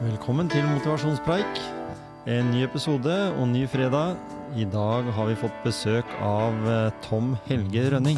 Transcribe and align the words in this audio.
Velkommen 0.00 0.48
til 0.48 0.64
Motivasjonspreik. 0.64 1.58
En 2.24 2.46
ny 2.48 2.62
episode 2.64 3.12
og 3.36 3.50
ny 3.50 3.66
fredag. 3.68 4.14
I 4.56 4.64
dag 4.64 5.04
har 5.12 5.26
vi 5.28 5.34
fått 5.36 5.58
besøk 5.60 6.14
av 6.24 6.54
eh, 6.72 6.86
Tom 7.04 7.34
Helge 7.44 7.82
Rønning. 7.92 8.16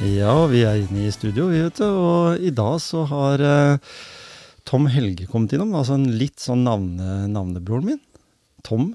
Ja, 0.00 0.38
vi 0.48 0.64
er 0.64 0.80
inne 0.80 1.04
i 1.04 1.12
studio, 1.12 1.50
vi 1.52 1.60
vet 1.66 1.76
du. 1.84 1.84
Og 1.84 2.40
i 2.40 2.54
dag 2.56 2.80
så 2.80 3.04
har 3.12 3.44
eh, 3.44 4.00
Tom 4.72 4.88
Helge 4.88 5.26
kommet 5.28 5.52
innom. 5.52 5.74
Altså 5.76 5.98
en 5.98 6.08
litt 6.16 6.40
sånn 6.40 6.64
navne, 6.64 7.26
navnebroren 7.28 7.90
min. 7.90 7.98
Tom. 8.64 8.94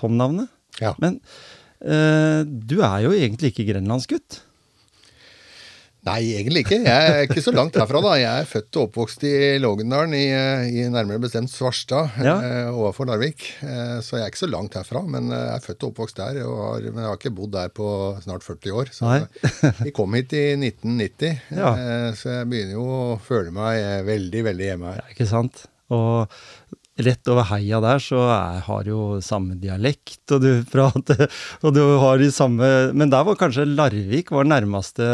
Tom-navnet. 0.00 0.48
Ja. 0.80 0.94
Men 1.02 1.18
eh, 1.84 2.40
du 2.46 2.78
er 2.80 3.02
jo 3.04 3.12
egentlig 3.12 3.52
ikke 3.52 3.66
grenlandsgutt. 3.68 4.40
Nei, 6.06 6.20
egentlig 6.32 6.62
ikke. 6.64 6.78
Jeg 6.86 7.08
er 7.12 7.26
ikke 7.26 7.42
så 7.44 7.52
langt 7.52 7.74
herfra, 7.76 8.00
da. 8.00 8.14
Jeg 8.16 8.40
er 8.42 8.46
født 8.48 8.76
og 8.80 8.86
oppvokst 8.86 9.24
i 9.28 9.32
Lågendalen, 9.60 10.14
i, 10.16 10.22
i 10.80 10.86
nærmere 10.88 11.20
bestemt 11.20 11.52
Svarstad 11.52 12.14
Ja. 12.24 12.38
eh, 12.40 12.70
overfor 12.72 13.04
Larvik. 13.10 13.44
Eh, 13.60 13.98
så 14.00 14.16
jeg 14.16 14.24
er 14.24 14.32
ikke 14.32 14.40
så 14.40 14.48
langt 14.48 14.78
herfra, 14.80 15.02
men 15.04 15.28
eh, 15.28 15.42
jeg 15.50 15.58
er 15.58 15.66
født 15.66 15.84
og 15.84 15.92
oppvokst 15.92 16.16
der. 16.22 16.40
Og 16.46 16.56
har, 16.64 16.86
men 16.88 17.02
jeg 17.04 17.10
har 17.10 17.20
ikke 17.20 17.34
bodd 17.36 17.52
der 17.58 17.68
på 17.76 17.90
snart 18.24 18.46
40 18.48 18.72
år. 18.80 18.94
Så 18.96 19.12
vi 19.84 19.92
kom 19.92 20.16
hit 20.16 20.32
i 20.40 20.44
1990, 20.56 21.36
Ja. 21.60 21.74
eh, 21.76 22.08
så 22.16 22.32
jeg 22.38 22.48
begynner 22.54 22.78
jo 22.80 22.86
å 22.88 23.18
føle 23.20 23.52
meg 23.60 23.82
eh, 23.84 24.00
veldig, 24.08 24.46
veldig 24.48 24.70
hjemme 24.72 24.94
her. 24.94 25.02
Ja, 25.04 25.12
ikke 25.12 25.28
sant? 25.28 25.66
Og 25.92 26.32
rett 27.06 27.28
over 27.32 27.46
heia 27.50 27.78
der 27.82 27.98
så 28.02 28.20
er, 28.30 28.60
har 28.66 28.84
jo 28.88 29.20
samme 29.24 29.56
dialekt, 29.60 30.20
og 30.34 30.40
du 30.44 30.50
prater 30.70 31.26
Og 31.64 31.74
du 31.76 31.80
har 32.02 32.18
de 32.20 32.28
samme 32.34 32.66
Men 32.96 33.10
der 33.12 33.24
var 33.26 33.38
kanskje 33.40 33.64
Larvik 33.68 34.30
var 34.34 34.44
nærmeste 34.48 35.06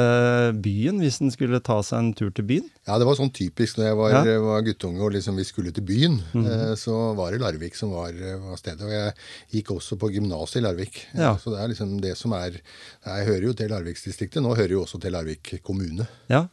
byen, 0.62 0.98
hvis 1.02 1.20
en 1.22 1.30
skulle 1.34 1.60
ta 1.64 1.78
seg 1.86 1.98
en 2.02 2.10
tur 2.18 2.30
til 2.34 2.46
byen? 2.48 2.66
Ja, 2.86 2.98
det 3.00 3.06
var 3.08 3.16
sånn 3.18 3.32
typisk 3.34 3.78
når 3.80 3.88
jeg 3.90 3.98
var, 3.98 4.16
Ja. 4.16 4.36
Var 4.46 4.66
guttunge 4.68 5.02
og 5.02 5.12
liksom 5.16 5.36
vi 5.40 5.44
skulle 5.48 5.72
til 5.74 5.86
byen. 5.86 6.18
eh, 6.38 6.74
Så 6.78 6.94
var 7.18 7.32
det 7.34 7.40
Larvik 7.42 7.74
som 7.78 7.90
var, 7.96 8.12
var 8.14 8.56
stedet. 8.60 8.82
Og 8.86 8.92
jeg 8.94 9.14
gikk 9.56 9.72
også 9.76 9.98
på 9.98 10.10
gymnaset 10.14 10.60
i 10.60 10.66
Larvik. 10.66 11.00
Eh, 11.14 11.20
Ja. 11.26 11.32
Så 11.42 11.50
det 11.54 11.58
er 11.64 11.68
liksom 11.72 11.96
det 12.00 12.16
som 12.16 12.32
er 12.38 12.60
Jeg 12.60 13.26
hører 13.26 13.48
jo 13.48 13.52
til 13.58 13.68
Larviksdistriktet. 13.70 14.42
Nå 14.42 14.54
hører 14.54 14.68
jeg 14.70 14.78
jo 14.78 14.84
også 14.84 15.00
til 15.02 15.12
Larvik 15.12 15.56
kommune. 15.66 16.06
Ja. 16.30 16.44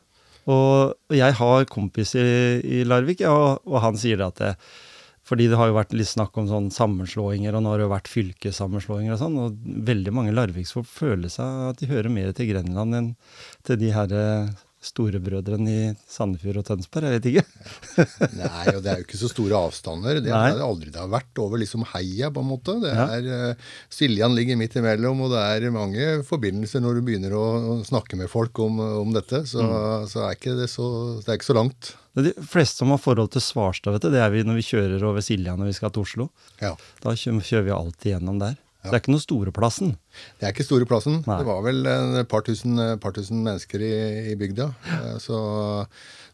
Og 0.48 0.96
jeg 1.16 1.34
har 1.40 1.66
kompis 1.72 2.16
i, 2.20 2.24
i 2.64 2.84
Larvik, 2.84 3.22
og, 3.30 3.62
og 3.66 3.78
han 3.86 3.96
sier 3.96 4.26
at 4.26 4.36
det, 4.42 4.50
fordi 5.24 5.48
det 5.48 5.56
har 5.60 5.70
jo 5.72 5.78
vært 5.78 5.94
litt 5.96 6.10
snakk 6.12 6.36
om 6.42 6.50
sånn 6.52 6.68
sammenslåinger, 6.76 7.56
og 7.56 7.64
nå 7.64 7.72
har 7.72 7.80
det 7.80 7.86
jo 7.88 7.94
vært 7.96 8.12
fylkessammenslåinger 8.12 9.16
og 9.16 9.22
sånn, 9.22 9.38
og 9.40 9.64
veldig 9.88 10.12
mange 10.16 10.36
larviksfolk 10.36 10.90
føler 10.90 11.32
seg 11.32 11.70
at 11.72 11.80
de 11.80 11.88
hører 11.94 12.12
mer 12.12 12.34
til 12.36 12.52
Grenland 12.52 12.98
enn 13.00 13.10
til 13.64 13.80
de 13.80 13.94
her 13.96 14.12
eh, 14.20 14.52
storebrødrene 14.84 15.72
i 15.72 15.84
Sandefjord 16.12 16.58
og 16.60 16.66
Tønsberg, 16.68 17.08
jeg 17.08 17.16
vet 17.22 17.28
ikke. 17.32 17.44
Nei, 18.42 18.66
og 18.76 18.82
det 18.84 18.92
er 18.92 19.00
jo 19.00 19.06
ikke 19.08 19.20
så 19.22 19.30
store 19.32 19.62
avstander. 19.70 20.20
Det 20.26 20.34
har 20.36 20.50
er 20.52 20.58
det 20.60 20.66
aldri 20.68 20.92
det 20.92 21.00
har 21.00 21.08
vært 21.14 21.40
over 21.40 21.62
liksom 21.62 21.86
heia, 21.94 22.28
på 22.36 22.44
en 22.44 22.50
måte. 22.52 22.76
Det 22.84 22.92
er, 22.92 23.30
ja. 23.32 23.54
Siljan 23.96 24.36
ligger 24.36 24.60
midt 24.60 24.76
imellom, 24.82 25.24
og 25.24 25.32
det 25.32 25.40
er 25.56 25.70
mange 25.72 26.10
forbindelser 26.28 26.84
når 26.84 27.00
du 27.00 27.06
begynner 27.08 27.38
å 27.40 27.80
snakke 27.88 28.20
med 28.20 28.28
folk 28.32 28.60
om, 28.66 28.84
om 29.06 29.16
dette. 29.16 29.46
Så, 29.48 29.64
Mm. 29.64 30.04
så 30.12 30.26
er 30.28 30.36
ikke 30.36 30.58
det 30.60 30.68
så, 30.76 30.86
det 31.24 31.32
er 31.32 31.40
ikke 31.40 31.48
så 31.54 31.56
langt. 31.62 31.94
De 32.14 32.34
fleste 32.46 32.78
som 32.84 32.92
har 32.94 33.00
forhold 33.02 33.32
til 33.34 33.42
Svarstad, 33.42 33.96
vet 33.96 34.04
du, 34.06 34.12
det 34.14 34.22
er 34.22 34.30
vi 34.34 34.44
når 34.46 34.60
vi 34.60 34.66
kjører 34.68 35.02
over 35.08 35.24
Silja 35.26 35.56
når 35.58 35.72
vi 35.72 35.78
skal 35.80 35.94
til 35.96 36.04
Oslo. 36.06 36.28
Ja. 36.62 36.76
Da 37.02 37.16
kjører 37.18 37.66
vi 37.66 37.74
alltid 37.74 38.12
gjennom 38.14 38.38
der. 38.44 38.60
Ja. 38.84 38.90
det 38.92 38.98
er 38.98 39.02
ikke 39.06 39.14
noe 39.14 39.24
store 39.24 39.52
plassen. 39.56 39.94
Det 40.42 40.44
er 40.46 40.52
ikke 40.52 40.66
store 40.68 40.86
plassen. 40.86 41.22
Nei. 41.24 41.38
Det 41.40 41.48
var 41.48 41.62
vel 41.64 41.86
et 41.88 42.28
par 42.28 42.44
tusen, 42.44 42.76
par 43.00 43.14
tusen 43.16 43.40
mennesker 43.46 43.80
i, 43.80 43.94
i 44.34 44.36
bygda. 44.36 44.66
Eh, 44.98 45.14
Så 45.24 45.38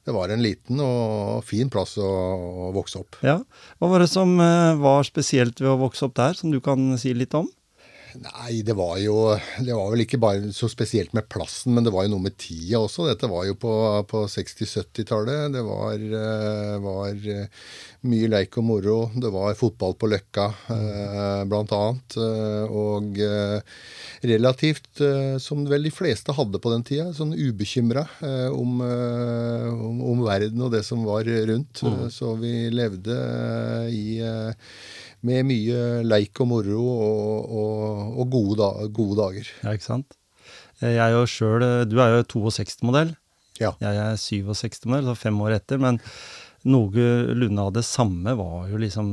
det 0.08 0.16
var 0.16 0.34
en 0.34 0.42
liten 0.42 0.82
og 0.82 1.44
fin 1.46 1.70
plass 1.70 1.94
å, 2.02 2.08
å 2.10 2.72
vokse 2.74 3.04
opp. 3.04 3.20
Ja. 3.22 3.38
Hva 3.78 3.92
var 3.92 4.02
det 4.02 4.10
som 4.10 4.34
eh, 4.42 4.74
var 4.82 5.06
spesielt 5.06 5.62
ved 5.62 5.70
å 5.70 5.78
vokse 5.84 6.08
opp 6.10 6.16
der, 6.18 6.34
som 6.40 6.50
du 6.50 6.58
kan 6.66 6.90
si 6.98 7.14
litt 7.14 7.38
om? 7.38 7.46
Nei, 8.20 8.62
det 8.68 8.74
var 8.76 8.98
jo 9.00 9.16
Det 9.64 9.76
var 9.76 9.92
vel 9.94 10.04
ikke 10.04 10.20
bare 10.20 10.52
så 10.56 10.68
spesielt 10.72 11.14
med 11.16 11.28
plassen, 11.32 11.72
men 11.76 11.86
det 11.86 11.94
var 11.94 12.06
jo 12.06 12.14
noe 12.16 12.26
med 12.26 12.36
tida 12.40 12.82
også. 12.82 13.08
Dette 13.08 13.30
var 13.32 13.46
jo 13.48 13.56
på, 13.60 13.72
på 14.10 14.24
60-70-tallet. 14.28 15.54
Det 15.54 15.64
var, 15.64 16.04
eh, 16.20 16.76
var 16.84 17.30
eh, 17.36 17.70
mye 18.10 18.32
leik 18.32 18.58
og 18.60 18.68
moro. 18.68 18.98
Det 19.16 19.32
var 19.32 19.58
fotball 19.60 19.96
på 20.00 20.10
Løkka, 20.12 20.48
mm. 20.68 21.50
blant 21.52 21.74
annet. 21.76 22.18
Og 22.70 23.20
relativt, 24.24 25.02
som 25.44 25.66
vel 25.70 25.88
de 25.88 25.92
fleste 25.94 26.36
hadde 26.36 26.62
på 26.64 26.72
den 26.74 26.86
tida, 26.88 27.10
sånn 27.16 27.36
ubekymra 27.36 28.06
om, 28.56 28.80
om, 28.80 30.00
om 30.14 30.24
verden 30.26 30.64
og 30.66 30.72
det 30.76 30.86
som 30.88 31.04
var 31.08 31.28
rundt. 31.28 31.84
Mm. 31.84 32.08
Så 32.14 32.34
vi 32.40 32.54
levde 32.72 33.20
i 33.92 34.08
med 35.26 35.46
mye 35.50 35.80
leik 36.08 36.40
og 36.44 36.48
moro 36.52 36.84
og, 36.84 37.50
og, 37.62 38.20
og 38.22 38.30
gode, 38.32 38.58
da, 38.62 38.70
gode 38.96 39.18
dager. 39.20 39.50
Ja, 39.64 39.74
ikke 39.76 39.88
sant? 39.90 40.16
Eh, 40.82 40.94
Jeg 40.96 41.04
er 41.10 41.16
jo 41.18 41.26
selv, 41.28 41.64
eh, 41.66 41.86
Du 41.90 41.98
er 42.00 42.18
jo 42.18 42.24
62-modell. 42.36 43.16
Ja. 43.60 43.74
Jeg 43.84 43.98
er 44.00 44.16
67-modell, 44.16 45.10
så 45.10 45.18
fem 45.20 45.40
år 45.44 45.58
etter. 45.58 45.80
Men 45.82 46.00
noenlunde 46.68 47.66
av 47.66 47.74
det 47.76 47.84
samme 47.88 48.36
var 48.40 48.70
jo 48.72 48.80
liksom 48.80 49.10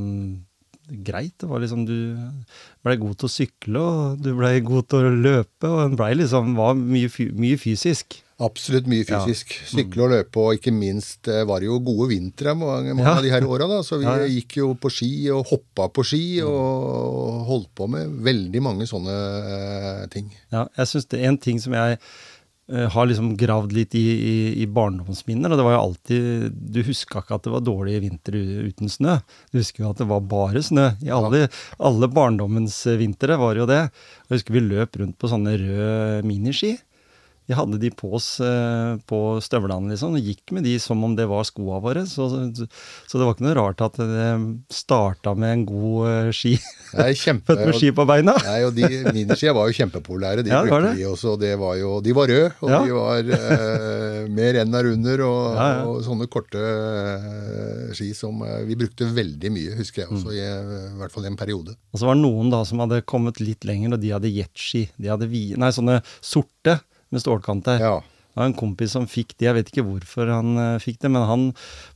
greit. 1.07 1.35
Det 1.43 1.49
var 1.51 1.63
liksom 1.63 1.83
Du 1.89 1.97
blei 2.87 2.97
god 3.03 3.17
til 3.19 3.27
å 3.27 3.33
sykle, 3.33 3.81
og 3.83 4.23
du 4.23 4.31
blei 4.39 4.61
god 4.63 4.87
til 4.93 5.09
å 5.09 5.17
løpe, 5.17 5.67
og 5.67 5.83
en 5.89 5.97
blei 5.99 6.13
liksom 6.15 6.55
var 6.59 6.79
mye, 6.79 7.11
mye 7.35 7.59
fysisk. 7.59 8.21
Absolutt 8.39 8.85
mye 8.91 9.01
Ja. 9.09 9.23
fysisk. 9.25 9.55
Sykle 9.65 10.03
og 10.05 10.11
løpe, 10.13 10.37
og 10.37 10.59
ikke 10.59 10.73
minst 10.75 11.27
eh, 11.33 11.45
var 11.49 11.61
det 11.61 11.71
jo 11.71 11.79
gode 11.81 12.11
vintre 12.11 12.53
mange, 12.55 12.93
mange 12.93 13.07
Ja. 13.09 13.17
av 13.17 13.23
de 13.25 13.31
her 13.33 13.41
åra. 13.49 13.69
Så 13.83 13.97
vi 13.99 14.05
Ja, 14.05 14.17
ja. 14.19 14.27
gikk 14.29 14.57
jo 14.59 14.75
på 14.75 14.91
ski 14.93 15.31
og 15.33 15.47
hoppa 15.49 15.89
på 15.89 16.05
ski 16.05 16.43
og 16.45 17.47
holdt 17.49 17.75
på 17.75 17.89
med 17.89 18.11
veldig 18.21 18.61
mange 18.61 18.85
sånne 18.87 19.17
eh, 20.03 20.07
ting. 20.13 20.31
Ja, 20.53 20.67
jeg 20.77 20.87
synes 20.87 21.09
det 21.09 21.21
er 21.23 21.29
en 21.29 21.39
ting 21.39 21.59
som 21.59 21.73
jeg 21.73 21.99
eh, 22.69 22.89
har 22.91 23.07
liksom 23.07 23.37
gravd 23.39 23.73
litt 23.73 23.95
i, 23.95 24.05
i, 24.05 24.63
i 24.63 24.67
barndomsminner, 24.67 25.53
og 25.53 25.57
det 25.57 25.65
var 25.65 25.77
jo 25.77 25.85
alltid 25.87 26.73
Du 26.75 26.83
huska 26.83 27.23
ikke 27.23 27.37
at 27.37 27.43
det 27.47 27.53
var 27.53 27.61
dårlige 27.65 28.01
vintre 28.03 28.41
uten 28.69 28.91
snø. 28.91 29.21
Du 29.53 29.61
husker 29.61 29.85
jo 29.85 29.91
at 29.95 29.99
det 30.03 30.09
var 30.09 30.21
bare 30.21 30.61
snø. 30.61 30.91
I 31.07 31.09
alle, 31.09 31.49
alle 31.81 32.09
barndommens 32.13 32.85
eh, 32.87 32.99
vintre 33.01 33.39
var 33.39 33.55
jo 33.57 33.65
det. 33.65 33.89
Jeg 34.29 34.35
husker 34.43 34.53
vi 34.53 34.61
løp 34.69 34.99
rundt 35.01 35.17
på 35.17 35.31
sånne 35.31 35.57
røde 35.57 36.23
miniski. 36.27 36.77
Vi 37.47 37.55
hadde 37.55 37.79
de 37.79 37.91
på 37.95 38.09
oss 38.19 38.41
eh, 38.43 38.97
på 39.07 39.19
støvlene, 39.45 39.93
liksom, 39.93 40.17
og 40.19 40.25
gikk 40.27 40.51
med 40.57 40.65
de 40.67 40.73
som 40.83 40.99
om 41.07 41.13
det 41.15 41.29
var 41.31 41.45
skoa 41.47 41.77
våre. 41.85 42.03
Så, 42.11 42.27
så 42.27 43.19
det 43.21 43.23
var 43.27 43.37
ikke 43.37 43.45
noe 43.47 43.55
rart 43.55 43.83
at 43.87 44.01
det 44.01 44.31
starta 44.75 45.35
med 45.39 45.53
en 45.55 45.65
god 45.69 46.09
eh, 46.11 46.31
ski. 46.35 46.57
Kjempe... 47.15 47.47
Født 47.55 47.63
med 47.71 47.79
ski 47.79 47.93
på 47.95 48.07
beina. 48.09 48.35
Nei, 48.49 48.59
og 48.67 48.75
de 48.75 48.89
Miniskia 49.15 49.55
var 49.55 49.71
jo 49.71 49.77
kjempepopulære. 49.79 50.43
De 50.47 50.51
Ja, 50.51 50.65
brukte 50.67 50.89
det. 50.89 50.95
vi 50.99 51.07
også. 51.07 51.37
Det 51.39 51.53
var 51.61 51.77
jo, 51.79 52.01
de 52.03 52.17
var 52.19 52.33
røde, 52.33 52.51
og 52.61 52.73
Ja. 52.75 52.81
de 52.83 52.97
var 52.99 53.31
eh, 53.39 54.19
med 54.41 54.59
renn 54.59 54.75
der 54.75 54.91
under. 54.95 55.25
Og, 55.29 55.43
Ja, 55.57 55.69
ja. 55.77 55.85
og 55.87 56.03
sånne 56.07 56.27
korte 56.33 56.59
eh, 56.61 57.95
ski 57.97 58.11
som 58.17 58.43
eh, 58.47 58.59
vi 58.67 58.77
brukte 58.79 59.07
veldig 59.17 59.53
mye, 59.55 59.77
husker 59.79 60.03
jeg 60.05 60.11
Mm. 60.11 60.19
også, 60.19 60.35
i, 60.35 60.43
eh, 60.43 60.75
i 60.95 60.99
hvert 61.01 61.13
fall 61.15 61.25
i 61.25 61.31
en 61.31 61.37
periode. 61.39 61.77
Og 61.95 61.99
så 62.03 62.07
var 62.11 62.15
det 62.19 62.23
noen 62.27 62.51
da 62.53 62.65
som 62.69 62.79
hadde 62.83 63.03
kommet 63.07 63.41
litt 63.43 63.65
lenger, 63.67 63.95
og 63.97 64.01
de 64.03 64.13
hadde 64.15 64.31
jetski. 64.35 64.89
De 64.99 65.09
hadde 65.11 65.27
vi, 65.31 65.47
nei, 65.59 65.71
sånne 65.75 66.01
sorte 66.25 66.81
med 67.15 67.23
stålkanter. 67.23 67.83
Ja. 67.83 67.97
Det 68.37 68.43
var 68.43 68.51
en 68.51 68.59
kompis 68.59 68.93
som 68.93 69.07
fikk 69.09 69.31
de, 69.41 69.47
jeg 69.47 69.57
vet 69.57 69.71
ikke 69.71 69.83
hvorfor 69.87 70.29
han 70.29 70.59
eh, 70.61 70.75
fikk 70.85 70.99
det, 71.01 71.09
men 71.09 71.23
han 71.25 71.45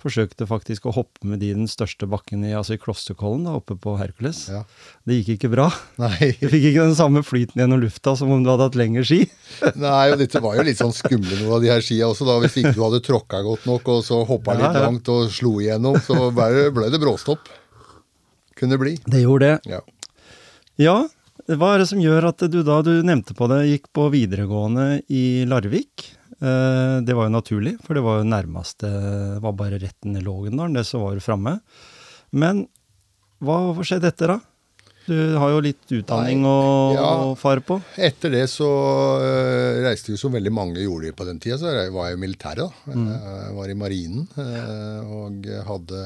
forsøkte 0.01 0.47
faktisk 0.49 0.87
å 0.89 0.95
hoppe 0.97 1.29
med 1.29 1.43
de 1.43 1.51
i 1.51 1.57
den 1.59 1.69
største 1.69 2.09
bakken 2.09 2.47
i, 2.49 2.55
altså 2.57 2.79
i 2.79 2.81
Klosterkollen, 2.81 3.43
da, 3.45 3.59
oppe 3.59 3.77
på 3.77 3.93
Hercules. 4.01 4.47
Ja. 4.49 4.63
Det 5.05 5.19
gikk 5.19 5.35
ikke 5.35 5.51
bra. 5.53 5.67
Nei. 6.01 6.31
Du 6.41 6.47
fikk 6.49 6.71
ikke 6.71 6.87
den 6.87 6.97
samme 6.97 7.21
flyten 7.29 7.61
gjennom 7.61 7.83
lufta 7.85 8.17
som 8.17 8.33
om 8.33 8.41
du 8.41 8.49
hadde 8.49 8.71
hatt 8.71 8.81
lengre 8.81 9.05
ski. 9.05 9.21
Nei, 9.85 10.07
og 10.15 10.17
dette 10.23 10.41
var 10.41 10.57
jo 10.57 10.65
litt 10.71 10.81
sånn 10.81 10.97
skumle 10.97 11.43
noe 11.43 11.59
av 11.59 11.67
de 11.67 11.75
her 11.75 11.85
skia 11.85 12.09
også, 12.09 12.25
da. 12.31 12.39
Hvis 12.41 12.57
ikke 12.63 12.73
du 12.73 12.83
hadde 12.87 13.05
tråkka 13.05 13.45
godt 13.45 13.69
nok, 13.69 13.93
og 13.99 14.01
så 14.09 14.25
hoppa 14.33 14.57
Ja, 14.57 14.63
litt 14.63 14.81
langt 14.87 15.13
og 15.13 15.29
slo 15.37 15.59
igjennom, 15.61 16.01
så 16.09 16.31
ble 16.33 16.89
det 16.89 17.05
bråstopp. 17.05 17.53
Kunne 18.57 18.79
det 18.79 18.81
bli. 18.87 18.97
Det 19.05 19.27
gjorde 19.27 19.53
det. 19.59 19.77
Ja. 19.77 19.85
Ja, 20.81 20.97
hva 21.59 21.75
er 21.75 21.83
det 21.83 21.89
som 21.91 22.01
gjør 22.03 22.29
at 22.31 22.45
du 22.53 22.61
da, 22.67 22.81
du 22.85 23.01
nevnte 23.07 23.35
på 23.35 23.49
det, 23.51 23.63
gikk 23.71 23.89
på 23.97 24.09
videregående 24.13 25.01
i 25.11 25.45
Larvik? 25.51 26.05
Eh, 26.41 27.01
Det 27.03 27.17
var 27.17 27.27
jo 27.27 27.37
naturlig, 27.37 27.77
for 27.85 27.95
det 27.97 28.05
var 28.05 28.21
jo 28.21 28.29
nærmeste, 28.29 28.91
var 29.43 29.57
bare 29.59 29.81
retten 29.83 30.17
i 30.17 30.23
Lågendalen, 30.23 30.77
det 30.79 30.87
så 30.87 31.01
var 31.03 31.19
framme. 31.25 31.59
Men 32.33 32.67
hva 33.43 33.75
skjedde 33.83 34.13
etter 34.13 34.35
da? 34.35 34.39
Du 35.11 35.17
har 35.43 35.51
jo 35.51 35.59
litt 35.65 35.91
utdanning 35.91 36.45
å 36.47 36.57
Ja. 36.95 37.35
fare 37.35 37.61
på. 37.67 37.81
Etter 37.99 38.31
det 38.31 38.45
så 38.53 38.69
uh, 39.19 39.81
reiste 39.83 40.13
jo 40.13 40.19
som 40.21 40.31
veldig 40.37 40.53
mange 40.55 40.85
gjorde 40.85 41.11
på 41.19 41.27
den 41.27 41.41
tida, 41.43 41.57
så 41.59 41.73
var 41.91 42.11
jeg 42.13 42.19
i 42.19 42.21
militæret. 42.23 42.71
da. 42.87 42.95
Jeg 42.95 43.57
var 43.59 43.73
i 43.75 43.79
marinen 43.81 44.29
Uh, 44.39 45.01
og 45.11 45.47
hadde, 45.67 46.01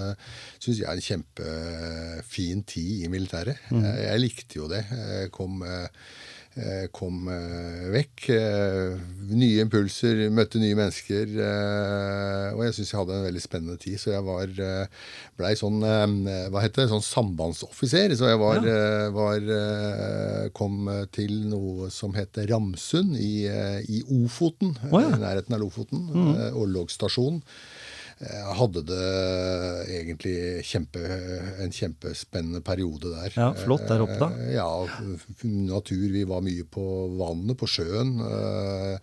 syns 0.62 0.81
jeg, 0.81 0.89
en 0.89 1.05
kjempefin 1.05 2.62
tid 2.67 3.05
i 3.05 3.11
militæret. 3.12 3.61
Jeg, 3.71 3.99
jeg 4.06 4.23
likte 4.23 4.59
jo 4.62 4.69
det. 4.73 4.81
Jeg 4.89 5.31
kom, 5.35 5.61
eh, 5.69 5.89
kom 6.95 7.29
øh, 7.29 7.91
vekk. 7.95 8.29
øh, 8.31 8.99
Nye 9.35 9.65
impulser, 9.65 10.21
møtte 10.31 10.61
nye 10.61 10.77
mennesker. 10.79 11.31
Og 12.55 12.61
jeg 12.67 12.75
syns 12.77 12.93
jeg 12.93 12.99
hadde 13.01 13.17
en 13.17 13.27
veldig 13.27 13.43
spennende 13.43 13.77
tid. 13.81 13.97
Så 13.99 14.12
jeg 14.12 14.25
var 14.27 14.53
blei 15.39 15.55
sånn 15.59 15.81
Hva 15.83 16.62
heter 16.62 16.85
det? 16.85 16.91
Sånn 16.93 17.06
sambandsoffiser. 17.06 18.12
Så 18.19 18.29
jeg 18.29 18.41
var, 18.43 18.61
ja. 18.69 19.09
var 19.17 19.49
kom 20.55 20.91
til 21.17 21.33
noe 21.51 21.89
som 21.95 22.12
heter 22.15 22.47
Ramsund 22.53 23.17
i, 23.17 23.49
i 23.89 24.05
Ofoten. 24.21 24.77
Oh, 24.93 25.00
ja. 25.00 25.09
I 25.17 25.23
nærheten 25.25 25.57
av 25.57 25.65
Lofoten. 25.65 26.05
Mm. 26.12 26.35
Orlogsstasjon. 26.61 27.41
Hadde 28.59 28.82
det 28.88 29.06
egentlig 29.99 30.35
kjempe, 30.65 31.00
en 31.61 31.73
kjempespennende 31.75 32.61
periode 32.65 33.11
der. 33.12 33.35
Ja, 33.37 33.49
flott 33.59 33.85
der 33.88 34.05
oppe 34.05 34.19
da. 34.21 34.29
Eh, 34.32 34.55
Ja, 34.55 34.69
natur. 35.44 36.06
Vi 36.15 36.25
var 36.29 36.41
mye 36.44 36.65
på 36.65 36.85
vannet, 37.19 37.56
på 37.61 37.67
sjøen. 37.69 38.15
Noe 38.19 38.99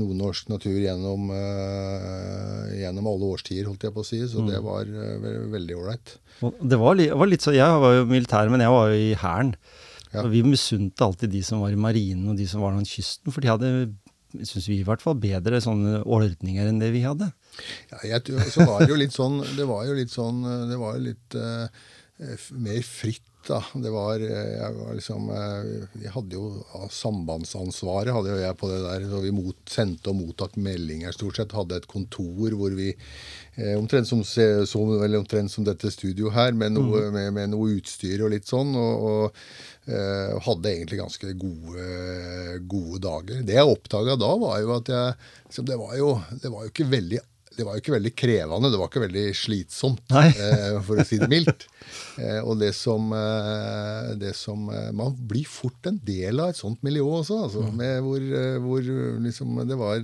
Nordnorsk 0.00 0.48
natur 0.50 0.78
gjennom, 0.80 1.28
eh, 1.30 2.74
gjennom 2.82 3.06
alle 3.10 3.30
årstider, 3.34 3.68
holdt 3.68 3.86
jeg 3.86 3.94
på 3.94 4.02
å 4.02 4.08
si. 4.08 4.20
Så 4.26 4.40
Mm. 4.42 4.50
det 4.50 4.62
var 4.62 4.82
eh, 4.82 5.48
veldig 5.54 5.76
ålreit. 5.78 6.16
Det 6.40 6.78
var, 6.78 6.94
var 6.96 7.26
litt 7.30 7.40
så, 7.42 7.52
Jeg 7.54 7.80
var 7.80 7.94
jo 7.94 8.06
militær, 8.06 8.50
men 8.50 8.60
jeg 8.60 8.70
var 8.70 8.88
jo 8.90 8.94
i 8.94 9.14
Hæren. 9.14 9.54
Ja. 10.12 10.22
Og 10.22 10.30
vi 10.30 10.42
misunte 10.42 10.98
alltid 11.02 11.30
de 11.30 11.42
som 11.42 11.60
var 11.60 11.70
i 11.70 11.76
marinen 11.76 12.28
og 12.30 12.36
de 12.36 12.46
som 12.46 12.60
var 12.60 12.72
langs 12.72 12.88
kysten, 12.90 13.32
for 13.32 13.40
de 13.40 13.48
hadde, 13.48 13.94
syns 14.42 14.66
vi 14.68 14.80
i 14.80 14.84
hvert 14.86 15.00
fall, 15.02 15.14
bedre 15.14 15.60
sånne 15.62 16.04
ordninger 16.06 16.68
enn 16.68 16.78
det 16.80 16.92
vi 16.92 17.02
hadde. 17.02 17.32
Ja, 17.90 18.00
jeg, 18.08 18.24
så 18.50 18.66
var 18.66 18.82
det 18.82 18.90
jo 18.90 18.98
litt 18.98 19.14
sånn 19.14 19.38
Det 19.54 19.66
var 19.68 19.84
jo 19.86 19.94
litt 19.94 20.10
sånn 20.12 20.40
Det 20.70 20.78
var 20.80 20.96
jo 20.98 21.04
litt 21.04 21.36
uh, 21.38 21.68
mer 22.54 22.82
fritt, 22.82 23.22
da. 23.48 23.58
Det 23.74 23.90
var 23.92 24.22
eh, 24.22 24.52
Jeg 24.56 24.74
var 24.76 24.94
liksom 24.94 25.26
eh, 25.34 25.88
Vi 26.00 26.08
hadde 26.08 26.36
jo 26.36 26.44
ja, 26.62 26.86
Sambandsansvaret 26.88 28.14
hadde 28.14 28.30
jo 28.32 28.38
jeg 28.40 28.56
på 28.60 28.70
det 28.70 28.78
der. 28.84 29.06
Så 29.10 29.20
vi 29.24 29.32
mot, 29.34 29.58
sendte 29.68 30.12
og 30.12 30.20
mottok 30.20 30.56
meldinger 30.56 31.12
stort 31.12 31.40
sett. 31.40 31.52
Hadde 31.52 31.80
et 31.82 31.90
kontor 31.90 32.54
hvor 32.56 32.72
vi 32.78 32.92
eh, 32.94 33.74
Omtrent 33.76 34.08
som, 34.08 34.22
som, 34.24 34.94
eller 34.96 35.20
omtrent 35.20 35.52
som 35.52 35.66
dette 35.66 35.92
studioet 35.92 36.36
her, 36.38 36.56
med 36.56 36.76
noe, 36.78 37.10
med, 37.14 37.32
med 37.36 37.52
noe 37.52 37.74
utstyr 37.76 38.24
og 38.24 38.32
litt 38.32 38.48
sånn. 38.48 38.72
og, 38.78 39.04
og 39.10 39.92
eh, 39.92 40.32
hadde 40.46 40.72
egentlig 40.72 41.02
ganske 41.02 41.36
gode, 41.36 41.90
gode 42.70 43.02
dager. 43.04 43.44
Det 43.44 43.58
jeg 43.58 43.76
oppdaga 43.76 44.16
da, 44.20 44.32
var 44.40 44.58
jo 44.62 44.74
at 44.78 44.94
jeg 44.94 45.14
liksom, 45.50 45.68
det, 45.68 45.78
var 45.82 45.96
jo, 46.00 46.10
det 46.40 46.54
var 46.54 46.64
jo 46.64 46.72
ikke 46.72 46.90
veldig 46.96 47.20
det 47.56 47.64
var 47.66 47.76
jo 47.76 47.82
ikke 47.82 47.94
veldig 47.94 48.12
krevende, 48.18 48.70
det 48.72 48.80
var 48.80 48.90
ikke 48.90 49.04
veldig 49.04 49.24
slitsomt, 49.38 50.14
eh, 50.14 50.78
for 50.86 51.00
å 51.00 51.06
si 51.06 51.18
det 51.20 51.30
mildt. 51.30 51.66
Eh, 52.18 52.40
og 52.42 52.58
det 52.60 52.72
som, 52.76 53.12
eh, 53.12 54.14
det 54.18 54.34
som 54.38 54.64
Man 54.94 55.14
blir 55.14 55.44
fort 55.46 55.86
en 55.86 56.00
del 56.04 56.40
av 56.40 56.50
et 56.50 56.58
sånt 56.58 56.82
miljø 56.82 57.04
også, 57.20 57.44
altså, 57.46 57.66
med 57.72 58.00
hvor, 58.02 58.22
hvor 58.64 58.80
liksom 59.22 59.60
det 59.68 59.78
var 59.78 60.00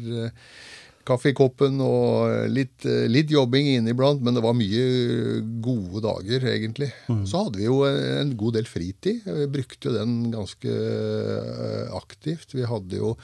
eh, 1.00 1.05
kaffe 1.08 1.31
i 1.32 1.35
koppen 1.35 1.81
og 1.81 2.50
litt, 2.52 2.85
eh, 2.87 3.06
litt 3.08 3.31
jobbing 3.32 3.67
inniblant, 3.79 4.20
men 4.23 4.35
det 4.37 4.43
var 4.44 4.55
mye 4.55 5.41
gode 5.64 6.02
dager, 6.05 6.44
egentlig. 6.52 6.91
Så 7.26 7.44
hadde 7.47 7.58
vi 7.58 7.64
jo 7.67 7.81
en 7.88 8.37
god 8.37 8.55
del 8.55 8.64
fritid. 8.69 9.23
Vi 9.25 9.47
brukte 9.50 9.88
jo 9.91 9.97
den 9.97 10.31
ganske 10.32 10.69
eh, 10.70 11.88
aktivt. 11.97 12.55
Vi 12.55 12.62
hadde 12.69 13.00
jo, 13.00 13.14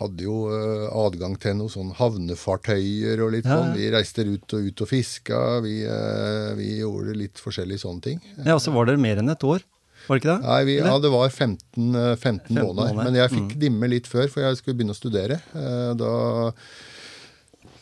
hadde 0.00 0.24
jo 0.24 0.36
eh, 0.54 0.86
adgang 1.02 1.36
til 1.42 1.58
noen 1.58 1.72
sånn 1.72 1.92
havnefartøyer 1.98 3.20
og 3.26 3.34
litt 3.36 3.44
Ja, 3.48 3.58
sånn. 3.58 3.74
Vi 3.76 3.90
reiste 3.92 4.24
ut 4.26 4.54
og 4.56 4.70
ut 4.70 4.80
og 4.86 4.88
fiska. 4.90 5.42
Vi, 5.66 5.80
eh, 5.84 6.54
vi 6.58 6.78
gjorde 6.80 7.16
litt 7.18 7.42
forskjellige 7.42 7.84
sånne 7.84 8.02
ting. 8.06 8.22
Ja, 8.44 8.54
og 8.56 8.62
så 8.64 8.72
var 8.74 8.86
dere 8.88 9.02
mer 9.02 9.20
enn 9.20 9.28
et 9.34 9.44
år, 9.44 9.60
var 10.08 10.16
det 10.16 10.22
ikke 10.24 10.32
det? 10.38 10.46
Nei, 10.48 10.60
vi, 10.64 10.74
ja, 10.80 10.94
det 10.98 11.10
var 11.12 11.28
15, 11.28 11.90
eh, 11.94 12.14
15, 12.16 12.54
15 12.56 12.56
måneder. 12.56 12.94
måneder. 12.94 13.04
Men 13.04 13.18
jeg 13.20 13.30
fikk 13.34 13.58
dimme 13.60 13.90
litt 13.92 14.08
før, 14.08 14.30
for 14.32 14.40
jeg 14.46 14.56
skulle 14.56 14.78
begynne 14.78 14.94
å 14.96 14.98
studere. 15.00 15.36
Eh, 15.54 15.90
Da 16.00 16.14
eh, 16.48 16.52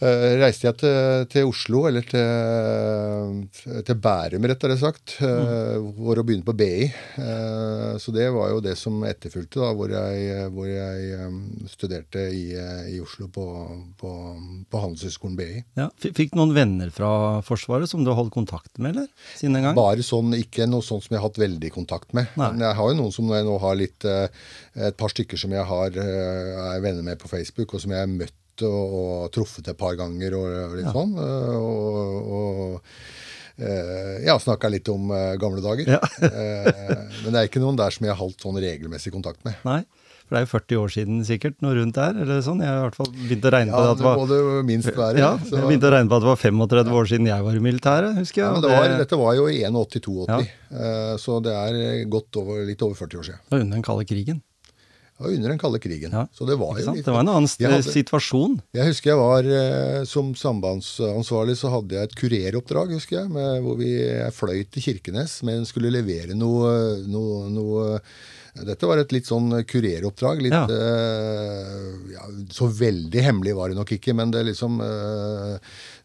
reiste 0.00 0.69
jeg 0.69 0.77
til, 0.79 1.25
til 1.33 1.49
Oslo, 1.50 1.81
eller 1.89 2.05
til, 2.06 3.43
til 3.87 3.99
Bærum, 3.99 4.45
rettere 4.50 4.77
sagt, 4.79 5.17
eh, 5.27 5.75
for 5.99 6.21
å 6.21 6.25
begynne 6.27 6.47
på 6.47 6.55
BI. 6.59 6.87
Eh, 7.19 7.97
Så 7.99 8.12
det 8.15 8.29
var 8.31 8.53
jo 8.53 8.61
det 8.62 8.77
som 8.79 9.00
etterfulgte, 9.09 9.59
da, 9.59 9.73
hvor 9.75 9.91
jeg, 9.91 10.47
hvor 10.55 10.69
jeg 10.71 11.09
eh, 11.19 11.35
studerte 11.73 12.23
i, 12.31 12.45
eh, 12.55 12.93
i 12.95 13.00
Oslo 13.03 13.27
på, 13.35 13.47
på, 13.99 14.12
på 14.71 14.83
Handelshøyskolen 14.85 15.37
BI. 15.39 15.65
Ja. 15.81 15.89
Fikk 15.99 16.37
noen 16.39 16.55
venner 16.56 16.93
fra 16.95 17.11
Forsvaret 17.47 17.91
som 17.91 18.05
du 18.06 18.12
har 18.12 18.21
holdt 18.21 18.35
kontakt 18.37 18.79
med, 18.79 18.95
eller? 18.95 19.09
Siden 19.35 19.59
den 19.59 19.67
gang? 19.67 19.77
Bare 19.79 20.05
sånn, 20.06 20.31
ikke 20.39 20.69
noe 20.71 20.85
sånt 20.87 21.06
som 21.09 21.17
jeg 21.17 21.23
har 21.23 21.29
hatt 21.31 21.43
veldig 21.43 21.73
kontakt 21.75 22.15
med. 22.15 22.31
Nei. 22.39 22.53
Men 22.55 22.69
jeg 22.69 22.79
har 22.79 22.93
jo 22.93 23.00
noen 23.03 23.15
som 23.19 23.35
jeg 23.35 23.47
nå 23.49 23.59
har 23.67 23.79
litt 23.83 24.06
eh, 24.06 24.29
Et 24.89 24.95
par 24.99 25.11
stykker 25.11 25.41
som 25.41 25.50
jeg 25.50 25.65
har, 25.67 25.97
eh, 25.99 26.53
er 26.77 26.85
venner 26.85 27.03
med 27.03 27.19
på 27.19 27.27
Facebook, 27.31 27.75
og 27.75 27.83
som 27.83 27.91
jeg 27.91 28.05
har 28.05 28.12
møtt 28.12 28.35
og, 28.67 28.97
og 28.99 29.31
truffet 29.35 29.69
et 29.69 29.79
par 29.79 29.95
ganger 29.99 30.35
og, 30.39 30.77
litt 30.79 30.87
Ja. 30.89 30.93
sånn. 30.97 31.15
eh, 31.19 31.57
Og, 31.59 32.35
og 32.43 32.81
Uh, 33.59 34.23
ja, 34.23 34.37
snakka 34.39 34.69
litt 34.71 34.87
om 34.87 35.09
uh, 35.11 35.33
gamle 35.35 35.59
dager. 35.59 35.89
Ja. 35.91 35.99
uh, 35.99 37.09
men 37.25 37.33
det 37.35 37.41
er 37.41 37.49
ikke 37.49 37.59
noen 37.59 37.75
der 37.75 37.91
som 37.91 38.05
jeg 38.07 38.13
har 38.15 38.21
holdt 38.21 38.39
sånn 38.45 38.55
regelmessig 38.63 39.11
kontakt 39.11 39.43
med. 39.43 39.57
Nei? 39.67 39.81
For 40.29 40.37
det 40.37 40.39
er 40.39 40.45
jo 40.45 40.51
40 40.53 40.79
år 40.85 40.93
siden 40.95 41.17
sikkert, 41.27 41.57
noe 41.67 41.75
rundt 41.75 41.97
der, 41.99 42.21
eller 42.23 42.39
sånn. 42.47 42.63
Jeg 42.63 42.71
har 42.71 42.79
i 42.79 42.85
hvert 42.85 42.99
fall 43.01 43.11
begynt 43.17 43.49
å 43.49 43.53
regne 43.57 43.73
på 43.75 43.81
Ja, 43.81 43.83
det 43.83 43.91
at 43.91 43.99
det 43.99 44.05
det 44.05 44.07
var 44.07 44.21
må 44.21 44.27
det 44.31 44.65
minst 44.69 44.93
være. 44.95 45.19
ja, 45.19 45.33
så- 45.43 45.57
jeg 45.59 45.67
begynte 45.73 45.91
å 45.91 45.95
regne 45.97 46.13
på 46.13 46.17
at 46.21 46.23
det 46.23 46.31
var 46.31 46.41
35 46.45 46.95
år 47.01 47.11
siden 47.11 47.27
jeg 47.33 47.47
var 47.49 47.59
i 47.59 47.65
militæret, 47.67 48.15
husker 48.23 48.43
jeg. 48.45 48.47
ja, 48.47 48.53
men 48.55 48.63
det 48.63 48.71
var, 48.77 48.87
det 48.95 48.99
dette 49.03 49.19
var 49.25 49.35
jo 49.41 49.49
i 49.51 49.59
81-82, 49.67 50.47
eh, 50.79 51.17
så 51.19 51.43
det 51.43 51.57
er 51.59 52.05
godt 52.15 52.39
over, 52.39 52.63
litt 52.71 52.83
over 52.87 52.95
40 52.95 53.19
år 53.19 53.25
siden. 53.33 53.41
var 53.51 53.59
under 53.67 53.75
den 53.75 53.83
kalde 53.91 54.07
krigen. 54.07 54.39
Var 55.19 55.32
under 55.35 55.49
den 55.50 55.59
kalde 55.59 55.81
krigen. 55.82 56.12
Ja, 56.15 56.26
Så 56.32 56.47
det 56.47 56.55
var 56.61 56.79
jo 56.79 56.93
litt 56.94 57.05
Det 57.05 57.11
var 57.12 57.20
en 57.25 57.29
annen 57.32 57.49
Jeg 57.59 57.70
hadde- 57.73 57.91
situasjon. 57.93 58.61
Jeg 58.73 58.87
husker 58.87 59.11
jeg 59.11 59.19
var 59.19 59.43
eh, 59.44 60.05
som 60.05 60.32
sambandsansvarlig, 60.38 61.56
så 61.59 61.70
hadde 61.75 61.97
jeg 61.99 62.03
et 62.09 62.15
kureroppdrag, 62.20 62.93
husker 62.94 63.20
jeg, 63.23 63.31
med, 63.35 63.62
hvor 63.65 63.76
vi 63.81 63.91
jeg 63.99 64.32
fløy 64.37 64.65
til 64.70 64.82
Kirkenes, 64.82 65.43
men 65.43 65.65
skulle 65.67 65.91
levere 65.91 66.35
noe, 66.38 67.03
noe, 67.06 67.49
noe 67.50 68.00
Dette 68.59 68.88
var 68.91 68.99
et 68.99 69.12
litt 69.15 69.26
sånn 69.29 69.53
kureroppdrag. 69.70 70.41
Litt 70.43 70.50
Ja. 70.53 70.65
Uh, 70.67 72.11
ja, 72.11 72.25
Så 72.50 72.67
veldig 72.75 73.23
hemmelig 73.23 73.55
var 73.55 73.69
det 73.71 73.76
nok 73.79 73.93
ikke, 73.94 74.14
men 74.19 74.32
det 74.35 74.44
liksom 74.49 74.81
eh, 74.82 75.59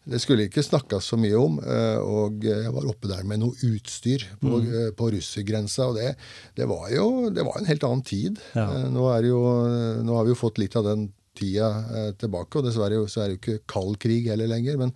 Det 0.04 0.18
skulle 0.20 0.44
ikke 0.48 0.60
snakkes 0.62 1.06
så 1.08 1.16
mye 1.16 1.38
om. 1.40 1.58
eh, 1.64 1.96
og 1.98 2.42
jeg 2.44 2.72
var 2.74 2.84
oppe 2.90 3.08
der 3.08 3.22
med 3.24 3.40
noe 3.40 3.56
utstyr 3.64 4.26
på, 4.40 4.60
Mm. 4.60 4.66
eh, 4.68 4.90
på 4.92 5.10
russergrensa, 5.14 5.86
og 5.88 5.96
det, 5.96 6.16
det 6.56 6.66
var 6.68 6.90
jo 6.92 7.30
det 7.30 7.44
var 7.46 7.56
en 7.58 7.66
helt 7.70 7.84
annen 7.88 8.02
tid. 8.04 8.38
Ja. 8.54 8.66
Eh, 8.68 8.88
nå, 8.92 9.04
jo, 9.24 9.40
nå 10.04 10.16
har 10.18 10.24
vi 10.24 10.34
jo 10.34 10.40
fått 10.42 10.58
litt 10.60 10.76
av 10.76 10.84
den 10.84 11.12
tida 11.34 12.12
tilbake, 12.20 12.60
og 12.60 12.64
dessverre 12.68 13.00
så 13.10 13.24
er 13.24 13.28
det 13.28 13.34
jo 13.34 13.40
ikke 13.40 13.62
kald 13.66 13.96
krig 13.98 14.28
heller 14.30 14.46
lenger. 14.46 14.76
Men, 14.78 14.92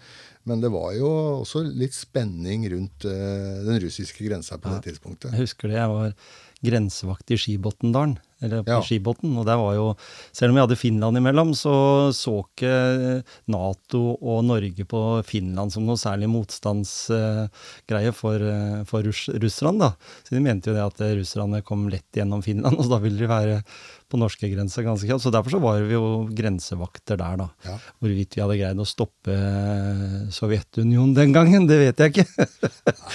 men 0.47 0.61
det 0.63 0.71
var 0.71 0.93
jo 0.95 1.09
også 1.43 1.65
litt 1.67 1.97
spenning 1.97 2.69
rundt 2.71 3.03
den 3.03 3.81
russiske 3.83 4.23
grensa 4.29 4.57
på 4.63 4.71
det 4.71 4.85
tidspunktet. 4.93 5.33
Jeg 5.35 5.49
husker 5.49 5.69
det, 5.73 5.81
jeg 5.81 5.91
var 5.91 6.15
grensevakt 6.63 7.31
i 7.35 7.39
Skibotndalen, 7.43 8.19
eller 8.43 8.63
på 8.63 8.71
Ja. 8.77 8.83
Skibotn, 8.85 9.33
og 9.41 9.47
der 9.49 9.57
var 9.59 9.75
jo, 9.75 9.87
selv 10.33 10.53
om 10.53 10.59
vi 10.59 10.63
hadde 10.63 10.79
Finland 10.79 11.19
imellom, 11.19 11.55
så 11.59 11.75
så 12.15 12.37
ikke 12.45 13.23
Nato 13.51 14.03
og 14.23 14.45
Norge 14.47 14.85
på 14.89 15.03
Finland 15.27 15.73
som 15.75 15.87
noe 15.89 15.99
særlig 15.99 16.29
motstandsgreie 16.31 18.13
for, 18.15 18.45
for 18.89 19.07
russ, 19.09 19.27
russerne, 19.43 19.79
da. 19.79 19.91
Så 20.25 20.37
de 20.37 20.43
mente 20.45 20.71
jo 20.71 20.77
det 20.77 20.85
at 20.87 21.03
russerne 21.19 21.63
kom 21.67 21.89
lett 21.93 22.07
gjennom 22.15 22.43
Finland, 22.45 22.79
og 22.83 22.91
da 22.93 23.01
ville 23.03 23.19
de 23.21 23.31
være 23.31 23.61
på 24.09 24.21
norskegrensa 24.21 24.85
ganske 24.87 25.09
kjapt. 25.09 25.25
Så 25.25 25.33
derfor 25.35 25.55
så 25.55 25.61
var 25.63 25.81
vi 25.85 25.97
jo 25.97 26.27
grensevakter 26.35 27.21
der, 27.21 27.39
da. 27.41 27.49
Ja. 27.67 27.77
Hvorvidt 28.01 28.37
vi 28.37 28.43
hadde 28.45 28.59
greid 28.61 28.83
å 28.83 28.89
stoppe 28.89 29.35
eh, 29.35 30.19
Sovjetunionen 30.35 31.15
den 31.17 31.35
gangen, 31.37 31.69
det 31.71 31.81
vet 31.83 32.03
jeg 32.03 32.15
ikke. 32.15 32.47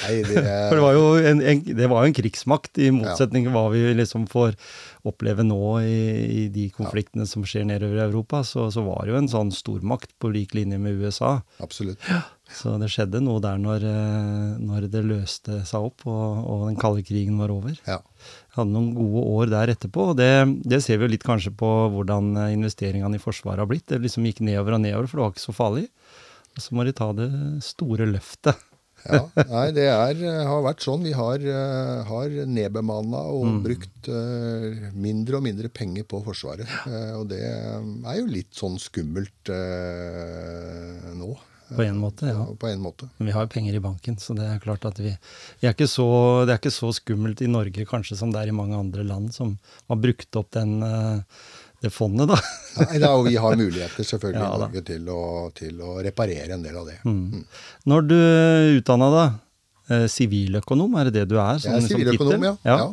Nei, 0.04 0.16
det, 0.28 0.44
For 0.70 0.78
det 0.78 0.84
var 0.86 0.98
jo 0.98 1.06
en, 1.32 1.44
en, 1.54 1.64
det 1.82 1.90
var 1.92 2.04
jo 2.04 2.12
en 2.12 2.18
krigsmakt, 2.20 2.78
i 2.78 2.92
motsetning 2.94 3.48
til 3.48 3.56
hva 3.56 3.68
vi 3.74 3.86
liksom 3.98 4.28
får 4.32 4.58
oppleve 5.08 5.44
nå 5.44 5.64
i, 5.84 5.98
i 6.44 6.44
de 6.54 6.70
konfliktene 6.76 7.28
som 7.28 7.44
skjer 7.48 7.68
nedover 7.68 8.00
i 8.00 8.06
Europa. 8.06 8.44
Så, 8.48 8.70
så 8.74 8.86
var 8.86 9.04
det 9.04 9.14
jo 9.14 9.20
en 9.20 9.32
sånn 9.32 9.52
stormakt 9.56 10.16
på 10.22 10.32
lik 10.34 10.56
linje 10.58 10.80
med 10.80 11.02
USA. 11.02 11.40
absolutt. 11.64 12.00
Så 12.54 12.76
det 12.78 12.90
skjedde 12.92 13.22
noe 13.24 13.42
der 13.42 13.60
når, 13.62 13.86
eh, 13.88 14.50
når 14.62 14.88
det 14.94 15.02
løste 15.08 15.62
seg 15.68 15.88
opp 15.90 16.04
og, 16.06 16.44
og 16.44 16.66
den 16.68 16.80
kalde 16.80 17.06
krigen 17.06 17.40
var 17.42 17.54
over. 17.54 17.78
Ja. 17.88 18.02
Hadde 18.54 18.70
noen 18.70 18.92
gode 18.94 19.22
år 19.34 19.50
der 19.50 19.72
etterpå, 19.74 20.12
og 20.12 20.18
det, 20.20 20.28
det 20.70 20.78
ser 20.86 21.00
vi 21.02 21.08
jo 21.08 21.14
litt 21.16 21.24
kanskje 21.26 21.50
på 21.58 21.70
hvordan 21.96 22.36
eh, 22.38 22.52
investeringene 22.54 23.18
i 23.18 23.24
Forsvaret 23.24 23.64
har 23.64 23.70
blitt. 23.72 23.88
Det 23.90 23.98
liksom 24.04 24.28
gikk 24.30 24.44
nedover 24.46 24.76
og 24.78 24.84
nedover, 24.84 25.08
for 25.10 25.18
det 25.18 25.26
var 25.26 25.34
ikke 25.34 25.48
så 25.48 25.56
farlig. 25.58 25.88
Og 26.54 26.62
så 26.62 26.76
må 26.78 26.86
de 26.86 26.94
ta 26.94 27.08
det 27.18 27.32
store 27.66 28.06
løftet. 28.12 28.62
Ja, 29.04 29.20
nei, 29.50 29.66
det 29.76 29.84
er, 29.92 30.20
har 30.48 30.62
vært 30.64 30.80
sånn. 30.86 31.02
Vi 31.04 31.12
har, 31.12 31.42
uh, 31.44 32.06
har 32.08 32.36
nedbemanna 32.48 33.20
og 33.36 33.50
Mm. 33.50 33.58
brukt 33.66 34.08
mindre 34.96 35.42
og 35.42 35.44
mindre 35.44 35.68
penger 35.76 36.06
på 36.08 36.22
Forsvaret. 36.24 36.70
Og 37.18 37.26
det 37.28 37.42
er 37.44 38.16
jo 38.22 38.30
litt 38.32 38.56
sånn 38.56 38.78
skummelt 38.80 39.52
nå. 41.20 41.34
På 41.76 41.84
en 41.84 41.98
måte, 41.98 42.30
ja. 42.30 42.46
På 42.60 42.68
en 42.70 42.82
måte. 42.84 43.10
Men 43.18 43.30
vi 43.30 43.34
har 43.36 43.46
jo 43.46 43.52
penger 43.54 43.76
i 43.78 43.82
banken, 43.84 44.18
så 44.22 44.36
det 44.38 44.46
er 44.46 44.62
klart 44.64 44.86
at 44.90 45.00
vi, 45.02 45.12
vi 45.62 45.68
er 45.70 45.76
ikke 45.76 45.90
så, 45.90 46.08
Det 46.48 46.56
er 46.56 46.62
ikke 46.62 46.74
så 46.74 46.92
skummelt 46.96 47.44
i 47.44 47.50
Norge 47.52 47.86
kanskje 47.90 48.18
som 48.20 48.34
det 48.34 48.44
er 48.44 48.52
i 48.52 48.56
mange 48.56 48.78
andre 48.78 49.06
land 49.08 49.34
som 49.36 49.56
har 49.92 50.00
brukt 50.04 50.40
opp 50.40 50.52
den, 50.56 50.76
eh, 50.86 51.44
det 51.84 51.92
fondet, 51.94 52.30
da. 52.32 52.38
Nei, 52.84 53.00
da, 53.04 53.14
og 53.18 53.28
vi 53.28 53.36
har 53.36 53.58
muligheter 53.60 54.08
selvfølgelig 54.08 54.44
Ja, 54.46 54.52
i. 54.54 54.62
Norge 54.66 54.86
til 54.88 55.10
å, 55.12 55.24
til 55.58 55.82
å 55.84 55.98
reparere 56.06 56.56
en 56.56 56.64
del 56.66 56.78
av 56.80 56.88
det. 56.92 57.00
Mm. 57.08 57.44
Når 57.92 58.08
du 58.08 58.18
utdanna 58.80 59.10
deg, 59.18 59.38
eh, 59.90 60.08
siviløkonom, 60.12 60.96
er 61.00 61.10
det 61.10 61.22
det 61.22 61.28
du 61.34 61.38
er? 61.42 61.60
Som, 61.60 61.76
Jeg 61.76 61.84
er 61.84 61.92
siviløkonom, 61.92 62.50
ja. 62.52 62.56
ja. 62.64 62.90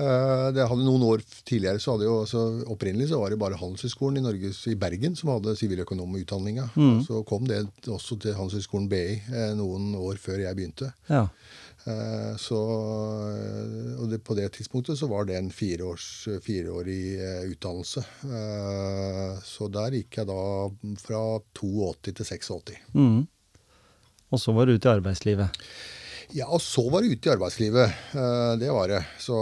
Eh, 0.00 0.46
Det 0.56 0.64
hadde 0.68 0.84
Noen 0.86 1.02
år 1.04 1.20
tidligere 1.44 1.80
så 1.82 1.92
hadde 1.94 2.06
jo 2.08 2.14
altså, 2.22 2.42
Opprinnelig 2.72 3.10
så 3.10 3.18
var 3.20 3.30
det 3.34 3.40
bare 3.42 3.58
Handelshøyskolen 3.60 4.22
i 4.22 4.24
Norge, 4.24 4.52
i 4.72 4.76
Bergen 4.80 5.16
som 5.18 5.34
hadde 5.34 5.52
siviløkonomutdanninga. 5.60 6.70
Mm. 6.76 7.02
Så 7.04 7.20
kom 7.28 7.44
det 7.48 7.66
også 7.92 8.16
til 8.22 8.38
Handelshøyskolen 8.38 8.88
BI 8.88 9.02
eh, 9.20 9.50
noen 9.58 9.92
år 10.00 10.16
før 10.22 10.40
jeg 10.46 10.56
begynte. 10.56 10.92
Ja. 11.10 11.26
Eh, 11.84 12.32
Så, 12.40 12.56
og 13.98 14.06
det, 14.08 14.22
på 14.24 14.36
det 14.38 14.48
tidspunktet 14.54 14.96
så 14.98 15.08
var 15.10 15.26
det 15.28 15.36
en 15.36 15.50
fireårs, 15.52 16.28
fireårig 16.44 17.18
utdannelse. 17.50 18.04
Så 19.44 19.68
der 19.72 19.96
gikk 19.98 20.20
jeg 20.20 20.28
da 20.30 20.38
fra 21.02 21.22
82 21.58 22.14
til 22.14 22.24
86. 22.24 22.78
Mm. 22.94 23.26
Og 24.32 24.40
så 24.40 24.54
var 24.56 24.66
du 24.66 24.72
ute 24.78 24.88
i 24.88 24.94
arbeidslivet. 24.96 25.58
Ja, 26.32 26.46
og 26.48 26.62
så 26.64 26.80
var 26.88 27.02
det 27.04 27.12
ute 27.12 27.28
i 27.28 27.32
arbeidslivet. 27.34 27.92
Eh, 28.16 28.52
Det 28.60 28.70
var 28.72 28.88
det. 28.88 29.00
Så 29.20 29.36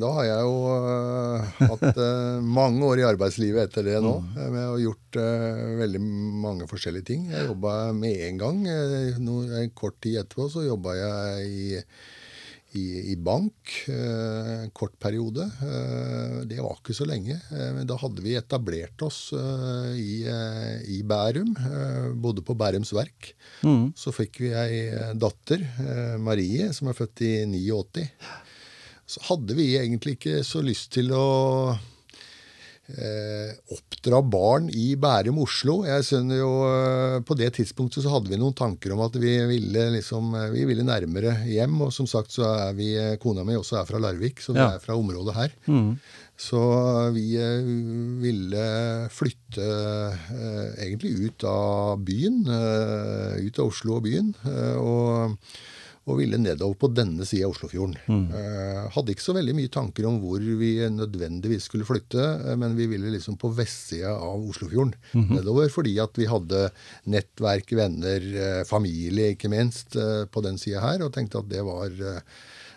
da 0.00 0.10
har 0.18 0.26
jeg 0.28 0.42
jo 0.44 0.56
eh, 0.76 1.62
hatt 1.70 1.86
eh, 1.96 2.40
mange 2.58 2.84
år 2.84 3.00
i 3.00 3.06
arbeidslivet 3.08 3.70
etter 3.70 3.86
det 3.88 4.00
nå. 4.04 4.12
eh, 4.36 4.50
Med 4.52 4.66
å 4.74 4.80
gjort 4.82 5.16
eh, 5.22 5.62
veldig 5.80 6.02
mange 6.44 6.68
forskjellige 6.68 7.08
ting. 7.12 7.30
Jeg 7.32 7.48
jobba 7.48 7.76
med 7.96 8.20
en 8.28 8.42
gang. 8.42 8.60
eh, 8.68 9.14
En 9.16 9.72
kort 9.72 9.96
tid 10.04 10.20
etterpå 10.20 10.50
så 10.52 10.66
jobba 10.66 10.92
jeg 10.98 11.48
i, 11.48 11.80
i, 12.74 13.12
i 13.12 13.14
bank 13.16 13.72
eh, 13.88 14.64
kort 14.74 14.96
periode. 15.02 15.44
Eh, 15.62 16.40
Det 16.50 16.58
var 16.58 16.76
ikke 16.80 16.96
så 16.96 17.06
lenge. 17.06 17.36
eh, 17.54 17.70
Men 17.76 17.86
da 17.86 17.96
hadde 18.00 18.22
vi 18.24 18.34
etablert 18.38 19.02
oss 19.06 19.32
eh, 19.32 19.92
i, 20.00 20.14
eh, 20.26 20.82
i 20.96 21.02
Bærum. 21.06 21.54
eh, 21.56 22.08
Bodde 22.18 22.42
på 22.42 22.56
Bærums 22.58 22.90
Verk. 22.96 23.32
Mm. 23.62 23.92
Så 23.96 24.12
fikk 24.14 24.40
vi 24.42 24.50
ei 24.52 25.14
datter, 25.14 25.62
Marie, 26.18 26.72
som 26.74 26.88
er 26.90 26.98
født 26.98 27.22
i 27.22 27.32
89. 27.46 28.08
Så 29.06 29.20
hadde 29.30 29.54
vi 29.54 29.70
egentlig 29.78 30.16
ikke 30.18 30.38
så 30.46 30.62
lyst 30.64 30.90
til 30.96 31.10
å 31.14 31.24
oppdra 33.72 34.18
barn 34.28 34.66
i 34.68 34.90
Bærum, 35.00 35.38
Oslo. 35.40 35.78
Jeg 35.88 36.04
synes 36.04 36.36
jo, 36.36 36.50
eh, 36.68 37.20
På 37.24 37.34
det 37.36 37.52
tidspunktet 37.56 38.04
så 38.04 38.10
hadde 38.12 38.28
vi 38.28 38.36
noen 38.36 38.52
tanker 38.54 38.92
om 38.92 39.00
at 39.06 39.14
vi 39.16 39.38
ville, 39.48 39.86
liksom, 39.96 40.34
eh, 40.36 40.50
vi 40.52 40.64
ville 40.68 40.84
nærmere 40.84 41.32
hjem. 41.48 41.80
Og 41.86 41.92
som 41.92 42.06
sagt 42.06 42.30
så 42.36 42.44
er 42.68 42.74
vi, 42.74 42.94
eh, 42.96 43.16
kona 43.16 43.44
mi 43.44 43.54
også 43.56 43.80
er 43.80 43.86
fra 43.88 43.98
Larvik, 43.98 44.40
så 44.40 44.52
vi 44.52 44.60
Ja. 44.60 44.74
er 44.74 44.78
fra 44.84 44.94
området 44.94 45.34
her. 45.34 45.50
Mm. 45.66 45.98
Så 46.36 47.12
vi 47.14 47.36
eh, 47.36 47.62
ville 48.20 49.08
flytte 49.08 49.64
eh, 49.64 50.84
egentlig 50.84 51.30
ut 51.30 51.44
av 51.44 51.98
byen, 52.04 52.44
eh, 52.46 53.46
ut 53.46 53.58
av 53.58 53.66
Oslo 53.70 53.96
og 53.96 54.02
byen, 54.04 54.34
eh, 54.44 54.76
og, 54.76 55.38
og 56.04 56.18
ville 56.20 56.38
nedover 56.40 56.76
på 56.76 56.90
denne 56.92 57.24
sida 57.24 57.46
av 57.48 57.54
Oslofjorden. 57.54 57.94
Eh, 58.36 58.80
hadde 58.92 59.14
ikke 59.14 59.24
så 59.24 59.34
veldig 59.36 59.54
mye 59.56 59.72
tanker 59.72 60.08
om 60.08 60.18
hvor 60.20 60.42
vi 60.60 60.72
nødvendigvis 60.92 61.70
skulle 61.70 61.88
flytte, 61.88 62.24
eh, 62.44 62.56
men 62.60 62.76
vi 62.76 62.88
ville 62.90 63.12
liksom 63.14 63.38
på 63.40 63.52
vestsida 63.56 64.12
av 64.12 64.44
Oslofjorden 64.50 64.92
nedover, 65.32 65.70
fordi 65.72 65.96
at 66.04 66.20
vi 66.20 66.28
hadde 66.28 66.66
nettverk, 67.08 67.72
venner, 67.78 68.20
eh, 68.20 68.64
familie 68.68 69.32
ikke 69.32 69.52
minst, 69.52 69.96
på 70.34 70.42
den 70.44 70.58
sida 70.60 70.82
her, 70.82 71.04
og 71.04 71.12
tenkte 71.14 71.40
at 71.40 71.48
det 71.48 71.62
var 71.64 71.92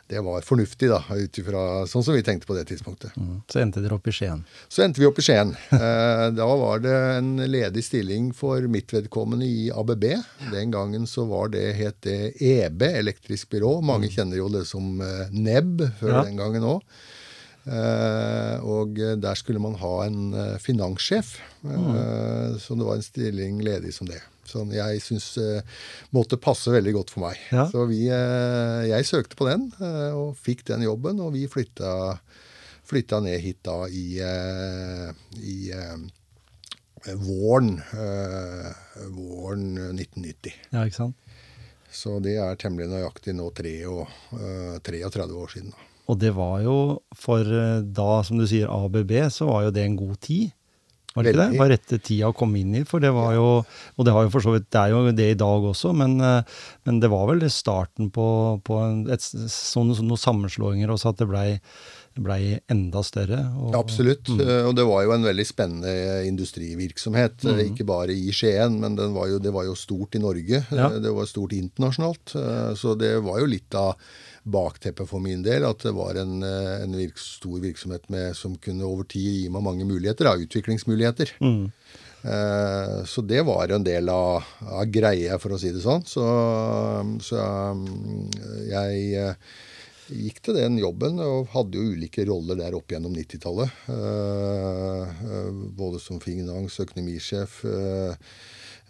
det 0.07 0.21
var 0.23 0.41
fornuftig, 0.47 0.87
da, 0.89 1.01
ut 1.11 1.37
ifra 1.41 1.61
sånn 1.89 2.03
som 2.05 2.15
vi 2.15 2.21
tenkte 2.23 2.47
på 2.47 2.55
det 2.55 2.63
tidspunktet. 2.69 3.11
Mm. 3.19 3.41
Så 3.51 3.59
endte 3.59 3.81
dere 3.83 3.97
opp 3.97 4.07
i 4.07 4.13
Skien. 4.15 4.45
Så 4.71 4.85
endte 4.85 5.01
vi 5.01 5.07
opp 5.09 5.19
i 5.19 5.25
Skien. 5.25 5.51
Eh, 5.77 6.29
da 6.33 6.45
var 6.59 6.79
det 6.83 6.93
en 7.17 7.33
ledig 7.51 7.83
stilling 7.85 8.29
for 8.35 8.63
mitt 8.71 8.91
vedkommende 8.95 9.45
i 9.45 9.67
ABB. 9.71 10.05
Den 10.53 10.71
gangen 10.73 11.05
så 11.07 11.25
var 11.29 11.51
det, 11.53 11.65
het 11.77 11.99
det 12.07 12.33
EB, 12.41 12.81
elektrisk 12.87 13.51
byrå. 13.53 13.77
Mange 13.85 14.09
kjenner 14.11 14.39
jo 14.39 14.47
det 14.53 14.63
som 14.69 15.01
eh, 15.03 15.27
NEB 15.31 15.83
før 15.99 16.15
Ja. 16.15 16.23
den 16.27 16.39
gangen 16.39 16.65
òg. 16.65 16.81
Eh, 17.67 18.63
og 18.63 18.95
der 19.21 19.35
skulle 19.35 19.59
man 19.59 19.75
ha 19.81 19.93
en 20.07 20.33
finanssjef. 20.63 21.35
mm. 21.67 22.57
Så 22.63 22.75
det 22.79 22.87
var 22.87 22.95
en 22.95 23.03
stilling 23.05 23.59
ledig 23.63 23.93
som 23.93 24.07
det. 24.07 24.21
Som 24.47 24.71
jeg 24.71 25.01
syns 25.03 25.29
eh, 25.41 25.77
måtte 26.15 26.39
passe 26.39 26.71
veldig 26.71 26.93
godt 26.95 27.13
for 27.13 27.27
meg. 27.27 27.39
Ja. 27.51 27.67
Så 27.71 27.85
vi, 27.89 28.05
eh, 28.07 28.87
jeg 28.89 29.07
søkte 29.09 29.39
på 29.39 29.49
den 29.49 29.69
eh, 29.83 30.11
og 30.15 30.37
fikk 30.39 30.65
den 30.71 30.85
jobben, 30.87 31.19
og 31.23 31.33
vi 31.35 31.45
flytta, 31.51 32.15
flytta 32.87 33.19
ned 33.25 33.41
hit 33.43 33.59
da 33.67 33.81
i, 33.91 34.07
i 35.43 35.57
våren, 37.19 37.75
våren 39.13 39.67
1990. 39.93 40.55
Ja, 40.71 40.85
ikke 40.87 41.01
sant? 41.03 41.27
Så 41.91 42.17
det 42.23 42.35
er 42.39 42.57
temmelig 42.59 42.89
nøyaktig 42.91 43.33
nå 43.35 43.47
tre 43.55 43.73
og, 43.89 44.07
eh, 44.35 44.77
33 44.83 45.27
år 45.33 45.53
siden. 45.53 45.71
da. 45.71 45.85
Og 46.07 46.19
det 46.19 46.31
var 46.35 46.61
jo 46.63 47.01
for 47.15 47.43
da, 47.43 48.23
som 48.23 48.37
du 48.39 48.45
sier, 48.47 48.69
ABB, 48.71 49.11
så 49.31 49.47
var 49.49 49.63
jo 49.65 49.71
det 49.75 49.83
en 49.83 49.97
god 49.99 50.19
tid. 50.21 50.53
Var 51.17 51.25
det 51.25 51.33
ikke 51.33 51.41
det? 51.41 51.49
det? 51.51 51.59
Var 51.61 51.71
rette 51.73 51.99
tida 52.05 52.31
å 52.31 52.37
komme 52.37 52.61
inn 52.61 52.77
i. 52.77 52.85
For 52.87 53.03
det 53.03 53.11
var 53.15 53.33
jo 53.33 53.47
Og 53.97 54.05
det 54.05 54.13
har 54.13 54.27
jo 54.27 54.41
vidt 54.53 54.69
Det 54.71 54.81
er 54.83 54.93
jo 54.93 55.03
det 55.17 55.29
i 55.33 55.39
dag 55.39 55.69
også, 55.73 55.93
men, 55.97 56.19
eh, 56.21 56.57
men 56.85 57.01
det 57.01 57.09
var 57.11 57.27
vel 57.31 57.45
starten 57.51 58.11
på, 58.13 58.27
på 58.63 58.81
en, 58.85 59.05
et, 59.11 59.21
sånne, 59.21 59.97
noen 60.05 60.21
sammenslåinger 60.21 60.93
også, 60.93 61.13
at 61.13 61.23
det 61.23 61.29
blei 61.31 61.47
ble 62.23 62.59
enda 62.71 63.01
større. 63.05 63.39
Og, 63.59 63.75
Absolutt. 63.77 64.29
Mm. 64.31 64.41
Og 64.69 64.73
det 64.77 64.85
var 64.87 65.05
jo 65.05 65.13
en 65.15 65.27
veldig 65.27 65.45
spennende 65.47 65.93
industrivirksomhet. 66.27 67.45
Mm. 67.45 67.61
Ikke 67.67 67.87
bare 67.87 68.15
i 68.15 68.33
Skien, 68.35 68.79
men 68.81 68.97
den 68.99 69.15
var 69.17 69.29
jo, 69.31 69.41
det 69.43 69.53
var 69.55 69.67
jo 69.67 69.75
stort 69.77 70.17
i 70.17 70.23
Norge. 70.23 70.63
Ja. 70.71 70.89
Eh, 70.89 70.99
Det 71.03 71.13
var 71.13 71.29
stort 71.29 71.53
internasjonalt. 71.53 72.35
eh, 72.35 72.73
Så 72.75 72.97
det 72.97 73.19
var 73.23 73.39
jo 73.39 73.45
litt 73.45 73.73
av 73.75 73.95
bakteppet 74.47 75.09
for 75.09 75.19
min 75.23 75.43
del. 75.45 75.65
At 75.67 75.83
det 75.85 75.93
var 75.97 76.17
en, 76.21 76.39
eh, 76.43 76.81
en 76.83 76.95
virk, 76.97 77.19
stor 77.21 77.59
virksomhet 77.63 78.09
med, 78.13 78.35
som 78.39 78.55
kunne 78.63 78.87
over 78.87 79.03
tid 79.09 79.27
gi 79.43 79.47
meg 79.53 79.63
mange 79.65 79.85
muligheter. 79.87 80.29
Da, 80.29 80.35
utviklingsmuligheter. 80.47 81.35
Mm. 81.43 81.71
Eh, 82.27 83.03
Så 83.05 83.21
det 83.27 83.43
var 83.45 83.69
en 83.71 83.83
del 83.85 84.09
av, 84.09 84.43
av 84.61 84.85
greia, 84.91 85.37
for 85.39 85.53
å 85.55 85.59
si 85.61 85.71
det 85.71 85.83
sånn. 85.83 86.03
Så, 86.09 86.23
så 87.23 87.37
um, 87.71 88.29
jeg 88.67 89.13
eh, 89.15 89.33
gikk 90.11 90.41
til 90.47 90.55
den 90.57 90.77
jobben 90.81 91.19
og 91.23 91.49
hadde 91.53 91.77
jo 91.77 91.93
ulike 91.93 92.25
roller 92.27 92.55
der 92.59 92.75
opp 92.77 92.91
gjennom 92.91 93.13
90-tallet. 93.15 93.71
Eh, 93.91 95.15
eh, 95.29 95.51
Både 95.77 95.99
som 96.03 96.19
finans- 96.23 96.79
og 96.79 96.87
økonomisjef. 96.87 97.61
eh, 97.65 98.11
eh, 98.11 98.15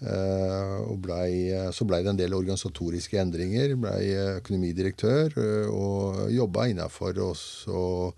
og 0.02 1.00
ble, 1.02 1.72
så 1.74 1.86
blei 1.90 2.04
det 2.06 2.12
en 2.14 2.20
del 2.20 2.36
organisatoriske 2.38 3.18
endringer. 3.18 3.74
Blei 3.82 4.12
økonomidirektør 4.38 5.34
eh, 5.42 5.72
og 5.74 6.28
jobba 6.34 6.68
innafor 6.70 7.18
oss. 7.32 7.46
og 7.68 8.14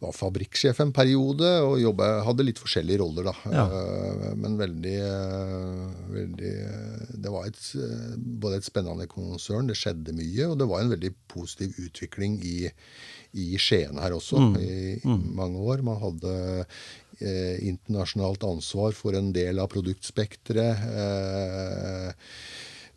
var 0.00 0.14
fabrikksjef 0.16 0.80
en 0.80 0.92
periode 0.96 1.48
og 1.60 1.76
jobba, 1.80 2.08
hadde 2.24 2.46
litt 2.46 2.60
forskjellige 2.60 3.02
roller, 3.02 3.28
da. 3.30 3.34
Ja. 3.52 3.64
Eh, 3.68 4.34
Men 4.40 4.56
veldig, 4.58 4.96
eh, 4.96 5.86
veldig 6.14 6.52
eh, 6.64 7.06
Det 7.20 7.30
var 7.30 7.46
et, 7.46 7.60
eh, 7.76 8.16
både 8.16 8.56
et 8.56 8.64
spennende 8.64 9.06
konsern, 9.06 9.68
det 9.68 9.76
skjedde 9.76 10.16
mye, 10.16 10.48
og 10.48 10.58
det 10.58 10.68
var 10.68 10.80
en 10.80 10.90
veldig 10.94 11.12
positiv 11.28 11.76
utvikling 11.78 12.40
i, 12.42 12.70
i 13.36 13.56
Skien 13.60 14.00
her 14.00 14.16
også 14.16 14.40
i, 14.58 14.98
i 14.98 15.16
mange 15.36 15.60
år. 15.60 15.84
Man 15.86 16.00
hadde 16.00 16.66
eh, 17.20 17.60
internasjonalt 17.68 18.44
ansvar 18.48 18.96
for 18.96 19.16
en 19.18 19.30
del 19.34 19.60
av 19.62 19.70
produktspekteret. 19.72 20.88
Eh, 21.04 22.10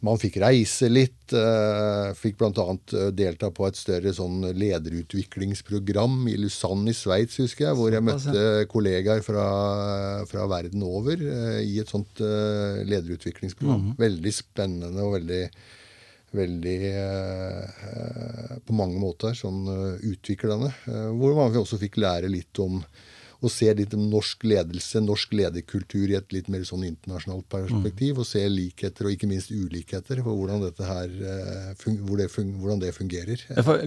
man 0.04 0.20
fikk 0.20 0.42
reise 0.44 0.90
litt. 0.92 1.32
Eh, 1.32 2.10
fikk 2.20 2.40
bl.a. 2.42 2.66
delta 3.16 3.50
på 3.56 3.68
et 3.70 3.80
større 3.80 4.12
sånn 4.16 4.50
lederutviklingsprogram 4.52 6.26
i 6.32 6.36
Lausanne 6.42 6.92
i 6.92 6.98
Sveits, 6.98 7.40
husker 7.40 7.70
jeg, 7.70 7.78
hvor 7.80 7.96
jeg 7.96 8.04
møtte 8.04 8.66
kollegaer 8.72 9.24
fra, 9.24 9.46
fra 10.28 10.50
verden 10.52 10.84
over 10.88 11.24
eh, 11.24 11.62
i 11.64 11.80
et 11.84 11.94
sånt 11.94 12.20
eh, 12.20 12.84
lederutviklingsprogram. 12.90 13.94
Veldig 14.02 14.36
spennende 14.44 15.08
og 15.08 15.18
veldig 15.20 15.46
Veldig 16.34 16.78
eh, 16.90 18.54
på 18.66 18.74
mange 18.74 18.98
måter 18.98 19.36
sånn 19.38 19.68
eh, 19.70 20.06
utviklende. 20.10 20.72
Eh, 20.90 21.12
hvor 21.14 21.36
man 21.38 21.54
også 21.60 21.78
fikk 21.78 22.00
lære 22.02 22.32
litt 22.32 22.58
om 22.64 22.80
og 23.44 23.52
ser 23.52 23.76
litt 23.76 23.94
om 23.98 24.06
norsk 24.08 24.46
ledelse, 24.48 25.02
norsk 25.04 25.34
lederkultur 25.36 26.12
i 26.12 26.18
et 26.18 26.36
litt 26.36 26.50
mer 26.52 26.64
sånn 26.68 26.86
internasjonalt 26.88 27.46
perspektiv. 27.52 28.22
Og 28.22 28.28
ser 28.28 28.48
likheter 28.52 29.08
og 29.08 29.16
ikke 29.16 29.30
minst 29.30 29.52
ulikheter 29.52 30.22
for 30.24 30.38
hvordan, 30.40 30.64
dette 30.64 30.88
her, 30.88 31.12
det, 31.12 32.30
hvordan 32.32 32.84
det 32.84 32.94
fungerer. 32.96 33.44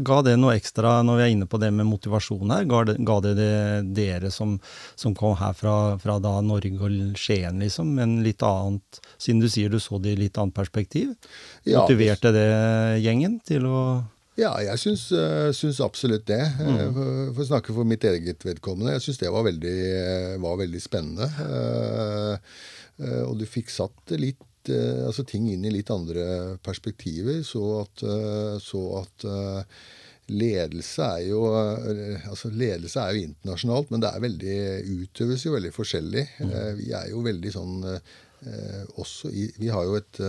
Ga 0.07 0.21
det 0.27 0.37
noe 0.41 0.57
ekstra 0.59 0.99
når 1.07 1.21
vi 1.21 1.27
er 1.27 1.35
inne 1.35 1.49
på 1.49 1.61
det 1.63 1.73
med 1.75 1.89
motivasjon 1.89 2.53
her? 2.53 2.67
Ga 2.69 2.83
det, 2.91 2.99
ga 3.07 3.19
det, 3.25 3.35
det 3.41 3.53
dere 3.97 4.33
som, 4.35 4.59
som, 4.95 5.17
kom 5.17 5.37
her 5.41 5.57
fra, 5.57 5.77
fra 6.03 6.19
da 6.23 6.35
Norge 6.45 6.77
og 6.77 7.17
Skien, 7.17 7.63
liksom, 7.63 7.95
men 7.97 8.19
litt 8.27 8.45
annet, 8.45 9.01
siden 9.17 9.41
du 9.41 9.49
sier 9.53 9.73
du 9.73 9.81
så 9.81 10.01
det 10.03 10.17
i 10.17 10.21
litt 10.27 10.37
annet 10.41 10.57
perspektiv? 10.57 11.15
Motiverte 11.65 12.35
det 12.37 12.51
gjengen 13.05 13.41
til 13.47 13.67
å 13.71 13.81
ja, 14.37 14.51
jeg 14.61 14.81
syns, 14.83 15.07
uh, 15.17 15.49
syns 15.57 15.81
absolutt 15.85 16.27
det. 16.29 16.43
Mm. 16.61 16.75
Uh, 16.77 17.29
for 17.33 17.43
å 17.45 17.49
snakke 17.49 17.77
for 17.77 17.89
mitt 17.89 18.05
eget 18.05 18.45
vedkommende. 18.45 18.93
Jeg 18.97 19.07
syns 19.07 19.23
det 19.23 19.33
var 19.33 19.47
veldig, 19.47 19.77
var 20.43 20.59
veldig 20.61 20.83
spennende. 20.85 21.29
Og 23.27 23.35
du 23.41 23.47
fikk 23.49 23.73
satt 23.73 24.17
litt 24.17 24.45
altså 24.67 25.23
ting 25.23 25.45
inn 25.53 25.63
i 25.65 25.71
litt 25.71 25.93
andre 25.95 26.57
perspektiver. 26.65 27.43
Så 27.47 27.63
at, 27.81 28.03
så 28.65 28.81
at 28.99 29.27
ledelse 30.27 31.07
er 31.07 31.29
jo 31.29 31.45
altså 31.53 32.51
ledelse 32.51 32.99
er 32.99 33.15
jo 33.15 33.29
internasjonalt, 33.29 33.93
men 33.93 34.03
det 34.03 34.11
er 34.11 34.25
veldig, 34.25 34.57
utøves 35.05 35.45
jo 35.47 35.55
veldig 35.55 35.71
forskjellig. 35.77 36.25
Mm. 36.41 36.57
Vi 36.81 36.91
er 36.99 37.13
jo 37.13 37.23
veldig 37.29 37.53
sånn 37.55 37.79
også 38.99 39.31
i, 39.31 39.47
Vi 39.61 39.71
har 39.73 39.87
jo 39.87 40.01
et 40.01 40.21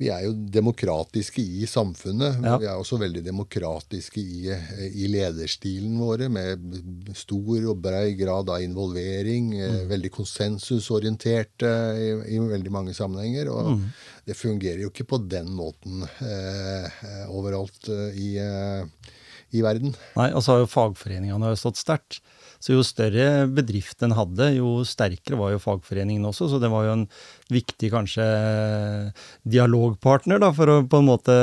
vi 0.00 0.08
er 0.12 0.24
jo 0.26 0.32
demokratiske 0.32 1.42
i 1.42 1.66
samfunnet, 1.68 2.38
ja. 2.42 2.56
vi 2.60 2.68
er 2.68 2.80
også 2.80 2.98
veldig 3.00 3.22
demokratiske 3.24 4.20
i, 4.20 4.52
i, 4.88 5.08
lederstilen 5.12 5.98
våre, 6.00 6.28
med 6.32 7.12
stor 7.18 7.68
og 7.70 7.82
brei 7.84 8.14
grad 8.18 8.50
av 8.52 8.64
involvering. 8.64 9.52
Eh, 9.58 9.76
mm. 9.76 9.86
Veldig 9.92 10.12
konsensusorienterte 10.14 11.72
i, 11.98 12.10
i, 12.34 12.40
veldig 12.52 12.74
mange 12.74 12.96
sammenhenger. 12.96 13.52
Og 13.52 13.72
mm. 13.74 13.86
det 14.30 14.38
fungerer 14.38 14.84
jo 14.84 14.92
ikke 14.92 15.08
på 15.14 15.22
den 15.30 15.52
måten 15.56 16.06
eh, 16.08 17.02
overalt 17.30 17.90
eh, 17.92 18.18
i, 18.18 18.30
eh, 18.42 19.12
i 19.52 19.64
verden. 19.64 19.96
Nei, 20.18 20.30
og 20.32 20.44
så 20.44 20.56
har 20.56 20.64
jo 20.64 20.72
fagforeningene 20.72 21.54
stått 21.60 21.80
sterkt. 21.80 22.22
Så 22.62 22.76
jo 22.76 22.84
større 22.86 23.48
bedrift 23.50 24.04
en 24.06 24.14
hadde, 24.14 24.52
jo 24.60 24.80
sterkere 24.86 25.38
var 25.40 25.54
jo 25.54 25.62
fagforeningen 25.62 26.28
også. 26.30 26.46
Så 26.52 26.60
det 26.62 26.70
var 26.70 26.86
jo 26.86 26.96
en 27.00 27.06
viktig 27.52 27.90
kanskje 27.90 28.26
dialogpartner, 29.42 30.38
da, 30.42 30.52
for 30.54 30.70
å 30.70 30.82
på 30.86 31.02
en 31.02 31.08
måte 31.08 31.34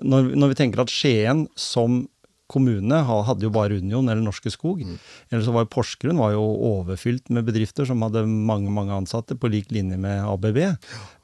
Når, 0.00 0.32
når 0.38 0.52
vi 0.52 0.56
tenker 0.62 0.82
at 0.82 0.92
Skien 0.92 1.46
som 1.58 2.06
kommune 2.48 3.00
hadde 3.04 3.44
jo 3.44 3.50
bare 3.52 3.76
Union 3.76 4.08
eller 4.08 4.24
Norske 4.24 4.50
Skog. 4.52 4.80
Mm. 4.80 4.96
Eller 5.28 5.44
så 5.44 5.52
var 5.52 5.66
jo 5.66 5.72
Porsgrunn 5.74 6.20
var 6.20 6.32
jo 6.32 6.44
overfylt 6.70 7.28
med 7.34 7.44
bedrifter 7.48 7.84
som 7.88 8.00
hadde 8.06 8.24
mange 8.24 8.72
mange 8.72 8.94
ansatte, 8.96 9.36
på 9.36 9.50
lik 9.52 9.68
linje 9.74 9.98
med 10.00 10.24
ABB. 10.24 10.62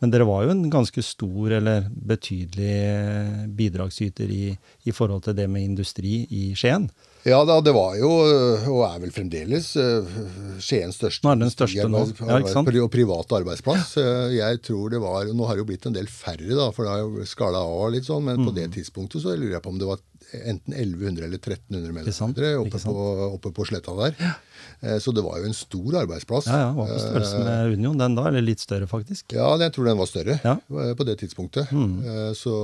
Men 0.04 0.12
dere 0.12 0.28
var 0.28 0.44
jo 0.44 0.52
en 0.52 0.66
ganske 0.72 1.04
stor 1.04 1.56
eller 1.60 1.88
betydelig 1.88 3.48
bidragsyter 3.56 4.28
i, 4.28 4.52
i 4.84 4.92
forhold 4.92 5.24
til 5.24 5.38
det 5.38 5.48
med 5.48 5.64
industri 5.64 6.22
i 6.28 6.50
Skien. 6.58 6.90
Ja 7.24 7.38
da, 7.48 7.56
det 7.64 7.72
var 7.72 7.94
jo, 7.96 8.10
og 8.68 8.80
er 8.84 8.98
vel 9.00 9.12
fremdeles, 9.14 9.70
eh, 9.80 10.16
Skiens 10.60 10.98
største, 10.98 11.24
nå 11.24 11.32
er 11.32 11.38
den 11.40 11.52
største 11.52 11.86
nå. 11.88 12.02
Ja, 12.20 12.40
ikke 12.42 12.52
sant? 12.52 12.68
og 12.68 12.90
private 12.92 13.38
arbeidsplass. 13.38 13.94
Eh, 14.02 14.34
jeg 14.36 14.60
tror 14.66 14.92
det 14.92 15.00
var, 15.00 15.30
Nå 15.32 15.48
har 15.48 15.56
det 15.56 15.64
jo 15.64 15.68
blitt 15.70 15.88
en 15.88 15.96
del 15.96 16.10
færre, 16.12 16.50
da, 16.52 16.68
for 16.76 16.84
det 16.84 16.92
har 16.92 17.00
jo 17.00 17.24
skala 17.28 17.62
av 17.64 17.94
litt 17.94 18.04
sånn, 18.04 18.26
men 18.28 18.42
mm. 18.42 18.50
på 18.50 18.56
det 18.58 18.66
tidspunktet 18.76 19.24
så 19.24 19.32
lurer 19.32 19.56
jeg 19.56 19.64
på 19.64 19.72
om 19.72 19.80
det 19.80 19.88
var 19.88 20.04
enten 20.44 20.74
1100 20.74 21.26
eller 21.26 21.38
1300 21.38 21.92
medarbeidere 21.92 22.58
oppe, 22.62 22.80
på, 22.84 23.06
oppe 23.34 23.54
på 23.54 23.68
sletta 23.68 23.94
der. 23.98 24.18
Ja. 24.18 24.34
Eh, 24.80 24.98
så 24.98 25.12
det 25.12 25.22
var 25.24 25.38
jo 25.40 25.48
en 25.48 25.56
stor 25.56 25.96
arbeidsplass. 26.02 26.48
Ja, 26.50 26.58
ja, 26.66 26.72
Var 26.76 26.90
på 26.90 27.00
størrelse 27.00 27.40
med 27.40 27.54
eh, 27.54 27.72
Union 27.78 27.98
den 28.00 28.16
da, 28.18 28.26
eller 28.28 28.44
litt 28.44 28.62
større 28.62 28.88
faktisk? 28.90 29.34
Ja, 29.36 29.48
jeg 29.60 29.72
tror 29.74 29.88
den 29.88 30.00
var 30.00 30.10
større 30.10 30.38
ja. 30.44 30.54
Eh, 30.58 30.92
på 30.98 31.06
det 31.08 31.16
tidspunktet. 31.22 31.72
Mm. 31.72 32.34
Så 32.36 32.54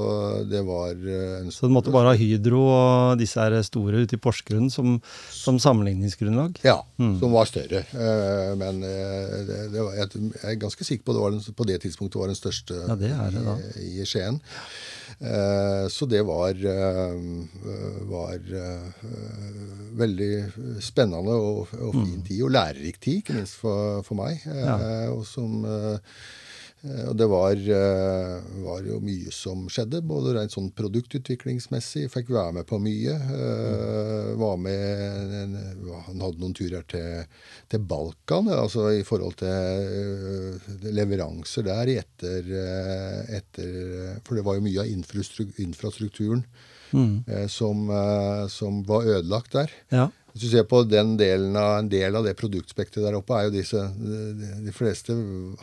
det 0.51 0.63
var 0.67 0.95
en 1.41 1.51
Så 1.55 1.69
du 1.69 1.75
måtte 1.75 1.95
bare 1.95 2.13
ha 2.13 2.19
Hydro 2.19 2.63
og 2.67 3.21
disse 3.21 3.41
her 3.41 3.57
store 3.67 4.05
ute 4.05 4.19
i 4.19 4.23
Porsgrunn 4.23 4.71
som, 4.73 4.99
som 5.33 5.61
sammenligningsgrunnlag? 5.63 6.61
Ja, 6.67 6.81
mm. 7.01 7.19
som 7.23 7.35
var 7.35 7.49
større. 7.51 7.85
Men 8.61 8.83
det, 8.83 9.59
det 9.73 9.85
var, 9.85 9.97
jeg 9.97 10.33
er 10.45 10.61
ganske 10.61 10.87
sikker 10.87 11.07
på 11.07 11.15
at 11.15 11.19
det 11.19 11.25
var 11.25 11.37
den, 11.37 11.59
på 11.61 11.69
det 11.69 11.81
tidspunktet 11.85 12.21
var 12.21 12.33
den 12.33 12.39
største 12.39 12.81
ja, 12.87 12.97
det 12.99 13.13
det 13.35 13.59
i, 13.81 14.01
i 14.01 14.09
Skien. 14.09 14.41
Så 15.21 16.07
det 16.09 16.23
var, 16.25 16.57
var 18.09 18.39
veldig 20.01 20.31
spennende 20.83 21.35
og, 21.37 21.73
og 21.77 21.95
fin 21.95 22.21
mm. 22.21 22.27
tid, 22.27 22.43
og 22.47 22.55
lærerik 22.55 23.01
tid, 23.01 23.21
ikke 23.21 23.37
minst 23.37 23.59
for, 23.61 24.01
for 24.07 24.19
meg. 24.21 24.41
Ja. 24.47 24.77
Eh, 24.79 25.09
og 25.13 25.25
som 25.29 25.65
eh, 25.69 25.99
og 26.81 27.17
det 27.21 27.27
var, 27.29 27.53
eh, 27.53 28.37
var, 28.65 28.81
jo 28.89 29.01
mye 29.05 29.29
som 29.35 29.67
skjedde, 29.69 30.01
både 30.01 30.33
rent 30.33 30.55
sånn 30.55 30.71
produktutviklingsmessig. 30.73 32.07
Fikk 32.09 32.31
være 32.33 32.55
med 32.57 32.69
på 32.71 32.79
mye. 32.81 33.17
Mm. 33.21 34.41
Var 34.41 34.57
med 34.65 35.59
Han 36.07 36.25
hadde 36.25 36.41
noen 36.41 36.57
turer 36.57 36.87
til, 36.89 37.29
til 37.69 37.85
Balkan, 37.85 38.49
altså 38.55 38.89
i 38.97 39.05
forhold 39.05 39.37
til 39.43 40.89
leveranser 40.97 41.69
der 41.69 41.93
etter, 41.99 42.49
etter 43.29 44.21
For 44.25 44.39
det 44.39 44.47
var 44.47 44.57
jo 44.57 44.65
mye 44.65 44.85
av 44.85 44.89
infrastrukturen 45.61 46.45
mm. 46.97 47.49
som, 47.53 47.85
som, 48.49 48.81
var 48.89 49.09
ødelagt 49.19 49.53
der. 49.59 49.77
Ja. 49.93 50.09
Hvis 50.41 50.49
du 50.49 50.57
ser 50.57 50.65
på 50.65 50.79
den 50.89 51.19
delen 51.21 51.53
av, 51.61 51.83
En 51.83 51.89
del 51.93 52.17
av 52.17 52.25
det 52.25 52.33
produktspekteret 52.41 53.05
der 53.05 53.17
oppe, 53.19 53.37
er 53.37 53.51
jo 53.51 53.57
disse 53.59 53.77
de, 53.77 54.53
de, 54.65 54.73
fleste 54.73 55.13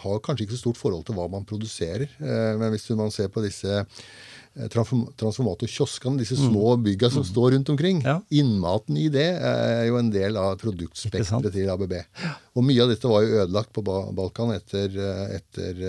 har 0.04 0.20
kanskje 0.22 0.46
ikke 0.46 0.54
så 0.54 0.68
stort 0.68 0.78
forhold 0.78 1.08
til 1.08 1.18
hva 1.18 1.26
man 1.34 1.48
produserer. 1.50 2.06
Eh, 2.22 2.52
men 2.62 2.70
hvis 2.70 2.86
man 2.94 3.10
ser 3.10 3.32
på 3.34 3.42
disse 3.42 3.80
eh, 3.82 4.68
transformatorkioskene, 4.70 6.22
disse 6.22 6.38
mm. 6.38 6.44
små 6.52 6.76
bygga 6.86 7.10
som 7.10 7.26
mm. 7.26 7.30
står 7.32 7.56
rundt 7.56 7.72
omkring. 7.74 8.04
Ja. 8.06 8.20
Innmaten 8.38 9.02
i 9.02 9.08
det 9.10 9.26
er 9.50 9.88
jo 9.90 9.98
en 9.98 10.13
del 10.13 10.38
av 10.38 10.60
produktspekteret 10.62 11.50
til 11.58 11.74
ABB. 11.74 11.98
Og 12.54 12.70
mye 12.70 12.86
av 12.86 12.94
dette 12.94 13.10
var 13.10 13.26
jo 13.26 13.42
ødelagt 13.42 13.74
på 13.74 13.86
Balkan 13.88 14.54
etter, 14.60 14.94
eh, 14.94 15.26
etter, 15.40 15.82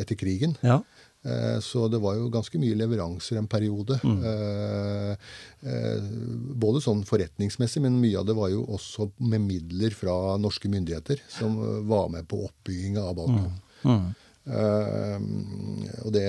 etter 0.00 0.16
krigen. 0.16 0.56
Ja. 0.64 0.80
Eh, 1.22 1.60
så 1.60 1.88
det 1.88 1.98
var 2.00 2.16
jo 2.16 2.30
ganske 2.32 2.58
mye 2.60 2.76
leveranser 2.80 3.36
en 3.40 3.48
periode. 3.50 3.98
Mm. 4.04 4.20
Eh, 4.30 5.10
eh, 5.68 6.06
både 6.62 6.80
sånn 6.84 7.02
forretningsmessig, 7.08 7.82
men 7.84 8.00
mye 8.00 8.22
av 8.22 8.28
det 8.30 8.36
var 8.38 8.52
jo 8.52 8.64
også 8.76 9.10
med 9.28 9.44
midler 9.44 9.96
fra 9.96 10.38
norske 10.40 10.70
myndigheter 10.72 11.20
som 11.28 11.58
var 11.88 12.08
med 12.12 12.28
på 12.30 12.40
oppbygginga 12.48 13.04
av 13.04 13.18
Balkan. 13.20 13.52
Mm. 13.84 13.90
Mm. 13.90 14.08
Og 16.04 16.10
det 16.16 16.24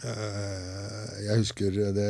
jeg 0.00 1.36
husker 1.42 1.74
det, 1.92 2.06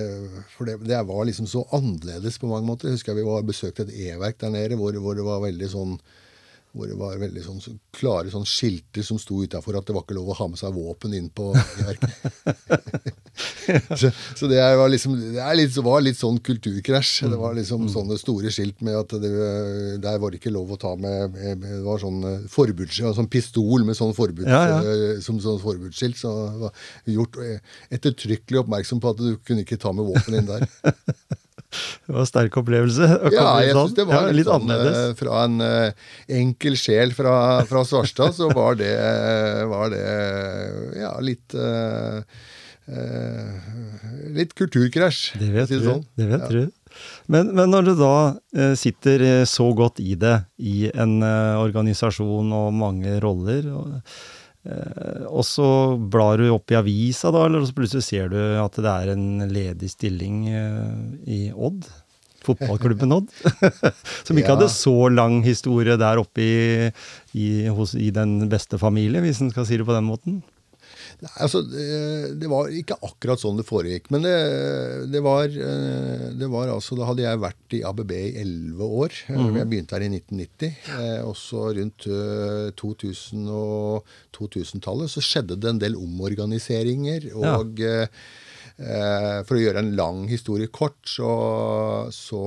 For 0.55 0.69
det, 0.69 0.77
det, 0.87 0.99
var 1.09 1.25
liksom 1.27 1.49
så 1.51 1.65
annerledes 1.75 2.39
på 2.39 2.47
mange 2.47 2.69
måter. 2.69 2.87
Jeg 2.87 3.01
husker 3.01 3.19
vi 3.19 3.27
var 3.27 3.43
besøkte 3.43 3.89
et 3.89 3.97
e-verk 4.13 4.39
der 4.39 4.53
nede 4.55 4.79
hvor, 4.79 4.95
hvor 5.03 5.19
det 5.19 5.27
var 5.27 5.43
veldig 5.43 5.71
sånn 5.73 5.97
hvor 6.71 6.87
det 6.87 6.97
var 6.99 7.19
veldig 7.19 7.43
sånn, 7.43 7.59
så 7.63 7.73
klare 7.97 8.31
sånn 8.31 8.47
skilter 8.47 9.03
som 9.03 9.19
sto 9.19 9.41
utafor 9.43 9.79
at 9.79 9.89
det 9.89 9.95
var 9.97 10.05
ikke 10.05 10.15
lov 10.15 10.31
å 10.31 10.37
ha 10.39 10.47
med 10.53 10.61
seg 10.61 10.77
våpen 10.77 11.17
inn 11.19 11.27
på 11.35 11.49
verket. 11.51 12.13
så, 14.01 14.11
så, 14.39 14.47
det, 14.51 14.61
var 14.79 14.93
liksom, 14.93 15.17
det 15.35 15.49
litt, 15.59 15.81
var 15.83 16.05
litt 16.05 16.21
sånn 16.21 16.39
kulturkrasj. 16.47 17.27
Det 17.33 17.41
var 17.41 17.59
liksom 17.59 17.89
mm. 17.89 17.91
sånne 17.97 18.21
store 18.23 18.55
skilt 18.55 18.87
med 18.87 19.01
at 19.01 19.17
det, 19.19 19.33
der 20.05 20.23
var 20.23 20.31
det 20.31 20.39
ikke 20.39 20.55
lov 20.55 20.71
å 20.77 20.79
ta 20.81 20.95
med, 20.95 21.35
med 21.35 21.67
Det 21.67 21.83
var 21.89 22.03
sånn 22.05 22.23
eh, 22.31 22.47
forbuds, 22.55 23.03
sånn 23.19 23.31
pistol 23.33 23.87
med 23.89 23.99
sånn, 23.99 24.15
forbud, 24.15 24.47
ja, 24.47 24.63
ja. 24.77 24.81
Eh, 24.95 25.19
som 25.27 25.43
sånn 25.43 25.59
forbudsskilt. 25.63 26.23
Så 26.23 26.37
var 26.63 26.87
gjort 27.11 27.43
ettertrykkelig 27.91 28.63
oppmerksom 28.63 29.03
på 29.03 29.15
at 29.15 29.23
du 29.27 29.31
kunne 29.43 29.67
ikke 29.67 29.81
ta 29.81 29.91
med 29.97 30.07
våpen 30.07 30.39
inn 30.39 30.51
der. 30.55 30.69
Det 31.71 32.15
var 32.15 32.25
en 32.25 32.29
sterk 32.29 32.57
opplevelse. 32.61 33.09
Ja, 33.35 33.47
jeg 33.63 33.75
synes 33.77 33.97
det 33.99 34.07
var 34.09 34.29
ja, 34.29 34.35
litt, 34.35 34.49
sånn, 34.49 34.65
annerledes. 34.67 35.01
Eh, 35.01 35.17
fra 35.19 35.45
en 35.47 35.61
uh, 35.63 36.09
enkel 36.41 36.79
sjel 36.81 37.15
fra, 37.17 37.35
fra 37.71 37.85
Svarstad, 37.87 38.35
så 38.37 38.51
var 38.55 38.79
det, 38.81 38.95
var 39.71 39.93
det 39.95 40.07
ja, 41.01 41.15
litt 41.25 41.57
uh, 41.59 42.23
Litt 44.35 44.51
kulturkrasj. 44.59 45.37
Det 45.39 45.53
vet 45.55 45.71
du. 45.71 45.79
Sånn. 45.85 46.03
Det 46.19 46.27
vet 46.27 46.43
ja. 46.43 46.49
du. 46.51 46.97
Men, 47.31 47.53
men, 47.55 47.71
når 47.71 47.87
du 47.87 47.93
da 48.01 48.15
sitter 48.75 49.45
så 49.47 49.69
godt 49.79 50.01
i 50.03 50.17
det, 50.19 50.41
i 50.59 50.89
en 50.91 51.21
organisasjon 51.23 52.51
og 52.51 52.75
mange 52.75 53.15
roller 53.23 53.69
og 53.71 53.93
Eh, 53.95 54.40
og 55.31 55.45
så 55.47 55.69
blar 56.13 56.41
du 56.41 56.51
opp 56.55 56.73
i 56.73 56.79
avisa, 56.79 57.33
da, 57.35 57.47
eller 57.47 57.65
så 57.67 57.77
plutselig 57.77 58.05
ser 58.07 58.31
du 58.33 58.39
at 58.61 58.79
det 58.79 58.93
er 58.93 59.13
en 59.15 59.49
ledig 59.51 59.91
stilling 59.93 60.45
eh, 60.49 60.95
i 61.31 61.41
Odd. 61.53 61.89
Fotballklubben 62.45 63.13
Odd. 63.13 63.29
Som 64.27 64.39
ikke 64.39 64.49
ja. 64.49 64.57
hadde 64.57 64.71
så 64.73 64.97
lang 65.13 65.41
historie 65.45 65.99
der 66.01 66.23
oppe 66.23 66.45
i, 66.45 66.55
i, 67.37 67.51
hos, 67.69 67.95
i 67.95 68.11
den 68.15 68.39
beste 68.53 68.81
familie, 68.81 69.23
hvis 69.25 69.43
en 69.45 69.53
skal 69.53 69.69
si 69.69 69.81
det 69.81 69.89
på 69.89 69.97
den 69.97 70.09
måten. 70.09 70.41
Nei, 71.21 71.33
altså, 71.45 71.61
det, 71.67 72.49
var 72.49 72.71
ikke 72.73 72.97
akkurat 73.05 73.43
sånn 73.43 73.59
det 73.61 73.67
foregikk. 73.69 74.09
Men 74.15 74.25
det, 74.25 74.35
det, 75.13 75.21
var, 75.25 75.49
eh, 75.53 76.27
det 76.41 76.49
var 76.53 76.73
altså 76.73 76.97
Da 76.97 77.09
hadde 77.11 77.27
jeg 77.27 77.43
vært 77.43 77.77
i 77.77 77.83
ABB 77.87 78.15
i 78.17 78.31
elleve 78.41 78.89
år. 79.05 79.19
Mm. 79.29 79.59
Jeg 79.61 79.71
begynte 79.73 79.99
her 79.99 80.07
i 80.07 80.11
1990. 80.15 80.79
Eh, 80.97 81.19
også 81.29 81.67
rundt 81.81 82.07
2000 82.81 83.51
og 83.53 84.15
2000-tallet 84.37 85.13
så 85.13 85.25
skjedde 85.25 85.59
det 85.61 85.75
en 85.75 85.83
del 85.83 85.99
omorganiseringer. 86.01 87.31
Og 87.37 87.85
ja. 87.85 88.07
for 89.45 89.59
å 89.59 89.61
gjøre 89.61 89.85
en 89.85 89.93
lang 89.99 90.25
historie 90.31 90.71
kort, 90.73 90.99
så, 91.05 91.35
så 92.15 92.41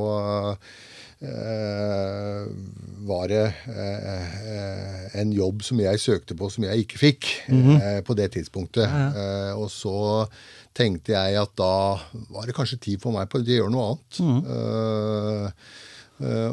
var 3.07 3.27
det 3.31 3.43
eh, 3.71 5.19
en 5.21 5.31
jobb 5.35 5.63
som 5.63 5.79
jeg 5.83 6.01
søkte 6.01 6.35
på 6.39 6.49
som 6.51 6.65
jeg 6.67 6.83
ikke 6.83 6.99
fikk 6.99 7.29
mm 7.47 7.63
-hmm. 7.63 8.01
på 8.01 8.13
det 8.13 8.31
tidspunktet. 8.31 8.83
Ja. 8.83 9.53
og 9.55 9.71
så 9.71 10.27
tenkte 10.73 11.11
jeg 11.11 11.41
at 11.41 11.49
da 11.57 11.99
var 12.29 12.45
det 12.45 12.55
kanskje 12.55 12.79
tid 12.79 13.01
for 13.01 13.11
meg 13.11 13.29
på 13.29 13.37
å 13.37 13.43
gjøre 13.43 13.71
noe 13.71 13.85
annet. 13.85 14.19
Mm 14.19 14.41
-hmm. 14.41 15.51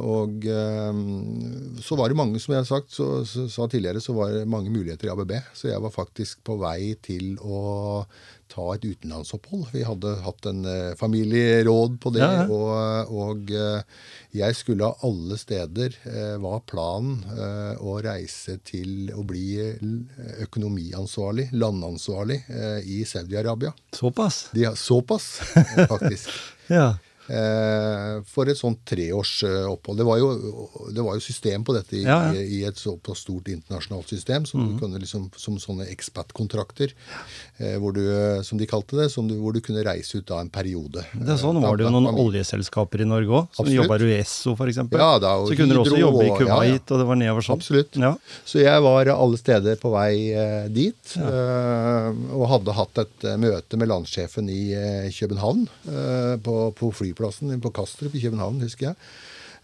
og 0.00 0.30
så 1.82 1.96
var 1.96 2.08
det 2.08 2.16
mange, 2.16 2.40
som 2.40 2.52
jeg 2.52 2.60
har 2.60 2.64
sagt, 2.64 2.92
så, 2.92 3.24
så, 3.24 3.48
sa 3.48 3.66
tidligere, 3.66 4.00
så 4.00 4.12
var 4.12 4.30
det 4.30 4.48
mange 4.48 4.70
muligheter 4.70 5.06
i 5.06 5.10
ABB. 5.10 5.32
Så 5.54 5.68
jeg 5.68 5.82
var 5.82 5.90
faktisk 5.90 6.44
på 6.44 6.56
vei 6.56 6.94
til 7.02 7.38
å 7.40 8.04
ta 8.50 8.66
et 8.74 8.84
utenlandsopphold. 8.84 9.68
Vi 9.74 9.84
hadde 9.86 10.14
hatt 10.24 10.48
en 10.50 10.64
uh, 10.66 10.94
familieråd 10.98 11.98
på 12.02 12.12
det. 12.14 12.22
Ja, 12.24 12.42
ja. 12.42 12.46
Og, 12.50 13.14
og 13.24 13.52
uh, 13.54 14.06
jeg 14.36 14.58
skulle 14.58 14.86
av 14.86 15.04
alle 15.06 15.38
steder, 15.40 15.96
var 16.38 16.60
planen 16.70 17.24
å 17.82 17.96
reise 18.04 18.54
til 18.62 19.10
å 19.18 19.24
bli 19.26 19.58
økonomiansvarlig, 20.44 21.48
landansvarlig, 21.58 22.38
i 22.86 23.00
Saudi-Arabia. 23.08 23.72
Såpass? 23.96 24.44
De, 24.54 24.68
såpass, 24.78 25.32
faktisk. 25.90 26.30
ja. 26.70 26.92
Eh, 27.30 28.22
for 28.26 28.48
et 28.50 28.58
sånt 28.58 28.80
treårsopphold. 28.88 30.00
Det, 30.00 30.06
var 30.06 30.18
jo, 30.18 30.30
det 30.90 31.04
var 31.04 31.14
jo 31.14 31.22
system 31.22 31.62
på 31.66 31.74
dette 31.76 31.98
i, 32.00 32.02
ja, 32.02 32.32
ja. 32.32 32.42
i, 32.42 32.62
et 32.66 32.78
såpass 32.78 33.22
stort 33.22 33.50
internasjonalt 33.52 34.10
system, 34.10 34.46
som, 34.48 34.64
mm. 34.64 34.72
kunne 34.80 34.98
liksom, 35.02 35.28
som 35.38 35.58
sånne 35.62 35.86
expat-kontrakter, 35.92 36.94
eh, 37.62 37.76
som 38.46 38.58
de 38.58 38.68
kalte 38.70 38.98
det, 38.98 39.10
du, 39.30 39.36
hvor 39.38 39.54
du 39.54 39.60
kunne 39.62 39.84
reise 39.86 40.18
ut 40.18 40.26
da 40.26 40.40
en 40.42 40.50
periode. 40.50 41.04
Det 41.12 41.36
er 41.36 41.38
sånn 41.38 41.60
var 41.62 41.78
det 41.78 41.86
jo 41.86 41.92
noen 41.94 42.10
oljeselskaper 42.10 43.04
i 43.04 43.08
Norge 43.08 43.42
òg, 43.42 43.54
som 43.54 43.70
jobba 43.70 44.00
i 44.00 44.10
Uesso 44.10 44.56
f.eks. 44.56 44.82
Ja, 44.90 45.12
så 45.20 45.58
kunne 45.58 45.76
du 45.76 45.82
også 45.84 46.00
jobbe 46.00 46.26
i 46.26 46.34
Kuwait, 46.34 46.90
og 46.90 47.02
det 47.02 47.08
var 47.12 47.20
nedover 47.20 47.46
sånn. 47.46 47.60
Absolutt. 47.60 48.00
Så 48.48 48.64
jeg 48.64 48.86
var 48.86 49.12
alle 49.14 49.38
steder 49.38 49.78
på 49.78 49.94
vei 49.94 50.12
eh, 50.34 50.66
dit, 50.72 51.14
eh, 51.20 52.10
og 52.34 52.48
hadde 52.56 52.74
hatt 52.74 53.04
et 53.04 53.28
eh, 53.28 53.38
møte 53.38 53.78
med 53.78 53.92
landssjefen 53.92 54.50
i 54.50 54.60
eh, 54.74 55.08
København 55.14 55.66
på, 56.42 56.54
på 56.76 56.88
flyplassen 56.96 57.19
flyplassen 57.20 57.60
på 57.60 57.70
Kastrup 57.70 58.14
i 58.14 58.22
København, 58.22 58.60
husker 58.64 58.86
jeg. 58.90 58.96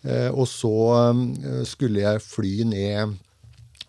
Eh, 0.04 0.30
og 0.30 0.46
så 0.48 1.12
eh, 1.12 1.64
skulle 1.64 2.00
jeg 2.02 2.20
fly 2.22 2.62
ned 2.64 3.16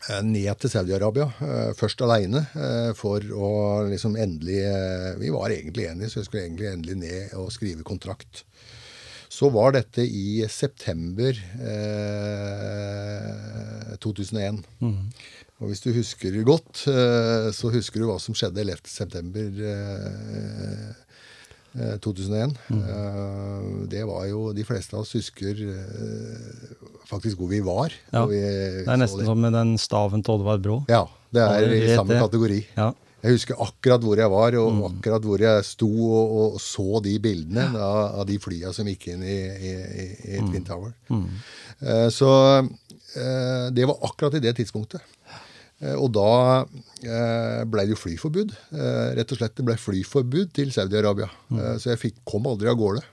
eh, 0.09 0.23
ned 0.23 0.55
til 0.59 0.69
Saudi-Arabia, 0.71 1.27
først 1.75 2.01
aleine, 2.01 2.45
for 2.95 3.19
å 3.19 3.83
liksom 3.89 4.15
endelig 4.15 4.61
Vi 5.19 5.29
var 5.33 5.49
egentlig 5.51 5.87
enige, 5.89 6.09
så 6.09 6.19
jeg 6.19 6.25
skulle 6.29 6.43
egentlig 6.45 6.67
endelig 6.71 6.95
ned 6.95 7.33
og 7.35 7.51
skrive 7.51 7.83
kontrakt. 7.83 8.45
Så 9.27 9.49
var 9.51 9.71
dette 9.75 10.01
i 10.01 10.47
september 10.49 11.35
eh, 11.59 12.87
2001. 13.99 14.63
Mm. 14.79 15.11
Og 15.59 15.67
hvis 15.71 15.81
du 15.81 15.89
husker 15.91 16.43
godt, 16.45 16.85
så 16.85 17.69
husker 17.73 17.99
du 17.99 18.05
hva 18.05 18.19
som 18.21 18.35
skjedde 18.37 18.61
11. 18.61 18.77
september 18.93 19.47
eh, 19.73 21.06
2001. 22.03 22.55
Mm. 22.69 22.83
Eh, 22.83 23.65
det 23.91 24.03
var 24.09 24.25
jo 24.29 24.51
De 24.55 24.65
fleste 24.65 24.95
av 24.97 25.03
oss 25.03 25.15
husker 25.17 25.59
eh, 25.73 26.77
faktisk 27.09 27.39
hvor 27.39 27.51
vi 27.51 27.61
var. 27.65 27.93
Ja, 28.13 28.25
vi 28.29 28.39
det 28.39 28.87
er 28.87 29.01
nesten 29.01 29.27
som 29.27 29.41
med 29.41 29.53
den 29.55 29.75
staven 29.81 30.23
til 30.25 30.37
Oddvar 30.37 30.61
Brå. 30.63 30.79
Ja, 30.91 31.05
det 31.33 31.43
er 31.43 31.75
i 31.75 31.83
samme 31.93 32.15
det. 32.15 32.23
kategori. 32.25 32.61
Ja. 32.77 32.93
Jeg 33.25 33.33
husker 33.33 33.59
akkurat 33.59 34.03
hvor 34.05 34.19
jeg 34.19 34.29
var, 34.29 34.55
og 34.61 34.73
mm. 34.73 34.81
akkurat 34.91 35.23
hvor 35.25 35.41
jeg 35.41 35.65
sto 35.65 35.89
og, 35.89 36.35
og 36.41 36.59
så 36.61 37.01
de 37.03 37.15
bildene 37.19 37.65
ja. 37.65 37.81
av, 37.81 38.01
av, 38.21 38.25
de 38.29 38.37
flya 38.39 38.71
som 38.75 38.87
gikk 38.87 39.09
inn 39.15 39.25
i, 39.25 39.39
i, 39.41 39.73
i 40.37 40.37
Twin 40.37 40.61
mm. 40.61 40.67
Tower. 40.67 40.93
Mm. 41.09 41.25
Så 42.13 42.29
det 43.73 43.87
var 43.89 44.05
akkurat 44.05 44.37
i 44.37 44.43
det 44.43 44.53
tidspunktet. 44.59 45.01
Eh, 45.83 45.93
og 45.93 46.09
da 46.15 46.31
eh, 47.05 47.61
ble 47.69 47.85
det 47.85 47.93
jo 47.93 47.99
flyforbud. 48.01 48.55
Eh, 48.73 49.11
rett 49.19 49.33
og 49.33 49.41
slett 49.41 49.57
det 49.59 49.67
ble 49.67 49.77
flyforbud 49.79 50.55
til 50.57 50.73
Saudi-Arabia. 50.73 51.29
Mm. 51.51 51.61
Så 51.81 51.93
jeg 51.93 52.03
fikk, 52.07 52.19
kom 52.27 52.49
aldri 52.49 52.71
av 52.71 52.79
gårde. 52.79 53.05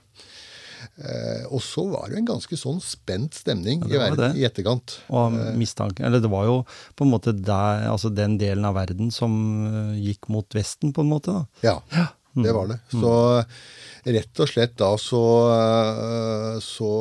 Og 1.50 1.59
så 1.64 1.83
var 1.90 2.11
det 2.12 2.18
en 2.20 2.27
ganske 2.29 2.55
sånn 2.61 2.77
spent 2.85 3.35
stemning 3.35 3.81
ja, 3.88 3.88
i 3.88 4.00
verden 4.03 4.37
i 4.38 4.44
etterkant. 4.46 4.98
Og 5.11 5.33
mistanke, 5.59 6.05
eller 6.07 6.20
Det 6.22 6.31
var 6.31 6.44
jo 6.46 6.59
på 6.94 7.07
en 7.07 7.11
måte 7.11 7.33
der, 7.35 7.88
altså 7.90 8.12
den 8.14 8.37
delen 8.38 8.68
av 8.68 8.77
verden 8.77 9.09
som 9.11 9.33
gikk 9.96 10.29
mot 10.31 10.46
Vesten, 10.55 10.92
på 10.94 11.03
en 11.03 11.11
måte. 11.11 11.35
da. 11.35 11.64
Ja, 11.64 11.79
ja. 11.96 12.05
Mm. 12.35 12.44
det 12.44 12.53
var 12.53 12.68
det. 12.68 12.79
Mm. 12.92 13.00
Så 13.00 14.12
rett 14.18 14.44
og 14.44 14.50
slett 14.50 14.77
da 14.79 14.92
så, 15.00 15.24
så 16.62 16.92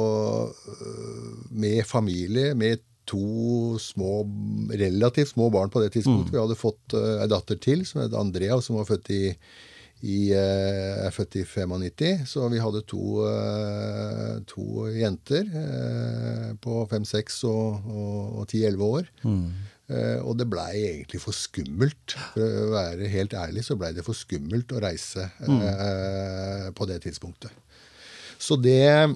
Med 1.51 1.85
familie, 1.89 2.53
med 2.57 2.81
to 3.09 3.77
små, 3.81 4.23
relativt 4.71 5.33
små 5.33 5.49
barn 5.53 5.69
på 5.69 5.81
det 5.83 5.93
tidspunktet. 5.93 6.31
Mm. 6.31 6.37
Vi 6.37 6.41
hadde 6.41 6.59
fått 6.59 6.95
uh, 6.97 7.19
ei 7.23 7.29
datter 7.31 7.59
til 7.61 7.85
som 7.87 8.03
het 8.03 8.15
Andrea, 8.17 8.59
som 8.63 8.79
var 8.79 8.87
født 8.89 9.11
i, 9.13 9.23
i, 10.03 10.17
uh, 10.31 11.03
er 11.07 11.15
født 11.15 11.39
i 11.41 11.43
95. 11.47 12.23
Så 12.29 12.47
vi 12.53 12.61
hadde 12.63 12.83
to, 12.89 13.03
uh, 13.27 14.39
to 14.49 14.87
jenter 14.95 15.49
uh, 15.51 16.53
på 16.63 16.83
5, 16.91 17.09
6 17.11 17.43
og, 17.51 17.91
og, 17.93 18.47
10-11 18.47 18.89
år. 18.89 19.13
Mm. 19.27 19.45
og 20.23 20.37
det 20.39 20.45
blei 20.49 20.79
egentlig 20.79 21.19
for 21.21 21.35
skummelt. 21.35 22.15
For 22.33 22.41
å 22.63 22.71
være 22.71 23.09
helt 23.11 23.35
ærlig 23.37 23.65
så 23.67 23.75
blei 23.77 23.91
det 23.93 24.05
for 24.07 24.17
skummelt 24.17 24.71
å 24.73 24.79
reise 24.81 25.27
mm. 25.43 26.71
på 26.73 26.87
det 26.89 27.01
tidspunktet. 27.03 27.51
Så 28.41 28.55
det 28.59 28.79
Eh, 28.83 29.11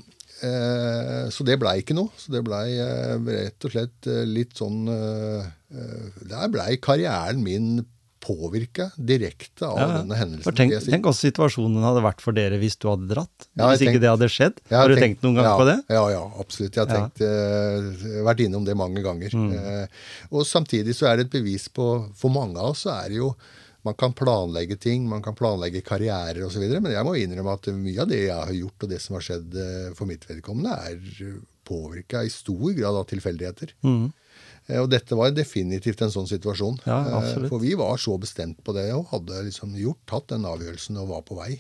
så 1.34 1.46
det 1.48 1.58
blei 1.62 1.80
ikke 1.82 1.98
noe. 1.98 2.14
Så 2.20 2.34
det 2.34 2.44
blei 2.46 2.78
eh, 2.78 3.18
rett 3.18 3.68
og 3.68 3.74
slett 3.74 4.10
eh, 4.10 4.26
litt 4.28 4.58
sånn 4.58 4.86
Der 4.88 6.50
blei 6.54 6.76
karrieren 6.82 7.42
min 7.44 7.86
påvirka 8.28 8.90
direkte 8.98 9.68
av 9.68 9.78
ja, 9.80 9.88
denne 10.02 10.18
hendelsen. 10.20 10.56
Tenk, 10.58 10.74
tenk 10.88 11.08
også 11.08 11.30
situasjonen 11.30 11.86
hadde 11.86 12.04
vært 12.04 12.24
for 12.24 12.36
dere 12.36 12.60
hvis 12.60 12.76
du 12.82 12.90
hadde 12.90 13.08
dratt. 13.12 13.48
Ja, 13.54 13.70
hvis 13.70 13.84
tenkt, 13.84 13.94
ikke 13.94 14.04
det 14.04 14.12
hadde 14.12 14.30
skjedd. 14.34 14.62
Har 14.74 14.92
du 14.92 15.00
tenkt, 15.00 15.22
noen 15.24 15.38
gang 15.40 15.48
ja, 15.48 15.54
på 15.60 15.68
det? 15.70 15.78
Ja, 15.94 16.02
ja, 16.12 16.24
absolutt. 16.42 16.76
Jeg 16.76 16.84
har 16.84 16.92
tenkt, 16.92 17.22
uh, 17.24 18.18
vært 18.28 18.44
innom 18.44 18.66
det 18.68 18.76
mange 18.80 19.04
ganger. 19.06 19.38
Mm. 19.38 19.54
Uh, 19.54 20.34
og 20.34 20.48
samtidig 20.50 20.98
så 20.98 21.12
er 21.12 21.22
det 21.22 21.28
et 21.30 21.38
bevis 21.38 21.70
på 21.72 21.88
For 22.18 22.34
mange 22.34 22.60
av 22.60 22.74
oss 22.74 22.84
så 22.88 22.96
er 22.98 23.14
det 23.14 23.22
jo 23.22 23.32
man 23.88 23.98
kan 24.00 24.16
planlegge 24.18 24.78
ting, 24.84 25.08
man 25.10 25.24
kan 25.26 25.36
planlegge 25.38 25.84
karrierer 25.86 26.44
osv. 26.48 26.64
Men 26.68 26.94
jeg 26.94 27.08
må 27.08 27.16
innrømme 27.20 27.56
at 27.58 27.70
mye 27.74 28.04
av 28.04 28.12
det 28.12 28.24
jeg 28.26 28.36
har 28.36 28.56
gjort, 28.60 28.84
og 28.84 28.94
det 28.94 29.02
som 29.04 29.18
har 29.18 29.28
skjedd 29.30 29.60
eh, 29.64 29.90
for 29.98 30.10
mitt 30.10 30.28
vedkommende, 30.28 30.76
er 30.76 31.38
påvirka 31.68 32.24
i 32.24 32.32
stor 32.32 32.72
grad 32.78 32.96
av 32.96 33.08
tilfeldigheter. 33.10 33.74
Mm. 33.84 34.10
Eh, 34.68 34.80
og 34.82 34.90
dette 34.92 35.18
var 35.18 35.34
definitivt 35.36 36.04
en 36.04 36.14
sånn 36.14 36.30
situasjon. 36.30 36.82
Ja, 36.88 37.00
eh, 37.22 37.48
for 37.48 37.64
vi 37.64 37.74
var 37.80 38.00
så 38.02 38.18
bestemt 38.22 38.60
på 38.64 38.76
det 38.78 38.90
og 38.96 39.08
hadde 39.14 39.46
liksom 39.48 39.76
gjort, 39.80 40.04
tatt 40.10 40.30
den 40.34 40.48
avgjørelsen 40.48 41.00
og 41.04 41.12
var 41.14 41.26
på 41.28 41.40
vei. 41.40 41.52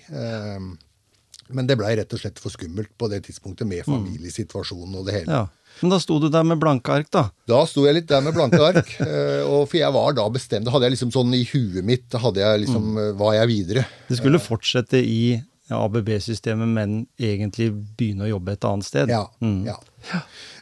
Men 1.50 1.70
det 1.70 1.78
blei 1.80 1.94
rett 2.00 2.14
og 2.14 2.22
slett 2.22 2.42
for 2.42 2.54
skummelt 2.54 2.92
på 3.00 3.10
det 3.12 3.24
tidspunktet 3.28 3.68
med 3.70 3.86
mm. 3.86 3.92
familiesituasjonen 3.92 5.00
og 5.00 5.08
det 5.08 5.22
hele. 5.22 5.40
Ja. 5.40 5.48
Men 5.82 5.94
da 5.94 6.00
sto 6.02 6.18
du 6.18 6.28
der 6.34 6.46
med 6.48 6.58
blanke 6.62 6.94
ark, 6.94 7.10
da? 7.14 7.28
Da 7.50 7.60
sto 7.70 7.84
jeg 7.86 8.00
litt 8.00 8.08
der 8.10 8.24
med 8.26 8.36
blanke 8.38 8.62
ark. 8.64 8.96
Eh, 9.08 9.44
og 9.46 9.70
for 9.70 9.78
jeg 9.80 9.94
var 9.94 10.16
da 10.18 10.26
bestemt. 10.32 10.66
Da 10.68 10.72
hadde 10.74 10.88
jeg 10.88 10.96
liksom 10.98 11.12
sånn 11.14 11.32
i 11.38 11.44
huet 11.48 11.86
mitt 11.86 12.08
da 12.12 12.20
hadde 12.22 12.42
jeg 12.42 12.64
liksom, 12.66 12.88
mm. 12.96 12.98
Eh, 13.04 13.12
var 13.20 13.36
jeg 13.38 13.50
videre. 13.52 13.84
Du 14.10 14.16
skulle 14.18 14.42
fortsette 14.42 15.00
i 15.00 15.38
ABB-systemet, 15.74 16.70
men 16.72 16.98
egentlig 17.20 17.70
begynne 18.00 18.26
å 18.26 18.32
jobbe 18.32 18.56
et 18.56 18.68
annet 18.68 18.88
sted? 18.88 19.12
Ja. 19.12 19.26
Mm. 19.44 19.68
ja. 19.68 19.78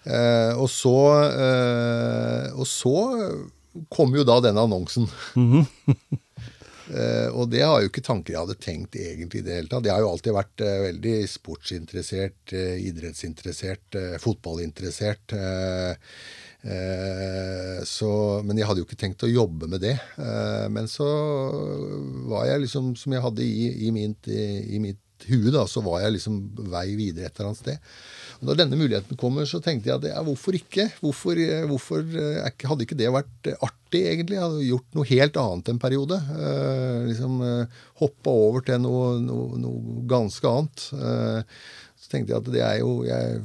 Uh, 0.06 0.62
og 0.62 0.67
så 0.69 0.93
uh, 1.34 2.48
Og 2.58 2.65
så 2.69 2.93
kom 3.93 4.13
jo 4.15 4.26
da 4.26 4.39
denne 4.41 4.62
annonsen. 4.65 5.08
Mm 5.36 5.65
-hmm. 5.65 5.95
Uh, 6.86 7.34
og 7.34 7.50
det 7.50 7.63
har 7.65 7.82
jo 7.82 7.89
ikke 7.89 8.04
tanker 8.06 8.36
jeg 8.36 8.43
hadde 8.43 8.62
tenkt 8.62 8.98
egentlig 9.00 9.41
i 9.41 9.45
det 9.48 9.56
hele 9.58 9.71
tatt. 9.71 9.88
Jeg 9.88 9.95
har 9.95 10.04
jo 10.04 10.12
alltid 10.12 10.36
vært 10.36 10.63
uh, 10.65 10.74
veldig 10.86 11.13
sportsinteressert, 11.32 12.41
uh, 12.54 12.76
idrettsinteressert, 12.82 14.02
fotballinteressert. 14.21 15.38
Så, 17.86 18.12
men 18.41 18.58
jeg 18.58 18.65
hadde 18.65 18.82
jo 18.82 18.88
ikke 18.88 18.98
tenkt 18.98 19.21
å 19.21 19.30
jobbe 19.30 19.67
med 19.69 19.84
det. 19.84 19.93
men 20.74 20.88
så 20.89 21.06
var 22.26 22.48
jeg 22.50 22.63
liksom, 22.63 22.95
som 22.98 23.13
jeg 23.13 23.21
hadde 23.21 23.45
i, 23.45 23.67
i, 23.86 23.91
mitt, 23.93 24.26
i, 24.26 24.80
mitt 24.82 25.28
hue 25.30 25.54
da, 25.54 25.67
så 25.69 25.84
var 25.86 26.02
jeg 26.02 26.15
liksom 26.15 26.39
vei 26.74 26.88
videre 26.98 27.30
et 27.30 27.38
eller 27.38 27.52
annet 27.52 27.62
sted. 27.62 27.91
Og 28.41 28.50
Da 28.50 28.58
denne 28.60 28.80
muligheten 28.80 29.19
kommer, 29.19 29.48
så 29.50 29.62
tenkte 29.63 29.91
jeg 29.91 30.00
at 30.00 30.10
ja, 30.12 30.24
hvorfor 30.26 30.58
ikke? 30.58 30.89
Hvorfor, 31.02 31.39
hvorfor 31.69 32.04
hadde 32.06 32.86
ikke 32.86 33.00
det 33.00 33.13
vært 33.13 33.52
artig, 33.56 34.04
egentlig? 34.12 34.38
Jeg 34.38 34.45
hadde 34.45 34.67
gjort 34.69 34.98
noe 34.98 35.10
helt 35.12 35.39
annet 35.39 35.71
en 35.71 35.82
periode. 35.82 36.19
Eh, 36.36 37.02
liksom 37.10 37.41
eh, 37.45 37.82
Hoppa 38.02 38.36
over 38.45 38.65
til 38.67 38.82
noe, 38.84 39.17
noe, 39.24 39.60
noe 39.62 40.06
ganske 40.10 40.52
annet. 40.52 40.88
Eh, 41.00 41.60
så 41.95 42.12
tenkte 42.12 42.34
jeg 42.34 42.41
at 42.41 42.50
det 42.54 42.62
er 42.62 42.80
jo 42.84 42.89
Jeg 43.08 43.39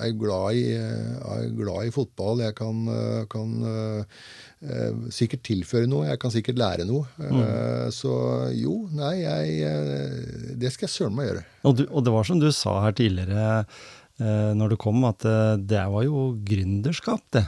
er 0.00 0.12
glad 0.16 0.56
i, 0.56 0.70
er 0.72 1.48
glad 1.52 1.88
i 1.88 1.92
fotball. 1.92 2.40
Jeg 2.40 2.54
kan, 2.56 2.86
kan 3.28 3.50
uh, 3.66 5.10
sikkert 5.12 5.42
tilføre 5.44 5.90
noe. 5.90 6.06
Jeg 6.08 6.20
kan 6.22 6.32
sikkert 6.32 6.56
lære 6.62 6.86
noe. 6.88 7.04
Mm. 7.20 7.92
så 7.92 8.14
jo, 8.56 8.86
nei, 8.96 9.18
jeg 9.20 10.56
Det 10.56 10.72
skal 10.72 10.88
jeg 10.88 10.94
søren 10.94 11.18
meg 11.18 11.28
gjøre. 11.28 11.44
Og, 11.68 11.76
du, 11.76 11.84
og, 11.90 12.06
det 12.06 12.14
var 12.16 12.30
som 12.30 12.40
du 12.40 12.48
sa 12.56 12.78
her 12.86 12.96
tidligere 12.96 13.44
uh, 13.66 13.84
når 14.20 14.72
du 14.72 14.76
kom, 14.80 15.04
at 15.08 15.24
det 15.68 15.82
var 15.92 16.04
jo 16.06 16.30
gründerskap, 16.46 17.20
det. 17.36 17.44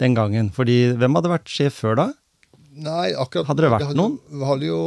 Den 0.00 0.16
gangen. 0.16 0.50
Fordi 0.52 0.92
hvem 0.96 1.16
hadde 1.16 1.32
vært 1.32 1.48
sjef 1.52 1.80
før 1.82 1.98
da? 2.00 2.06
Nei, 2.70 3.10
akkurat 3.18 3.48
Hadde 3.50 3.64
det 3.64 3.70
vært 3.72 3.82
det 3.82 3.90
hadde, 3.90 3.98
noen? 3.98 4.18
Det 4.30 4.46
hadde 4.46 4.66
jo 4.68 4.80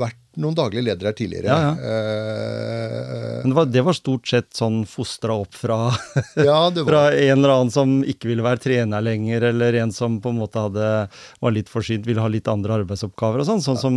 vært 0.00 0.20
noen 0.42 0.56
daglige 0.58 0.82
ledere 0.82 1.12
her 1.12 1.14
tidligere. 1.14 1.46
Ja, 1.46 1.58
ja. 1.62 1.74
Uh, 1.78 3.36
Men 3.44 3.52
det 3.52 3.56
var, 3.58 3.68
det 3.70 3.84
var, 3.86 3.94
stort 3.94 4.26
sett 4.26 4.48
sånn 4.56 4.80
fostra 4.90 5.36
opp 5.44 5.54
fra, 5.54 5.76
ja, 6.48 6.58
fra 6.74 7.04
en 7.12 7.36
eller 7.36 7.52
annen 7.54 7.70
som 7.70 7.92
ikke 8.02 8.32
ville 8.32 8.42
være 8.42 8.64
trener 8.64 9.04
lenger, 9.04 9.46
eller 9.52 9.78
en 9.84 9.94
som 9.94 10.18
på 10.24 10.32
en 10.34 10.40
måte 10.42 10.66
hadde, 10.66 10.90
var 11.38 11.54
litt 11.54 11.70
forsynt, 11.70 12.08
ville 12.08 12.24
ha 12.24 12.32
litt 12.32 12.50
andre 12.50 12.80
arbeidsoppgaver 12.80 13.44
og 13.44 13.50
sånn. 13.52 13.62
Sånn 13.62 13.78
som 13.78 13.96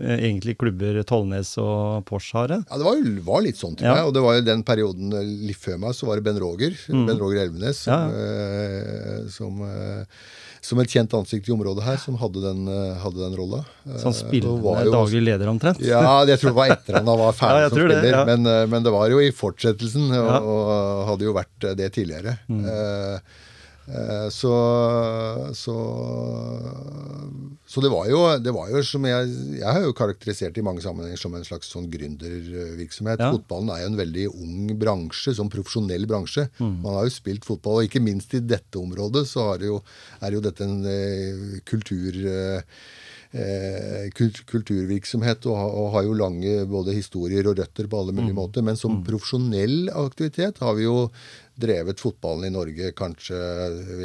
uh, 0.00 0.16
egentlig 0.16 0.56
klubber 0.62 1.02
Tollnes 1.04 1.52
og 1.60 2.08
Porsche 2.08 2.40
har. 2.40 2.56
Ja, 2.62 2.80
det 2.80 2.88
var, 2.88 3.04
var 3.28 3.44
litt 3.44 3.60
sånn 3.60 3.76
til 3.76 3.90
meg. 3.90 4.06
Og 4.08 4.16
det 4.16 4.24
var 4.24 4.40
jo 4.40 4.48
den 4.48 4.64
perioden 4.64 5.12
litt 5.44 5.60
før 5.60 5.82
meg, 5.84 5.96
så 5.98 6.08
var 6.08 6.16
det 6.16 6.30
Ben 6.30 6.40
Roger. 6.40 6.72
Mm. 6.88 7.04
Ben 7.04 7.20
Roger 7.20 7.44
Elvenes 7.44 7.84
som, 7.84 8.16
uh, 8.16 9.28
som 9.28 9.60
som 10.60 10.80
et 10.82 10.92
kjent 10.92 11.14
ansikt 11.16 11.48
i 11.48 11.52
området 11.54 11.84
her, 11.86 11.98
som 12.00 12.16
hadde 12.20 12.42
den, 12.44 12.66
eh, 12.68 12.96
hadde 13.00 13.22
den 13.22 13.36
rolla. 13.38 13.62
spilte 14.16 14.50
jo, 14.50 14.92
daglig 14.92 15.22
leder, 15.24 15.48
omtrent? 15.48 15.80
Ja, 15.84 16.02
jeg 16.28 16.40
tror 16.42 16.52
det 16.52 16.58
var 16.58 16.74
etter 16.76 16.98
han 17.00 17.08
var 17.08 17.36
ferdig 17.42 17.62
ja, 17.62 17.68
som 17.68 17.78
spiller. 17.78 18.02
Det, 18.04 18.14
ja. 18.14 18.24
men, 18.28 18.46
eh, 18.46 18.64
men, 18.70 18.84
det 18.84 18.94
var 18.94 19.12
jo 19.12 19.22
i 19.24 19.30
fortsettelsen, 19.34 20.10
og, 20.20 20.50
og 20.54 21.06
hadde 21.12 21.30
jo 21.30 21.36
vært 21.36 21.70
det 21.80 21.92
tidligere. 21.96 22.36
Mm. 22.50 22.66
Uh, 22.66 22.74
Eh, 23.20 23.48
så, 24.30 24.54
så, 25.56 25.74
så 27.66 27.82
det, 27.82 27.90
var 27.90 28.06
jo, 28.10 28.20
det 28.42 28.52
var 28.54 28.70
jo 28.70 28.82
som 28.86 29.04
jeg, 29.06 29.32
jeg 29.60 29.66
har 29.66 29.84
jo 29.84 29.96
karakterisert 29.96 30.58
i 30.58 30.64
mange 30.66 30.82
sammenhenger 30.84 31.20
som 31.20 31.34
en 31.34 31.46
slags 31.46 31.70
sånn 31.72 31.88
gründervirksomhet. 31.90 33.22
Ja. 33.22 33.32
Fotballen 33.34 33.72
er 33.74 33.84
jo 33.84 33.90
en 33.92 34.00
veldig 34.00 34.24
ung 34.30 34.72
bransje, 34.78 35.34
som 35.38 35.50
profesjonell 35.52 36.08
bransje. 36.10 36.48
Mm. 36.58 36.80
Man 36.84 36.98
har 36.98 37.06
jo 37.08 37.14
spilt 37.14 37.46
fotball, 37.48 37.80
og 37.80 37.90
ikke 37.90 38.02
minst 38.04 38.34
i 38.38 38.42
dette 38.42 38.80
området 38.80 39.26
så 39.30 39.52
jo, 39.62 39.80
er 40.22 40.34
jo 40.34 40.42
dette 40.48 40.66
en 40.66 40.80
eh, 40.86 41.60
kultur... 41.68 42.24
Eh, 42.34 42.82
eh 43.30 44.08
kulturvirksomhet 44.10 45.44
og, 45.46 45.54
og, 45.54 45.84
har 45.94 46.02
jo 46.02 46.16
lange 46.18 46.64
både 46.66 46.96
historier 46.96 47.46
og 47.46 47.60
røtter 47.60 47.86
på 47.86 48.00
alle 48.00 48.10
mulige 48.10 48.34
mm. 48.34 48.40
måter. 48.40 48.64
Men 48.66 48.80
som 48.80 48.96
mm. 48.96 49.04
profesjonell 49.06 49.92
aktivitet 49.94 50.58
har 50.58 50.74
vi 50.74 50.88
jo 50.88 51.04
drevet 51.60 52.00
fotballen 52.02 52.48
i 52.48 52.54
Norge 52.54 52.92
kanskje 52.96 53.38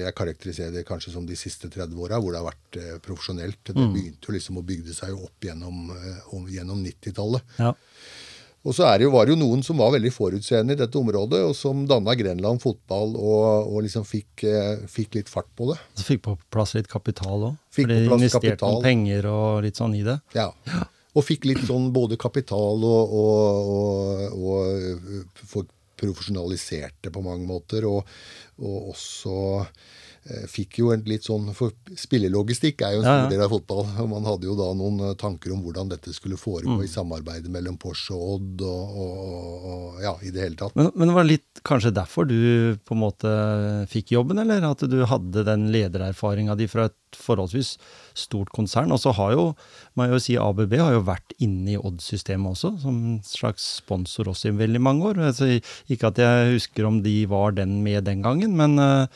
jeg 0.01 0.15
karakteriserer 0.17 0.75
det 0.75 0.85
kanskje 0.87 1.13
som 1.15 1.25
de 1.27 1.37
siste 1.39 1.69
30 1.71 1.95
åra, 2.05 2.19
hvor 2.19 2.33
det 2.35 2.41
har 2.41 2.49
vært 2.49 2.79
eh, 2.81 2.99
profesjonelt. 3.03 3.61
Det 3.69 3.77
mm. 3.77 3.89
begynte 3.93 4.29
jo 4.29 4.35
liksom 4.35 4.59
å 4.61 4.65
bygge 4.65 4.95
seg 4.97 5.15
opp 5.15 5.47
gjennom, 5.47 5.89
eh, 5.95 6.53
gjennom 6.53 6.83
90-tallet. 6.83 7.57
Ja. 7.61 7.73
Og 8.65 8.73
så 8.73 8.87
det 8.97 9.05
jo, 9.05 9.11
var 9.13 9.27
det 9.27 9.35
jo 9.35 9.37
noen 9.37 9.61
som 9.61 9.77
var 9.77 9.91
veldig 9.93 10.09
forutseende 10.09 10.73
i 10.73 10.79
dette 10.79 10.97
området, 10.97 11.43
og 11.45 11.53
som 11.57 11.83
danna 11.85 12.15
Grenland 12.17 12.63
fotball 12.63 13.13
og, 13.13 13.69
og 13.69 13.85
liksom 13.85 14.07
fikk, 14.09 14.41
eh, 14.49 14.81
fikk, 14.89 15.19
litt 15.19 15.29
fart 15.29 15.51
på 15.53 15.69
det. 15.69 15.77
Så 15.99 16.07
fikk 16.07 16.23
på 16.25 16.33
plass 16.53 16.73
litt 16.77 16.89
kapital 16.89 17.51
òg? 17.51 17.61
For 17.75 17.91
de 17.91 18.01
investerte 18.07 18.65
noen 18.65 18.85
penger 18.85 19.29
og 19.29 19.61
litt 19.67 19.77
sånn 19.77 19.93
i 19.99 20.01
det? 20.07 20.17
Ja. 20.33 20.49
Og 21.15 21.23
fikk 21.23 21.45
litt 21.45 21.61
sånn 21.67 21.91
både 21.95 22.17
kapital 22.19 22.81
og, 22.89 23.13
og, 23.21 24.33
og, 24.33 25.13
og 25.45 25.69
profesjonaliserte 25.99 27.11
på 27.13 27.23
mange 27.25 27.47
måter. 27.49 27.87
Og, 27.89 28.07
og 28.61 28.91
også 28.93 29.35
fikk 30.49 30.79
jo 30.79 30.87
en 30.89 31.03
litt 31.05 31.27
sånn 31.27 31.51
For 31.53 31.73
spillelogistikk 32.01 32.81
er 32.81 32.95
jo 32.95 33.01
en 33.03 33.05
stor 33.05 33.19
ja, 33.19 33.25
ja. 33.27 33.29
del 33.29 33.43
av 33.45 33.51
fotball. 33.53 33.83
og 34.01 34.09
Man 34.15 34.25
hadde 34.25 34.49
jo 34.49 34.55
da 34.57 34.71
noen 34.77 35.03
eh, 35.11 35.17
tanker 35.21 35.53
om 35.53 35.61
hvordan 35.61 35.91
dette 35.91 36.13
skulle 36.15 36.39
foregå 36.41 36.79
mm. 36.79 36.85
i 36.85 36.89
samarbeidet 36.89 37.51
mellom 37.53 37.77
Porsche 37.81 38.17
og 38.17 38.39
Odd 38.39 38.65
og, 38.65 38.97
og, 39.05 39.67
og, 39.69 40.01
ja, 40.01 40.15
i 40.25 40.33
det 40.33 40.47
hele 40.47 40.59
tatt. 40.59 40.73
Men, 40.79 40.89
men 40.97 41.13
det 41.13 41.27
litt 41.29 41.61
kanskje 41.67 41.93
derfor 41.95 42.25
du 42.29 42.37
på 42.85 42.97
en 42.97 43.03
måte 43.03 43.35
fikk 43.91 44.15
jobben, 44.15 44.41
eller? 44.41 44.65
At 44.65 44.81
du 44.89 44.97
hadde 45.05 45.45
den 45.45 45.69
ledererfaringa 45.73 46.57
di 46.57 46.69
fra 46.71 46.89
et 46.89 46.97
forholdsvis 47.15 47.75
stort 48.17 48.51
konsern. 48.55 48.91
Og 48.93 49.01
så 49.01 49.13
har 49.15 49.35
jo, 49.35 49.45
må 49.95 50.07
jeg 50.07 50.15
jo 50.15 50.21
si, 50.23 50.37
ABB 50.41 50.75
har 50.81 50.97
jo 50.97 51.05
vært 51.07 51.35
inne 51.43 51.75
i 51.75 51.79
Odd-systemet 51.79 52.55
også, 52.55 52.75
som 52.83 52.97
en 52.97 53.21
slags 53.25 53.67
sponsor 53.81 54.31
også 54.33 54.51
i 54.51 54.57
veldig 54.57 54.81
mange 54.83 55.11
år. 55.11 55.21
Altså, 55.29 55.49
ikke 55.91 56.11
at 56.11 56.21
jeg 56.21 56.55
husker 56.57 56.89
om 56.89 57.01
de 57.05 57.17
var 57.31 57.55
den 57.57 57.79
med 57.85 58.07
den 58.09 58.25
gangen, 58.25 58.57
men 58.59 58.79
uh, 58.81 59.07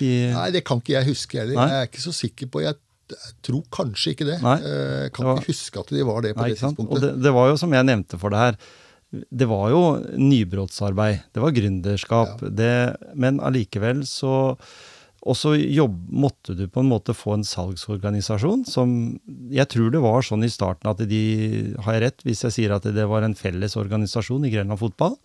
De... 0.00 0.10
Nei, 0.34 0.48
det 0.54 0.64
kan 0.66 0.82
ikke 0.82 0.96
jeg 0.96 1.10
huske 1.10 1.40
heller. 1.40 1.58
Jeg 1.58 1.84
er 1.84 1.88
ikke 1.90 2.04
så 2.04 2.14
sikker 2.16 2.50
på. 2.52 2.64
Jeg 2.64 2.78
tror 3.46 3.62
kanskje 3.74 4.14
ikke 4.14 4.28
det. 4.28 4.40
Nei, 4.44 4.58
eh, 4.60 4.98
jeg 5.06 5.14
kan 5.16 5.30
var, 5.30 5.40
ikke 5.40 5.54
huske 5.54 5.80
at 5.84 5.94
de 5.94 6.04
var 6.08 6.20
det 6.26 6.34
på 6.36 6.44
nei, 6.44 6.50
det 6.52 6.60
tidspunktet. 6.60 7.06
Det, 7.06 7.14
det, 7.24 7.32
var 7.38 7.48
jo 7.52 7.56
som 7.60 7.74
jeg 7.78 7.88
nevnte 7.88 8.20
for 8.20 8.34
det 8.34 8.44
her, 8.44 8.60
det 9.08 9.48
var 9.48 9.72
jo 9.72 9.82
nybrottsarbeid. 10.20 11.24
Det 11.32 11.42
var 11.42 11.56
gründerskap. 11.56 12.44
Ja. 12.44 12.76
men 13.16 13.40
allikevel 13.40 14.04
så 14.08 14.36
og 15.26 15.34
så 15.34 15.56
måtte 16.14 16.54
du 16.54 16.68
på 16.70 16.82
en 16.82 16.90
måte 16.92 17.14
få 17.16 17.34
en 17.34 17.46
salgsorganisasjon 17.46 18.62
som 18.68 18.92
Jeg 19.50 19.66
tror 19.72 19.90
det 19.90 20.02
var 20.04 20.22
sånn 20.22 20.46
i 20.46 20.52
starten 20.52 20.90
at 20.92 21.02
de 21.10 21.22
Har 21.82 21.96
jeg 21.96 22.04
rett 22.04 22.24
hvis 22.26 22.44
jeg 22.46 22.54
sier 22.54 22.76
at 22.76 22.86
det 22.86 23.06
var 23.10 23.26
en 23.26 23.34
felles 23.38 23.74
organisasjon 23.80 24.46
i 24.46 24.52
Grenland 24.54 24.78
fotball? 24.80 25.18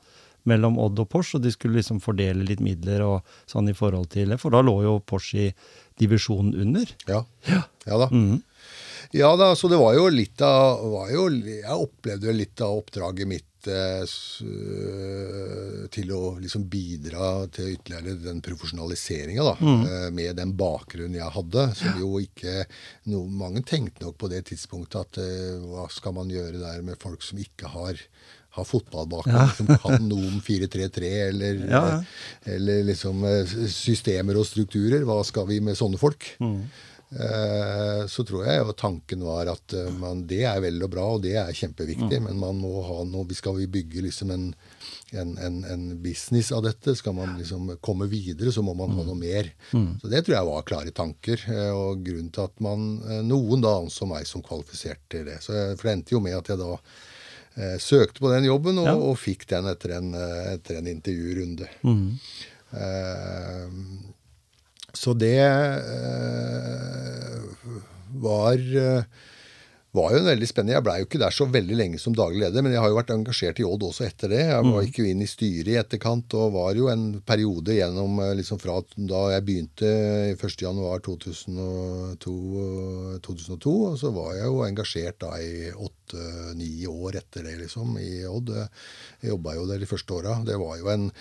Mellom 0.50 0.80
Odd 0.82 1.00
og 1.04 1.10
Porsch, 1.12 1.36
og 1.38 1.44
de 1.46 1.52
skulle 1.54 1.80
liksom 1.80 2.02
fordele 2.04 2.46
litt 2.48 2.64
midler 2.64 3.04
og 3.06 3.36
sånn 3.50 3.72
i 3.72 3.78
forhold 3.78 4.10
til 4.14 4.34
det. 4.34 4.40
For 4.42 4.54
da 4.54 4.64
lå 4.66 4.76
jo 4.86 4.98
Porsch 5.00 5.38
i 5.40 5.50
divisjonen 6.00 6.56
under. 6.66 6.90
Ja. 7.08 7.24
Ja, 7.48 7.64
ja 7.86 7.98
da. 7.98 8.10
Mm 8.12 8.32
-hmm. 8.32 8.42
Ja 9.12 9.36
da, 9.36 9.56
så 9.56 9.68
det 9.68 9.78
var 9.78 9.94
jo 9.94 10.10
litt 10.10 10.42
av 10.42 10.92
var 10.92 11.12
jo, 11.12 11.30
Jeg 11.30 11.76
opplevde 11.76 12.34
litt 12.34 12.62
av 12.62 12.78
oppdraget 12.78 13.28
mitt 13.28 13.54
Eh, 13.72 14.06
til 15.94 16.12
å 16.12 16.22
liksom 16.42 16.66
bidra 16.72 17.48
til 17.54 17.74
ytterligere 17.78 18.18
den 18.24 18.42
profesjonaliseringa, 18.44 19.44
da. 19.46 19.56
Mm. 19.62 19.84
Eh, 19.88 20.10
med 20.12 20.36
den 20.40 20.56
bakgrunnen 20.60 21.20
jeg 21.20 21.36
hadde. 21.38 21.76
Som 21.80 22.00
jo 22.02 22.20
ikke 22.24 22.66
no, 23.12 23.24
Mange 23.34 23.64
tenkte 23.68 24.06
nok 24.06 24.18
på 24.20 24.30
det 24.32 24.44
tidspunktet 24.52 25.00
at 25.00 25.22
eh, 25.24 25.64
hva 25.64 25.88
skal 25.92 26.16
man 26.18 26.32
gjøre 26.34 26.62
der 26.62 26.84
med 26.86 27.00
folk 27.02 27.24
som 27.24 27.40
ikke 27.40 27.72
har 27.74 28.00
har 28.54 28.70
fotballbakgrunn, 28.70 29.36
ja. 29.36 29.50
som 29.58 29.70
kan 29.82 30.08
noe 30.08 30.30
om 30.30 30.40
4-3-3 30.46 31.12
eller, 31.28 31.62
ja, 31.68 31.84
ja. 31.90 32.00
eller 32.56 32.84
liksom 32.90 33.26
systemer 33.72 34.38
og 34.38 34.46
strukturer. 34.50 35.06
Hva 35.08 35.20
skal 35.26 35.48
vi 35.50 35.62
med 35.64 35.80
sånne 35.80 36.02
folk? 36.02 36.28
Mm. 36.44 36.60
Eh, 37.14 38.08
så 38.08 38.24
tror 38.26 38.48
jeg 38.48 38.58
jo 38.58 38.74
tanken 38.74 39.22
var 39.28 39.52
at 39.52 39.74
eh, 39.78 39.90
man, 40.02 40.24
det 40.30 40.42
er 40.50 40.58
vel 40.64 40.82
og 40.82 40.90
bra, 40.96 41.04
og 41.14 41.22
det 41.22 41.36
er 41.38 41.52
kjempeviktig, 41.54 42.18
mm. 42.18 42.26
men 42.26 42.40
man 42.42 42.58
må 42.58 42.82
ha 42.88 43.04
noe 43.06 43.28
vi 43.30 43.38
Skal 43.38 43.60
vi 43.60 43.68
bygge 43.70 44.02
liksom 44.08 44.32
en, 44.34 44.48
en, 45.12 45.36
en, 45.38 45.60
en, 45.70 45.84
business 46.02 46.50
av 46.56 46.64
dette, 46.66 46.96
skal 46.98 47.14
man 47.18 47.36
liksom 47.38 47.76
komme 47.86 48.08
videre, 48.10 48.54
så 48.56 48.66
må 48.66 48.74
man 48.78 48.90
mm. 48.90 48.98
ha 48.98 49.08
noe 49.12 49.20
mer. 49.20 49.52
Mm. 49.74 50.00
Så 50.02 50.10
det 50.10 50.24
tror 50.24 50.38
jeg 50.40 50.50
var 50.50 50.68
klare 50.70 50.96
tanker, 50.96 51.46
eh, 51.54 51.70
og 51.70 52.02
grunnen 52.06 52.34
til 52.34 52.48
at 52.48 52.64
man 52.66 52.90
Noen 53.28 53.62
da 53.62 53.78
anså 53.84 54.10
meg 54.10 54.26
som 54.30 54.46
kvalifisert 54.46 55.04
til 55.14 55.28
det. 55.30 55.38
Så 55.46 55.54
jeg, 55.54 55.78
for 55.78 55.90
det 55.90 55.98
endte 56.00 56.18
jo 56.18 56.24
med 56.24 56.40
at 56.40 56.50
jeg 56.50 56.62
da 56.62 56.74
eh, 57.58 57.78
søkte 57.82 58.24
på 58.24 58.32
den 58.34 58.48
jobben, 58.50 58.82
og, 58.82 58.90
ja. 58.90 58.96
og 58.98 59.20
fikk 59.22 59.48
den 59.52 59.70
etter 59.72 59.98
en, 60.00 60.14
etter 60.54 60.80
en 60.80 60.90
intervjurunde. 60.92 61.70
Mm. 61.86 62.18
Eh, 62.74 63.70
så 64.94 65.14
det 65.18 65.40
eh, 65.42 65.80
var, 68.22 68.58
eh, 68.58 69.04
var 69.94 70.14
jo 70.14 70.20
en 70.20 70.26
veldig 70.26 70.48
spennende 70.50 70.74
Jeg 70.74 70.84
blei 70.88 70.96
jo 71.02 71.06
ikke 71.06 71.20
der 71.22 71.34
så 71.36 71.46
veldig 71.54 71.76
lenge 71.78 72.00
som 72.02 72.16
daglig 72.18 72.40
leder, 72.42 72.64
men 72.66 72.74
jeg 72.74 72.82
har 72.82 72.90
jo 72.90 72.96
vært 72.98 73.12
engasjert 73.14 73.60
i 73.62 73.66
Odd 73.68 73.84
også 73.86 74.08
etter 74.08 74.32
det. 74.34 74.40
Jeg 74.50 74.66
var 74.66 74.88
ikke 74.88 75.04
mm. 75.06 75.10
inn 75.12 75.22
i 75.22 75.28
styret 75.30 75.70
i 75.70 75.76
etterkant, 75.78 76.34
og 76.40 76.56
var 76.56 76.80
jo 76.80 76.88
en 76.90 77.04
periode 77.22 77.76
gjennom 77.78 78.18
eh, 78.26 78.34
liksom 78.40 78.58
fra 78.62 78.80
da 78.98 79.22
jeg 79.36 79.46
begynte 79.46 79.92
1.1.2002, 80.34 82.34
2002, 83.30 83.76
og 83.92 84.00
så 84.02 84.10
var 84.18 84.34
jeg 84.40 84.50
jo 84.50 84.66
engasjert 84.66 85.22
da 85.22 85.32
i 85.38 85.70
åtte-ni 85.70 86.74
år 86.90 87.22
etter 87.22 87.46
det, 87.46 87.54
liksom, 87.62 87.94
i 88.02 88.26
Odd. 88.30 88.50
Jeg 89.22 89.30
jobba 89.36 89.54
jo 89.60 89.70
der 89.70 89.78
de 89.84 89.92
første 89.94 90.18
åra. 90.18 90.40
Det 90.48 90.58
var 90.58 90.74
jo 90.82 90.90
en 90.90 91.12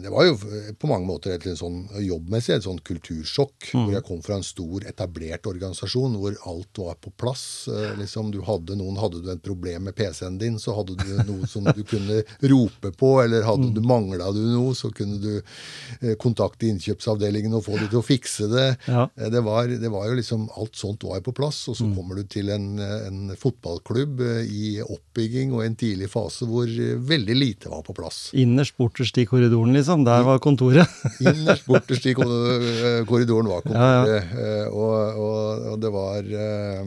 Det 0.00 0.10
var 0.10 0.26
jo 0.26 0.36
på 0.78 0.88
mange 0.90 1.06
måter 1.08 1.34
et 1.34 1.46
sånn 1.58 1.84
jobbmessig 2.00 2.54
et 2.56 2.66
sånn 2.66 2.80
kultursjokk. 2.84 3.72
Mm. 3.72 3.82
Hvor 3.82 3.94
jeg 3.96 4.06
kom 4.06 4.22
fra 4.24 4.38
en 4.38 4.46
stor, 4.46 4.86
etablert 4.88 5.48
organisasjon 5.48 6.16
hvor 6.20 6.36
alt 6.48 6.80
var 6.82 6.98
på 7.02 7.12
plass. 7.20 7.68
Eh, 7.72 7.92
liksom, 8.00 8.30
du 8.34 8.40
hadde 8.46 8.76
noen, 8.78 8.98
hadde 9.00 9.22
du 9.24 9.30
et 9.32 9.42
problem 9.44 9.88
med 9.88 9.96
PC-en 9.98 10.38
din, 10.40 10.58
så 10.62 10.76
hadde 10.76 10.96
du 11.00 11.12
noe 11.28 11.48
som 11.50 11.66
du 11.68 11.82
kunne 11.88 12.22
rope 12.52 12.92
på. 12.98 13.12
Eller 13.24 13.46
hadde 13.46 13.70
mm. 13.70 13.74
du 13.76 13.82
mangla 13.86 14.30
du 14.34 14.42
noe, 14.46 14.74
så 14.78 14.92
kunne 14.94 15.20
du 15.22 15.32
eh, 15.38 16.14
kontakte 16.20 16.68
innkjøpsavdelingen 16.70 17.58
og 17.58 17.66
få 17.68 17.78
dem 17.80 17.90
til 17.90 18.02
å 18.02 18.06
fikse 18.06 18.48
det. 18.52 18.68
Ja. 18.86 19.08
Eh, 19.16 19.30
det, 19.32 19.44
var, 19.46 19.70
det, 19.70 19.92
var, 19.92 20.08
jo 20.10 20.18
liksom, 20.20 20.48
Alt 20.58 20.78
sånt 20.78 21.04
var 21.06 21.20
jo 21.20 21.28
på 21.30 21.36
plass. 21.42 21.64
Og 21.72 21.78
så 21.78 21.88
mm. 21.88 21.94
kommer 21.98 22.20
du 22.20 22.26
til 22.30 22.52
en, 22.54 22.70
en 22.78 23.36
fotballklubb 23.38 24.22
i 24.46 24.78
oppbygging 24.82 25.52
og 25.56 25.66
en 25.66 25.78
tidlig 25.78 26.10
fase 26.12 26.46
hvor 26.48 26.68
veldig 27.12 27.36
lite 27.36 27.72
var 27.72 27.84
på 27.86 27.96
plass. 27.96 28.24
Innerst 28.38 28.76
borterst 28.78 29.18
i 29.20 29.26
korridoren, 29.28 29.74
liksom. 29.82 30.06
Der 30.08 30.24
var 30.26 30.40
kontoret. 30.42 31.02
Innerst 31.26 31.66
borterst 31.68 32.06
i 32.08 32.14
korridoren 32.16 33.50
var 33.50 33.66
kontoret. 33.66 34.08
Ja, 34.08 34.14
ja. 34.16 34.46
Eh, 34.46 34.70
og, 34.70 35.20
og, 35.20 35.68
og, 35.72 35.76
det 35.82 35.92
var 35.92 36.32
eh, 36.46 36.86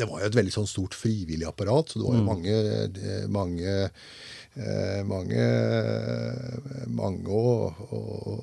Det 0.00 0.08
var 0.08 0.24
jo 0.24 0.32
et 0.32 0.40
veldig 0.40 0.56
sånn 0.56 0.68
stort 0.70 0.96
frivillig 0.98 1.46
apparat, 1.48 1.92
så 1.92 2.00
det 2.00 2.08
var 2.08 2.18
jo 2.18 2.24
mm. 2.24 2.30
mange, 2.34 2.58
eh, 2.88 3.24
mange 3.30 3.78
Eh, 3.78 3.88
mange, 5.06 5.44
mange 6.90 7.30
å, 7.30 7.68
å, 7.70 8.00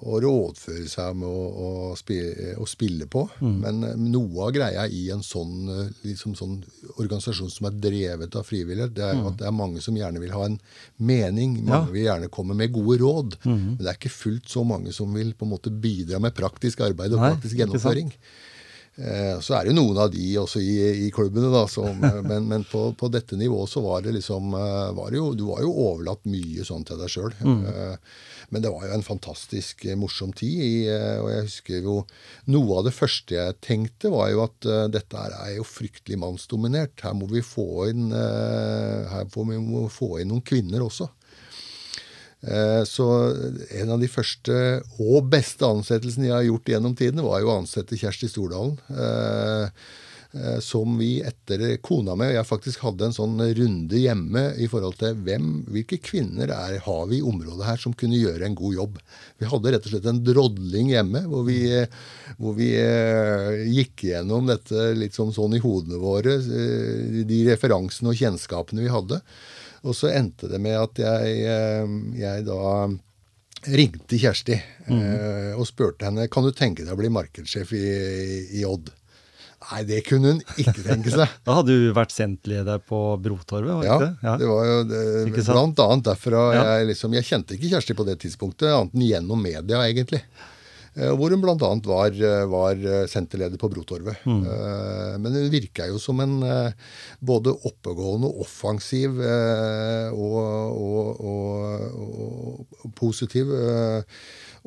å, 0.07 0.19
rådføre 0.23 0.85
seg 0.89 1.17
med 1.19 1.27
å, 1.27 1.41
å, 1.67 1.71
spille, 1.99 2.55
spille, 2.69 3.07
på. 3.11 3.25
Mm. 3.43 3.57
Men 3.65 4.07
noe 4.13 4.47
av 4.47 4.53
greia 4.55 4.85
i 4.87 5.03
en 5.13 5.21
sånn, 5.25 5.67
liksom 6.07 6.37
sånn, 6.39 6.55
organisasjon 6.95 7.51
som 7.51 7.69
er 7.69 7.77
drevet 7.83 8.39
av 8.39 8.47
frivillighet, 8.47 8.95
det 8.95 9.03
er 9.03 9.19
mm. 9.19 9.27
at 9.29 9.39
det 9.41 9.49
er 9.49 9.57
mange 9.59 9.83
som 9.83 9.99
gjerne 9.99 10.23
vil 10.23 10.33
ha 10.37 10.47
en 10.47 10.57
mening. 10.97 11.59
Mange 11.67 11.91
ja. 11.91 11.93
vil 11.93 12.07
gjerne 12.07 12.33
komme 12.33 12.57
med 12.57 12.73
gode 12.75 13.01
råd. 13.03 13.39
Mm. 13.43 13.63
Men 13.75 13.81
det 13.83 13.91
er 13.91 13.99
ikke 13.99 14.15
fullt 14.15 14.51
så 14.51 14.63
mange 14.67 14.95
som 14.95 15.11
vil 15.13 15.35
på 15.37 15.47
en 15.47 15.55
måte 15.57 15.73
bidra 15.73 16.23
med 16.23 16.35
praktisk 16.37 16.85
arbeid 16.87 17.17
og 17.17 17.23
Nei, 17.23 17.33
praktisk 17.35 17.59
gjennomføring. 17.59 18.13
Eh, 18.15 18.46
så 19.45 19.53
er 19.53 19.65
det 19.65 19.73
jo 19.73 19.77
noen 19.77 19.99
av 20.01 20.09
de 20.09 20.23
også 20.41 20.57
i, 20.57 20.77
i 21.05 21.09
klubbene, 21.13 21.51
da, 21.53 21.67
som, 21.69 22.01
eh, 22.01 22.17
men, 22.29 22.47
men 22.49 22.63
på, 22.65 22.87
på, 22.97 23.09
dette 23.13 23.37
nivået 23.37 23.69
så 23.69 23.83
var 23.85 24.01
det 24.01 24.15
liksom 24.15 24.55
eh, 24.57 24.89
var 24.97 25.11
det 25.13 25.19
jo, 25.19 25.27
Du 25.37 25.43
var 25.51 25.61
jo 25.61 25.73
overlatt 25.73 26.25
mye 26.25 26.65
sånn 26.65 26.85
til 26.87 26.97
deg 27.01 27.11
sjøl. 27.13 27.35
Mm. 27.45 27.61
Men 28.49 28.63
det 28.63 28.71
var 28.73 28.87
jo 28.87 28.95
en 28.95 29.05
fantastisk 29.05 29.85
morsom 29.99 30.31
tid. 30.33 30.63
I, 30.63 30.73
og 31.19 31.29
jeg 31.29 31.45
husker 31.49 31.83
jo 31.83 31.95
Noe 32.53 32.79
av 32.79 32.87
det 32.87 32.95
første 32.95 33.35
jeg 33.35 33.57
tenkte, 33.61 34.09
var 34.13 34.31
jo 34.31 34.43
at 34.45 34.67
dette 34.93 35.25
er 35.27 35.57
jo 35.57 35.65
fryktelig 35.67 36.17
mannsdominert. 36.21 36.95
Her 37.03 37.13
må 37.17 37.27
vi 37.29 37.43
få 37.45 37.89
inn, 37.91 38.07
her 38.15 39.27
må 39.35 39.45
vi 39.51 39.91
få 39.91 40.13
inn 40.21 40.31
noen 40.31 40.45
kvinner 40.47 40.85
også. 40.85 41.09
Eh, 42.41 42.83
så 42.83 43.33
en 43.81 43.93
av 43.95 44.01
de 44.01 44.09
første 44.11 44.57
og 45.01 45.29
beste 45.31 45.65
ansettelsene 45.65 46.29
jeg 46.29 46.35
har 46.35 46.49
gjort 46.51 46.75
gjennom 46.75 46.97
tidene, 46.97 47.25
var 47.25 47.41
jo 47.41 47.53
å 47.53 47.61
ansette 47.63 47.97
Kjersti 47.97 48.29
Stordalen. 48.29 48.77
Eh, 48.93 49.87
eh, 50.37 50.59
som 50.61 50.99
vi 50.99 51.15
etter 51.25 51.63
kona 51.81 52.13
med, 52.19 52.29
og 52.29 52.37
jeg 52.37 52.49
faktisk 52.51 52.85
hadde 52.85 53.07
en 53.07 53.15
sånn 53.15 53.41
runde 53.57 54.03
hjemme 54.03 54.43
i 54.61 54.69
forhold 54.69 54.99
til 55.01 55.17
hvem, 55.25 55.49
hvilke 55.73 55.97
kvinner 56.03 56.53
er, 56.53 56.77
har 56.85 57.03
vi 57.09 57.23
i 57.23 57.25
området 57.25 57.65
her 57.71 57.81
som 57.81 57.95
kunne 57.97 58.21
gjøre 58.21 58.45
en 58.45 58.57
god 58.59 58.79
jobb. 58.83 59.01
Vi 59.41 59.49
hadde 59.49 59.73
rett 59.73 59.89
og 59.89 59.95
slett 59.95 60.09
en 60.11 60.23
drodling 60.27 60.93
hjemme 60.93 61.25
hvor 61.31 61.47
vi, 61.47 61.61
hvor 62.37 62.57
vi 62.59 62.69
gikk 63.79 64.09
gjennom 64.11 64.51
dette 64.51 64.91
litt 64.99 65.17
som 65.17 65.33
sånn 65.33 65.57
i 65.57 65.63
hodene 65.63 65.97
våre, 66.03 66.37
de 66.37 67.45
referansene 67.49 68.13
og 68.13 68.19
kjennskapene 68.21 68.85
vi 68.85 68.93
hadde. 68.93 69.23
Og 69.85 69.95
så 69.97 70.11
endte 70.13 70.49
det 70.51 70.61
med 70.63 70.77
at 70.79 71.01
jeg, 71.03 71.41
eh, 71.45 71.97
jeg 72.17 72.45
da 72.47 72.87
ringte 73.73 74.19
Kjersti 74.21 74.55
mm. 74.87 75.01
eh, 75.01 75.51
og 75.57 75.65
spurte 75.67 76.07
henne 76.07 76.27
kan 76.31 76.45
du 76.45 76.53
tenke 76.55 76.85
deg 76.85 76.93
å 76.93 76.99
bli 76.99 77.11
markedssjef 77.13 77.73
i, 77.75 77.85
i 78.59 78.65
Odd. 78.67 78.91
Nei, 79.67 79.81
det 79.89 80.03
kunne 80.05 80.35
hun 80.35 80.41
ikke 80.61 80.83
tenke 80.85 81.11
seg. 81.11 81.31
da 81.47 81.55
hadde 81.57 81.73
du 81.73 81.87
vært 81.95 82.13
sentleder 82.13 82.79
på 82.79 82.99
Brotorvet? 83.21 83.87
ja, 83.87 83.97
det? 84.03 84.11
Ja, 84.23 84.35
det 84.39 84.49
var 84.49 84.67
jo 84.69 84.77
det, 84.87 85.01
blant 85.41 85.81
annet 85.83 86.05
derfra. 86.11 86.43
Ja. 86.53 86.67
Jeg, 86.77 86.91
liksom, 86.93 87.17
jeg 87.17 87.27
kjente 87.27 87.57
ikke 87.57 87.73
Kjersti 87.73 87.97
på 87.97 88.05
det 88.07 88.19
tidspunktet, 88.21 88.69
annet 88.69 88.95
enn 88.95 89.07
gjennom 89.07 89.41
media, 89.41 89.81
egentlig. 89.83 90.21
Eh, 90.97 91.13
hvor 91.13 91.29
hun 91.33 91.43
bl.a. 91.43 91.55
Var, 91.85 92.15
eh, 92.25 92.43
var 92.49 92.81
eh, 92.81 93.05
senterleder 93.09 93.59
på 93.61 93.69
Brotorvet. 93.69 94.23
Mm. 94.25 94.41
Men 95.21 95.35
hun 95.37 95.51
virka 95.53 95.85
jo 95.91 95.99
som 96.01 96.19
en 96.23 96.39
både 97.19 97.53
oppegående 97.69 98.29
offensiv 98.41 99.19
og, 99.19 100.37
og, 100.87 101.21
og, 101.21 102.65
og 102.83 102.93
positiv 102.97 103.51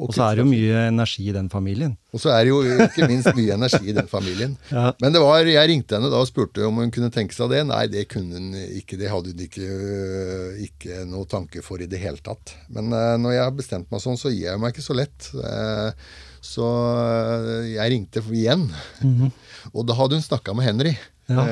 og 0.00 0.14
så 0.16 0.24
er 0.24 0.38
det 0.38 0.44
jo 0.44 0.48
mye 0.48 0.84
energi 0.88 1.26
i 1.28 1.34
den 1.34 1.50
familien. 1.52 1.92
Og 2.14 2.22
så 2.22 2.32
er 2.32 2.46
det 2.46 2.52
jo 2.52 2.60
ikke 2.86 3.08
minst 3.10 3.28
mye 3.36 3.56
energi 3.56 3.90
i 3.92 3.94
den 3.96 4.08
familien. 4.08 4.54
ja. 4.74 4.90
Men 5.02 5.14
det 5.14 5.20
var, 5.22 5.44
jeg 5.44 5.70
ringte 5.70 5.98
henne 5.98 6.10
da 6.12 6.22
og 6.22 6.30
spurte 6.30 6.64
om 6.66 6.80
hun 6.80 6.92
kunne 6.94 7.10
tenke 7.12 7.36
seg 7.36 7.52
det. 7.52 7.60
Nei, 7.68 7.82
det 7.92 8.06
kunne 8.12 8.40
hun 8.40 8.56
ikke. 8.78 8.98
Det 9.00 9.12
hadde 9.12 9.34
hun 9.34 9.44
ikke, 9.44 9.68
ikke 10.66 11.04
noe 11.10 11.28
tanke 11.30 11.64
for 11.66 11.82
i 11.82 11.88
det 11.90 12.00
hele 12.00 12.22
tatt. 12.24 12.54
Men 12.72 12.88
uh, 12.94 13.14
når 13.20 13.36
jeg 13.36 13.44
har 13.44 13.56
bestemt 13.60 13.92
meg 13.92 14.04
sånn, 14.04 14.18
så 14.20 14.32
gir 14.32 14.48
jeg 14.48 14.62
meg 14.62 14.74
ikke 14.74 14.88
så 14.88 14.96
lett. 14.96 15.30
Uh, 15.36 15.92
så 16.40 16.66
uh, 16.66 17.62
jeg 17.68 17.96
ringte 17.96 18.24
igjen. 18.32 18.70
Mm 19.04 19.16
-hmm. 19.16 19.32
Og 19.76 19.86
da 19.86 19.94
hadde 19.94 20.16
hun 20.16 20.24
snakka 20.24 20.54
med 20.54 20.64
Henry, 20.64 20.96
ja. 21.28 21.44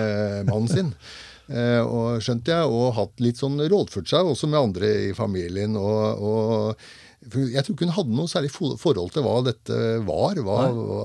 mannen 0.48 0.68
sin. 0.68 0.94
og 1.48 2.20
skjønte 2.20 2.52
jeg, 2.52 2.68
og 2.68 2.96
hatt 2.98 3.22
litt 3.24 3.38
sånn 3.40 3.56
rådført 3.56 4.11
seg 4.11 4.28
også 4.28 4.50
med 4.52 4.61
andre 4.61 4.90
i 5.08 5.12
familien. 5.16 5.78
og, 5.80 6.20
og 6.20 6.82
jeg 7.18 7.64
tror 7.64 7.74
ikke 7.74 7.87
hun 7.88 7.96
hadde 7.96 8.14
noe 8.14 8.30
særlig 8.30 8.50
forhold 8.54 9.11
til 9.12 9.24
hva 9.26 9.34
dette 9.44 9.78
var. 10.06 10.38
Hva, 10.44 10.58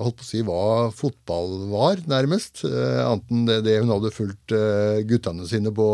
holdt 0.05 0.19
på 0.19 0.25
å 0.25 0.27
si, 0.27 0.41
hva 0.45 0.65
fotball 0.93 1.55
var, 1.71 2.03
nærmest. 2.09 2.61
Eh, 2.69 2.99
annet 3.01 3.33
enn 3.33 3.47
det, 3.49 3.57
det, 3.65 3.79
hun 3.81 3.91
hadde 3.95 4.13
fulgt 4.13 4.53
eh, 4.55 5.01
guttene 5.09 5.47
sine 5.49 5.73
på, 5.73 5.87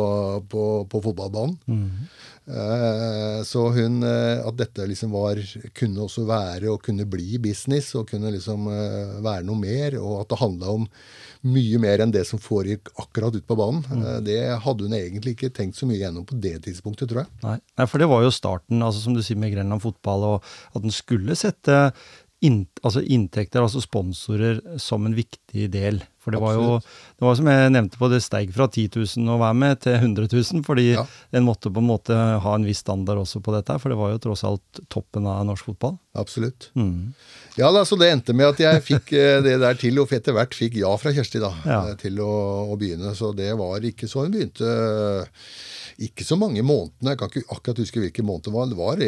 på, 0.52 0.66
på 0.92 1.02
fotballbanen. 1.08 1.56
Mm. 1.72 2.10
Eh, 2.50 3.40
så 3.46 3.68
hun 3.76 4.04
At 4.04 4.58
dette 4.58 4.88
liksom 4.90 5.14
var, 5.14 5.40
kunne 5.78 6.06
også 6.06 6.26
være 6.28 6.72
og 6.74 6.82
kunne 6.86 7.06
bli 7.10 7.38
business 7.42 7.94
og 8.00 8.10
kunne 8.10 8.32
liksom 8.34 8.68
være 9.24 9.46
noe 9.46 9.60
mer, 9.60 10.00
og 10.02 10.24
at 10.24 10.32
det 10.32 10.40
handla 10.42 10.78
om 10.80 10.88
mye 11.48 11.80
mer 11.80 12.04
enn 12.04 12.12
det 12.12 12.26
som 12.28 12.42
foregikk 12.42 12.92
akkurat 13.00 13.36
ute 13.36 13.48
på 13.48 13.58
banen. 13.60 13.84
Mm. 13.88 14.02
Eh, 14.04 14.22
det 14.28 14.40
hadde 14.66 14.88
hun 14.88 14.96
egentlig 14.98 15.36
ikke 15.38 15.52
tenkt 15.56 15.80
så 15.80 15.88
mye 15.88 16.02
gjennom 16.02 16.28
på 16.28 16.38
det 16.42 16.58
tidspunktet, 16.66 17.12
tror 17.12 17.24
jeg. 17.24 17.32
Nei, 17.46 17.58
Nei 17.80 17.88
for 17.90 18.02
det 18.02 18.10
var 18.12 18.26
jo 18.26 18.34
starten, 18.36 18.84
altså 18.84 19.04
som 19.06 19.16
du 19.16 19.24
sier 19.24 19.40
med 19.40 19.54
Grenland 19.56 19.84
fotball, 19.84 20.26
og 20.34 20.50
at 20.76 20.84
den 20.84 20.96
skulle 20.96 21.38
sette 21.40 21.80
in, 22.46 22.64
altså 22.84 23.04
inntekter, 23.04 23.64
altså 23.64 23.84
sponsorer, 23.84 24.60
som 24.80 25.08
en 25.08 25.16
viktig 25.16 25.70
del. 25.72 26.04
For 26.20 26.36
det 26.36 26.42
Absolutt. 26.42 26.60
var 26.60 26.74
jo, 26.76 26.80
det 27.20 27.26
var 27.26 27.38
som 27.40 27.50
jeg 27.52 27.72
nevnte 27.72 28.00
på, 28.00 28.10
det 28.12 28.20
steig 28.24 28.52
fra 28.56 28.68
10 28.68 28.90
000 28.98 29.32
å 29.32 29.40
være 29.40 29.58
med 29.62 29.80
til 29.86 29.96
100 29.96 30.28
000, 30.34 30.64
fordi 30.68 30.88
ja. 30.92 31.06
en 31.32 31.48
måtte 31.48 31.72
på 31.72 31.80
en 31.80 31.88
måte 31.88 32.18
ha 32.44 32.56
en 32.56 32.68
viss 32.68 32.84
standard 32.84 33.22
også 33.24 33.40
på 33.46 33.56
dette, 33.56 33.78
for 33.80 33.94
det 33.94 34.00
var 34.00 34.12
jo 34.12 34.22
tross 34.28 34.44
alt 34.48 34.82
toppen 34.92 35.30
av 35.30 35.46
norsk 35.48 35.72
fotball. 35.72 35.96
Absolutt. 36.20 36.70
Mm. 36.76 37.14
Ja, 37.56 37.72
da, 37.72 37.86
så 37.86 37.96
det 38.00 38.12
endte 38.12 38.36
med 38.36 38.52
at 38.52 38.62
jeg 38.64 38.84
fikk 38.86 39.14
eh, 39.16 39.40
det 39.46 39.58
der 39.64 39.80
til, 39.80 40.00
og 40.02 40.12
etter 40.16 40.36
hvert 40.36 40.56
fikk 40.58 40.80
ja 40.82 40.92
fra 41.00 41.14
Kjersti 41.16 41.42
da, 41.44 41.54
ja. 41.64 41.80
Eh, 41.90 41.96
til 42.02 42.20
å, 42.24 42.32
å, 42.68 42.78
begynne. 42.80 43.14
Så 43.16 43.32
det 43.38 43.52
var 43.60 43.86
ikke 43.86 44.10
så 44.10 44.26
hun 44.26 44.36
begynte 44.36 44.74
ikke 46.00 46.24
så 46.24 46.38
mange 46.40 46.62
månedene. 46.64 47.12
Jeg 47.12 47.20
kan 47.20 47.32
ikke 47.32 47.56
akkurat 47.56 47.80
huske 47.82 48.02
hvilke 48.04 48.24
måneder 48.24 48.48
det 48.48 48.54
var. 48.56 48.70
Det 48.70 48.78
var 48.80 49.02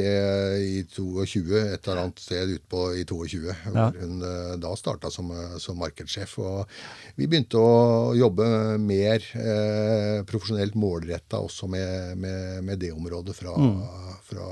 i 0.59 0.81
22, 0.91 1.61
et 1.61 1.87
eller 1.87 2.01
annet 2.01 2.19
sted 2.19 2.51
utpå 2.57 2.83
i 2.99 3.05
22. 3.07 3.39
Ja. 3.47 3.71
hvor 3.71 3.99
Hun 4.01 4.25
eh, 4.27 4.57
da 4.59 4.73
starta 4.75 5.11
som, 5.13 5.31
som, 5.61 5.79
markedssjef. 5.79 6.35
Og 6.43 6.75
vi 7.15 7.29
begynte 7.31 7.61
å 7.61 8.11
jobbe 8.17 8.49
mer 8.83 9.23
eh, 9.39 10.19
profesjonelt 10.27 10.75
målretta 10.79 11.39
også 11.39 11.71
med, 11.71 12.17
med, 12.19 12.59
med, 12.67 12.81
det 12.81 12.91
området 12.91 13.37
fra, 13.39 13.55
mm. 13.55 13.81
fra 14.27 14.51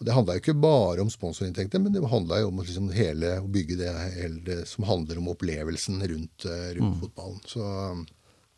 og 0.00 0.06
Det 0.06 0.14
handla 0.16 0.34
jo 0.38 0.40
ikke 0.40 0.56
bare 0.56 1.02
om 1.02 1.10
sponsorinntekter, 1.12 1.82
men 1.82 1.92
det 1.92 2.00
handla 2.08 2.38
jo 2.40 2.48
om 2.48 2.62
liksom 2.62 2.86
hele, 2.94 3.34
å 3.42 3.50
bygge 3.52 3.76
det, 3.82 3.90
det, 4.46 4.62
som 4.70 4.86
handler 4.88 5.18
om 5.20 5.28
opplevelsen 5.34 6.00
rundt, 6.00 6.46
eh, 6.48 6.70
rundt 6.78 6.94
mm. 6.94 7.00
fotballen. 7.02 7.42
Så, 7.44 7.66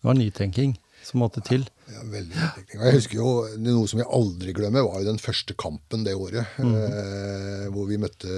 det 0.02 0.07
var 0.07 0.18
nytenking 0.18 0.76
som 1.04 1.22
måtte 1.22 1.42
til. 1.44 1.64
Ja, 1.90 2.02
veldig 2.08 2.36
utvikling. 2.36 2.82
Jeg 2.86 2.96
husker 2.96 3.18
jo, 3.18 3.32
Noe 3.60 3.88
som 3.90 4.00
jeg 4.00 4.08
aldri 4.18 4.54
glemmer, 4.56 4.86
var 4.86 5.02
jo 5.02 5.10
den 5.10 5.20
første 5.22 5.56
kampen 5.58 6.06
det 6.06 6.14
året. 6.16 6.54
Mm. 6.62 6.74
Eh, 6.78 7.64
hvor 7.74 7.88
vi 7.90 7.98
møtte, 8.00 8.36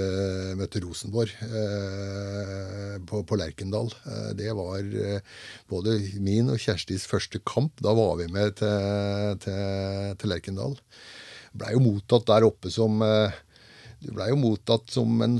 møtte 0.58 0.82
Rosenborg 0.84 1.34
eh, 1.44 2.96
på, 3.06 3.22
på, 3.28 3.40
Lerkendal. 3.40 3.92
Eh, 4.08 4.30
det 4.40 4.54
var 4.58 4.80
eh, 4.80 5.36
både 5.70 5.98
min 6.24 6.50
og 6.54 6.62
Kjerstis 6.62 7.06
første 7.10 7.42
kamp. 7.46 7.76
Da 7.84 7.94
var 7.96 8.16
vi 8.22 8.30
med 8.32 8.56
til, 8.62 9.38
til, 9.44 10.16
til 10.18 10.34
Lerkendal 10.34 10.80
blei 11.54 11.74
jo 11.74 11.82
mottatt 11.84 12.26
der 12.28 12.46
oppe 12.48 12.72
som 12.72 13.02
eh, 13.06 13.34
blei 14.12 14.28
jo 14.30 14.36
mottatt 14.40 14.90
som 14.92 15.22
en 15.24 15.36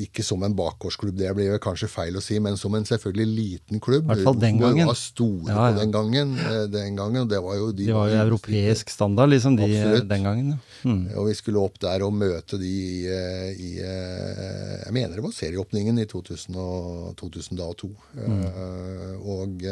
Ikke 0.00 0.24
som 0.24 0.42
en 0.46 0.54
bakgårdsklubb, 0.56 1.16
det 1.18 1.32
blir 1.36 1.58
kanskje 1.62 1.88
feil 1.90 2.16
å 2.16 2.22
si, 2.24 2.38
men 2.42 2.56
som 2.60 2.74
en 2.78 2.86
selvfølgelig 2.88 3.26
liten 3.28 3.82
klubb. 3.82 4.06
I 4.06 4.12
hvert 4.12 4.28
fall 4.28 4.38
den 4.40 4.60
gangen. 4.60 4.88
Var 4.90 4.98
store 4.98 5.50
ja, 5.50 5.56
ja. 5.56 5.66
på 5.66 5.80
den 5.80 5.94
gangen. 5.94 6.32
Eh, 6.38 6.62
den 6.72 6.96
gangen 6.98 7.28
det 7.30 7.42
var 7.44 7.58
jo, 7.58 7.70
de, 7.72 7.88
de 7.90 7.96
var 7.96 8.10
jo 8.12 8.20
europeisk 8.24 8.92
standard, 8.92 9.32
liksom, 9.34 9.58
de 9.60 9.68
Absolutt. 9.68 10.08
den 10.10 10.28
gangen. 10.28 10.54
Mm. 10.82 11.02
Og 11.20 11.28
vi 11.28 11.36
skulle 11.38 11.62
opp 11.62 11.76
der 11.82 12.06
og 12.06 12.16
møte 12.16 12.60
de 12.60 12.70
i, 12.70 12.96
eh, 13.10 13.50
i 13.54 13.70
Jeg 13.80 14.94
mener 14.96 15.18
det 15.18 15.26
var 15.26 15.36
serieåpningen 15.36 16.00
i 16.00 16.08
2000 16.10 16.56
og, 16.60 17.12
2002. 17.20 17.92
Mm. 18.16 18.42
Og, 19.20 19.70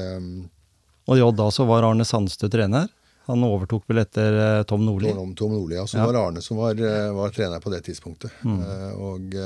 og 1.08 1.18
ja, 1.20 1.28
da 1.32 1.50
så 1.54 1.66
var 1.68 1.86
Arne 1.88 2.06
Sandstø 2.06 2.50
trener? 2.52 2.90
Han 3.28 3.44
overtok 3.44 3.84
vel 3.90 4.00
etter 4.00 4.32
uh, 4.32 4.62
Tom 4.68 4.86
Nordli? 4.86 5.10
Tom, 5.12 5.34
Tom 5.36 5.52
Nordli, 5.52 5.76
ja. 5.76 5.84
Så 5.86 5.98
ja. 6.00 6.06
var 6.08 6.16
Arne 6.16 6.40
som 6.44 6.56
var, 6.56 6.78
uh, 6.80 7.12
var, 7.12 7.32
trener 7.36 7.60
på 7.60 7.72
det 7.74 7.82
tidspunktet. 7.84 8.32
Mm. 8.40 8.62
Uh, 8.64 9.02
og 9.08 9.36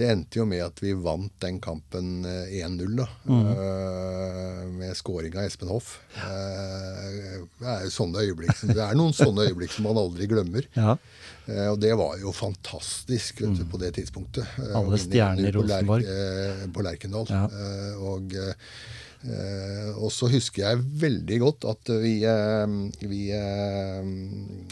det 0.00 0.08
endte 0.08 0.40
jo 0.40 0.46
med 0.48 0.62
at 0.64 0.80
vi 0.80 0.92
vant 0.96 1.32
den 1.40 1.58
kampen 1.60 2.24
1-0, 2.24 2.94
da. 2.96 3.06
Mm. 3.28 4.78
med 4.78 4.96
scoring 4.96 5.34
av 5.36 5.44
Espen 5.44 5.68
Hoff. 5.68 5.90
det 6.16 7.66
er 7.68 7.82
jo 7.84 7.90
sånne 7.92 8.22
øyeblikk 8.24 8.54
som, 8.56 8.72
det 8.72 8.80
er 8.80 8.96
noen 8.96 9.12
sånne 9.16 9.44
øyeblikk 9.50 9.74
som 9.74 9.84
man 9.90 10.00
aldri 10.00 10.28
glemmer. 10.30 10.64
Ja. 10.72 10.94
og 11.68 11.76
det 11.82 11.92
var 12.00 12.16
jo 12.22 12.32
fantastisk 12.32 13.42
vet 13.42 13.58
du, 13.58 13.66
mm. 13.66 13.70
på 13.74 13.82
det 13.82 13.92
tidspunktet. 13.98 14.56
Alle 14.72 15.02
stjerner 15.04 15.50
i 15.50 15.54
Rosenborg. 15.58 16.08
På, 16.72 16.86
Lerkendal. 16.86 17.28
Ja. 17.28 17.44
og 18.00 18.40
Eh, 18.40 18.54
og 20.00 20.08
så 20.14 20.30
husker 20.32 20.62
jeg 20.64 20.84
veldig 21.02 21.38
godt 21.42 21.66
at 21.68 21.90
vi, 22.00 22.12
eh, 22.24 22.72
vi, 23.04 23.20
eh, 23.36 24.06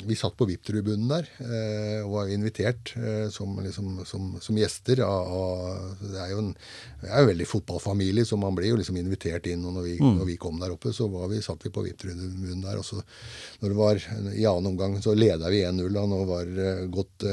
vi 0.09 0.17
satt 0.17 0.37
på 0.39 0.47
VIP-tribunen 0.49 1.09
der 1.11 1.29
eh, 1.45 2.01
og 2.05 2.15
var 2.15 2.33
invitert 2.33 2.95
eh, 2.97 3.27
som, 3.33 3.59
liksom, 3.65 4.07
som, 4.09 4.31
som, 4.41 4.59
gjester. 4.59 5.03
Av, 5.05 5.99
det 6.01 6.21
er 6.23 6.33
jo 6.33 6.41
en, 6.43 6.53
det 7.03 7.11
er 7.11 7.23
en 7.23 7.31
veldig 7.31 7.49
fotballfamilie, 7.49 8.25
så 8.29 8.39
man 8.41 8.57
blir 8.57 8.73
jo 8.73 8.79
liksom 8.81 8.97
invitert 9.01 9.51
inn. 9.51 9.67
Og 9.69 9.77
når 9.77 9.89
vi, 9.89 9.97
mm. 10.01 10.17
når 10.21 10.31
vi 10.31 10.39
kom 10.41 10.61
der 10.63 10.73
oppe, 10.75 10.95
så 10.97 11.11
vi, 11.11 11.43
satt 11.45 11.67
vi 11.67 11.75
på 11.75 11.85
VIP-tribunen 11.85 12.65
der. 12.65 12.81
Og 12.81 12.87
så, 12.89 13.03
når 13.61 13.75
det 13.75 13.79
var 13.79 14.03
i 14.33 14.49
annen 14.49 14.73
omgang, 14.73 14.97
så 15.05 15.17
leda 15.17 15.53
vi 15.53 15.65
1-0. 15.69 15.89
Og 15.93 16.13
nå 16.15 16.23
var 16.29 16.49
det 16.49 16.73
gått 16.95 17.29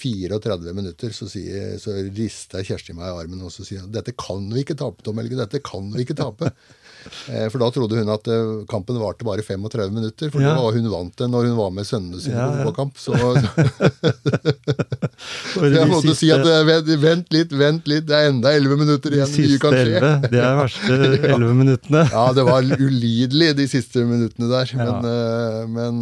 34 0.00 0.74
minutter, 0.74 1.14
så, 1.14 1.30
sier, 1.30 1.76
så 1.82 1.94
rister 2.10 2.66
Kjersti 2.66 2.94
meg 2.96 3.10
i 3.10 3.22
armen 3.22 3.46
og 3.46 3.52
så 3.54 3.64
sier 3.66 3.86
dette 3.90 4.14
kan 4.18 4.44
vi 4.50 4.64
ikke 4.64 4.78
tape, 4.78 5.04
Tom 5.06 5.18
Helge. 5.20 5.38
Dette 5.38 5.62
kan 5.64 5.88
vi 5.94 6.04
ikke 6.04 6.18
tape 6.18 6.39
kampe. 6.40 6.78
Eh, 7.32 7.48
for 7.50 7.58
da 7.62 7.70
trodde 7.72 7.98
hun 7.98 8.10
at 8.12 8.28
eh, 8.30 8.50
kampen 8.70 8.98
varte 9.00 9.24
bare 9.26 9.42
35 9.42 9.94
minutter. 9.94 10.30
For 10.32 10.42
ja. 10.44 10.54
var 10.56 10.76
hun 10.76 10.88
vant 10.92 11.16
det 11.18 11.28
når 11.30 11.48
hun 11.48 11.56
var 11.58 11.72
med 11.74 11.88
sønnene 11.88 12.20
sine 12.22 12.36
ja, 12.36 12.48
ja. 12.60 12.64
på 12.68 12.74
kamp. 12.76 12.98
Så, 13.00 13.16
jeg 15.64 15.88
måtte 15.90 16.16
si 16.18 16.30
at 16.34 16.44
eh, 16.44 16.94
vent 17.00 17.32
litt, 17.34 17.54
vent 17.56 17.90
litt, 17.90 18.06
det 18.10 18.18
er 18.18 18.30
enda 18.34 18.54
11 18.56 18.84
minutter 18.84 19.16
igjen. 19.16 19.30
De 19.30 19.48
siste 19.48 19.74
11, 19.82 20.28
det 20.28 20.44
er 20.44 20.60
verste 20.60 21.00
11 21.34 21.58
minuttene. 21.62 22.06
ja, 22.12 22.24
det 22.36 22.46
var 22.48 22.72
ulidelig 22.78 23.52
de 23.58 23.68
siste 23.70 24.06
minuttene 24.06 24.50
der. 24.50 24.76
Men, 25.70 25.92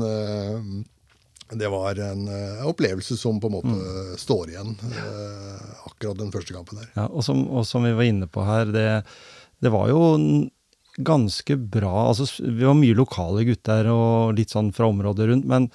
men 1.49 1.59
det 1.59 1.71
var 1.73 1.99
en 2.05 2.29
opplevelse 2.69 3.17
som 3.17 3.39
på 3.41 3.49
en 3.49 3.57
måte 3.57 3.73
mm. 3.73 4.15
står 4.21 4.53
igjen. 4.53 4.77
akkurat 5.87 6.19
den 6.19 6.33
første 6.35 6.55
kampen 6.57 6.83
der. 6.83 6.93
Ja, 6.97 7.09
og 7.09 7.25
som, 7.27 7.47
og 7.49 7.67
som 7.69 7.87
vi 7.87 7.95
var 7.97 8.09
inne 8.09 8.29
på 8.31 8.45
her, 8.47 8.69
det 8.75 8.89
det 9.65 9.73
var 9.75 9.91
jo 9.91 10.03
ganske 10.99 11.57
bra 11.57 12.09
Altså, 12.09 12.27
vi 12.43 12.67
var 12.67 12.77
mye 12.79 12.97
lokale 12.99 13.45
gutter 13.47 13.87
og 13.93 14.39
litt 14.39 14.55
sånn 14.55 14.73
fra 14.75 14.89
området 14.91 15.29
rundt, 15.31 15.49
men 15.49 15.69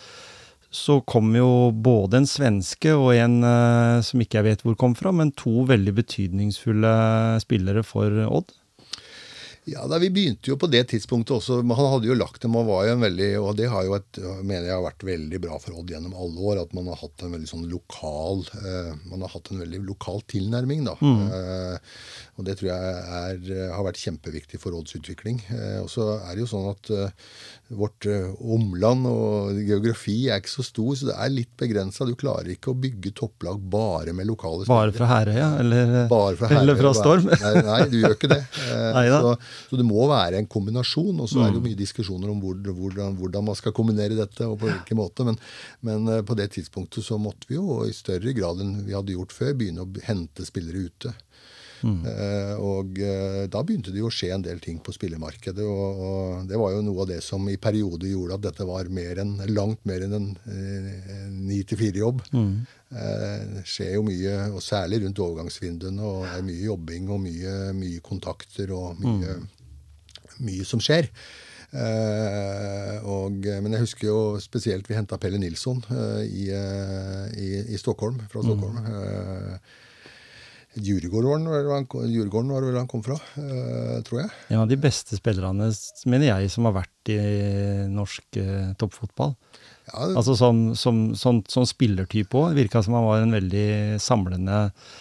så 0.73 0.97
kom 1.05 1.35
jo 1.37 1.69
både 1.85 2.23
en 2.23 2.27
svenske 2.27 2.95
og 2.97 3.11
en 3.13 3.43
uh, 3.45 4.01
som 4.01 4.23
ikke 4.23 4.39
jeg 4.39 4.47
vet 4.47 4.63
hvor 4.65 4.77
kom 4.79 4.95
fra, 4.97 5.11
men 5.13 5.29
to 5.37 5.67
veldig 5.69 5.93
betydningsfulle 5.99 6.93
spillere 7.43 7.85
for 7.85 8.23
Odd. 8.25 8.55
Ja, 9.65 9.85
da 9.87 9.99
Vi 9.99 10.09
begynte 10.11 10.51
jo 10.51 10.57
på 10.59 10.67
det 10.67 10.83
tidspunktet 10.91 11.37
også. 11.37 11.61
Han 11.63 11.91
hadde 11.93 12.09
jo 12.09 12.17
lagt 12.17 12.41
dem 12.43 12.57
og 12.59 12.67
var 12.67 12.87
jo 12.87 12.95
en 12.97 13.05
veldig 13.05 13.29
Og 13.39 13.53
det 13.55 13.69
har 13.71 13.85
jo 13.87 13.95
et, 13.95 14.19
mener 14.43 14.67
jeg 14.67 14.75
har 14.75 14.83
vært 14.83 15.05
veldig 15.07 15.39
bra 15.45 15.59
for 15.63 15.79
Odd 15.79 15.93
gjennom 15.93 16.15
alle 16.19 16.47
år. 16.51 16.63
At 16.65 16.73
man 16.75 16.89
har 16.91 16.99
hatt 16.99 17.23
en 17.23 17.35
veldig 17.37 17.47
sånn 17.47 17.69
lokal 17.71 18.43
eh, 18.59 18.91
Man 19.11 19.23
har 19.23 19.31
hatt 19.31 19.53
en 19.53 19.63
veldig 19.63 19.79
lokal 19.87 20.19
tilnærming, 20.33 20.83
da. 20.89 20.97
Mm. 20.99 21.23
Eh, 21.39 21.95
og 22.33 22.47
det 22.47 22.55
tror 22.57 22.71
jeg 22.71 22.93
er, 23.13 23.49
har 23.75 23.85
vært 23.85 23.99
kjempeviktig 24.01 24.57
for 24.57 24.73
rådsutvikling. 24.73 25.37
Eh, 25.53 25.79
og 25.83 25.89
så 25.91 26.15
er 26.15 26.33
det 26.33 26.41
jo 26.41 26.47
sånn 26.49 26.65
at 26.71 26.89
eh, 26.89 27.11
vårt 27.77 28.07
eh, 28.09 28.31
omland 28.41 29.05
og 29.05 29.59
geografi 29.61 30.15
er 30.33 30.41
ikke 30.41 30.53
så 30.55 30.65
stor, 30.65 30.95
så 30.97 31.11
det 31.11 31.17
er 31.21 31.29
litt 31.29 31.51
begrensa. 31.61 32.07
Du 32.09 32.15
klarer 32.17 32.55
ikke 32.55 32.71
å 32.71 32.79
bygge 32.79 33.11
topplag 33.19 33.59
bare 33.61 34.15
med 34.17 34.25
lokale 34.31 34.65
spillere. 34.65 34.89
Bare 34.89 34.95
fra 34.97 35.09
Herøya, 35.11 35.49
eller, 35.61 35.93
fra, 36.39 36.49
eller 36.57 36.79
fra 36.79 36.93
Storm? 36.97 37.29
Nei, 37.29 37.51
nei, 37.67 37.77
du 37.91 37.99
gjør 37.99 38.15
ikke 38.17 38.31
det. 38.31 38.39
så, 39.13 39.35
så, 39.69 39.79
det 39.83 39.85
må 39.85 40.07
være 40.09 40.41
en 40.41 40.49
kombinasjon. 40.49 41.21
Og 41.21 41.29
så 41.29 41.43
er 41.43 41.51
det 41.51 41.59
jo 41.59 41.61
mm. 41.61 41.67
mye 41.69 41.81
diskusjoner 41.83 42.33
om 42.33 42.41
hvor, 42.41 42.57
hvordan, 42.71 43.19
hvordan, 43.19 43.45
man 43.51 43.59
skal 43.59 43.75
kombinere 43.77 44.17
dette, 44.17 44.47
og 44.49 44.57
på 44.63 44.71
hvilken 44.71 45.01
måte. 45.03 45.27
Men, 45.29 45.37
men, 45.85 46.09
på 46.25 46.39
det 46.39 46.49
tidspunktet 46.57 47.05
så 47.05 47.21
måtte 47.21 47.45
vi 47.51 47.59
jo 47.61 47.83
i 47.85 47.93
større 47.93 48.33
grad 48.33 48.65
enn 48.65 48.79
vi 48.87 48.97
hadde 48.97 49.13
gjort 49.13 49.37
før, 49.37 49.53
begynne 49.61 49.85
å 49.85 50.05
hente 50.09 50.49
spillere 50.49 50.87
ute. 50.89 51.13
Mm. 51.83 51.99
Uh, 52.07 52.53
og 52.63 52.99
uh, 53.03 53.43
da 53.51 53.61
begynte 53.63 53.91
det 53.93 53.99
jo 53.99 54.07
å 54.09 54.13
skje 54.13 54.31
en 54.35 54.45
del 54.45 54.61
ting 54.63 54.79
på 54.83 54.93
spillemarkedet. 54.95 55.65
Og, 55.67 56.03
og, 56.07 56.47
det 56.49 56.59
var 56.59 56.75
jo 56.75 56.83
noe 56.85 57.03
av 57.03 57.09
det 57.11 57.19
som 57.25 57.45
i 57.51 57.59
perioder 57.61 58.11
gjorde 58.11 58.39
at 58.39 58.45
dette 58.47 58.67
var 58.67 58.91
mer 58.93 59.21
en, 59.23 59.35
langt 59.51 59.83
mer 59.89 60.05
enn 60.05 60.17
en 60.17 60.29
eh, 60.47 61.27
ni 61.33 61.61
til 61.67 61.79
fire-jobb. 61.79 62.23
Mm. 62.33 62.53
det 62.93 63.63
skjer 63.67 63.95
jo 63.97 64.03
mye, 64.05 64.35
og 64.53 64.61
særlig 64.63 65.01
rundt 65.03 65.23
overgangsvinduene. 65.25 66.03
Og 66.03 66.27
det 66.27 66.35
er 66.37 66.45
mye 66.49 66.67
jobbing 66.67 67.09
og 67.13 67.23
mye, 67.25 67.55
mye 67.77 68.03
kontakter 68.05 68.73
og 68.75 69.01
mye, 69.01 69.39
mm. 69.39 70.37
mye 70.47 70.67
som 70.67 70.83
skjer. 70.83 71.11
Uh, 71.73 72.99
og, 73.09 73.47
men 73.65 73.73
jeg 73.73 73.81
husker 73.81 74.05
jo 74.05 74.17
spesielt 74.37 74.85
vi 74.85 74.93
henta 74.93 75.17
Pelle 75.17 75.39
Nilsson 75.41 75.79
uh, 75.89 76.21
i, 76.21 76.51
uh, 76.53 77.25
i, 77.33 77.47
i, 77.73 77.79
Stockholm, 77.81 78.19
fra 78.29 78.43
Stockholm. 78.45 78.77
Mm. 78.77 79.57
Djurgården 80.73 81.45
var 81.45 82.63
det 82.63 82.69
vel 82.71 82.79
han 82.79 82.89
kom 82.89 83.03
fra, 83.05 83.17
uh, 83.37 83.99
tror 84.07 84.23
jeg. 84.23 84.31
En 84.53 84.63
av 84.63 84.69
de 84.71 84.77
beste 84.81 85.17
spillerne, 85.19 85.69
mener 86.09 86.27
jeg, 86.29 86.49
som 86.53 86.69
har 86.69 86.77
vært 86.79 87.13
i 87.13 87.19
norsk 87.93 88.39
uh, 88.41 88.71
toppfotball. 88.81 89.35
Ja, 89.91 90.05
det, 90.07 90.15
altså 90.15 90.35
som, 90.39 90.59
som, 90.79 90.99
som, 91.19 91.41
som 91.51 91.65
spillertype 91.67 92.37
òg. 92.39 92.53
Virka 92.55 92.79
som 92.85 92.95
han 92.95 93.03
var 93.03 93.23
en 93.23 93.35
veldig 93.35 93.99
samlende 93.99 94.59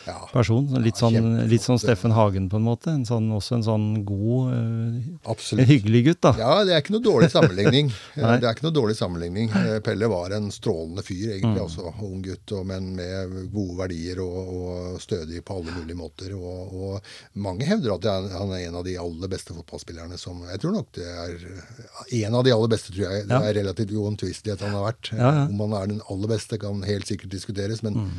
ja, 0.08 0.16
person. 0.32 0.66
Litt, 0.82 0.98
ja, 0.98 1.06
sånn, 1.06 1.28
litt 1.50 1.62
sånn 1.62 1.78
Steffen 1.78 2.14
Hagen, 2.16 2.48
på 2.50 2.58
en 2.58 2.66
måte. 2.66 2.90
En 2.90 3.04
sånn, 3.06 3.28
også 3.36 3.60
en 3.60 3.66
sånn 3.66 3.86
god 4.08 4.50
uh, 4.50 5.36
En 5.54 5.62
hyggelig 5.68 6.02
gutt, 6.08 6.22
da. 6.26 6.32
Ja, 6.40 6.56
det 6.66 6.74
er 6.74 6.82
ikke 6.82 6.96
noe 6.96 7.04
dårlig 7.04 7.30
sammenligning. 7.30 7.92
det 8.16 8.40
er 8.40 8.48
ikke 8.50 8.66
noe 8.66 8.74
dårlig 8.74 8.96
sammenligning. 8.98 9.52
Eh, 9.60 9.76
Pelle 9.86 10.10
var 10.10 10.34
en 10.34 10.50
strålende 10.54 11.06
fyr, 11.06 11.36
egentlig. 11.36 11.62
Mm. 11.62 11.68
også, 11.68 11.94
Ung 12.02 12.18
gutt, 12.26 12.56
og, 12.56 12.66
men 12.72 12.90
med 12.98 13.38
gode 13.54 13.78
verdier 13.84 14.18
og, 14.24 14.40
og, 14.42 14.98
stødig 15.02 15.44
på 15.46 15.60
alle 15.60 15.76
mulige 15.76 16.00
måter. 16.00 16.34
Og, 16.34 16.74
og 16.74 17.38
mange 17.46 17.70
hevder 17.70 17.94
at 17.94 18.34
han 18.34 18.50
er 18.50 18.66
en 18.66 18.80
av 18.82 18.86
de 18.88 18.98
aller 18.98 19.30
beste 19.30 19.54
fotballspillerne 19.54 20.18
som 20.18 20.42
Jeg 20.50 20.58
tror 20.62 20.74
nok 20.74 20.90
det 20.98 21.06
er 21.06 21.48
en 22.26 22.34
av 22.34 22.42
de 22.42 22.52
aller 22.54 22.74
beste, 22.74 22.90
tror 22.90 23.06
jeg. 23.06 23.30
Det 23.30 23.38
er 23.38 23.58
relativt 23.62 23.94
uomtvistelig 23.94 24.56
at 24.56 24.66
han 24.66 24.71
har 24.76 24.86
vært. 24.88 25.10
Ja, 25.14 25.30
ja. 25.36 25.46
Om 25.48 25.64
han 25.66 25.78
er 25.78 25.90
den 25.92 26.04
aller 26.12 26.30
beste, 26.34 26.58
kan 26.62 26.84
helt 26.86 27.08
sikkert 27.08 27.34
diskuteres, 27.34 27.82
men 27.86 27.98
mm. 27.98 28.12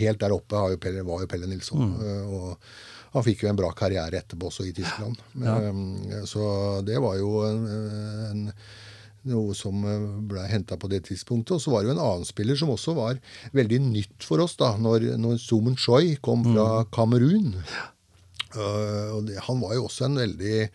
helt 0.00 0.22
der 0.22 0.34
oppe 0.34 0.62
jo 0.72 0.80
Pelle, 0.82 1.06
var 1.06 1.24
jo 1.24 1.30
Pelle 1.30 1.48
Nilsson. 1.50 1.92
Mm. 1.92 1.98
Eh, 2.04 2.36
og 2.38 3.14
han 3.14 3.24
fikk 3.24 3.44
jo 3.44 3.50
en 3.50 3.58
bra 3.58 3.70
karriere 3.76 4.20
etterpå 4.20 4.50
også 4.50 4.66
i 4.68 4.74
Tyskland. 4.76 5.20
Ja. 5.40 5.56
Um, 5.70 6.26
så 6.28 6.44
det 6.84 6.98
var 7.00 7.16
jo 7.20 7.40
en, 7.46 7.62
en, 8.28 8.42
noe 9.28 9.56
som 9.56 9.80
eh, 9.88 10.08
ble 10.28 10.44
henta 10.50 10.76
på 10.80 10.90
det 10.92 11.04
tidspunktet. 11.08 11.56
Og 11.56 11.62
så 11.64 11.72
var 11.72 11.82
det 11.82 11.90
jo 11.90 11.96
en 11.96 12.04
annen 12.04 12.28
spiller 12.28 12.58
som 12.58 12.72
også 12.74 12.96
var 12.98 13.20
veldig 13.56 13.80
nytt 13.88 14.28
for 14.28 14.44
oss 14.44 14.58
da 14.60 14.74
når, 14.80 15.14
når 15.20 15.40
Sumun 15.42 15.78
Choi 15.80 16.18
kom 16.24 16.44
fra 16.50 16.68
mm. 16.82 16.90
Kamerun. 16.94 17.54
Uh, 18.54 19.16
og 19.18 19.26
det, 19.28 19.40
han 19.44 19.60
var 19.64 19.76
jo 19.76 19.88
også 19.88 20.08
en 20.08 20.20
veldig 20.20 20.68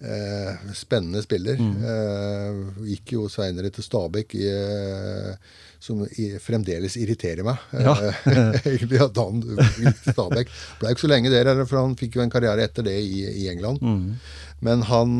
Eh, 0.00 0.72
spennende 0.74 1.22
spiller. 1.22 1.56
Mm. 1.56 1.76
Eh, 1.86 2.80
gikk 2.90 3.14
jo 3.14 3.28
seinere 3.30 3.70
til 3.72 3.86
Stabæk, 3.86 4.34
i, 4.36 4.48
eh, 4.50 5.60
som 5.80 6.02
i, 6.18 6.32
fremdeles 6.42 6.96
irriterer 6.98 7.46
meg. 7.46 7.62
Ja. 7.78 7.94
Egentlig 8.66 9.00
at 9.04 9.20
han 9.22 9.38
gikk 9.44 10.02
til 10.02 10.16
Stabæk. 10.16 10.50
Ble 10.80 10.92
ikke 10.92 11.04
så 11.06 11.12
lenge 11.12 11.32
der, 11.32 11.52
for 11.62 11.80
han 11.80 11.96
fikk 12.00 12.18
jo 12.18 12.24
en 12.24 12.32
karriere 12.32 12.66
etter 12.66 12.84
det 12.84 12.96
i, 13.00 13.22
i 13.44 13.48
England. 13.52 13.80
Mm. 13.80 14.18
Men 14.64 14.84
han 14.88 15.18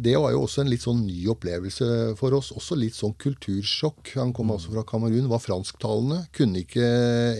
Det 0.00 0.14
var 0.16 0.30
jo 0.32 0.44
også 0.46 0.62
en 0.62 0.70
litt 0.72 0.84
sånn 0.84 1.02
ny 1.04 1.26
opplevelse 1.28 2.14
for 2.16 2.36
oss. 2.36 2.52
Også 2.56 2.78
litt 2.78 2.96
sånn 2.96 3.12
kultursjokk. 3.20 4.14
Han 4.16 4.32
kom 4.36 4.48
mm. 4.48 4.54
altså 4.56 4.72
fra 4.74 4.86
Kamerun, 4.88 5.28
var 5.30 5.44
fransktalende, 5.44 6.24
kunne 6.36 6.64
ikke 6.64 6.86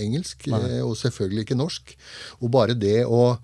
engelsk, 0.02 0.50
Nei. 0.52 0.78
og 0.84 0.98
selvfølgelig 1.00 1.46
ikke 1.46 1.58
norsk. 1.58 1.96
Og 2.40 2.52
bare 2.52 2.78
det 2.78 3.02
å 3.08 3.40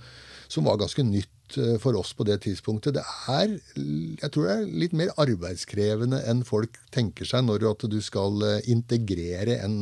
Som 0.46 0.68
var 0.68 0.76
ganske 0.78 1.02
nytt 1.02 1.35
eh, 1.60 1.76
for 1.82 1.96
oss 1.98 2.12
på 2.16 2.26
det 2.26 2.40
tidspunktet. 2.44 2.96
Det 2.98 3.04
er 3.30 3.56
jeg 3.76 4.32
tror 4.32 4.48
det 4.48 4.54
er 4.56 4.76
litt 4.82 4.94
mer 4.96 5.12
arbeidskrevende 5.20 6.20
enn 6.28 6.42
folk 6.46 6.78
tenker 6.94 7.28
seg 7.28 7.44
når 7.46 7.66
at 7.70 7.86
du 7.92 7.98
skal 8.04 8.42
eh, 8.46 8.68
integrere 8.72 9.58
en 9.64 9.76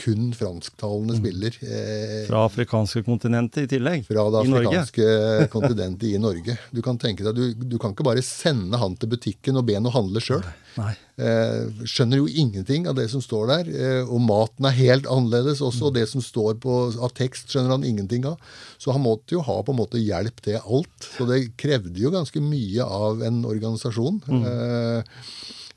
kun 0.00 0.32
fransktalende 0.36 1.18
spiller. 1.20 1.58
Eh, 1.64 2.24
Fra 2.28 2.44
afrikanske 2.48 3.04
kontinentet 3.06 3.66
i 3.66 3.72
tillegg. 3.76 4.06
Fra 4.08 4.26
det 4.32 4.44
afrikanske 4.44 5.08
kontinentet 5.54 6.08
i 6.10 6.20
Norge. 6.22 6.58
Du 6.74 6.82
kan 6.84 7.00
tenke 7.00 7.26
deg, 7.26 7.36
du, 7.36 7.66
du 7.74 7.78
kan 7.82 7.94
ikke 7.94 8.06
bare 8.06 8.24
sende 8.24 8.80
han 8.80 8.96
til 8.98 9.12
butikken 9.14 9.60
og 9.60 9.66
be 9.68 9.76
han 9.78 9.90
å 9.90 9.94
handle 9.94 10.22
sjøl. 10.24 10.44
Nei. 10.80 10.94
Eh, 11.14 11.84
skjønner 11.86 12.18
jo 12.18 12.26
ingenting 12.26 12.88
av 12.90 12.96
det 12.98 13.06
som 13.12 13.22
står 13.22 13.46
der. 13.52 13.68
Eh, 13.70 14.02
og 14.02 14.22
maten 14.24 14.66
er 14.66 14.74
helt 14.74 15.06
annerledes 15.06 15.62
også. 15.62 15.88
og 15.88 15.94
Det 15.94 16.08
som 16.10 16.22
står 16.24 16.58
på, 16.62 16.78
av 16.98 17.14
tekst, 17.14 17.52
skjønner 17.52 17.76
han 17.76 17.86
ingenting 17.86 18.26
av. 18.26 18.40
Så 18.82 18.94
han 18.94 19.04
måtte 19.04 19.36
jo 19.36 19.44
ha 19.46 19.60
på 19.62 19.74
en 19.74 19.78
måte 19.78 20.02
hjelp 20.02 20.42
til 20.42 20.58
alt. 20.58 21.10
Så 21.14 21.28
det 21.30 21.54
krevde 21.60 21.94
jo 22.02 22.14
ganske 22.14 22.42
mye 22.42 22.82
av 22.82 23.22
en 23.22 23.44
organisasjon. 23.46 24.22
Mm. 24.26 24.44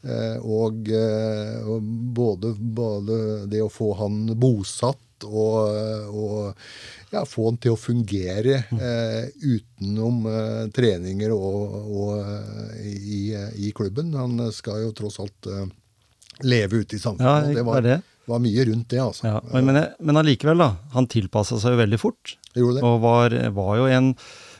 eh, 0.07 0.37
og, 0.41 0.89
eh, 0.89 1.69
og 1.69 1.85
både, 2.17 2.55
både 2.57 3.21
det 3.51 3.61
å 3.61 3.73
få 3.73 3.93
han 4.01 4.23
bosatt 4.39 5.25
og, 5.25 6.13
og 6.13 6.53
ja, 7.13 7.23
få 7.27 7.49
han 7.49 7.59
til 7.61 7.75
å 7.75 7.79
fungere 7.79 8.61
eh, 8.75 9.29
utenom 9.43 10.25
eh, 10.31 10.63
treninger 10.75 11.33
og, 11.35 11.77
og 11.87 12.11
eh, 12.19 12.81
i, 12.91 13.21
i 13.67 13.71
klubben. 13.75 14.13
Han 14.17 14.39
skal 14.55 14.83
jo 14.85 14.93
tross 14.97 15.19
alt 15.23 15.49
eh, 15.51 15.69
leve 16.43 16.83
ute 16.83 16.97
i 16.97 17.01
samfunnet. 17.01 17.53
Ja, 17.53 17.61
det 17.61 17.67
var, 17.67 17.85
det. 17.85 18.01
var 18.27 18.43
mye 18.43 18.67
rundt 18.71 18.89
det, 18.93 18.99
altså. 19.03 19.29
Ja, 19.29 19.39
men, 19.53 19.71
men, 19.71 19.79
men 19.99 20.21
allikevel, 20.23 20.59
da. 20.61 20.73
Han 20.97 21.07
tilpassa 21.11 21.59
seg 21.61 21.77
jo 21.77 21.83
veldig 21.85 22.01
fort. 22.01 22.35
Det? 22.53 22.67
Og 22.81 22.99
var, 23.03 23.33
var 23.55 23.73
jo 23.79 23.89
en 23.93 24.13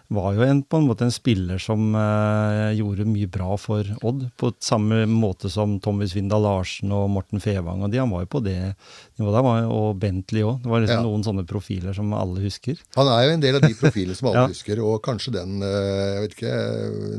var 0.08 0.38
jo 0.38 0.44
en, 0.46 0.62
på 0.64 0.80
en 0.80 0.86
måte 0.88 1.04
en 1.04 1.12
spiller 1.12 1.60
som 1.60 1.92
eh, 1.98 2.78
gjorde 2.78 3.08
mye 3.10 3.28
bra 3.32 3.58
for 3.60 3.88
Odd. 4.08 4.30
På 4.40 4.54
samme 4.64 5.02
måte 5.12 5.52
som 5.52 5.78
Tommy 5.84 6.08
Svindal 6.08 6.46
Larsen 6.46 6.94
og 6.96 7.10
Morten 7.12 7.44
Fevang. 7.44 7.84
og 7.84 7.92
de, 7.92 8.00
Han 8.00 8.14
var 8.14 8.24
jo 8.24 8.32
på 8.38 8.44
det 8.46 8.60
nivået 9.20 9.36
der. 9.38 9.44
var 9.48 9.68
Og 9.74 10.00
Bentley 10.00 10.44
òg. 10.46 10.62
Det 10.64 10.70
var 10.72 10.82
liksom 10.84 10.98
Ja. 11.02 11.06
noen 11.08 11.24
sånne 11.26 11.46
profiler 11.48 11.94
som 11.96 12.14
alle 12.14 12.42
husker. 12.44 12.78
Han 12.96 13.08
er 13.08 13.24
jo 13.28 13.34
en 13.34 13.40
del 13.44 13.56
av 13.56 13.62
de 13.62 13.74
profilene 13.82 14.16
som 14.16 14.28
alle 14.30 14.44
Ja. 14.44 14.48
husker, 14.48 14.80
og 14.84 15.02
kanskje 15.04 15.34
den 15.34 15.62
eh, 15.62 16.14
Jeg 16.18 16.22
vet 16.24 16.36
ikke, 16.38 16.54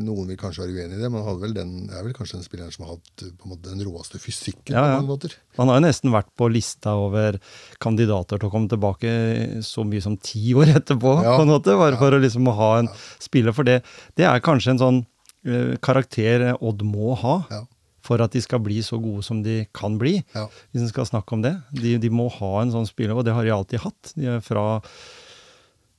noen 0.03 0.27
vil 0.29 0.37
kanskje 0.41 0.65
være 0.65 0.75
uenig 0.79 0.99
i 0.99 1.03
det, 1.03 1.11
men 1.13 1.25
han 1.25 1.41
vel 1.41 1.55
den, 1.55 1.73
er 1.91 2.03
vel 2.07 2.13
kanskje 2.17 2.39
den 2.39 2.47
spilleren 2.47 2.73
som 2.75 2.87
har 2.87 2.95
hatt 2.97 3.23
eh, 3.27 3.33
måte 3.49 3.69
den 3.73 3.85
råeste 3.87 4.19
fysikken 4.23 4.75
Ja, 4.75 4.83
på 4.83 5.03
mange 5.03 5.13
måter. 5.13 5.35
Han 5.59 5.69
har 5.69 5.81
jo 5.81 5.87
nesten 5.89 6.13
vært 6.15 6.31
på 6.39 6.49
lista 6.53 6.95
over 6.95 7.39
kandidater 7.83 8.39
til 8.39 8.49
å 8.49 8.53
komme 8.53 8.69
tilbake 8.71 9.63
så 9.67 9.85
mye 9.87 10.03
som 10.05 10.17
ti 10.17 10.53
år 10.55 10.75
etterpå, 10.79 11.13
på 11.23 11.41
en 11.43 11.49
måte. 11.51 11.75
Bare 11.79 11.99
for 11.99 12.15
å 12.15 12.21
liksom 12.23 12.47
ha 12.55 12.71
en 12.79 12.89
spiller. 13.19 13.53
For 13.57 13.65
det, 13.67 13.83
det 14.17 14.25
er 14.29 14.41
kanskje 14.45 14.75
en 14.77 14.83
sånn 14.83 15.01
eh, 15.47 15.77
karakter 15.83 16.53
Odd 16.61 16.83
må 16.87 17.15
ha. 17.19 17.37
Ja. 17.51 17.65
For 18.09 18.25
at 18.25 18.33
de 18.33 18.41
skal 18.41 18.63
bli 18.65 18.81
så 18.85 18.97
gode 19.03 19.23
som 19.27 19.45
de 19.45 19.61
kan 19.77 19.99
bli. 20.01 20.17
Ja. 20.35 20.49
Hvis 20.73 20.87
en 20.87 20.93
skal 20.93 21.09
snakke 21.09 21.37
om 21.37 21.45
det. 21.45 21.55
De, 21.77 21.99
de 22.01 22.11
må 22.13 22.31
ha 22.39 22.53
en 22.63 22.73
sånn 22.73 22.89
spiller, 22.89 23.19
og 23.19 23.27
det 23.29 23.37
har 23.37 23.45
de 23.45 23.53
alltid 23.53 23.85
hatt. 23.85 24.15
De 24.17 24.31
er 24.39 24.45
fra 24.45 24.65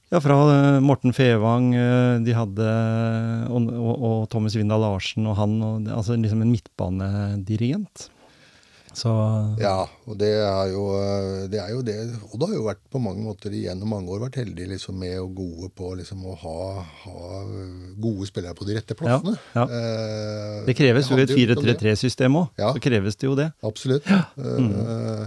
ja, 0.10 0.18
fra 0.18 0.36
eh, 0.50 0.80
Morten 0.82 1.14
Fevang, 1.14 1.68
eh, 1.78 2.16
de 2.26 2.34
hadde 2.34 2.70
og, 3.54 3.68
og, 3.70 3.92
og 3.94 4.24
Thomas 4.34 4.56
Vindal 4.58 4.82
Larsen 4.82 5.28
og 5.30 5.38
han, 5.38 5.60
og, 5.62 5.92
altså 5.94 6.18
liksom 6.18 6.42
en 6.42 6.54
midtbanedirigent. 6.56 8.08
Så 8.98 9.12
Ja, 9.62 9.84
og 10.10 10.18
det 10.20 10.32
er 10.42 10.72
jo 10.74 10.86
eh, 10.98 11.44
det. 11.52 11.60
Er 11.62 11.74
jo 11.76 11.82
det. 11.86 11.96
Odd 12.34 12.46
har 12.48 12.56
jo 12.56 12.64
vært 12.66 12.82
på 12.92 13.02
mange 13.04 13.22
måter 13.26 13.54
gjennom 13.54 13.92
mange 13.94 14.10
år 14.14 14.24
vært 14.26 14.40
heldig 14.42 14.70
liksom, 14.74 14.98
med 15.00 15.20
og 15.22 15.36
gode 15.38 15.70
på 15.78 15.92
liksom, 16.00 16.24
å 16.26 16.36
ha, 16.42 16.58
ha 17.04 17.44
gode 18.02 18.30
spillere 18.30 18.58
på 18.58 18.68
de 18.70 18.80
rette 18.80 18.98
plassene. 18.98 19.38
Ja, 19.54 19.68
Eh, 19.70 20.66
det 20.66 20.76
kreves 20.78 21.10
jo 21.10 21.18
et 21.20 21.30
litt 21.30 21.56
om 21.58 21.64
det. 21.66 21.78
4-3-3-system 21.78 22.38
òg. 22.42 22.50
Ja. 22.60 22.74
Så 22.74 22.84
kreves 22.84 23.18
det 23.20 23.30
jo 23.30 23.38
det. 23.38 23.50
Absolutt. 23.66 24.10
Eh, 24.10 25.26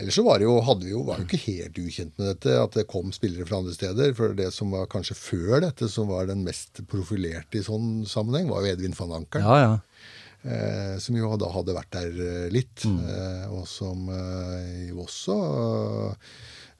ellers 0.00 0.16
så 0.16 0.24
var 0.26 0.42
jo, 0.44 0.54
vi 0.80 0.92
jo, 0.92 1.02
var 1.08 1.20
jo 1.20 1.26
ikke 1.26 1.40
helt 1.46 1.80
ukjent 1.80 2.14
med 2.20 2.30
dette, 2.34 2.56
at 2.60 2.76
det 2.78 2.86
kom 2.90 3.12
spillere 3.16 3.48
fra 3.48 3.60
andre 3.60 3.74
steder. 3.76 4.14
For 4.18 4.36
det 4.36 4.50
som 4.56 4.72
var 4.74 4.88
kanskje 4.92 5.16
før 5.18 5.64
dette, 5.66 5.88
som 5.92 6.10
var 6.12 6.28
den 6.30 6.44
mest 6.46 6.82
profilerte 6.90 7.60
i 7.60 7.66
sånn 7.66 8.06
sammenheng, 8.08 8.50
var 8.52 8.64
jo 8.64 8.74
Edvin 8.74 8.96
van 8.98 9.20
Ankeren. 9.22 9.48
Ja, 9.48 9.60
ja. 9.64 10.18
Eh, 10.40 10.96
som 10.98 11.16
jo 11.18 11.34
da 11.36 11.50
hadde 11.52 11.74
vært 11.76 11.92
der 11.92 12.20
eh, 12.24 12.48
litt. 12.52 12.86
Eh, 12.88 13.46
og 13.52 13.66
som 13.68 14.08
jo 14.88 15.02
også 15.04 15.36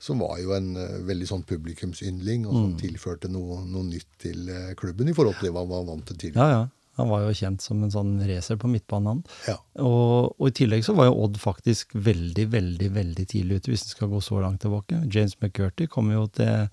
Som 0.01 0.23
var 0.25 0.39
jo 0.41 0.55
en 0.57 0.73
veldig 1.05 1.27
sånn 1.29 1.43
publikumsyndling, 1.45 2.47
og 2.49 2.55
som 2.57 2.77
tilførte 2.81 3.29
noe, 3.29 3.59
noe 3.69 3.85
nytt 3.85 4.09
til 4.23 4.49
klubben 4.81 5.11
i 5.11 5.17
forhold 5.17 5.37
til 5.43 5.53
hva 5.53 5.67
man 5.67 5.75
var 5.75 5.89
vant 5.91 6.07
til 6.09 6.17
tidligere. 6.17 6.47
ja, 6.47 6.61
ja. 6.63 6.69
Han 7.01 7.09
var 7.09 7.23
jo 7.23 7.33
kjent 7.37 7.63
som 7.65 7.81
en 7.85 7.93
sånn 7.93 8.15
racer 8.29 8.59
på 8.61 8.69
midtbanen. 8.69 9.23
Ja. 9.49 9.55
Og, 9.81 10.35
og 10.37 10.51
i 10.51 10.55
tillegg 10.59 10.83
så 10.85 10.93
var 10.99 11.09
jo 11.09 11.15
Odd 11.25 11.39
faktisk 11.41 11.95
veldig, 11.97 12.45
veldig 12.53 12.91
veldig 12.97 13.27
tidlig 13.31 13.61
ute, 13.61 13.73
hvis 13.73 13.87
en 13.87 13.93
skal 13.95 14.11
gå 14.13 14.21
så 14.25 14.41
langt 14.43 14.61
tilbake. 14.65 14.99
James 15.09 15.37
McCurty 15.41 15.87
kom 15.89 16.11
jo 16.13 16.27
til, 16.37 16.69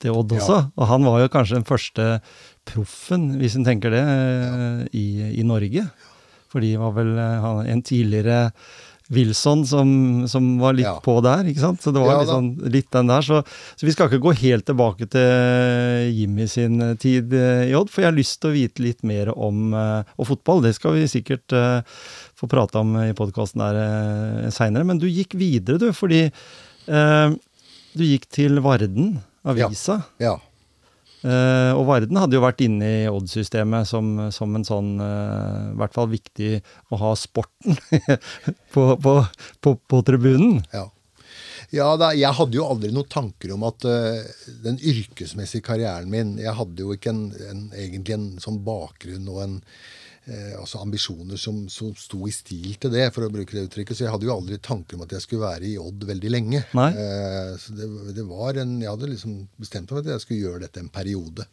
til 0.00 0.16
Odd 0.16 0.32
Ja. 0.32 0.40
også, 0.40 0.58
og 0.76 0.90
han 0.92 1.04
var 1.04 1.20
jo 1.24 1.32
kanskje 1.34 1.58
den 1.58 1.68
første 1.68 2.08
proffen, 2.68 3.34
hvis 3.42 3.58
en 3.58 3.66
tenker 3.68 3.92
det, 3.92 4.04
ja. 4.06 4.68
i, 4.96 5.06
i 5.42 5.44
Norge. 5.46 5.84
Fordi 6.56 6.72
det 6.74 6.80
var 6.82 6.96
vel 6.96 7.14
eh, 7.20 7.46
en 7.76 7.84
tidligere 7.84 8.40
Wilson 9.14 9.60
som, 9.70 9.90
som 10.26 10.46
var 10.58 10.74
litt 10.74 10.82
Ja. 10.88 10.96
på 10.98 11.12
der, 11.22 11.46
ikke 11.46 11.62
sant? 11.62 11.78
Så 11.84 11.92
det 11.94 12.00
var 12.02 12.16
Ja 12.16 12.22
litt, 12.24 12.30
sånn, 12.32 12.48
litt 12.74 12.88
den 12.90 13.06
der. 13.06 13.22
Så, 13.22 13.36
så 13.78 13.86
vi 13.86 13.92
skal 13.94 14.08
ikke 14.10 14.18
gå 14.24 14.32
helt 14.40 14.66
tilbake 14.66 15.06
til 15.12 16.08
Jimmy 16.16 16.48
sin 16.50 16.80
eh, 16.82 16.96
tid 16.98 17.30
eh, 17.36 17.68
i 17.70 17.76
Odd, 17.78 17.92
for 17.92 18.02
jeg 18.02 18.10
har 18.10 18.16
lyst 18.18 18.40
til 18.42 18.50
å 18.50 18.56
vite 18.56 18.82
litt 18.82 19.04
mer 19.06 19.30
om 19.36 19.70
eh, 19.78 20.10
og 20.18 20.26
fotball. 20.32 20.64
Det 20.66 20.74
skal 20.74 20.96
vi 20.98 21.06
sikkert 21.12 21.54
eh, 21.54 22.00
få 22.36 22.48
prate 22.50 22.82
om 22.82 22.96
i 23.04 23.12
podkasten 23.16 23.62
der 23.62 24.50
seinere. 24.50 24.88
Men 24.90 24.98
du 24.98 25.06
gikk 25.06 25.38
videre, 25.38 25.78
du, 25.78 25.92
fordi 25.94 26.24
eh, 26.26 27.38
du 27.96 28.04
gikk 28.04 28.26
til 28.34 28.58
Varden, 28.64 29.20
avisa. 29.46 30.00
Ja. 30.18 30.32
ja. 30.34 30.36
Eh, 31.26 31.72
og 31.74 31.88
Varden 31.88 32.18
hadde 32.20 32.36
jo 32.38 32.44
vært 32.44 32.62
inne 32.62 32.90
i 33.00 33.06
Odd-systemet 33.10 33.88
som, 33.88 34.28
som 34.34 34.52
en 34.54 34.66
sånn 34.66 34.92
uh, 35.00 35.72
I 35.72 35.78
hvert 35.80 35.96
fall 35.96 36.10
viktig 36.12 36.50
å 36.94 37.00
ha 37.00 37.14
sporten 37.18 37.74
på, 38.74 38.84
på, 39.02 39.14
på, 39.64 39.72
på 39.90 40.02
tribunen. 40.06 40.60
Ja. 40.74 40.86
Ja, 41.74 41.88
da, 41.98 42.12
jeg 42.14 42.30
hadde 42.36 42.54
jo 42.54 42.66
aldri 42.68 42.92
noen 42.94 43.08
tanker 43.10 43.56
om 43.56 43.64
at 43.66 43.82
uh, 43.88 44.22
den 44.62 44.78
yrkesmessige 44.78 45.66
karrieren 45.66 46.12
min 46.12 46.36
Jeg 46.38 46.54
hadde 46.54 46.84
jo 46.84 46.94
ikke 46.94 47.10
en, 47.10 47.24
en, 47.50 47.64
egentlig 47.74 48.14
en 48.14 48.28
sånn 48.42 48.60
bakgrunn 48.66 49.26
og 49.32 49.42
en 49.42 49.56
eh, 50.26 50.52
altså 50.58 50.82
ambisjoner 50.84 51.40
som, 51.40 51.64
som 51.72 51.94
sto 51.98 52.22
i 52.28 52.34
stil 52.34 52.76
til 52.82 52.94
det, 52.94 53.08
for 53.14 53.26
å 53.26 53.32
bruke 53.32 53.56
det 53.56 53.66
uttrykket. 53.68 53.98
Så 53.98 54.06
jeg 54.06 54.14
hadde 54.14 54.28
jo 54.28 54.36
aldri 54.36 54.60
tanker 54.62 54.98
om 54.98 55.06
at 55.06 55.16
jeg 55.16 55.24
skulle 55.24 55.46
være 55.46 55.70
i 55.70 55.78
Odd 55.80 56.06
veldig 56.10 56.32
lenge. 56.34 56.62
Eh, 56.92 57.56
så 57.62 57.74
det, 57.78 57.90
det 58.16 58.28
var 58.28 58.62
en 58.62 58.78
Jeg 58.82 58.92
hadde 58.92 59.12
liksom 59.14 59.42
bestemt 59.60 59.90
meg 59.90 59.98
for 59.98 60.04
at 60.04 60.14
jeg 60.14 60.26
skulle 60.26 60.46
gjøre 60.46 60.64
dette 60.66 60.82
en 60.84 60.92
periode. 60.92 61.48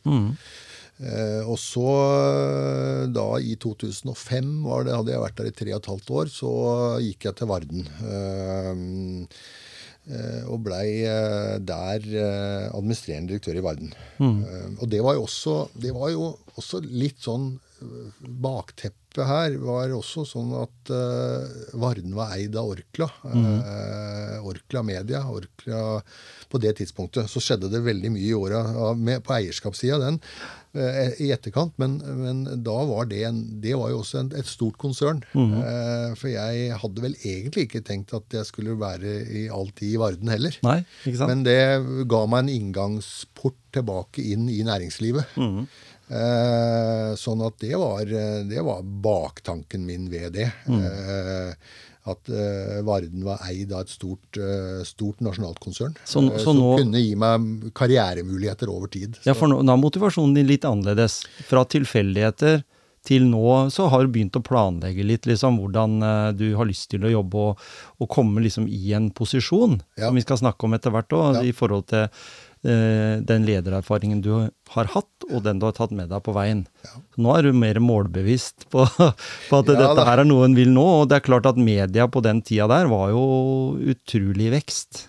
Eh, 1.01 1.41
og 1.49 1.57
så, 1.57 1.89
eh, 2.29 3.03
da 3.09 3.25
i 3.41 3.55
2005, 3.57 4.61
var 4.67 4.85
det, 4.85 4.95
hadde 4.95 5.13
jeg 5.13 5.23
vært 5.25 5.39
der 5.39 5.49
i 5.49 5.57
tre 5.57 5.73
og 5.73 5.81
et 5.81 5.91
halvt 5.91 6.13
år, 6.19 6.31
så 6.31 6.53
gikk 7.01 7.27
jeg 7.27 7.37
til 7.39 7.49
Varden. 7.49 7.87
Eh, 8.13 8.83
eh, 10.13 10.43
og 10.45 10.61
blei 10.67 10.87
der 11.65 12.07
administrerende 12.69 13.33
direktør 13.33 13.57
i 13.57 13.65
Varden. 13.65 13.93
Mm. 14.19 14.77
og 14.79 14.87
det 14.89 15.01
var 15.03 15.17
jo 15.17 15.25
også, 15.25 15.55
det 15.79 15.93
var 15.95 16.11
jo 16.13 16.33
også 16.59 16.83
litt 16.85 17.19
sånn 17.23 17.55
Bakteppet 18.19 19.27
her 19.27 19.57
var 19.61 19.91
også 19.93 20.23
sånn 20.25 20.49
at 20.57 20.89
uh, 20.89 21.77
Varden 21.77 22.15
var 22.17 22.33
eid 22.33 22.55
av 22.57 22.71
Orkla. 22.73 23.09
Eh, 23.29 24.37
Orkla 24.41 24.81
Media. 24.83 25.21
Orkla 25.29 26.01
På 26.49 26.61
det 26.61 26.75
tidspunktet 26.79 27.29
så 27.29 27.41
skjedde 27.43 27.69
det 27.69 27.83
veldig 27.85 28.13
mye 28.15 28.25
i 28.25 28.33
åra 28.33 28.63
på 29.21 29.35
eierskapssida 29.37 29.99
den 30.01 30.17
uh, 30.77 31.13
i 31.21 31.29
etterkant, 31.33 31.75
men, 31.81 31.99
men 32.19 32.43
da 32.65 32.75
var 32.89 33.07
det 33.11 33.23
en, 33.27 33.41
Det 33.61 33.75
var 33.77 33.91
jo 33.93 34.01
også 34.01 34.23
en, 34.23 34.31
et 34.37 34.49
stort 34.49 34.77
konsern. 34.81 35.21
Eh, 35.37 36.13
for 36.19 36.31
jeg 36.31 36.77
hadde 36.81 37.03
vel 37.03 37.15
egentlig 37.21 37.67
ikke 37.67 37.83
tenkt 37.85 38.13
at 38.17 38.33
jeg 38.33 38.49
skulle 38.49 38.77
være 38.79 39.17
i 39.29 39.45
alltid 39.53 39.93
i 39.93 39.99
Varden 40.01 40.31
heller. 40.33 40.57
Nei? 40.65 40.79
Men 41.21 41.45
det 41.45 41.59
ga 42.09 42.23
meg 42.29 42.45
en 42.45 42.53
inngangsport 42.53 43.59
tilbake 43.73 44.21
inn 44.33 44.49
i 44.53 44.61
næringslivet. 44.65 45.37
Eh, 45.37 45.63
sånn 47.17 47.41
at 47.45 47.57
det 47.63 47.73
var, 47.79 48.05
det 48.49 48.61
var 48.65 48.83
baktanken 48.83 49.85
min 49.87 50.09
ved 50.11 50.33
det. 50.37 50.49
Eh, 50.69 51.53
at 52.11 52.27
eh, 52.27 52.81
Varden 52.83 53.23
var 53.23 53.39
eid 53.47 53.71
av 53.71 53.85
et 53.85 53.93
stort, 53.93 54.35
eh, 54.35 54.81
stort 54.83 55.21
nasjonalt 55.23 55.59
konsern. 55.63 55.93
Så- 56.03 56.19
eh, 56.25 56.37
så 56.37 56.43
som 56.51 56.57
nå- 56.59 56.77
kunne 56.81 56.99
gi 56.99 57.15
meg 57.15 57.71
karrieremuligheter 57.73 58.67
over 58.69 58.87
tid. 58.91 59.17
Ja, 59.23 59.33
for 59.33 59.47
nå 59.47 59.61
nå 59.63 59.71
er 59.73 59.79
motivasjonen 59.81 60.35
din 60.35 60.47
litt 60.47 60.65
annerledes. 60.67 61.21
Fra 61.47 61.63
tilfeldigheter 61.63 62.63
til 63.05 63.21
nå 63.27 63.69
så 63.71 63.89
har 63.89 64.03
du 64.05 64.11
begynt 64.11 64.35
å 64.35 64.43
planlegge 64.43 65.03
litt 65.03 65.23
liksom 65.27 65.57
hvordan 65.59 66.03
eh, 66.03 66.31
du 66.33 66.55
har 66.55 66.65
lyst 66.65 66.89
til 66.91 67.01
å 67.07 67.11
jobbe 67.11 67.35
og, 67.35 67.57
og 67.99 68.09
komme 68.09 68.43
liksom 68.43 68.67
i 68.67 68.93
en 68.93 69.09
posisjon, 69.11 69.81
Ja. 69.97 70.07
som 70.07 70.15
vi 70.15 70.21
skal 70.21 70.37
snakke 70.37 70.63
om 70.67 70.73
etter 70.73 70.91
hvert 70.91 71.07
òg, 71.15 71.35
Ja. 71.35 71.41
i 71.41 71.51
forhold 71.55 71.87
til 71.87 72.03
eh, 72.03 72.07
den 72.63 73.43
ledererfaringen 73.45 74.21
du 74.23 74.29
har 74.71 74.85
hatt, 74.93 75.25
og 75.29 75.43
den 75.43 75.59
du 75.59 75.65
har 75.67 75.73
tatt 75.75 75.91
med 75.91 76.07
deg 76.09 76.23
på 76.23 76.31
veien. 76.33 76.61
Ja. 76.85 77.01
nå 77.19 77.33
er 77.37 77.43
du 77.49 77.51
mer 77.59 77.75
målbevisst 77.83 78.69
på, 78.71 78.85
på 78.87 79.59
at 79.59 79.67
Ja, 79.67 79.75
dette 79.75 79.95
da. 79.99 80.05
her 80.07 80.23
er 80.23 80.29
noe 80.29 80.45
en 80.47 80.55
vil 80.55 80.71
nå. 80.71 80.85
Og 81.01 81.09
det 81.11 81.17
er 81.19 81.27
klart 81.27 81.45
at 81.51 81.59
media 81.59 82.07
på 82.07 82.23
den 82.23 82.39
tida 82.41 82.69
der 82.71 82.87
var 82.87 83.11
jo 83.11 83.25
utrolig 83.93 84.47
i 84.47 84.53
vekst. 84.55 85.03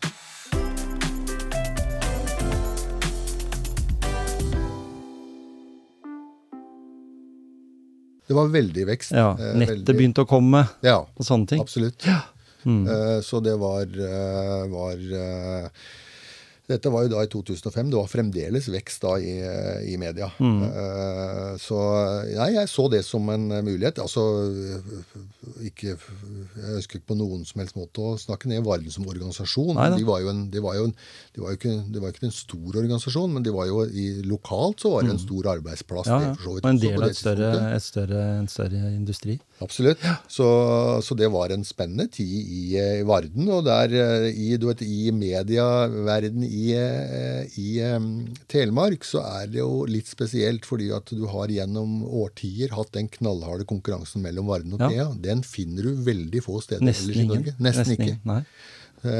Det 8.28 8.34
var 8.34 8.48
veldig 8.48 8.86
vekst. 8.88 9.12
Ja, 9.12 9.32
eh, 9.38 9.52
Nettet 9.58 9.76
veldig- 9.84 9.96
begynte 9.98 10.22
å 10.24 10.28
komme, 10.28 10.68
Ja, 10.82 10.98
og 11.16 11.24
sånne 11.24 11.46
ting. 11.48 11.60
absolutt. 11.60 12.02
Mm. 12.64 12.88
Eh, 12.88 13.20
Så 13.20 13.42
det 13.42 13.58
var, 13.58 13.82
eh, 13.82 14.66
var 14.68 14.94
eh, 14.94 15.68
Dette 16.64 16.88
var 16.88 17.04
jo 17.04 17.10
da 17.12 17.20
i 17.20 17.28
2005. 17.28 17.90
Det 17.92 17.98
var 17.98 18.08
fremdeles 18.08 18.70
vekst 18.72 19.02
da 19.04 19.18
i, 19.20 19.34
eh, 19.44 19.82
i 19.92 19.98
media. 20.00 20.30
Mm. 20.40 20.62
Uh, 20.64 21.56
Så 21.60 21.76
nei, 22.32 22.54
jeg 22.54 22.70
så 22.72 22.86
det 22.88 23.02
som 23.04 23.28
en 23.28 23.50
eh, 23.52 23.60
mulighet. 23.62 24.00
Altså 24.00 24.22
ikke 25.60 25.92
Jeg 25.92 26.72
ønsker 26.78 26.98
ikke 26.98 27.10
på 27.12 27.18
noen 27.18 27.44
som 27.44 27.60
helst 27.60 27.76
måte 27.76 28.00
å 28.00 28.14
snakke 28.20 28.48
ned 28.48 28.64
Varden 28.64 28.90
som 28.90 29.04
organisasjon. 29.06 29.74
Nei. 29.76 29.90
De 29.98 30.08
var 30.08 30.22
jo 30.24 30.32
en, 30.32 30.46
de 30.50 30.62
var 30.64 30.80
en, 30.80 30.94
de 31.36 31.44
var 31.44 31.52
jo 31.52 31.60
ikke, 31.60 31.74
det 31.92 32.02
var 32.02 32.14
ikke 32.14 32.28
en 32.30 32.36
stor 32.36 32.80
organisasjon, 32.80 33.36
men 33.36 33.44
de 33.44 33.52
var 33.54 33.68
jo 33.68 33.84
i, 33.84 34.06
lokalt 34.24 34.80
så 34.80 34.94
var 34.94 35.04
det 35.04 35.14
en 35.18 35.22
stor 35.22 35.50
arbeidsplass. 35.58 36.08
Ja, 36.08 36.14
Ja, 36.14 36.30
det 36.30 36.36
for 36.38 36.48
så 36.48 36.54
vidt 36.54 36.64
Og 36.64 36.70
en 36.70 36.80
del 36.80 37.02
av 37.02 37.08
et 37.10 37.18
større, 37.18 37.50
et 37.74 37.84
større, 37.84 38.22
en 38.38 38.48
større 38.48 38.82
industri. 38.94 39.38
Absolutt. 39.62 40.00
Så, 40.28 40.46
så 41.02 41.14
det 41.14 41.28
var 41.32 41.52
en 41.54 41.64
spennende 41.66 42.06
tid 42.12 42.26
i, 42.42 42.62
eh, 42.80 43.00
i 43.00 43.06
Varden. 43.06 43.46
Og 43.54 43.64
der 43.66 43.94
eh, 43.94 44.28
i, 44.30 44.48
du 44.58 44.66
vet, 44.68 44.82
i 44.82 45.12
medieverden 45.14 46.44
i, 46.46 46.66
eh, 46.78 47.58
i 47.60 47.78
em, 47.86 48.08
Telemark 48.50 49.06
så 49.06 49.22
er 49.42 49.50
det 49.52 49.62
jo 49.62 49.84
litt 49.88 50.10
spesielt 50.10 50.66
fordi 50.68 50.90
at 50.94 51.12
du 51.14 51.26
har 51.30 51.52
gjennom 51.52 52.02
årtier 52.04 52.74
hatt 52.74 52.94
den 52.96 53.10
knallharde 53.12 53.66
konkurransen 53.70 54.24
mellom 54.24 54.50
Varden 54.50 54.74
og 54.76 54.84
Ja. 54.84 54.90
Thea. 54.90 55.10
Den 55.22 55.44
finner 55.46 55.86
du 55.86 56.06
veldig 56.06 56.42
få 56.44 56.60
steder 56.64 56.84
Nesten 56.84 57.12
ellers 57.12 57.22
i. 57.22 57.28
Norge. 57.30 57.58
Nesten, 57.62 57.94
ikke. 57.94 58.18
Nei. 58.26 58.42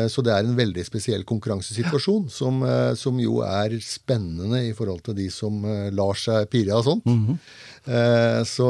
Så 0.09 0.23
det 0.25 0.33
er 0.33 0.47
en 0.47 0.57
veldig 0.57 0.81
spesiell 0.87 1.27
konkurransesituasjon, 1.29 2.31
som, 2.33 2.63
som 2.97 3.19
jo 3.21 3.43
er 3.45 3.75
spennende 3.85 4.63
i 4.65 4.71
forhold 4.73 5.03
til 5.05 5.17
de 5.19 5.27
som 5.29 5.59
lar 5.93 6.17
seg 6.17 6.49
pirre 6.49 6.79
av 6.79 6.87
sånt. 6.87 7.05
Mm 7.05 7.37
Eh, 7.37 7.74
Så, 7.85 8.69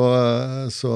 så 0.74 0.92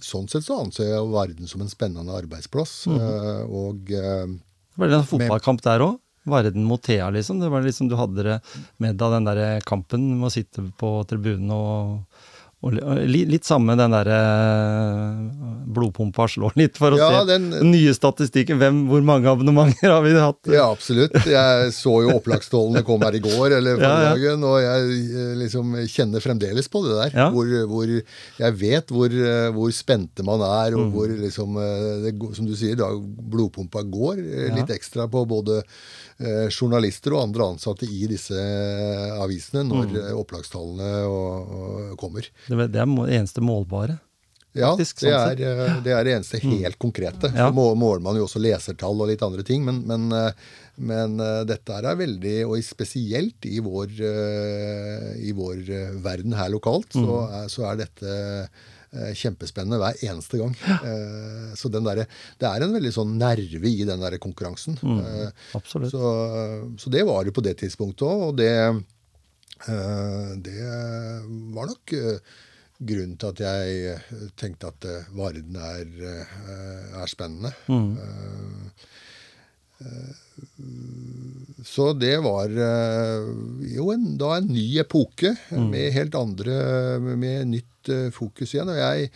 sånn 0.00 0.30
sett 0.32 0.46
så 0.46 0.62
anser 0.62 0.86
jeg 0.88 1.10
Varden 1.12 1.50
som 1.50 1.60
en 1.60 1.68
spennende 1.68 2.14
arbeidsplass. 2.16 2.86
Mm 2.86 2.98
-hmm. 2.98 3.50
Og 3.52 3.92
eh, 3.92 4.26
Det 4.74 4.80
var 4.80 4.96
en 4.96 5.04
fotballkamp 5.04 5.62
der 5.62 5.84
òg. 5.84 5.98
Varden 6.24 6.64
mot 6.64 6.82
Thea, 6.82 7.10
liksom. 7.10 7.40
Det 7.40 7.48
var 7.48 7.62
liksom 7.62 7.88
Du 7.88 7.96
hadde 7.96 8.22
det 8.22 8.40
med 8.76 8.96
deg, 8.96 9.12
den 9.12 9.24
der 9.24 9.60
kampen 9.60 10.06
med 10.18 10.30
å 10.30 10.32
sitte 10.32 10.64
på 10.78 11.04
tribunen 11.08 11.50
og, 11.50 12.04
og 12.64 12.72
li- 13.04 13.26
Litt 13.28 13.44
samme 13.44 13.76
den 13.76 13.92
derre 13.92 14.18
blodpumpa 15.74 16.26
slår 16.30 16.54
litt, 16.58 16.76
for 16.78 16.94
å 16.94 16.98
Ja, 16.98 17.08
se 17.20 17.26
den- 17.32 17.50
nye 17.70 17.92
statistikken. 17.94 18.58
Hvem, 18.58 18.86
hvor 18.88 19.02
mange 19.02 19.26
abonnementer 19.28 19.90
har 19.90 20.02
vi 20.02 20.12
hatt? 20.14 20.38
ja, 20.46 20.70
absolutt. 20.70 21.12
Jeg 21.26 21.72
så 21.72 22.02
jo 22.04 22.14
opplagstålene 22.18 22.84
kom 22.84 23.00
her 23.02 23.12
i 23.14 23.20
går 23.20 23.56
eller 23.58 23.76
Ja, 23.80 23.88
ja. 23.88 24.14
dagen, 24.14 24.44
og 24.44 24.60
jeg 24.60 25.10
eh, 25.10 25.34
liksom 25.42 25.74
kjenner 25.90 26.20
fremdeles 26.24 26.68
på 26.68 26.82
det 26.84 26.94
der. 27.12 27.18
Ja. 27.18 27.30
Hvor, 27.30 27.46
hvor 27.66 27.86
jeg 28.38 28.54
vet 28.60 28.86
hvor, 28.88 29.06
eh, 29.10 29.50
hvor 29.52 29.70
spente 29.72 30.22
man 30.24 30.40
er, 30.40 30.70
Mm. 30.74 30.80
og 30.80 30.92
hvor 30.94 31.08
liksom 31.08 31.56
eh, 31.58 32.10
det, 32.10 32.34
Som 32.34 32.46
du 32.46 32.54
sier, 32.56 32.76
da 32.76 32.88
blodpumpa 32.94 33.82
går 33.90 34.18
eh, 34.18 34.48
Ja. 34.48 34.54
litt 34.54 34.68
ekstra 34.70 35.08
på 35.10 35.26
både 35.26 35.58
eh, 35.58 36.13
journalister 36.50 37.14
og 37.16 37.24
andre 37.28 37.48
ansatte 37.54 37.86
i 37.90 38.06
disse 38.10 38.34
eh, 38.38 39.14
avisene 39.24 39.64
når 39.66 39.86
Mm. 39.90 39.96
eh, 40.04 40.12
opplagstallene 40.16 40.90
og, 41.10 41.54
og 41.58 41.94
kommer. 42.00 42.26
Det, 42.48 42.68
det 42.72 42.80
er 42.80 42.86
det 42.86 43.16
eneste 43.20 43.42
målbare. 43.44 43.98
Ja, 44.54 44.68
Faktisk, 44.70 45.00
det, 45.02 45.10
sånn 45.10 45.32
er, 45.34 45.40
eh, 45.66 45.78
det 45.82 45.90
er 45.96 46.04
det 46.06 46.12
eneste 46.14 46.38
helt 46.38 46.78
konkrete. 46.78 47.26
Så 47.32 47.40
ja. 47.42 47.48
måler 47.50 47.98
man 48.04 48.14
jo 48.14 48.28
også 48.28 48.38
lesertall 48.38 49.00
og 49.02 49.08
litt 49.10 49.24
andre 49.26 49.42
ting, 49.42 49.64
men, 49.66 49.80
men, 49.90 50.04
eh, 50.14 50.30
men 50.78 51.18
eh, 51.18 51.40
dette 51.50 51.74
er 51.74 51.98
veldig, 51.98 52.36
og 52.46 52.62
spesielt 52.62 53.48
i 53.50 53.58
vår, 53.64 53.96
eh, 53.98 55.08
i 55.26 55.34
vår 55.34 55.64
eh, 55.74 55.90
verden 56.04 56.36
her 56.38 56.52
lokalt, 56.54 56.94
så, 56.94 57.18
er, 57.40 57.50
så 57.50 57.66
er 57.72 57.82
dette 57.82 58.06
eh, 58.06 58.70
kjempespennende 59.18 59.80
hver 59.82 60.00
eneste 60.06 60.40
gang. 60.40 60.54
Ja. 60.64 60.78
Så 61.58 61.70
den 61.72 61.86
derre 61.86 62.06
Det 62.40 62.48
er 62.48 62.64
en 62.64 62.74
veldig 62.74 62.92
sånn 62.94 63.16
nerve 63.18 63.70
i 63.70 63.84
den 63.88 64.02
der 64.02 64.18
konkurransen. 64.22 64.78
Mm, 64.82 65.30
Absolutt. 65.58 65.92
Så, 65.92 66.14
så 66.78 66.92
det 66.94 67.04
var 67.08 67.24
det 67.26 67.34
på 67.34 67.44
det 67.44 67.56
tidspunktet 67.62 68.06
òg, 68.06 68.24
og 68.28 68.36
det, 68.38 68.50
eh, 69.68 70.32
det 70.46 70.58
var 71.54 71.70
nok 71.70 71.94
eh, 71.98 72.34
grunnen 72.78 73.16
til 73.20 73.30
at 73.32 73.42
jeg 73.44 73.94
eh, 73.94 74.26
tenkte 74.40 74.70
at 74.72 74.86
verden 75.14 75.18
Varden 75.18 75.56
er, 75.56 75.86
eh, 76.10 77.00
er 77.02 77.10
spennende. 77.10 77.54
Eh, 77.68 78.04
eh, 78.04 78.90
Så 81.64 81.88
det 81.96 82.16
var 82.24 82.52
eh, 82.52 83.24
jo 83.74 83.88
en, 83.94 84.04
da 84.20 84.36
en 84.38 84.50
ny 84.52 84.66
epoke 84.82 85.32
med 85.50 85.94
helt 85.96 86.14
andre 86.18 87.00
Med 87.02 87.48
nytt 87.50 87.90
eh, 87.92 88.10
fokus 88.14 88.54
igjen. 88.54 88.70
Og 88.70 88.78
jeg 88.78 89.08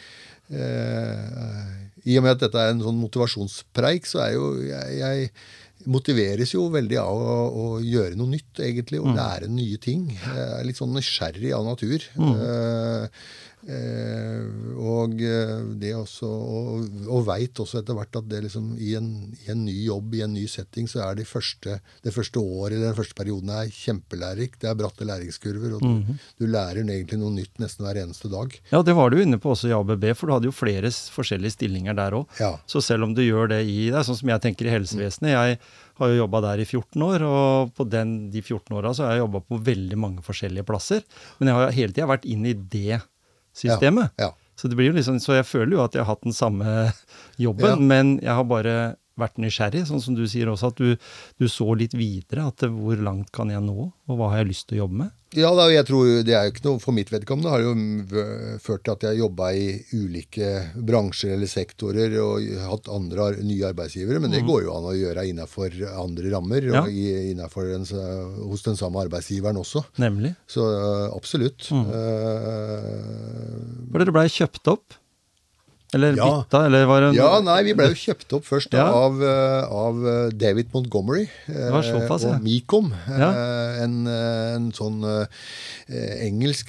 eh, 0.51 1.71
I 2.09 2.19
og 2.19 2.25
med 2.25 2.35
at 2.35 2.45
dette 2.47 2.63
er 2.63 2.73
en 2.73 2.85
sånn 2.85 3.01
motivasjonspreik, 3.03 4.09
så 4.09 4.25
er 4.25 4.35
jo 4.37 4.53
jeg, 4.65 4.99
jeg 5.03 5.31
motiveres 5.89 6.55
jo 6.55 6.67
veldig 6.73 6.99
av 7.01 7.21
å, 7.23 7.37
å 7.49 7.67
gjøre 7.85 8.17
noe 8.19 8.33
nytt, 8.33 8.63
egentlig, 8.65 9.01
og 9.03 9.15
lære 9.17 9.51
nye 9.53 9.79
ting. 9.83 10.09
Jeg 10.17 10.49
er 10.59 10.67
litt 10.67 10.81
sånn 10.81 10.97
nysgjerrig 10.97 11.53
av 11.57 11.67
natur. 11.69 12.09
Mm. 12.19 12.33
eh, 12.35 13.29
og 13.67 15.19
eh, 15.25 15.55
det 15.81 15.91
også, 15.99 16.29
og, 16.29 16.85
og 17.11 17.25
veit 17.27 17.59
også 17.59 17.81
etter 17.81 17.97
hvert 17.99 18.19
at 18.21 18.29
det 18.31 18.45
liksom 18.45 18.69
i 18.79 18.93
en, 18.99 19.09
i 19.35 19.51
en 19.51 19.65
ny 19.67 19.75
jobb, 19.89 20.15
i 20.15 20.23
en 20.25 20.37
ny 20.37 20.45
setting, 20.51 20.87
så 20.91 21.03
er 21.09 21.19
de 21.19 21.27
første, 21.27 21.79
det 22.05 22.15
første 22.15 22.39
året 22.39 22.77
eller 22.77 22.93
den 22.93 22.99
første 23.01 23.19
perioden 23.19 23.51
er 23.53 23.73
kjempelærerikt. 23.75 24.61
Det 24.63 24.71
er 24.71 24.79
bratte 24.79 25.09
læringskurver, 25.09 25.75
og 25.77 25.83
du, 25.83 26.15
du 26.39 26.47
lærer 26.47 26.85
egentlig 26.85 27.19
noe 27.21 27.35
nytt 27.35 27.59
nesten 27.63 27.87
hver 27.87 28.01
eneste 28.05 28.31
dag. 28.33 28.55
Ja, 28.71 28.83
det 28.87 28.95
var 28.99 29.11
du 29.11 29.19
inne 29.23 29.41
på 29.43 29.53
også 29.57 29.73
i 29.73 29.77
ABB, 29.77 30.07
for 30.15 30.31
du 30.31 30.37
hadde 30.37 30.51
jo 30.51 30.55
flere 30.55 30.93
forskjellige 31.19 31.59
stillinger 31.59 31.99
der 31.99 32.21
òg. 32.21 32.39
Ja. 32.41 32.55
Så 32.71 32.85
selv 32.85 33.09
om 33.09 33.19
du 33.19 33.25
gjør 33.27 33.51
det 33.57 33.65
i 33.67 33.91
deg, 33.91 34.01
sånn 34.07 34.23
som 34.23 34.35
jeg 34.35 34.45
tenker 34.45 34.69
i 34.69 34.75
helsevesenet 34.77 35.35
Jeg 35.35 35.61
har 35.99 36.13
jo 36.13 36.23
jobba 36.23 36.45
der 36.47 36.63
i 36.63 36.69
14 36.69 37.05
år, 37.11 37.27
og 37.27 37.77
på 37.77 37.91
den, 37.91 38.17
de 38.31 38.43
14 38.45 38.79
åra 38.79 38.95
har 39.03 39.17
jeg 39.17 39.25
jobba 39.27 39.43
på 39.51 39.63
veldig 39.67 39.99
mange 39.99 40.25
forskjellige 40.25 40.67
plasser. 40.69 41.03
Men 41.39 41.51
jeg 41.51 41.59
har 41.59 41.79
hele 41.83 41.97
tida 41.97 42.11
vært 42.11 42.29
inn 42.29 42.47
i 42.47 42.55
det 42.55 43.01
systemet. 43.59 44.15
Ja, 44.17 44.31
ja. 44.31 44.55
Så 44.59 44.67
det 44.71 44.79
blir 44.79 44.91
jo 44.91 44.97
liksom, 44.97 45.21
så 45.23 45.37
jeg 45.37 45.47
føler 45.47 45.77
jo 45.77 45.83
at 45.85 45.95
jeg 45.95 46.03
har 46.03 46.11
hatt 46.17 46.27
den 46.27 46.35
samme 46.35 46.89
jobben, 47.39 47.85
men 47.87 48.17
jeg 48.25 48.35
har 48.35 48.47
bare 48.51 48.79
vært 49.19 49.39
nysgjerrig, 49.43 49.83
sånn 49.89 50.03
som 50.05 50.14
du 50.19 50.25
sier 50.31 50.51
også, 50.53 50.66
at 50.73 50.79
du, 50.83 50.91
du 51.39 51.47
så 51.51 51.69
litt 51.79 51.95
videre. 51.99 52.41
At 52.49 52.59
hvor 52.73 52.97
langt 53.03 53.31
kan 53.35 53.49
jeg 53.53 53.62
nå, 53.64 53.79
og 54.09 54.14
hva 54.19 54.27
har 54.33 54.39
jeg 54.45 54.53
lyst 54.55 54.66
til 54.71 54.77
å 54.79 54.81
jobbe 54.87 54.97
med? 55.05 55.11
Ja, 55.37 55.51
da, 55.53 55.66
jeg 55.69 55.85
tror 55.85 56.07
det 56.25 56.33
er 56.33 56.47
jo 56.47 56.53
ikke 56.55 56.62
noe 56.64 56.79
For 56.81 56.95
mitt 56.97 57.11
vedkommende 57.12 57.51
har 57.53 57.61
det 57.61 57.69
jo 57.69 57.75
ført 58.64 58.81
til 58.87 58.95
at 58.95 59.03
jeg 59.05 59.19
jobba 59.19 59.51
i 59.53 59.66
ulike 59.93 60.47
bransjer 60.89 61.35
eller 61.35 61.45
sektorer 61.53 62.14
og 62.23 62.47
hatt 62.64 62.89
andre 62.89 63.27
nye 63.45 63.66
arbeidsgivere, 63.69 64.23
men 64.25 64.33
det 64.33 64.41
går 64.49 64.62
jo 64.64 64.73
an 64.73 64.89
å 64.89 64.95
gjøre 64.97 65.27
innenfor 65.29 65.69
andre 66.01 66.33
rammer 66.33 66.64
Ja. 66.71 66.81
og 66.81 66.89
innenfor 66.97 67.69
den, 67.69 67.85
hos 68.49 68.64
den 68.64 68.81
samme 68.81 69.05
arbeidsgiveren 69.05 69.61
også. 69.61 69.85
Nemlig. 70.01 70.33
Så 70.49 70.64
absolutt. 71.12 71.69
absolutt. 71.69 71.93
Uh, 71.93 72.89
For 73.93 74.01
dere 74.03 74.14
blei 74.16 74.27
kjøpt 74.33 74.69
opp? 74.73 74.97
Eller 75.95 76.12
Ja. 76.16 76.45
bytta, 76.45 76.66
eller 76.66 76.84
var 76.84 77.01
det 77.01 77.14
Ja, 77.16 77.41
nei, 77.41 77.62
vi 77.64 77.72
ble 77.72 77.86
jo 77.89 77.95
kjøpt 77.97 78.32
opp 78.36 78.45
først 78.45 78.70
da, 78.70 78.76
Ja. 78.76 78.93
av, 78.93 79.22
eh, 79.22 79.64
av 79.72 79.95
eh, 80.07 80.28
David 80.36 80.66
Montgomery 80.74 81.22
eh, 81.49 81.70
såpass, 81.82 82.24
og 82.28 82.43
Mecom. 82.45 82.93
eh, 82.93 83.18
Ja. 83.18 83.30
En, 83.84 84.07
eh, 84.07 84.55
en 84.57 84.70
sånn 84.72 85.01
eh, 85.05 86.26
engelsk 86.28 86.68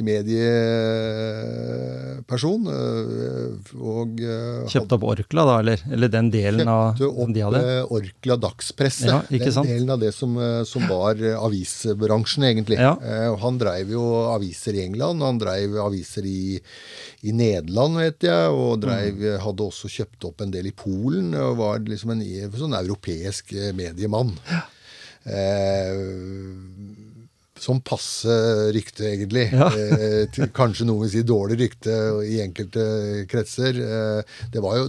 medieperson. 1.59 2.67
eh, 2.71 3.75
og 3.79 4.19
eh, 4.23 4.63
Kjøpte 4.71 4.95
opp 4.97 5.03
Orkla, 5.11 5.45
da, 5.49 5.57
eller? 5.63 5.83
Eller 5.91 6.07
den 6.13 6.29
delen 6.31 6.67
av 6.71 6.95
som 6.97 7.11
opp 7.11 7.33
de 7.35 7.41
hadde? 7.43 7.59
eh, 7.59 7.83
Orkla 7.91 8.37
dagspresse. 8.39 9.07
Ja, 9.09 9.21
den 9.45 9.51
sant? 9.53 9.67
delen 9.67 9.89
av 9.89 9.99
det 9.99 10.13
som, 10.15 10.37
eh, 10.37 10.63
som 10.63 10.87
var 10.87 11.15
eh, 11.19 11.35
avisbransjen, 11.35 12.43
egentlig. 12.47 12.77
Eh, 12.79 13.27
og 13.33 13.39
han 13.43 13.57
dreiv 13.59 13.89
jo 13.91 14.03
aviser 14.33 14.73
i 14.79 14.85
England, 14.85 15.21
han 15.21 15.39
dreiv 15.41 15.75
aviser 15.77 16.23
i, 16.25 16.59
i 17.23 17.33
Nederland, 17.35 17.97
vet 17.99 18.23
jeg, 18.29 18.49
og 18.55 18.79
dreiv, 18.81 19.17
Mm. 19.19 19.39
hadde 19.43 19.65
også 19.65 19.89
kjøpt 19.91 20.25
opp 20.29 20.41
en 20.41 20.51
del 20.51 20.67
i 20.67 20.71
Polen, 20.75 21.33
og 21.35 21.57
var 21.57 21.79
liksom 21.79 22.11
en 22.15 22.21
sånn 22.51 22.77
europeisk 22.79 23.51
mediemann. 23.75 24.31
mediemann. 24.39 24.63
Eh, 25.25 25.95
som 27.59 27.81
passe 27.83 28.31
rykte, 28.71 29.03
egentlig. 29.09 29.49
Ja. 29.51 29.67
eh, 29.75 30.25
til, 30.31 30.47
kanskje 30.55 30.85
noen 30.87 31.03
vil 31.03 31.11
si 31.11 31.23
dårlig 31.27 31.57
rykte 31.59 31.95
i 32.23 32.39
enkelte 32.39 33.25
kretser. 33.27 33.75
Eh, 33.83 34.21
det 34.53 34.63
var 34.63 34.77
jo, 34.79 34.85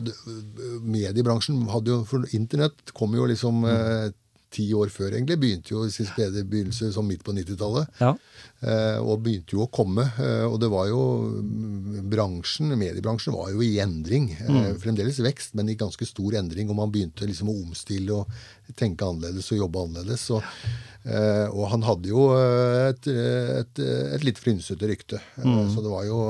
Mediebransjen 0.86 1.64
hadde 1.70 1.90
jo 1.90 2.04
For 2.08 2.24
internett 2.36 2.92
kom 2.94 3.14
jo 3.18 3.26
liksom 3.26 3.64
eh, 3.66 4.12
ti 4.50 4.66
år 4.74 4.90
før, 4.92 5.14
egentlig. 5.14 5.38
Begynte 5.40 5.74
jo 5.74 5.84
sin 5.92 6.08
spede 6.08 6.42
begynnelse 6.48 6.90
som 6.94 7.06
midt 7.06 7.22
på 7.26 7.34
90-tallet. 7.36 7.90
Ja. 8.00 8.12
Eh, 8.60 8.98
og 8.98 9.22
begynte 9.24 9.54
jo 9.56 9.64
å 9.64 9.70
komme. 9.72 10.08
Eh, 10.20 10.44
og 10.48 10.58
det 10.62 10.70
var 10.72 10.88
jo 10.90 11.02
bransjen, 12.10 12.74
mediebransjen 12.78 13.36
var 13.36 13.52
jo 13.54 13.62
i 13.64 13.76
endring. 13.82 14.30
Mm. 14.40 14.74
fremdeles 14.82 15.20
vekst, 15.22 15.54
men 15.58 15.70
i 15.70 15.78
ganske 15.78 16.06
stor 16.08 16.36
endring. 16.40 16.70
Og 16.70 16.78
man 16.80 16.92
begynte 16.92 17.28
liksom 17.28 17.52
å 17.52 17.58
omstille 17.62 18.22
og 18.22 18.74
tenke 18.78 19.06
annerledes 19.06 19.52
og 19.54 19.62
jobbe 19.62 19.86
annerledes. 19.86 20.26
Og, 20.34 20.66
eh, 21.04 21.46
og 21.46 21.70
han 21.74 21.86
hadde 21.86 22.10
jo 22.10 22.26
et, 22.90 23.06
et, 23.06 23.84
et 24.16 24.26
litt 24.26 24.42
frynsete 24.42 24.90
rykte. 24.90 25.22
Mm. 25.38 25.70
Så 25.70 25.86
det 25.86 25.94
var 25.94 26.04
jo, 26.08 26.20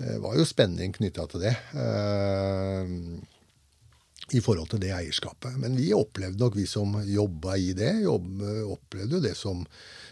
eh, 0.00 0.18
var 0.24 0.40
jo 0.40 0.48
spenning 0.48 0.96
knytta 0.96 1.28
til 1.28 1.44
det. 1.44 1.54
Eh, 4.28 4.36
i 4.38 4.40
forhold 4.40 4.70
til 4.70 4.80
det 4.80 4.92
eierskapet. 4.94 5.58
Men 5.60 5.76
vi 5.76 5.92
opplevde 5.92 6.38
nok, 6.38 6.56
vi 6.56 6.66
som 6.66 6.96
jobba 7.04 7.56
i 7.56 7.72
det, 7.76 8.02
jobb, 8.04 8.42
opplevde 8.72 9.18
jo 9.18 9.22
det 9.22 9.36
som, 9.36 9.66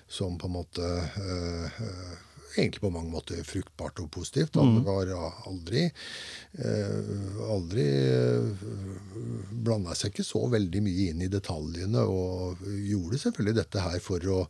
som 0.09 0.39
på 0.39 0.47
en 0.47 0.53
måte 0.53 0.83
øh, 0.83 1.81
øh, 1.81 2.17
Egentlig 2.57 2.83
på 2.83 2.93
mange 2.93 3.13
måter 3.13 3.41
fruktbart 3.47 4.01
og 4.03 4.11
positivt. 4.13 4.59
Han 4.61 4.83
var 4.85 5.09
aldri 5.49 5.87
eh, 5.87 7.13
aldri 7.53 7.87
blanda 9.63 9.95
seg 9.97 10.13
ikke 10.13 10.27
så 10.27 10.43
veldig 10.53 10.83
mye 10.85 11.09
inn 11.13 11.23
i 11.25 11.31
detaljene, 11.33 12.03
og 12.03 12.63
gjorde 12.87 13.21
selvfølgelig 13.23 13.57
dette 13.61 13.85
her 13.85 13.99
for 14.03 14.27
å 14.29 14.41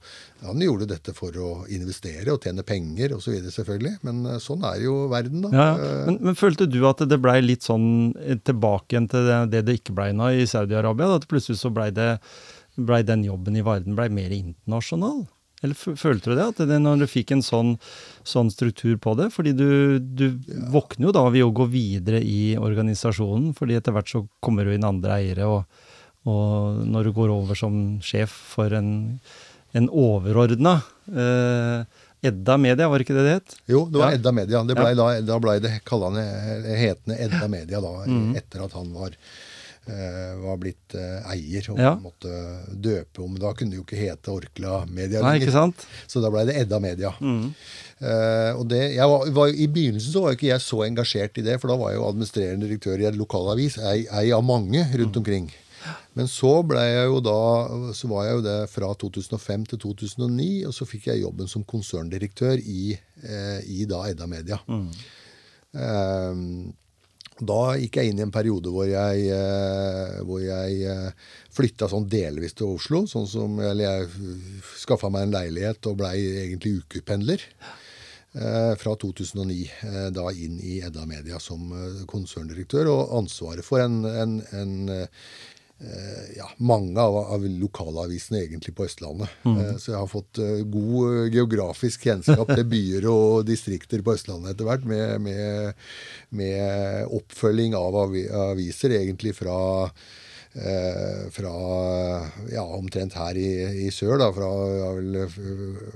Han 0.43 0.63
gjorde 0.65 0.89
dette 0.91 1.13
for 1.15 1.37
å 1.39 1.51
investere 1.71 2.33
og 2.33 2.43
tjene 2.43 2.65
penger 2.67 3.15
osv., 3.15 3.37
selvfølgelig. 3.55 4.01
Men 4.07 4.25
øh, 4.27 4.41
sånn 4.43 4.65
er 4.67 4.81
jo 4.83 4.97
verden, 5.13 5.45
da. 5.45 5.53
Ja, 5.55 5.69
ja. 5.79 5.93
men, 6.09 6.19
men 6.27 6.39
følte 6.39 6.67
du 6.67 6.81
at 6.89 7.05
det 7.09 7.21
blei 7.23 7.39
litt 7.45 7.67
sånn 7.67 8.17
eh, 8.19 8.41
tilbake 8.43 8.97
igjen 8.97 9.07
til 9.13 9.31
det 9.53 9.63
det, 9.69 9.79
ikke 9.79 9.95
blei 9.97 10.11
nå 10.17 10.33
i 10.35 10.49
Saudi-Arabia? 10.51 11.13
At 11.21 11.29
plutselig 11.31 11.61
så 11.63 11.71
blei 11.75 11.93
det 11.95 12.17
ble 12.81 13.03
den 13.07 13.25
jobben 13.27 13.57
i 13.59 13.65
Varden 13.65 13.97
ble 13.99 14.09
mer 14.13 14.33
internasjonal? 14.35 15.27
Eller 15.63 15.75
følte 15.79 16.33
du 16.33 16.35
det, 16.35 16.47
at 16.51 16.61
det, 16.67 16.79
når 16.83 17.05
du 17.05 17.07
fikk 17.07 17.31
en 17.37 17.43
sånn, 17.47 17.77
sånn 18.27 18.51
struktur 18.51 18.97
på 18.99 19.15
det? 19.19 19.29
Fordi 19.31 19.53
du, 19.55 19.99
du 20.03 20.25
våkner 20.75 21.07
jo 21.09 21.13
da 21.15 21.23
ved 21.31 21.45
å 21.47 21.53
gå 21.55 21.69
videre 21.71 22.19
i 22.19 22.57
organisasjonen, 22.59 23.53
fordi 23.55 23.77
etter 23.79 23.95
hvert 23.95 24.11
så 24.11 24.25
kommer 24.43 24.67
du 24.67 24.75
inn 24.75 24.85
andre 24.89 25.21
eiere, 25.21 25.47
og, 25.47 25.87
og 26.27 26.83
når 26.91 27.09
du 27.09 27.13
går 27.21 27.31
over 27.35 27.59
som 27.59 27.79
sjef 28.03 28.35
for 28.57 28.75
en, 28.75 28.91
en 29.79 29.87
overordna 29.89 30.81
eh, 31.15 31.87
Edda 32.23 32.55
Media, 32.59 32.87
var 32.91 33.03
ikke 33.03 33.15
det 33.17 33.25
det 33.27 33.33
het? 33.39 33.55
Jo, 33.71 33.85
det 33.91 33.99
var 33.99 34.13
Ja. 34.13 34.19
Edda 34.19 34.31
Media. 34.35 34.61
Det 34.67 34.77
ble 34.79 34.93
da, 34.99 35.07
da 35.27 35.39
ble 35.43 35.57
det 35.63 35.73
kallende, 35.89 36.23
hetende 36.79 37.17
Edda 37.25 37.49
Media 37.51 37.81
da, 37.83 37.95
Mm. 38.07 38.37
etter 38.39 38.63
at 38.67 38.77
han 38.79 38.93
var, 38.95 39.11
eh, 39.11 39.52
var 40.39 40.59
blitt 40.63 40.95
eh, 40.95 41.31
eier 41.33 41.71
og 41.73 41.81
Ja. 41.83 41.95
måtte 41.99 42.31
døpe 42.71 43.25
om. 43.25 43.35
Da 43.41 43.51
kunne 43.53 43.75
det 43.75 43.81
jo 43.81 43.87
ikke 43.87 43.99
hete 43.99 44.31
Orkla 44.31 44.85
Media 44.87 45.23
Nei, 45.25 45.41
ikke 45.41 45.55
sant? 45.55 45.87
Så 46.07 46.23
da 46.23 46.31
ble 46.31 46.45
det 46.47 46.55
Edda 46.61 46.79
Media. 46.79 47.11
Mm. 47.21 47.49
Uh, 48.03 48.53
og 48.59 48.67
det, 48.71 48.95
jeg 48.97 49.07
var, 49.07 49.27
var, 49.31 49.51
I 49.55 49.67
begynnelsen 49.71 50.15
så 50.15 50.23
var 50.23 50.33
jo 50.33 50.39
ikke 50.39 50.53
jeg 50.53 50.63
så 50.65 50.81
engasjert 50.87 51.39
i 51.39 51.45
det, 51.47 51.59
for 51.63 51.71
da 51.71 51.77
var 51.79 51.93
jeg 51.93 52.01
jo 52.01 52.07
administrerende 52.09 52.67
direktør 52.67 53.03
i 53.03 53.07
en 53.11 53.19
lokalavis, 53.19 53.79
ei, 53.79 54.07
ei 54.11 54.31
av 54.35 54.43
mange 54.47 54.83
rundt 54.99 55.19
omkring. 55.21 55.51
Men 56.15 56.29
så 56.31 56.51
ble 56.67 56.83
jeg 56.83 57.07
jo 57.11 57.21
da, 57.25 57.39
så 57.97 58.11
var 58.11 58.27
jeg 58.27 58.37
jo 58.39 58.43
det 58.47 58.59
fra 58.71 58.91
2005 59.03 59.65
til 59.73 59.81
2009, 59.83 60.51
og 60.69 60.75
så 60.77 60.87
fikk 60.87 61.09
jeg 61.11 61.23
jobben 61.25 61.51
som 61.51 61.65
konserndirektør 61.67 62.61
i, 62.61 62.93
eh, 63.23 63.59
i 63.67 63.87
da 63.91 64.05
Edda 64.11 64.29
Media. 64.31 64.61
Eh, 65.73 66.35
da 67.41 67.75
gikk 67.81 67.97
jeg 67.99 68.13
inn 68.13 68.21
i 68.21 68.25
en 68.27 68.35
periode 68.35 68.73
hvor 68.73 68.89
jeg, 68.89 69.23
eh, 69.33 70.19
hvor 70.27 70.43
jeg 70.45 70.83
eh, 70.89 71.31
flytta 71.55 71.89
sånn 71.89 72.09
delvis 72.11 72.57
til 72.59 72.75
Oslo. 72.77 73.07
sånn 73.09 73.29
som, 73.29 73.61
eller 73.61 73.85
Jeg 73.85 74.11
skaffa 74.83 75.11
meg 75.11 75.29
en 75.29 75.37
leilighet 75.39 75.89
og 75.91 76.03
blei 76.03 76.17
egentlig 76.45 76.83
ukependler. 76.83 77.41
Eh, 78.33 78.75
fra 78.81 78.95
2009 78.97 79.57
eh, 79.69 80.09
da 80.15 80.31
inn 80.33 80.61
i 80.61 80.79
Edda 80.85 81.07
Media 81.09 81.41
som 81.41 81.73
konserndirektør, 82.09 82.89
og 82.89 83.17
ansvaret 83.19 83.65
for 83.65 83.83
en, 83.85 84.05
en, 84.09 84.39
en 84.57 84.77
ja, 86.37 86.47
mange 86.63 87.01
av, 87.01 87.17
av 87.35 87.43
lokalavisene 87.43 88.45
egentlig 88.45 88.75
på 88.79 88.87
Østlandet. 88.87 89.33
Eh, 89.49 89.75
Så 89.83 89.93
jeg 89.93 89.99
har 89.99 90.11
fått 90.11 90.39
eh, 90.39 90.63
god 90.63 90.99
eh, 91.09 91.31
geografisk 91.35 92.07
kjennskap 92.07 92.53
til 92.55 92.67
byer 92.71 93.09
og 93.11 93.47
distrikter 93.49 94.05
på 94.05 94.15
Østlandet 94.15 94.55
etter 94.55 94.69
hvert, 94.69 94.87
med, 94.87 95.21
med, 95.27 95.87
med 96.31 97.17
oppfølging 97.19 97.75
av 97.79 98.03
aviser 98.05 98.99
egentlig 99.03 99.35
fra 99.39 99.59
Eh, 100.53 101.31
fra 101.33 101.51
ja, 102.53 102.61
omtrent 102.77 103.15
her 103.17 103.39
i, 103.41 103.87
i 103.87 103.89
sør. 103.89 104.19
da, 104.21 104.27
fra, 104.37 104.51
jeg, 104.69 104.99
vel, 104.99 105.15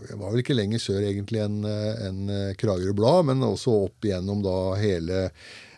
jeg 0.08 0.16
var 0.16 0.30
vel 0.32 0.40
ikke 0.40 0.56
lenger 0.56 0.80
sør 0.80 1.04
egentlig 1.04 1.42
enn 1.44 1.58
en 1.68 2.22
Kragerø 2.56 2.94
Blad, 2.96 3.26
men 3.28 3.44
også 3.44 3.74
opp 3.82 4.08
igjennom 4.08 4.40
da 4.40 4.56
hele 4.80 5.26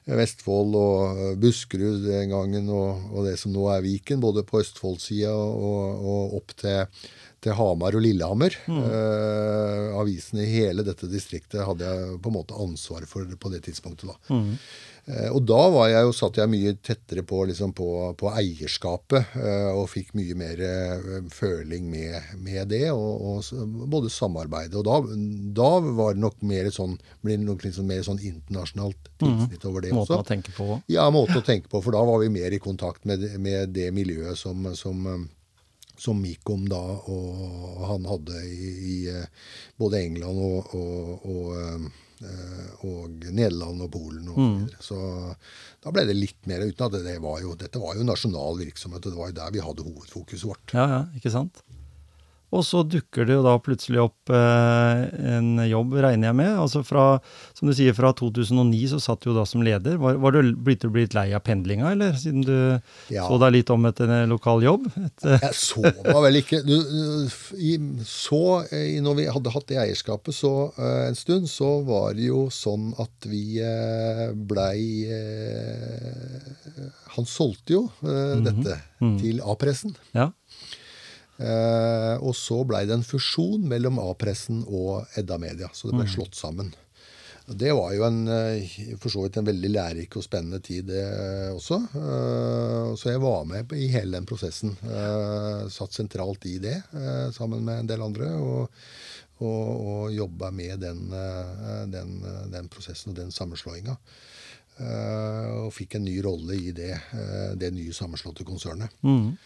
Vestfold 0.08 0.76
og 0.78 1.22
Buskerud 1.42 2.06
den 2.06 2.32
gangen, 2.32 2.68
og, 2.72 3.10
og 3.12 3.26
det 3.28 3.36
som 3.40 3.52
nå 3.52 3.66
er 3.74 3.84
Viken, 3.84 4.22
både 4.22 4.44
på 4.48 4.62
Østfoldsida 4.62 5.34
og, 5.34 6.04
og 6.12 6.36
opp 6.38 6.54
til, 6.56 6.86
til 7.44 7.56
Hamar 7.58 7.98
og 7.98 8.04
Lillehammer. 8.04 8.56
Eh, 8.72 9.98
avisene 10.00 10.46
i 10.46 10.52
hele 10.52 10.86
dette 10.86 11.10
distriktet 11.12 11.66
hadde 11.66 11.88
jeg 11.88 12.20
på 12.24 12.32
en 12.32 12.38
måte 12.38 12.56
ansvar 12.56 13.04
for 13.10 13.28
på 13.28 13.52
det 13.52 13.64
tidspunktet. 13.68 14.08
da. 14.08 14.16
Eh, 14.32 14.56
og 15.32 15.40
da 15.48 15.60
var 15.72 15.88
jeg 15.88 16.04
jo, 16.04 16.12
satt 16.12 16.36
jeg 16.36 16.50
mye 16.52 16.74
tettere 16.84 17.22
på, 17.24 17.40
liksom 17.48 17.72
på, 17.76 17.88
på 18.20 18.28
eierskapet, 18.36 19.30
eh, 19.40 19.70
og 19.72 19.86
fikk 19.88 20.10
mye 20.18 20.34
mer 20.36 20.60
eh, 20.64 21.06
føling 21.32 21.86
med, 21.88 22.34
med 22.44 22.68
det, 22.72 22.90
og, 22.92 23.46
og 23.48 23.86
både 23.88 24.12
samarbeidet. 24.12 24.76
Og 24.76 24.84
da, 24.84 24.98
da 25.56 25.70
var 25.86 26.16
det 26.16 26.24
nok 26.26 26.42
mer 26.48 26.68
sånn, 26.74 26.98
ble 27.24 27.38
det 27.38 27.46
nok 27.48 27.64
liksom 27.64 27.88
mer 27.88 28.04
sånn 28.04 28.20
internasjonalt 28.20 29.08
tilsnitt 29.22 29.64
over 29.68 29.86
det 29.86 29.94
Måten 29.96 30.18
også. 30.18 30.20
å 30.20 30.28
tenke 30.28 30.54
på. 30.56 30.68
Ja, 30.92 31.08
måte 31.14 31.40
å 31.40 31.46
tenke 31.46 31.72
på, 31.72 31.80
for 31.84 31.96
da 31.96 32.04
var 32.04 32.20
vi 32.22 32.28
mer 32.34 32.52
i 32.52 32.60
kontakt 32.62 33.08
med, 33.08 33.24
med 33.40 33.72
det 33.76 33.88
miljøet 33.96 34.36
som, 34.38 34.68
som, 34.76 35.06
eh, 35.08 35.24
som 35.98 36.20
Mikom 36.20 36.68
da 36.70 36.82
og 37.10 37.80
han 37.88 38.04
hadde 38.12 38.44
i, 38.44 38.74
i 38.92 38.98
eh, 39.14 39.24
både 39.80 40.04
England 40.04 40.44
og, 40.50 40.76
og, 40.76 41.24
og, 41.24 41.56
eh, 41.62 42.04
og 42.86 43.24
Nederland 43.28 43.84
og 43.86 43.90
Polen. 43.94 44.28
Og 44.32 44.38
så 44.38 44.48
videre. 44.58 44.82
Så 44.88 44.98
da 45.84 45.92
ble 45.94 46.04
det 46.08 46.16
litt 46.18 46.48
mer, 46.50 46.64
uten 46.66 46.86
at 46.88 46.96
det, 46.96 47.04
det 47.06 47.16
var 47.24 47.40
jo, 47.44 47.54
dette 47.58 47.82
var 47.82 47.98
jo 47.98 48.06
nasjonal 48.08 48.58
virksomhet, 48.60 49.04
og 49.06 49.14
det 49.14 49.20
var 49.20 49.32
jo 49.32 49.38
der 49.40 49.54
vi 49.54 49.64
hadde 49.64 49.86
hovedfokuset 49.86 50.48
vårt. 50.48 50.76
Ja, 50.76 50.86
ja, 50.96 51.00
ikke 51.18 51.32
sant? 51.34 51.62
Og 52.54 52.62
så 52.64 52.80
dukker 52.88 53.26
det 53.28 53.34
jo 53.36 53.42
da 53.44 53.54
plutselig 53.60 54.00
opp 54.00 54.32
eh, 54.32 55.02
en 55.34 55.50
jobb, 55.68 55.98
regner 56.00 56.30
jeg 56.30 56.36
med. 56.38 56.52
Altså 56.56 56.80
fra, 56.86 57.18
som 57.56 57.68
du 57.68 57.74
sier, 57.76 57.92
fra 57.96 58.14
2009 58.16 58.80
så 58.94 59.00
satt 59.04 59.20
du 59.24 59.30
jo 59.30 59.36
da 59.36 59.44
som 59.48 59.64
leder. 59.64 59.98
Var, 60.00 60.16
var 60.22 60.32
du 60.32 60.54
blitt, 60.56 60.80
du 60.80 60.92
blitt 60.94 61.16
lei 61.16 61.26
av 61.36 61.42
pendlinga, 61.44 61.90
eller? 61.92 62.16
Siden 62.16 62.46
du 62.46 62.56
Ja. 63.12 63.26
så 63.28 63.36
deg 63.42 63.52
litt 63.58 63.72
om 63.74 63.84
etter 63.88 64.08
en 64.08 64.32
lokal 64.32 64.64
jobb? 64.64 64.88
Et, 64.96 65.26
eh, 65.28 65.44
Jeg 65.48 65.58
så 65.60 65.84
meg 65.84 66.22
vel 66.24 66.40
ikke 66.40 66.62
du, 66.64 66.74
du, 66.80 67.36
i, 67.60 67.74
Så, 68.08 68.42
i, 68.72 68.98
når 69.04 69.20
vi 69.20 69.28
hadde 69.36 69.52
hatt 69.52 69.68
det 69.68 69.80
eierskapet 69.84 70.36
så 70.36 70.52
uh, 70.78 71.08
en 71.08 71.18
stund, 71.18 71.48
så 71.52 71.78
var 71.86 72.16
det 72.16 72.28
jo 72.30 72.46
sånn 72.52 72.90
at 73.00 73.28
vi 73.28 73.60
uh, 73.60 74.32
blei 74.32 75.04
uh, 75.12 76.88
Han 77.16 77.28
solgte 77.28 77.74
jo 77.76 77.86
eh, 78.06 78.36
dette 78.44 78.80
til 79.20 79.40
A-pressen. 79.44 79.96
ja. 80.16 80.30
Eh, 81.38 82.16
og 82.18 82.34
så 82.34 82.64
blei 82.66 82.82
det 82.88 82.96
en 82.98 83.06
fusjon 83.06 83.62
mellom 83.70 84.00
A-pressen 84.02 84.64
og 84.66 85.06
Edda 85.18 85.38
Media. 85.38 85.68
Så 85.72 85.88
det 85.88 85.98
ble 86.00 86.06
slått 86.10 86.34
sammen. 86.34 86.72
Det 87.48 87.70
var 87.72 87.94
jo 87.94 88.02
en, 88.04 88.28
eh, 88.28 88.66
for 88.98 89.08
så 89.08 89.22
vidt 89.22 89.38
en 89.38 89.46
veldig 89.46 89.70
lærerik 89.70 90.16
og 90.18 90.24
spennende 90.26 90.58
tid 90.60 90.86
det 90.90 91.04
også. 91.54 91.78
Eh, 91.94 92.94
Så 92.98 93.12
jeg 93.12 93.20
var 93.22 93.44
med 93.44 93.72
i 93.72 93.86
hele 93.88 94.18
den 94.18 94.26
prosessen. 94.26 94.76
Satt 95.70 95.92
sentralt 95.92 96.44
i 96.46 96.58
det 96.58 96.82
sammen 97.32 97.64
med 97.64 97.80
en 97.80 97.86
del 97.86 98.02
andre. 98.02 98.32
Og, 98.34 98.70
og, 99.40 99.86
og 99.86 100.12
jobba 100.12 100.50
med 100.50 100.80
den, 100.80 101.08
den, 101.92 102.24
den 102.50 102.68
prosessen 102.68 103.12
og 103.12 103.16
den 103.16 103.30
sammenslåinga. 103.30 103.96
Og 105.62 105.72
fikk 105.74 105.94
en 105.94 106.04
ny 106.04 106.20
rolle 106.22 106.54
i 106.58 106.72
det, 106.72 106.96
det 107.58 107.70
nye 107.74 107.92
sammenslåtte 107.94 108.44
konsernet. 108.44 108.90
Mm. 109.02 109.36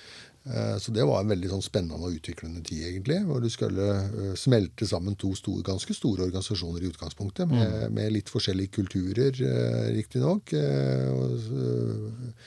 Eh, 0.45 0.77
Så 0.83 0.91
det 0.93 1.05
var 1.07 1.21
en 1.23 1.29
veldig 1.31 1.51
sånn 1.53 1.63
spennende 1.63 2.03
og 2.03 2.17
utviklende 2.17 2.63
tid, 2.67 2.83
egentlig. 2.89 3.21
Hvor 3.29 3.41
du 3.45 3.49
skulle 3.53 3.89
eh, 4.03 4.35
smelte 4.35 4.87
sammen 4.91 5.15
to 5.17 5.35
store, 5.39 5.63
ganske 5.63 5.95
store 5.95 6.25
organisasjoner 6.27 6.83
i 6.83 6.91
utgangspunktet, 6.91 7.47
med, 7.49 7.93
med 7.95 8.13
litt 8.17 8.29
forskjellige 8.33 8.73
kulturer, 8.81 9.33
uh, 9.39 9.89
riktignok. 9.95 10.53
eh, 10.53 11.09
og 11.15 11.37
eh, 11.57 12.39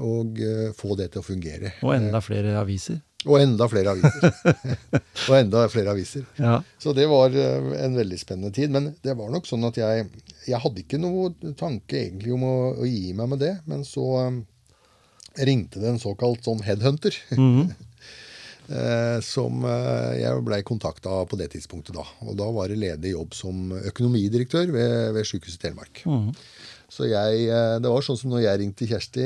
og 0.00 0.38
eh, 0.40 0.70
få 0.72 0.94
det 0.96 1.10
til 1.12 1.20
å 1.20 1.26
fungere. 1.26 1.74
Og 1.84 1.92
enda 1.92 2.20
flere 2.24 2.54
aviser. 2.56 3.02
Og 3.28 3.34
enda 3.42 3.66
flere 3.68 3.92
aviser. 3.92 4.54
og 5.28 5.34
enda 5.36 5.64
flere 5.68 5.92
aviser. 5.92 6.22
Ja. 6.40 6.54
Så 6.80 6.94
det 6.96 7.04
var 7.10 7.34
eh, 7.36 7.66
en 7.84 7.96
veldig 7.98 8.18
spennende 8.20 8.52
tid. 8.56 8.72
Men 8.72 8.94
det 9.04 9.12
var 9.18 9.28
nok 9.34 9.44
sånn 9.48 9.66
at 9.68 9.76
jeg, 9.76 10.06
jeg 10.48 10.60
hadde 10.62 10.84
ikke 10.86 11.00
noe 11.02 11.34
tanke 11.60 12.00
egentlig 12.00 12.32
om 12.38 12.46
å, 12.48 12.54
å 12.80 12.88
gi 12.88 13.12
meg 13.18 13.28
med 13.34 13.42
det. 13.44 13.52
Men 13.68 13.84
så 13.84 14.06
eh, 14.22 14.38
ringte 15.46 15.82
det 15.82 15.92
en 15.92 16.02
såkalt 16.02 16.46
sånn 16.46 16.64
headhunter. 16.66 17.16
Eh, 18.68 19.18
som 19.24 19.62
eh, 19.64 20.18
jeg 20.20 20.40
blei 20.44 20.58
kontakta 20.66 21.22
på 21.24 21.38
det 21.40 21.46
tidspunktet 21.54 21.96
da. 21.96 22.02
Og 22.28 22.34
da 22.36 22.50
var 22.52 22.68
det 22.68 22.76
ledig 22.76 23.14
jobb 23.14 23.32
som 23.32 23.70
økonomidirektør 23.78 24.68
ved, 24.74 24.96
ved 25.16 25.24
Sykehuset 25.24 25.62
Telemark. 25.62 26.02
Mm. 26.04 26.34
Så 26.92 27.08
jeg, 27.08 27.46
eh, 27.48 27.78
Det 27.80 27.88
var 27.88 28.04
sånn 28.04 28.18
som 28.20 28.34
når 28.34 28.42
jeg 28.44 28.60
ringte 28.60 28.88
Kjersti 28.90 29.24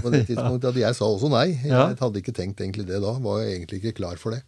på 0.00 0.12
det 0.14 0.22
tidspunktet, 0.30 0.70
at 0.72 0.80
jeg 0.80 0.96
sa 0.96 1.04
også 1.04 1.28
nei. 1.34 1.50
Jeg 1.66 1.98
hadde 2.00 2.22
ikke 2.22 2.36
tenkt 2.36 2.64
egentlig 2.64 2.88
det 2.88 3.02
da. 3.04 3.12
Var 3.28 3.42
jeg 3.42 3.58
egentlig 3.58 3.82
ikke 3.82 3.98
klar 4.00 4.16
for 4.16 4.32
det. 4.32 4.40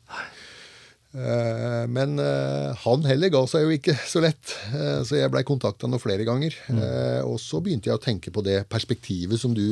Eh, 1.10 1.84
Men 1.90 2.18
eh, 2.22 2.70
han 2.84 3.06
heller 3.08 3.32
ga 3.34 3.40
seg 3.50 3.64
jo 3.66 3.72
ikke 3.74 3.96
så 4.06 4.22
lett, 4.22 4.54
Eh, 4.70 5.00
så 5.02 5.16
jeg 5.18 5.30
blei 5.32 5.42
kontakta 5.46 5.88
nå 5.90 5.98
flere 5.98 6.24
ganger. 6.26 6.54
Mm. 6.70 6.80
Og 7.26 7.38
så 7.42 7.58
begynte 7.64 7.90
jeg 7.90 7.98
å 7.98 8.02
tenke 8.02 8.30
på 8.30 8.42
det 8.46 8.60
perspektivet 8.70 9.40
som 9.40 9.54
du 9.56 9.64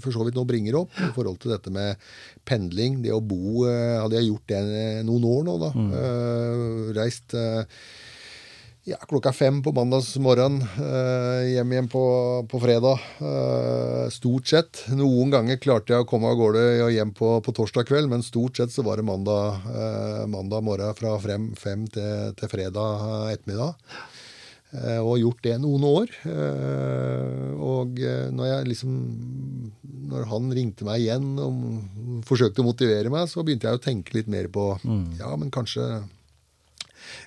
for 0.00 0.14
så 0.14 0.24
vidt 0.24 0.38
nå 0.38 0.46
bringer 0.48 0.78
opp, 0.80 0.94
i 0.96 1.10
forhold 1.12 1.40
til 1.42 1.52
dette 1.52 1.72
med 1.74 2.00
pendling. 2.48 3.00
Det 3.04 3.12
å 3.12 3.20
bo 3.20 3.66
Hadde 3.68 4.16
jeg 4.16 4.30
gjort 4.30 4.48
det 4.48 4.60
noen 5.06 5.26
år 5.28 5.42
nå, 5.46 5.56
da. 5.60 5.70
mm. 5.76 6.94
Reist 6.96 7.36
ja, 8.90 8.98
klokka 9.08 9.32
fem 9.32 9.62
på 9.62 9.72
mandagsmorgen. 9.76 10.60
Eh, 10.62 11.48
hjem 11.54 11.72
igjen 11.72 11.88
på, 11.90 12.04
på 12.50 12.60
fredag. 12.62 13.02
Eh, 13.22 14.06
stort 14.12 14.50
sett. 14.50 14.84
Noen 14.96 15.30
ganger 15.30 15.60
klarte 15.62 15.94
jeg 15.94 16.04
å 16.04 16.08
komme 16.10 16.30
av 16.30 16.38
gårde 16.40 16.64
og 16.86 16.94
hjem 16.94 17.14
på, 17.16 17.32
på 17.46 17.54
torsdag 17.56 17.86
kveld, 17.88 18.10
men 18.10 18.26
stort 18.26 18.58
sett 18.58 18.74
så 18.74 18.84
var 18.86 18.98
det 18.98 19.06
mandag, 19.06 19.62
eh, 19.70 20.24
mandag 20.30 20.66
morgen 20.66 20.96
fra 20.98 21.14
frem, 21.22 21.52
fem 21.58 21.86
til, 21.92 22.34
til 22.40 22.50
fredag 22.50 23.30
ettermiddag. 23.36 23.78
Eh, 24.70 25.00
og 25.02 25.18
gjort 25.18 25.42
det 25.42 25.56
noen 25.58 25.86
år. 25.86 26.12
Eh, 26.30 27.48
og 27.58 27.98
eh, 27.98 28.28
når 28.30 28.52
jeg 28.52 28.68
liksom 28.74 28.94
Når 30.10 30.26
han 30.30 30.46
ringte 30.54 30.86
meg 30.86 31.02
igjen 31.02 31.34
og 31.38 32.22
forsøkte 32.26 32.62
å 32.62 32.66
motivere 32.66 33.10
meg, 33.12 33.28
så 33.30 33.44
begynte 33.46 33.70
jeg 33.70 33.78
å 33.78 33.82
tenke 33.82 34.16
litt 34.16 34.30
mer 34.30 34.48
på 34.50 34.72
Ja, 35.18 35.30
men 35.38 35.52
kanskje 35.54 36.02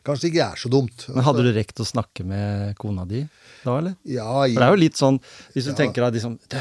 Kanskje 0.03 0.27
det 0.27 0.31
ikke 0.33 0.45
er 0.51 0.59
så 0.59 0.69
dumt. 0.73 1.05
Men 1.15 1.23
hadde 1.23 1.43
du 1.45 1.51
rekt 1.55 1.79
å 1.79 1.85
snakke 1.87 2.25
med 2.27 2.73
kona 2.81 3.05
di 3.07 3.21
da, 3.63 3.77
eller? 3.79 3.93
Ja, 4.03 4.25
For 4.43 4.59
det 4.59 4.65
er 4.67 4.73
jo 4.75 4.81
litt 4.81 4.99
sånn, 4.99 5.19
hvis 5.55 5.63
du 5.69 5.71
Ja. 5.71 5.77
tenker 5.79 6.03
deg 6.03 6.17
liksom 6.19 6.39
«Du, 6.51 6.57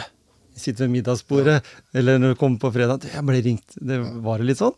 sitter 0.55 0.85
ved 0.85 0.93
middagsbordet, 0.93 1.63
eller 1.97 2.19
når 2.21 2.35
du 2.35 2.39
kommer 2.39 2.59
på 2.61 2.71
fredag 2.75 3.01
«Du, 3.03 3.09
'Jeg 3.09 3.25
ble 3.27 3.41
ringt.' 3.43 3.75
Det 3.81 3.99
var 4.23 4.39
det 4.39 4.47
litt 4.47 4.59
sånn? 4.61 4.75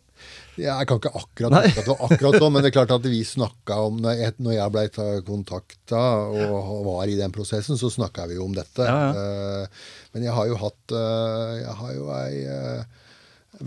Jeg 0.57 0.87
kan 0.87 0.97
ikke 1.01 1.11
akkurat 1.19 1.53
huske 1.67 1.81
at 1.83 1.85
det 1.85 1.93
var 1.99 2.05
akkurat 2.09 2.39
sånn, 2.41 2.53
men 2.55 2.62
det 2.62 2.69
er 2.71 2.77
klart 2.79 2.93
at 2.95 3.03
vi 3.11 3.21
snakka 3.37 3.77
om 3.85 3.97
Når 4.01 4.15
jeg, 4.23 4.35
når 4.39 4.53
jeg 4.55 4.73
ble 4.73 4.85
kontakta 5.27 6.03
og 6.31 6.85
var 6.87 7.11
i 7.11 7.17
den 7.19 7.33
prosessen, 7.35 7.77
så 7.77 7.91
snakka 7.91 8.29
vi 8.31 8.37
jo 8.39 8.45
om 8.47 8.55
dette. 8.55 8.87
Ja, 8.87 9.11
Eh, 9.12 9.67
Men 10.15 10.23
jeg 10.23 10.33
har 10.33 10.47
jo 10.47 10.57
hatt 10.57 10.93
eh, 10.95 11.53
Jeg 11.67 11.75
har 11.75 11.93
jo 11.99 12.09
ei 12.15 12.45
eh, 12.47 12.85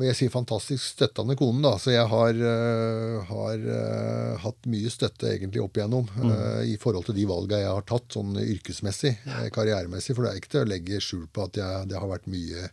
jeg 0.06 0.16
sier 0.18 0.32
fantastisk 0.34 0.84
støttende 0.84 1.36
kone, 1.39 1.62
da. 1.66 1.74
Så 1.82 1.93
jeg 1.93 2.06
har, 2.12 2.41
eh, 2.52 3.16
har 3.30 3.64
eh, 3.78 4.34
hatt 4.43 4.68
mye 4.70 4.91
støtte 4.93 5.32
egentlig 5.32 5.64
opp 5.64 5.80
igjennom 5.80 6.10
eh, 6.28 6.64
i 6.74 6.78
forhold 6.82 7.08
til 7.08 7.18
de 7.18 7.26
valga 7.30 7.62
jeg 7.62 7.72
har 7.72 7.88
tatt 7.88 8.18
sånn 8.18 8.36
yrkesmessig, 8.43 9.16
karrieremessig. 9.56 10.16
For 10.16 10.26
det 10.26 10.34
er 10.34 10.41
ikke 10.41 10.54
til 10.56 10.66
å 10.66 10.72
legge 10.74 11.02
skjul 11.04 11.26
på 11.34 11.48
at 11.48 11.62
jeg, 11.62 11.88
det 11.91 11.98
har 12.02 12.12
vært 12.12 12.30
mye, 12.32 12.68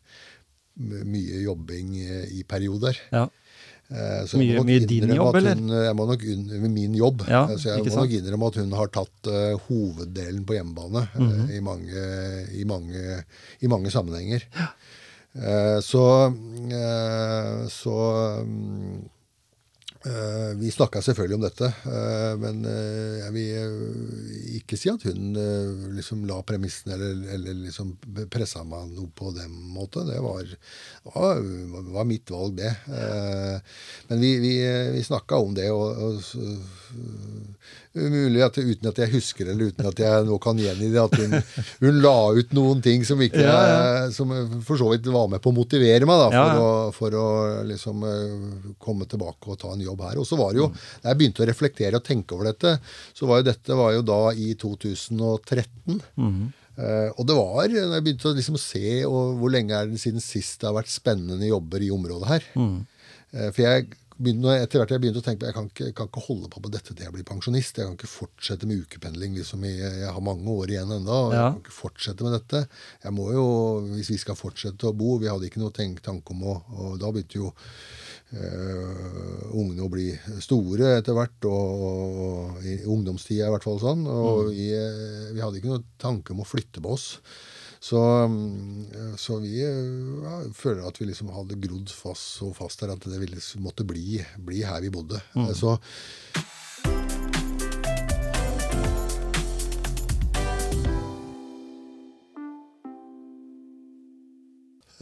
mye 1.07 1.45
jobbing 1.45 1.97
i 2.35 2.45
perioder. 2.49 2.99
Ja. 3.15 3.29
Så 4.27 4.39
Mye- 4.41 4.63
mye 4.65 4.81
din 4.89 5.11
jobb, 5.13 5.37
eller? 5.37 5.59
Hun, 5.61 5.69
jeg 5.69 5.95
må 5.95 6.07
nok 6.09 6.23
innrømme 6.25 6.71
min 6.73 6.95
jobb. 6.97 7.27
Ja, 7.29 7.45
så 7.53 7.75
jeg 7.75 7.85
må 7.85 7.93
må 7.93 8.05
nok 8.07 8.15
innrømme 8.17 8.49
at 8.49 8.57
hun 8.63 8.73
har 8.73 8.91
tatt 8.91 9.29
uh, 9.29 9.61
hoveddelen 9.69 10.47
på 10.49 10.57
hjemmebane 10.57 11.03
eh, 11.13 11.21
uh, 11.21 11.53
i, 11.53 11.61
mange, 11.61 12.05
i, 12.57 12.65
mange, 12.65 13.19
i 13.61 13.71
mange 13.71 13.93
sammenhenger. 13.93 14.47
Eh, 14.57 14.73
så 15.83 16.03
eh, 16.71 17.67
så 17.69 17.95
mm, 18.47 19.01
eh, 20.07 20.51
vi 20.61 20.71
snakka 20.71 21.03
selvfølgelig 21.03 21.35
om 21.41 21.43
dette, 21.47 21.71
eh, 21.91 22.35
men 22.39 22.61
eh, 22.71 23.17
jeg 23.25 23.35
vil 23.35 23.51
eh, 23.59 24.55
ikke 24.61 24.79
si 24.79 24.93
at 24.93 25.07
hun 25.09 25.35
eh, 25.41 25.89
liksom 25.97 26.23
la 26.29 26.39
premissene 26.47 26.95
eller, 26.95 27.25
eller 27.35 27.59
liksom 27.65 27.97
pressa 28.31 28.63
meg 28.69 28.95
noe 28.95 29.11
på 29.17 29.33
den 29.35 29.51
måten. 29.75 30.07
Det 30.13 30.21
var, 30.23 30.47
var, 31.11 31.43
var 31.99 32.07
mitt 32.09 32.31
valg, 32.31 32.55
det. 32.63 32.71
Eh, 32.87 33.59
Men 34.13 34.21
vi, 34.23 34.37
vi, 34.39 34.55
vi 34.95 35.03
snakka 35.03 35.43
om 35.43 35.55
det, 35.57 35.71
og, 35.75 35.99
og 35.99 36.23
Umulig 37.95 38.41
at 38.43 38.57
uten 38.59 38.89
at 38.91 38.97
jeg 38.99 39.13
husker 39.13 39.51
eller 39.53 39.69
uten 39.71 39.87
at 39.87 40.01
jeg 40.03 40.25
nå 40.27 40.39
kan 40.43 40.59
gjengi 40.59 40.89
det, 40.91 40.99
at 40.99 41.15
hun, 41.21 41.37
hun 41.85 42.01
la 42.03 42.15
ut 42.35 42.55
noen 42.59 42.81
ting 42.83 43.05
som 43.07 43.21
ikke 43.23 43.39
Ja, 43.45 43.59
ja. 43.71 44.09
Som 44.11 44.33
for 44.67 44.81
så 44.81 44.89
vidt 44.91 45.07
var 45.15 45.29
med 45.31 45.39
på 45.45 45.53
å 45.53 45.55
motivere 45.55 46.09
meg 46.11 46.19
da, 46.25 46.27
for, 46.33 46.35
Ja. 46.35 46.65
Å, 46.65 46.73
for 46.97 47.15
å 47.21 47.27
liksom 47.69 48.03
eh, 48.11 48.75
komme 48.83 49.07
tilbake 49.07 49.47
og 49.55 49.61
ta 49.63 49.71
en 49.77 49.85
jobb 49.87 50.03
her. 50.09 50.19
Og 50.19 50.27
så 50.27 50.39
var 50.41 50.51
det 50.57 50.65
jo, 50.65 50.69
da 51.05 51.13
jeg 51.13 51.21
begynte 51.23 51.45
å 51.47 51.49
reflektere 51.53 52.01
og 52.01 52.07
tenke 52.11 52.35
over 52.35 52.51
dette, 52.51 52.75
så 53.15 53.31
var 53.31 53.41
jo 53.45 53.49
dette 53.53 53.79
var 53.79 53.95
jo 53.95 54.03
da 54.11 54.21
i 54.35 54.51
2013. 54.59 56.01
Eh, 56.75 57.11
og 57.15 57.23
det 57.31 57.37
var, 57.39 57.69
når 57.71 57.95
jeg 57.95 58.03
begynte 58.09 58.27
å 58.33 58.35
liksom 58.35 58.59
se 58.59 59.05
og 59.07 59.37
hvor 59.39 59.53
lenge 59.55 59.77
er 59.79 59.87
det 59.93 60.01
siden 60.03 60.19
sist 60.25 60.59
det 60.59 60.67
har 60.67 60.75
vært 60.81 60.91
spennende 60.91 61.47
jobber 61.47 61.85
i 61.87 61.93
området 61.95 62.33
her. 62.33 62.49
Eh, 62.59 63.51
for 63.55 63.63
jeg 63.63 63.87
begynte, 64.19 64.53
etter 64.63 64.79
hvert 64.81 64.91
jeg 64.95 65.01
begynte 65.03 65.21
å 65.21 65.25
tenke 65.27 65.41
på 65.43 65.49
jeg 65.49 65.55
kan 65.57 65.69
ikke, 65.71 65.89
kan 65.99 66.09
ikke 66.11 66.23
holde 66.29 66.49
på 66.53 66.61
med 66.63 66.73
dette 66.77 66.93
til 66.95 67.05
jeg 67.05 67.13
blir 67.15 67.25
pensjonist. 67.27 67.77
Jeg 67.81 67.87
kan 67.89 67.97
ikke 67.99 68.11
fortsette 68.11 68.67
med 68.71 68.85
ukependling. 68.85 69.35
liksom 69.39 69.65
Jeg, 69.67 69.81
Jeg 69.81 70.13
har 70.13 70.21
mange 70.21 70.47
år 70.49 70.67
igjen 70.75 70.93
ennå. 70.99 71.09
og 71.27 71.33
Jeg 71.33 71.41
Ja. 71.41 71.51
kan 71.51 71.61
ikke 71.63 71.75
fortsette 71.81 72.23
med 72.23 72.33
dette. 72.39 72.69
Jeg 73.03 73.13
må 73.13 73.33
jo, 73.33 73.47
Hvis 73.95 74.11
vi 74.11 74.19
skal 74.19 74.35
fortsette 74.37 74.87
å 74.87 74.95
bo 74.97 75.19
Vi 75.19 75.27
hadde 75.29 75.47
ikke 75.51 75.61
noe 75.63 75.71
tenk, 75.73 76.01
tanke 76.03 76.31
om 76.31 76.43
å 76.43 76.55
og 76.79 76.99
Da 77.01 77.11
begynte 77.11 77.35
jo 77.43 77.53
øh, 78.35 79.55
ungene 79.55 79.85
å 79.85 79.91
bli 79.93 80.09
store 80.43 80.97
etter 80.99 81.15
hvert, 81.17 81.45
og, 81.45 81.85
og 82.59 82.65
i 82.67 82.79
ungdomstida 82.85 83.47
i 83.49 83.53
hvert 83.55 83.67
fall 83.67 83.79
sånn. 83.83 84.07
Og 84.11 84.51
vi, 84.55 84.71
eh, 84.75 85.33
vi 85.35 85.41
hadde 85.43 85.61
ikke 85.61 85.71
noe 85.75 85.85
tanke 86.03 86.35
om 86.35 86.41
å 86.43 86.49
flytte 86.49 86.83
på 86.83 86.95
oss. 86.97 87.19
Så, 87.85 88.01
mm, 88.01 89.17
så 89.21 89.37
vi 89.43 89.59
ja, 89.61 90.39
føler 90.57 90.87
at 90.89 90.97
vi 91.01 91.11
liksom 91.11 91.29
hadde 91.37 91.59
grodd 91.61 91.93
fast, 91.93 92.39
så 92.39 92.49
fast 92.57 92.81
her 92.81 92.95
at 92.95 93.05
det 93.05 93.21
ville, 93.21 93.43
måtte 93.61 93.85
bli, 93.85 94.23
bli 94.41 94.63
her 94.65 94.81
vi 94.81 94.93
bodde. 94.95 95.21
Mm. 95.37 95.51
Så 95.53 95.77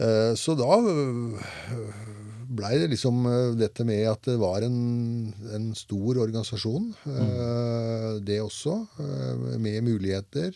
Eh, 0.03 0.35
Så 0.35 0.55
da 0.57 0.65
blei 2.55 2.77
det 2.81 2.89
liksom 2.91 3.23
eh, 3.29 3.55
dette 3.59 3.85
med 3.87 4.03
at 4.11 4.27
det 4.29 4.35
var 4.41 4.63
en, 4.65 4.77
en 5.55 5.65
stor 5.77 6.19
organisasjon. 6.23 6.91
eh, 7.09 8.07
Det 8.25 8.39
også, 8.43 8.75
eh, 9.03 9.57
med 9.61 9.83
muligheter. 9.87 10.53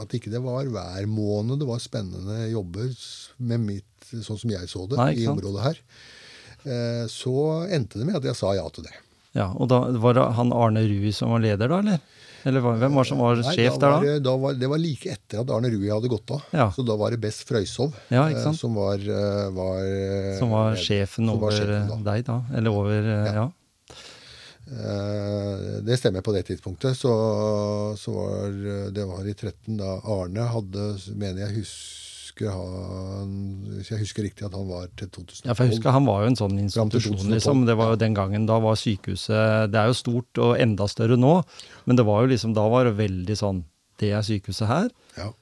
At 0.00 0.14
ikke 0.16 0.32
det 0.32 0.42
var 0.44 0.68
hver 0.70 1.06
måned 1.10 1.60
det 1.60 1.68
var 1.68 1.82
spennende 1.82 2.46
jobber 2.52 2.88
med 3.38 3.66
mitt, 3.66 4.08
sånn 4.10 4.40
som 4.40 4.50
jeg 4.54 4.70
så 4.70 4.86
det, 4.90 4.98
Nei, 5.00 5.12
i 5.22 5.28
området 5.30 5.66
her. 5.68 5.82
Så 7.08 7.32
endte 7.72 8.00
det 8.00 8.06
med 8.08 8.18
at 8.18 8.26
jeg 8.28 8.36
sa 8.36 8.50
ja 8.56 8.66
til 8.74 8.84
det. 8.84 8.92
Ja, 9.36 9.52
Og 9.54 9.68
da 9.70 9.78
var 10.02 10.16
det 10.18 10.24
han 10.36 10.50
Arne 10.52 10.82
Rui 10.88 11.12
som 11.14 11.30
var 11.32 11.40
leder, 11.44 11.70
da, 11.70 11.78
eller? 11.84 12.00
Eller 12.48 12.62
hvem 12.64 12.94
var 12.96 13.04
som 13.08 13.18
var 13.20 13.36
Nei, 13.40 13.52
sjef 13.54 13.76
da 13.80 13.90
der 14.00 14.06
da? 14.06 14.18
da 14.30 14.34
var, 14.40 14.54
det 14.56 14.68
var 14.72 14.80
like 14.80 15.10
etter 15.12 15.42
at 15.42 15.50
Arne 15.52 15.68
Rui 15.72 15.88
hadde 15.92 16.08
gått 16.08 16.30
av. 16.32 16.42
Ja. 16.56 16.68
Så 16.72 16.84
da 16.86 16.96
var 16.96 17.12
det 17.12 17.20
Bess 17.20 17.42
Frøyshov 17.48 17.92
Ja, 18.08 18.26
eh, 18.30 18.52
som 18.56 18.74
var, 18.78 18.96
eh, 19.00 19.46
var 19.56 19.80
eh, 19.84 20.38
Som 20.38 20.54
var 20.54 20.76
sjefen 20.80 21.26
Som 21.28 21.34
over 21.36 21.52
sjefen 21.56 21.88
da. 21.90 21.98
deg, 22.12 22.24
da? 22.28 22.38
Eller 22.56 22.70
over 22.82 23.10
Ja. 23.34 23.48
Det 24.70 25.96
stemmer 25.98 26.22
på 26.22 26.30
det 26.32 26.44
tidspunktet. 26.46 26.94
Så, 26.94 27.10
så 27.98 28.12
var 28.14 28.52
det 28.94 29.06
var 29.08 29.26
i 29.26 29.32
13 29.34 29.80
da 29.80 29.96
Arne 30.14 30.44
hadde, 30.52 30.92
mener 31.18 31.42
jeg 31.48 31.56
husker 31.58 32.06
han 32.48 33.32
Hvis 33.76 33.90
jeg 33.90 33.98
husker 34.00 34.22
riktig, 34.24 34.46
at 34.46 34.54
han 34.56 34.68
var 34.68 34.86
til 34.96 35.08
2012. 35.08 35.42
Ja, 35.48 35.52
for 35.52 35.64
jeg 35.64 35.74
husker 35.74 35.90
Han 35.90 36.06
var 36.06 36.22
jo 36.22 36.30
en 36.30 36.38
sånn 36.40 36.56
institusjon, 36.62 37.28
liksom. 37.34 37.66
Det 37.66 37.76
var 37.76 37.92
jo 37.92 37.96
den 38.00 38.14
gangen, 38.16 38.46
Da 38.46 38.58
var 38.62 38.78
sykehuset 38.80 39.70
Det 39.72 39.80
er 39.82 39.90
jo 39.92 39.98
stort 39.98 40.38
og 40.38 40.56
enda 40.60 40.86
større 40.88 41.18
nå, 41.20 41.34
men 41.86 41.96
det 42.00 42.06
var 42.06 42.22
jo 42.24 42.32
liksom, 42.32 42.54
da 42.56 42.64
var 42.72 42.84
det 42.88 42.96
veldig 42.96 43.36
sånn 43.36 43.64
Det 44.00 44.12
er 44.16 44.22
sykehuset 44.24 44.66
her, 44.70 44.88
Ja. 45.18 45.32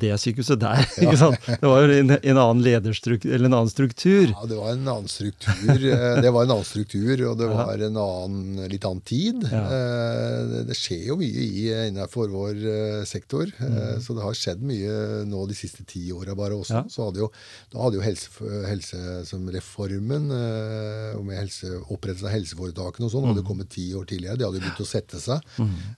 Det 0.00 0.14
sykehuset 0.22 0.60
der. 0.62 0.82
ikke 1.02 1.18
sant? 1.20 1.38
Det 1.48 1.68
var 1.68 1.82
jo 1.84 1.96
en, 2.00 2.14
en 2.16 2.38
annen 2.44 2.62
lederstruktur, 2.64 3.32
eller 3.32 3.50
en 3.50 3.56
annen 3.60 3.72
struktur. 3.72 4.30
Ja, 4.32 4.46
det 4.48 4.58
var 4.60 4.72
en 4.72 4.86
annen 4.88 5.08
struktur. 5.12 5.70
eh, 5.76 6.20
Det 6.22 6.30
var 6.32 6.46
en 6.46 6.54
annen 6.56 6.68
struktur, 6.68 7.24
og 7.30 7.38
det 7.40 7.48
var 7.50 7.82
en 7.88 7.98
annen, 8.02 8.62
litt 8.72 8.84
annen 8.88 9.04
tid. 9.08 9.44
Ja. 9.50 9.64
Eh, 9.66 10.38
Det, 10.52 10.62
det 10.70 10.76
skjer 10.78 11.04
jo 11.12 11.16
mye 11.20 11.42
i, 11.44 11.66
innenfor 11.88 12.30
vår 12.32 12.56
eh, 12.72 13.02
sektor, 13.08 13.50
mm. 13.58 14.00
så 14.02 14.14
det 14.16 14.24
har 14.24 14.36
skjedd 14.36 14.62
mye 14.66 15.22
nå 15.28 15.44
de 15.50 15.54
siste 15.56 15.84
ti 15.88 16.06
åra 16.14 16.34
bare 16.38 16.56
også. 16.58 16.80
Ja. 16.80 16.82
Så 16.90 17.06
hadde 17.08 17.22
jo, 17.22 17.28
da 17.72 17.82
hadde 17.84 17.98
jo 18.00 18.04
helse, 18.04 18.30
helse 18.68 19.00
som 19.28 19.44
reformen, 19.52 20.30
eh, 20.34 21.18
med 21.22 21.38
helse, 21.38 21.70
opprettelsen 21.92 22.28
av 22.28 22.34
helseforetakene 22.34 23.06
og 23.06 23.12
sånn, 23.14 23.26
hadde 23.30 23.42
jo 23.44 23.48
kommet 23.48 23.70
ti 23.72 23.86
år 23.96 24.06
tidligere. 24.10 24.38
Det 24.40 24.48
hadde 24.48 24.62
begynt 24.64 24.82
å 24.84 24.88
sette 24.88 25.20
seg. 25.22 25.52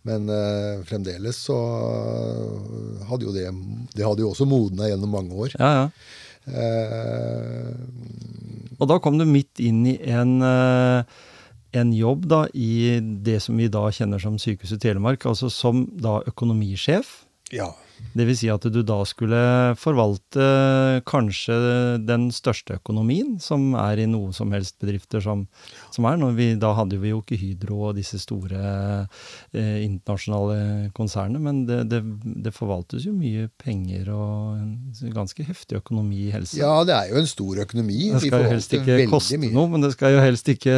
Men 0.07 0.29
eh, 0.33 0.83
fremdeles 0.89 1.39
så 1.49 1.57
hadde 3.09 3.27
jo 3.29 3.33
det 3.35 3.47
Det 3.93 4.07
hadde 4.07 4.25
jo 4.25 4.31
også 4.33 4.47
modna 4.49 4.89
gjennom 4.89 5.13
mange 5.19 5.37
år. 5.37 5.57
Ja, 5.59 5.73
ja. 5.83 5.89
Uh, 6.45 7.73
Og 8.81 8.89
da 8.91 8.99
kom 9.01 9.17
du 9.21 9.25
midt 9.29 9.61
inn 9.63 9.85
i 9.89 9.95
en, 10.13 10.43
eh, 10.45 11.05
en 11.79 11.93
jobb 11.95 12.27
da 12.29 12.43
i 12.53 12.99
det 13.01 13.39
som 13.41 13.57
vi 13.57 13.69
da 13.73 13.87
kjenner 13.95 14.21
som 14.21 14.37
Sykehuset 14.37 14.83
Telemark, 14.83 15.25
altså 15.31 15.49
som 15.49 15.87
da 15.95 16.19
økonomisjef. 16.29 17.25
Ja. 17.55 17.71
Det 18.15 18.27
vil 18.29 18.37
si 18.39 18.51
at 18.53 18.67
du 18.71 18.81
da 18.87 19.01
skulle 19.09 19.39
forvalte 19.81 20.45
kanskje 21.09 21.57
den 22.05 22.29
største 22.35 22.79
økonomien 22.79 23.39
som 23.43 23.73
er 23.79 24.05
i 24.05 24.07
noe 24.11 24.33
som 24.37 24.53
helst 24.55 24.77
bedrifter 24.83 25.23
som, 25.25 25.47
som 25.95 26.07
er. 26.09 26.21
Vi, 26.37 26.53
da 26.61 26.73
hadde 26.79 26.99
vi 27.03 27.11
jo 27.11 27.21
ikke 27.23 27.39
Hydro 27.41 27.81
og 27.91 27.97
disse 27.99 28.21
store 28.23 28.61
eh, 29.53 29.81
internasjonale 29.85 30.91
konsernene, 30.97 31.41
men 31.43 31.63
det, 31.69 31.81
det, 31.91 32.01
det, 32.45 32.55
forvaltes 32.55 33.07
jo 33.09 33.15
mye 33.17 33.49
penger 33.61 34.11
og 34.15 34.61
en 34.61 35.15
ganske 35.15 35.47
heftig 35.47 35.81
økonomi 35.81 36.29
i 36.29 36.33
helse. 36.35 36.59
Ja, 36.61 36.77
det 36.87 36.95
er 36.97 37.11
jo 37.11 37.21
en 37.23 37.31
stor 37.31 37.65
økonomi. 37.65 37.99
Det 38.15 38.23
skal 38.27 38.47
jo 38.47 38.53
helst 38.53 38.77
ikke 38.79 38.99
koste 39.11 39.41
mye. 39.43 39.55
noe, 39.55 39.71
men 39.75 39.85
det 39.85 39.95
skal 39.97 40.15
jo 40.15 40.23
helst 40.23 40.51
ikke 40.55 40.77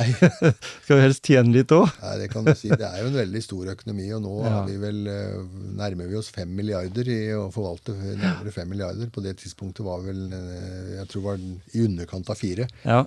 skal 0.84 0.96
jo 0.96 1.00
helst 1.02 1.24
tjene 1.26 1.54
litt 1.54 1.74
òg. 1.74 1.86
Nei, 2.02 2.16
det 2.24 2.30
kan 2.32 2.46
du 2.46 2.52
si. 2.58 2.72
Det 2.72 2.86
er 2.86 3.02
jo 3.04 3.10
en 3.12 3.20
veldig 3.20 3.42
stor 3.44 3.72
økonomi, 3.76 4.08
og 4.16 4.24
nå 4.26 4.36
ja. 4.44 4.60
vi 4.66 4.78
vel, 4.82 5.02
eh, 5.10 5.40
nærmer 5.78 6.10
vi 6.10 6.18
oss 6.18 6.32
fem 6.46 6.54
milliarder 6.54 7.08
i 7.10 7.20
å 7.34 7.50
forvalte 7.52 7.94
nærmere 7.96 8.54
fem 8.54 8.68
milliarder. 8.70 9.10
På 9.10 9.22
det 9.24 9.36
tidspunktet 9.40 9.84
var 9.86 10.04
vel 10.04 10.32
eh, 10.32 10.96
jeg 11.00 11.10
tror 11.10 11.22
var 11.32 11.38
i 11.40 11.84
underkant 11.84 12.30
av 12.30 12.38
fire. 12.38 12.68
Ja. 12.84 13.04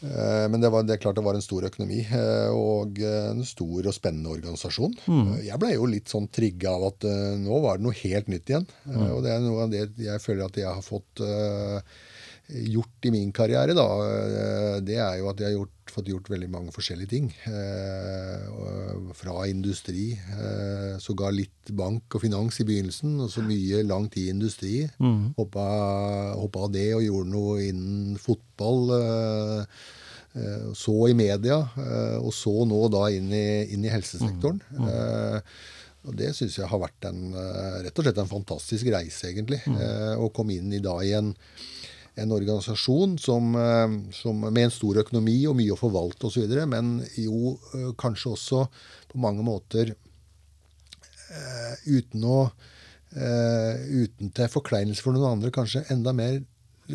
Eh, 0.00 0.46
men 0.50 0.60
det, 0.60 0.70
var, 0.70 0.84
det 0.84 0.96
er 0.96 1.02
klart 1.02 1.16
det 1.16 1.24
var 1.24 1.38
en 1.38 1.44
stor 1.44 1.66
økonomi 1.68 2.02
eh, 2.04 2.50
og 2.50 2.98
en 3.00 3.44
stor 3.46 3.86
og 3.86 3.94
spennende 3.94 4.34
organisasjon. 4.34 4.96
Mm. 5.06 5.30
Jeg 5.46 5.60
ble 5.62 5.72
jo 5.74 5.86
litt 5.90 6.12
sånn 6.12 6.28
trigga 6.28 6.74
av 6.74 6.90
at 6.90 7.08
nå 7.40 7.62
var 7.62 7.78
det 7.78 7.86
noe 7.86 8.00
helt 8.02 8.28
nytt 8.32 8.50
igjen. 8.50 8.68
Mm. 8.84 9.06
Og 9.14 9.22
det 9.24 9.32
er 9.34 9.46
noe 9.46 9.64
av 9.66 9.72
det 9.72 9.86
jeg 10.08 10.24
føler 10.24 10.46
at 10.48 10.60
jeg 10.60 10.70
har 10.70 10.84
fått 10.84 11.24
gjort 12.46 13.08
i 13.08 13.10
min 13.10 13.32
karriere, 13.34 13.74
da, 13.74 13.86
det 14.86 15.00
er 15.02 15.16
jo 15.18 15.32
at 15.32 15.40
jeg 15.42 15.48
har 15.48 15.56
gjort 15.56 15.75
fått 15.96 16.10
gjort 16.12 16.28
veldig 16.30 16.48
mange 16.52 16.72
forskjellige 16.74 17.10
ting. 17.10 17.28
Eh, 17.48 19.12
fra 19.16 19.46
industri, 19.48 20.12
eh, 20.12 20.96
sågar 21.02 21.34
litt 21.34 21.72
bank 21.76 22.16
og 22.16 22.24
finans 22.24 22.60
i 22.60 22.66
begynnelsen, 22.68 23.14
og 23.24 23.30
så 23.32 23.44
mye 23.46 23.82
langt 23.86 24.18
i 24.20 24.28
industri. 24.32 24.82
Mm. 25.00 25.32
Hoppa, 25.38 25.66
hoppa, 26.36 26.66
av 26.66 26.74
det 26.74 26.90
og 26.96 27.06
gjorde 27.06 27.32
noe 27.32 27.62
innen 27.68 28.18
fotball. 28.20 28.92
Eh, 29.00 29.62
eh 30.36 30.68
så 30.76 31.08
i 31.08 31.16
media, 31.16 31.62
eh, 31.80 32.18
og 32.20 32.32
så 32.36 32.66
nå 32.68 32.82
da 32.92 33.06
inn 33.08 33.32
i, 33.32 33.72
inn 33.72 33.84
i 33.84 33.92
helsesektoren. 33.92 34.60
Mm. 34.70 34.84
Mm. 34.84 34.92
Eh, 34.92 35.40
og 36.06 36.14
Det 36.14 36.28
syns 36.36 36.60
jeg 36.60 36.70
har 36.70 36.78
vært 36.78 37.08
en, 37.08 37.32
rett 37.82 37.96
og 37.98 38.04
slett 38.04 38.18
en 38.22 38.30
fantastisk 38.30 38.86
reise, 38.94 39.26
egentlig. 39.26 39.58
Mm. 39.66 40.20
Å 40.22 40.28
komme 40.30 40.54
inn 40.54 40.70
i, 40.70 40.78
da, 40.78 40.92
i 41.02 41.10
en 41.18 41.32
en 42.16 42.32
organisasjon 42.32 43.18
som, 43.18 43.54
eh, 43.54 44.12
som, 44.12 44.40
med 44.40 44.64
en 44.64 44.74
stor 44.74 45.02
økonomi 45.02 45.36
og 45.48 45.56
mye 45.58 45.74
å 45.74 45.80
forvalte 45.80 46.30
osv., 46.30 46.56
men 46.68 46.98
jo 47.20 47.56
eh, 47.74 47.92
kanskje 48.00 48.32
også 48.32 48.62
på 49.12 49.20
mange 49.22 49.44
måter 49.46 49.92
uh, 49.92 51.74
uten 51.86 52.24
å 52.24 52.40
Uten 53.16 54.28
til 54.34 54.48
forkleinelse 54.50 55.00
for 55.00 55.14
noen 55.14 55.38
andre, 55.38 55.48
kanskje 55.54 55.86
enda 55.94 56.12
mer 56.12 56.34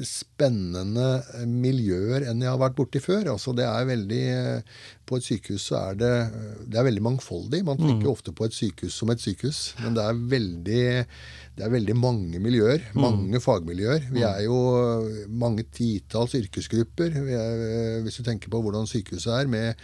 spennende 0.07 1.45
miljøer 1.49 2.24
enn 2.30 2.43
jeg 2.43 2.51
har 2.51 2.59
vært 2.61 2.78
borti 2.78 3.01
før. 3.03 3.32
Altså 3.34 3.53
det 3.57 3.65
er 3.67 3.88
veldig, 3.89 4.26
På 5.07 5.17
et 5.17 5.26
sykehus 5.26 5.65
så 5.72 5.80
er 5.82 5.97
det, 5.99 6.13
det 6.72 6.80
er 6.80 6.88
veldig 6.88 7.03
mangfoldig. 7.03 7.63
Man 7.67 7.80
tenker 7.80 8.07
mm. 8.07 8.11
ofte 8.11 8.36
på 8.36 8.47
et 8.47 8.55
sykehus 8.55 8.95
som 9.01 9.11
et 9.11 9.24
sykehus, 9.24 9.61
men 9.82 9.97
det 9.97 10.05
er 10.05 10.22
veldig 10.36 10.86
det 11.58 11.66
er 11.66 11.74
veldig 11.74 11.95
mange 11.99 12.39
miljøer, 12.39 12.80
mm. 12.93 13.02
mange 13.02 13.36
mm. 13.36 13.43
fagmiljøer. 13.43 14.08
Vi 14.16 14.24
er 14.24 14.45
jo 14.45 14.58
mange 15.28 15.66
titalls 15.76 16.38
yrkesgrupper. 16.39 17.18
Er, 17.22 18.02
hvis 18.06 18.22
du 18.22 18.24
tenker 18.26 18.52
på 18.52 18.62
hvordan 18.64 18.88
sykehuset 18.89 19.34
er, 19.36 19.49
med, 19.52 19.82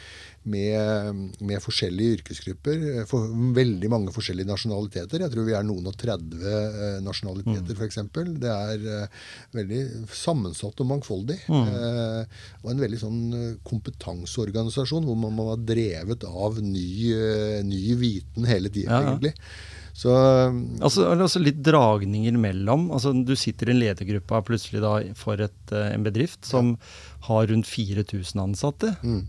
med, 0.47 1.35
med, 1.43 1.59
forskjellige 1.63 2.17
yrkesgrupper. 2.17 2.85
For 3.09 3.27
veldig 3.57 3.91
mange 3.91 4.13
forskjellige 4.15 4.49
nasjonaliteter. 4.49 5.25
Jeg 5.25 5.33
tror 5.33 5.47
vi 5.47 5.55
er 5.57 5.67
noen 5.67 5.89
og 5.91 5.97
30 5.99 6.47
eh, 6.53 6.97
nasjonaliteter, 7.05 7.75
mm. 7.75 7.81
f.eks. 7.83 7.99
Det 8.47 8.53
er 8.53 8.87
uh, 8.87 9.23
veldig 9.57 9.81
sammensatt 10.15 10.83
og 10.83 10.91
mangfoldig. 10.93 11.39
Mm. 11.51 11.71
Uh, 11.73 12.43
og 12.63 12.71
en 12.73 12.85
veldig 12.85 13.01
sånn 13.01 13.23
eh, 13.37 13.49
kompetanseorganisasjon 13.67 15.07
hvor 15.07 15.19
man 15.19 15.35
må 15.35 15.51
ha 15.51 15.57
drevet 15.59 16.23
av 16.27 16.61
ny, 16.63 16.87
uh, 17.11 17.59
ny 17.67 17.83
viten 17.99 18.47
hele 18.47 18.71
tiden, 18.71 18.93
ja, 18.93 19.03
egentlig. 19.03 19.35
Så, 19.97 20.13
altså, 20.77 21.07
altså, 21.09 21.41
litt 21.41 21.63
dragninger 21.65 22.35
mellom. 22.37 22.91
Altså, 22.93 23.15
du 23.17 23.33
sitter 23.39 23.71
i 23.71 23.73
en 23.73 23.81
ledergruppe 23.81 24.43
plutselig 24.45 24.83
da 24.83 24.99
for 25.17 25.41
et, 25.41 25.57
eh, 25.73 25.89
en 25.95 26.05
bedrift 26.05 26.45
som 26.45 26.75
ja. 26.75 26.91
har 27.31 27.49
rundt 27.49 27.69
4000 27.69 28.43
ansatte. 28.43 28.93
Mm. 29.01 29.25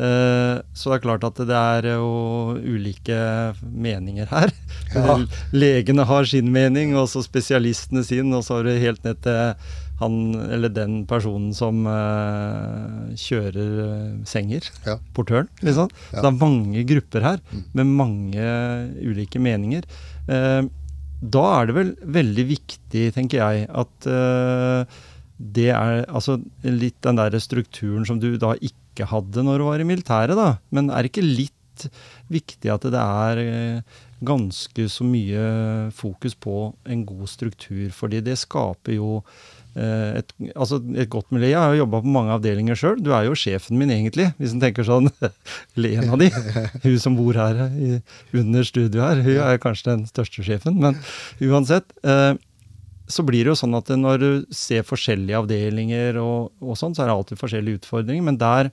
Uh, 0.00 0.62
så 0.72 0.88
det 0.88 0.94
er 0.96 1.02
klart 1.04 1.24
at 1.26 1.40
det 1.44 1.56
er 1.56 1.90
jo 1.90 2.54
ulike 2.56 3.16
meninger 3.60 4.28
her. 4.30 4.52
Ja. 4.94 5.18
Legene 5.62 6.06
har 6.08 6.28
sin 6.28 6.48
mening, 6.52 6.94
og 6.96 7.08
så 7.12 7.20
spesialistene 7.24 8.04
sin, 8.06 8.32
og 8.36 8.46
så 8.46 8.58
har 8.58 8.68
du 8.68 8.72
helt 8.80 9.04
ned 9.04 9.20
til 9.24 9.56
han 10.00 10.16
eller 10.48 10.72
den 10.72 11.02
personen 11.08 11.52
som 11.56 11.84
uh, 11.88 13.12
kjører 13.20 14.22
senger. 14.28 14.66
Ja. 14.86 14.96
Portøren, 15.16 15.50
liksom. 15.64 15.92
Ja. 16.14 16.22
Det 16.22 16.30
er 16.30 16.40
mange 16.40 16.84
grupper 16.88 17.26
her 17.26 17.44
mm. 17.50 17.62
med 17.76 17.94
mange 18.00 18.50
ulike 19.04 19.42
meninger. 19.42 19.86
Uh, 20.30 20.64
da 21.20 21.44
er 21.58 21.68
det 21.68 21.76
vel 21.76 21.94
veldig 22.16 22.46
viktig, 22.48 23.06
tenker 23.16 23.42
jeg, 23.42 23.68
at 23.68 24.08
uh, 24.08 25.00
det 25.40 25.70
er 25.72 26.04
altså 26.08 26.38
litt 26.64 27.00
den 27.04 27.20
der 27.20 27.36
strukturen 27.40 28.06
som 28.08 28.20
du 28.20 28.32
da 28.40 28.54
ikke 28.56 29.08
hadde 29.08 29.44
når 29.44 29.60
du 29.60 29.68
var 29.68 29.82
i 29.82 29.88
militæret, 29.88 30.36
da. 30.36 30.54
Men 30.72 30.88
er 30.92 31.04
det 31.04 31.12
ikke 31.12 31.28
litt 31.28 31.88
viktig 32.28 32.68
at 32.72 32.84
det 32.92 33.00
er 33.00 33.38
ganske 34.20 34.84
så 34.92 35.04
mye 35.08 35.44
fokus 35.96 36.36
på 36.36 36.56
en 36.92 37.06
god 37.08 37.30
struktur? 37.32 37.86
Fordi 37.96 38.20
det 38.24 38.36
skaper 38.40 38.98
jo 38.98 39.22
Eh, 39.22 39.59
et, 39.78 40.32
altså 40.54 40.80
et 40.98 41.10
godt 41.12 41.30
miljø. 41.30 41.52
Jeg 41.52 41.60
har 41.60 41.74
jo 41.74 41.84
jobba 41.84 42.00
på 42.02 42.12
mange 42.16 42.34
avdelinger 42.34 42.78
sjøl. 42.78 42.98
Du 43.02 43.12
er 43.14 43.28
jo 43.28 43.36
sjefen 43.38 43.78
min, 43.78 43.92
egentlig, 43.94 44.30
hvis 44.40 44.54
en 44.56 44.62
tenker 44.62 44.86
sånn. 44.86 45.10
Eller 45.76 46.00
en 46.00 46.14
av 46.16 46.20
de. 46.22 46.30
Hun 46.84 46.98
som 47.02 47.18
bor 47.18 47.38
her 47.38 47.64
i, 47.78 48.00
under 48.36 48.66
studioet 48.66 49.04
her, 49.04 49.24
hun 49.26 49.42
er 49.46 49.62
kanskje 49.62 49.92
den 49.92 50.06
største 50.10 50.46
sjefen. 50.46 50.80
Men 50.82 50.98
uansett. 51.44 51.92
Eh, 52.04 52.34
så 53.10 53.24
blir 53.26 53.42
det 53.42 53.50
jo 53.50 53.58
sånn 53.58 53.74
at 53.74 53.88
når 53.98 54.20
du 54.22 54.52
ser 54.54 54.84
forskjellige 54.86 55.40
avdelinger 55.40 56.20
og, 56.22 56.52
og 56.62 56.76
sånn, 56.78 56.94
så 56.94 57.02
er 57.02 57.10
det 57.10 57.16
alltid 57.16 57.40
forskjellige 57.40 57.80
utfordringer. 57.80 58.22
Men 58.22 58.38
der 58.38 58.70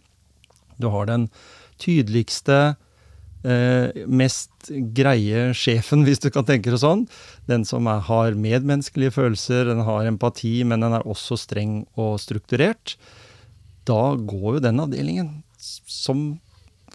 du 0.78 0.92
har 0.94 1.10
den 1.10 1.26
tydeligste 1.82 2.58
eh, 2.58 2.84
mest 3.44 4.72
greie 4.98 5.52
sjefen, 5.56 6.02
hvis 6.08 6.20
du 6.24 6.30
kan 6.34 6.48
tenke 6.48 6.74
det 6.74 6.82
sånn. 6.82 7.06
Den 7.48 7.64
som 7.68 7.88
er, 7.88 8.02
har 8.08 8.36
medmenneskelige 8.36 9.14
følelser, 9.16 9.70
den 9.70 9.84
har 9.88 10.10
empati, 10.10 10.60
men 10.68 10.84
den 10.84 10.98
er 10.98 11.08
også 11.08 11.38
streng 11.40 11.82
og 11.96 12.18
strukturert. 12.24 12.98
Da 13.88 14.18
går 14.18 14.58
jo 14.58 14.64
den 14.66 14.84
avdelingen 14.84 15.32
som 15.58 16.40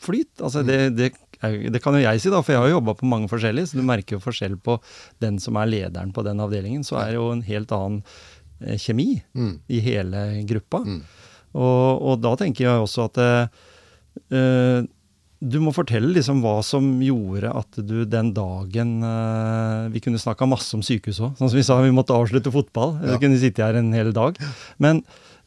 flyt. 0.02 0.32
Altså 0.40 0.62
det, 0.66 0.78
det, 0.98 1.10
det, 1.42 1.80
kan 1.82 1.96
jo 1.96 2.02
jeg 2.02 2.22
si, 2.22 2.30
da, 2.32 2.42
for 2.42 2.54
jeg 2.54 2.62
har 2.62 2.70
jo 2.70 2.78
jobba 2.78 2.94
på 2.98 3.08
mange 3.10 3.30
forskjellige, 3.30 3.70
så 3.70 3.80
du 3.80 3.86
merker 3.86 4.16
jo 4.16 4.24
forskjell 4.24 4.56
på 4.62 4.78
den 5.22 5.40
som 5.42 5.58
er 5.60 5.70
lederen 5.70 6.14
på 6.14 6.24
den 6.26 6.42
avdelingen. 6.42 6.86
Så 6.86 6.98
er 7.00 7.12
det 7.12 7.20
jo 7.20 7.28
en 7.34 7.44
helt 7.46 7.74
annen 7.74 8.00
eh, 8.60 8.78
kjemi 8.80 9.10
mm. 9.34 9.54
i 9.72 9.82
hele 9.84 10.24
gruppa. 10.48 10.82
Mm. 10.86 11.02
Og, 11.52 11.86
og, 12.00 12.14
da 12.24 12.34
tenker 12.40 12.66
jeg 12.66 12.86
også 12.86 13.08
at 13.10 13.22
eh, 13.22 14.90
du 15.42 15.58
må 15.62 15.72
fortelle 15.74 16.12
liksom 16.14 16.42
hva 16.44 16.60
som 16.66 16.86
gjorde 17.02 17.50
at 17.50 17.78
du 17.82 18.04
den 18.06 18.30
dagen 18.36 19.00
uh, 19.02 19.90
Vi 19.92 20.02
kunne 20.04 20.20
snakka 20.20 20.46
masse 20.46 20.70
om 20.76 20.84
sykehus 20.86 21.18
òg. 21.18 21.34
Sånn 21.38 21.50
som 21.50 21.58
vi 21.58 21.64
sa, 21.66 21.80
vi 21.82 21.94
måtte 21.94 22.14
avslutte 22.14 22.52
fotball. 22.54 22.94
Ja. 23.00 23.16
Vi 23.16 23.24
kunne 23.24 23.40
sitte 23.42 23.64
her 23.64 23.78
en 23.78 23.90
hel 23.96 24.12
dag. 24.14 24.38
Men 24.82 25.02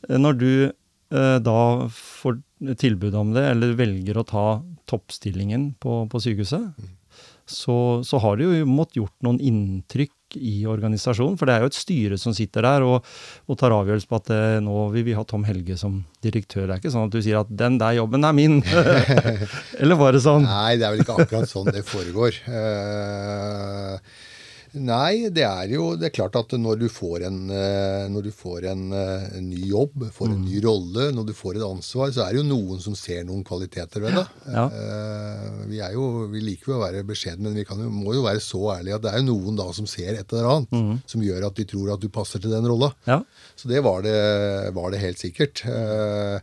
uh, 0.10 0.18
når 0.20 0.42
du 0.42 0.52
uh, 0.68 1.38
da 1.44 1.60
får 1.96 2.42
tilbud 2.82 3.16
om 3.16 3.32
det, 3.36 3.46
eller 3.54 3.78
velger 3.80 4.20
å 4.20 4.28
ta 4.28 4.46
toppstillingen 4.90 5.74
på, 5.82 6.04
på 6.12 6.22
sykehuset, 6.24 6.68
mm. 6.76 6.92
så, 7.50 7.78
så, 8.06 8.20
har 8.24 8.40
du 8.40 8.46
jo 8.48 8.68
måttet 8.68 9.00
gjort 9.02 9.16
noen 9.26 9.40
inntrykk 9.44 10.15
i 10.36 10.66
organisasjonen. 10.68 11.38
For 11.40 11.48
det 11.48 11.56
er 11.56 11.66
jo 11.66 11.72
et 11.72 11.78
styre 11.78 12.20
som 12.20 12.36
sitter 12.36 12.66
der 12.66 12.86
og, 12.86 13.06
og 13.48 13.60
tar 13.60 13.76
avgjørelse 13.76 14.10
på 14.10 14.20
at 14.20 14.32
eh, 14.36 14.58
nå 14.64 14.88
vil 14.96 15.08
vi 15.08 15.18
ha 15.18 15.24
Tom 15.28 15.46
Helge 15.48 15.78
som 15.80 16.02
direktør. 16.26 16.66
Det 16.68 16.76
er 16.76 16.84
ikke 16.84 16.94
sånn 16.96 17.10
at 17.10 17.16
du 17.16 17.22
sier 17.22 17.42
at 17.42 17.52
'den 17.52 17.80
der 17.82 17.98
jobben 18.00 18.26
er 18.26 18.36
min'. 18.36 18.62
Eller 19.82 20.00
var 20.00 20.16
det 20.16 20.24
sånn? 20.26 20.48
Nei, 20.48 20.78
det 20.80 20.88
er 20.88 20.96
vel 20.96 21.06
ikke 21.06 21.20
akkurat 21.26 21.52
sånn 21.52 21.72
det 21.72 21.86
foregår. 21.88 22.42
Uh, 22.50 24.00
Nei, 24.76 25.30
det 25.32 25.44
er 25.48 25.70
jo 25.72 25.86
det 25.96 26.10
er 26.10 26.14
klart 26.16 26.36
at 26.36 26.52
når 26.60 26.80
du 26.82 26.86
får 26.92 27.24
en, 27.30 27.38
eh, 27.50 28.06
når 28.12 28.26
du 28.28 28.32
får 28.36 28.66
en, 28.72 28.82
eh, 28.92 29.26
en 29.40 29.46
ny 29.50 29.62
jobb, 29.70 30.06
får 30.12 30.34
en 30.34 30.42
ny 30.44 30.60
rolle, 30.66 31.06
når 31.16 31.30
du 31.30 31.34
får 31.38 31.56
et 31.60 31.64
ansvar, 31.68 32.12
så 32.12 32.26
er 32.26 32.34
det 32.36 32.42
jo 32.42 32.48
noen 32.50 32.82
som 32.84 32.96
ser 33.00 33.24
noen 33.24 33.44
kvaliteter 33.48 34.04
ved 34.04 34.18
det. 34.20 34.26
Ja. 34.52 34.66
Eh, 34.68 35.66
Vi, 35.72 35.80
er 35.82 35.94
jo, 35.96 36.28
vi 36.32 36.42
liker 36.44 36.74
jo 36.74 36.78
å 36.78 36.84
være 36.84 37.06
beskjedne, 37.08 37.48
men 37.48 37.56
vi 37.56 37.64
kan 37.66 37.80
jo, 37.82 37.90
må 37.90 38.14
jo 38.14 38.22
være 38.28 38.44
så 38.44 38.62
ærlige 38.76 38.96
at 39.00 39.02
det 39.08 39.14
er 39.14 39.22
jo 39.24 39.30
noen 39.32 39.56
da 39.58 39.70
som 39.74 39.88
ser 39.90 40.14
et 40.20 40.34
eller 40.34 40.52
annet 40.58 41.02
som 41.10 41.22
gjør 41.24 41.48
at 41.48 41.56
de 41.56 41.66
tror 41.66 41.94
at 41.96 42.00
du 42.04 42.10
passer 42.10 42.40
til 42.44 42.52
den 42.54 42.68
rolla. 42.70 42.92
Ja. 43.08 43.22
Så 43.56 43.68
det 43.72 43.82
var 43.84 44.02
det, 44.06 44.16
var 44.76 44.92
det 44.92 45.00
helt 45.02 45.18
sikkert. 45.22 45.64
Eh, 45.66 46.40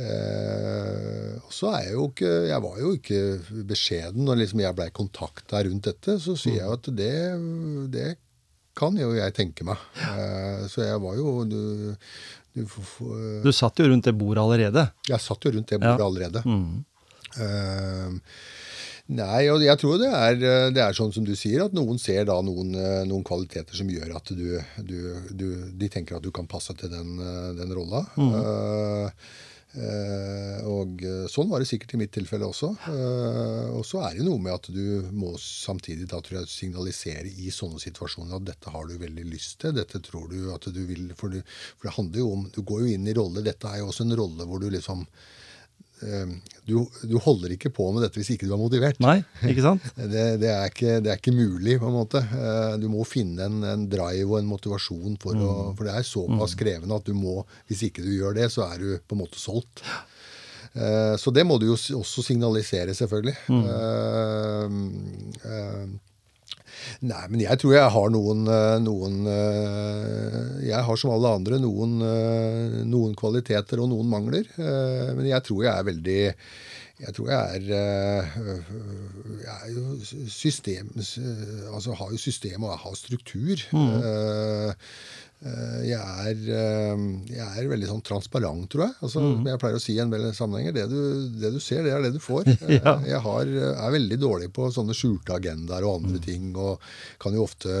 eh, 0.00 1.38
så 1.52 1.70
er 1.76 1.82
jeg 1.88 1.94
jo 1.96 2.06
ikke 2.10 2.30
Jeg 2.48 2.62
var 2.64 2.78
jo 2.80 2.92
ikke 2.96 3.20
beskjeden 3.68 4.24
når 4.28 4.40
liksom 4.42 4.62
jeg 4.64 4.76
blei 4.78 4.88
kontakta 4.94 5.62
rundt 5.66 5.88
dette. 5.90 6.18
Så 6.22 6.36
sier 6.40 6.60
jeg 6.62 6.76
at 6.78 6.90
det, 6.96 7.12
det 7.94 8.08
kan 8.78 8.96
jo 8.96 9.10
jeg 9.18 9.34
tenke 9.36 9.66
meg. 9.68 9.80
Eh, 10.00 10.64
så 10.72 10.86
jeg 10.86 11.02
var 11.04 11.18
jo 11.18 11.34
du, 11.44 11.60
du, 12.56 12.64
får- 12.66 13.42
Du 13.44 13.52
satt 13.52 13.78
jo 13.82 13.90
rundt 13.92 14.08
det 14.08 14.16
bordet 14.16 14.42
allerede. 14.46 14.86
Jeg 15.10 15.20
satt 15.20 15.44
jo 15.44 15.52
rundt 15.58 15.68
det 15.74 15.80
bordet 15.82 16.00
Ja. 16.00 16.08
allerede. 16.08 16.44
Mm. 16.48 16.84
Eh, 17.36 18.18
Nei, 19.12 19.48
og 19.50 19.60
jeg 19.60 19.76
tror 19.82 19.98
det 20.00 20.08
er, 20.08 20.36
eh, 20.46 20.68
det 20.72 20.80
er 20.80 20.94
sånn 20.96 21.10
som 21.12 21.24
du 21.26 21.32
sier, 21.36 21.64
at 21.66 21.72
noen 21.74 21.98
ser 22.00 22.22
da 22.28 22.36
noen, 22.40 22.70
eh, 22.78 23.00
noen 23.04 23.24
kvaliteter 23.26 23.74
som 23.76 23.88
gjør 23.90 24.12
at 24.16 24.30
du, 24.30 24.44
du, 24.86 24.98
du, 25.36 25.46
de 25.76 25.88
tenker 25.90 26.16
at 26.16 26.22
du 26.24 26.30
kan 26.32 26.46
passe 26.48 26.72
til 26.78 26.88
den, 26.88 27.18
eh, 27.20 27.48
den 27.58 27.74
rolla. 27.76 28.04
Mm. 28.16 28.30
eh, 28.38 29.10
og 30.68 31.00
eh, 31.00 31.24
sånn 31.32 31.48
var 31.48 31.62
det 31.62 31.68
sikkert 31.70 31.94
i 31.96 32.00
mitt 32.02 32.12
tilfelle 32.12 32.44
også. 32.44 32.68
Eh, 32.92 33.68
og 33.72 33.86
så 33.88 34.02
er 34.04 34.18
det 34.18 34.26
noe 34.26 34.40
med 34.42 34.52
at 34.52 34.68
du 34.68 35.08
må 35.16 35.32
samtidig 35.40 36.10
da 36.10 36.20
jeg 36.28 36.50
signalisere 36.52 37.30
i 37.30 37.48
sånne 37.52 37.80
situasjoner 37.80 38.36
at 38.36 38.48
dette 38.50 38.72
har 38.74 38.88
du 38.88 38.98
veldig 39.00 39.24
lyst 39.30 39.62
til. 39.64 39.72
Dette 39.78 40.02
tror 40.04 40.28
du 40.28 40.50
at 40.52 40.68
du 40.68 40.82
vil 40.88 41.14
For, 41.16 41.32
du, 41.32 41.40
for 41.78 41.88
det 41.88 41.96
handler 41.96 42.20
jo 42.20 42.32
om 42.34 42.44
Du 42.52 42.60
går 42.66 42.84
jo 42.84 42.92
inn 42.96 43.08
i 43.08 43.16
rolle. 43.16 43.44
Dette 43.44 43.70
er 43.70 43.80
jo 43.80 43.88
også 43.88 44.04
en 44.04 44.16
rolle 44.18 44.46
hvor 44.48 44.60
du 44.60 44.68
liksom 44.72 45.06
eh, 45.06 45.41
du, 46.66 46.76
du 47.08 47.14
holder 47.22 47.52
ikke 47.54 47.70
på 47.74 47.86
med 47.94 48.02
dette 48.04 48.18
hvis 48.20 48.30
ikke 48.34 48.46
du 48.48 48.52
er 48.56 48.60
motivert. 48.60 48.98
Nei, 49.02 49.20
ikke 49.46 49.62
sant? 49.64 49.84
Det, 50.12 50.24
det, 50.42 50.50
er 50.50 50.68
ikke, 50.70 50.96
det 51.04 51.10
er 51.12 51.18
ikke 51.20 51.34
mulig, 51.36 51.78
på 51.82 51.88
en 51.90 51.96
måte. 51.96 52.22
Eh, 52.22 52.76
Du 52.82 52.88
må 52.90 53.04
finne 53.06 53.46
en, 53.46 53.60
en 53.64 53.84
drive 53.90 54.26
og 54.30 54.38
en 54.40 54.50
motivasjon 54.50 55.16
for 55.22 55.38
å 55.38 55.52
For 55.78 55.86
det 55.88 55.94
er 55.98 56.06
såpass 56.08 56.54
krevende 56.58 56.96
at 56.98 57.06
du 57.06 57.14
må 57.14 57.42
Hvis 57.70 57.82
ikke 57.88 58.02
du 58.06 58.10
gjør 58.16 58.34
det, 58.40 58.48
så 58.54 58.66
er 58.70 58.78
du 58.82 58.88
på 58.98 59.14
en 59.16 59.22
måte 59.24 59.38
solgt. 59.42 59.82
Eh, 60.74 61.14
Så 61.20 61.30
det 61.34 61.44
må 61.46 61.58
du 61.60 61.66
jo 61.70 61.76
også 62.00 62.22
signalisere, 62.24 62.94
selvfølgelig. 62.96 63.36
Eh, 63.50 64.66
eh, 65.44 65.86
Nei, 67.06 67.22
men 67.30 67.42
jeg 67.42 67.60
tror 67.60 67.74
jeg 67.76 67.94
har 67.94 68.10
noen, 68.14 68.42
eh, 68.50 68.76
noen 68.82 69.22
eh, 69.30 70.66
Jeg 70.68 70.84
har 70.86 70.98
som 70.98 71.12
alle 71.14 71.32
andre 71.38 71.58
noen, 71.62 71.96
eh, 72.06 72.76
noen 72.88 73.16
kvaliteter 73.18 73.82
og 73.82 73.90
noen 73.92 74.10
mangler. 74.10 74.48
Men 74.56 75.26
jeg 75.28 75.42
tror 75.48 75.64
jeg 75.66 75.72
er 75.72 75.88
veldig 75.88 76.20
Jeg 77.02 77.14
tror 77.16 77.30
jeg 77.32 77.40
er 77.56 77.64
Jeg 79.42 79.56
er 79.56 79.70
jo 79.72 80.28
system 80.30 80.92
Altså 81.72 81.96
har 81.98 82.12
jo 82.12 82.20
system 82.20 82.64
og 82.64 82.74
jeg 82.74 82.82
har 82.84 82.98
struktur. 83.00 83.66
Mm. 83.72 84.76
Jeg 85.42 85.98
er, 85.98 86.42
eh, 86.54 87.00
jeg 87.34 87.46
er 87.64 87.66
veldig 87.72 87.88
sånn 87.90 88.02
transparent, 88.06 88.68
tror 88.70 88.84
jeg. 88.84 88.94
Altså, 89.02 89.22
Jeg 89.48 89.58
pleier 89.58 89.78
å 89.78 89.82
si 89.82 89.96
i 89.96 90.02
en 90.02 90.12
del 90.12 90.28
sammenhenger 90.38 90.76
det 90.76 90.84
du, 90.92 90.98
det 91.42 91.50
du 91.56 91.58
ser, 91.58 91.82
det 91.82 91.90
er 91.96 92.04
det 92.04 92.12
du 92.14 92.20
får. 92.22 92.46
Eh, 92.62 92.78
Ja. 92.78 92.94
Jeg 93.06 93.20
har, 93.24 93.48
er 93.72 93.90
veldig 93.96 94.18
dårlig 94.22 94.52
på 94.54 94.68
sånne 94.74 94.94
skjulte 94.94 95.34
agendaer 95.34 95.82
og 95.88 96.02
andre 96.04 96.20
ting, 96.22 96.52
og 96.54 96.78
kan 97.22 97.34
jo 97.34 97.42
ofte 97.42 97.74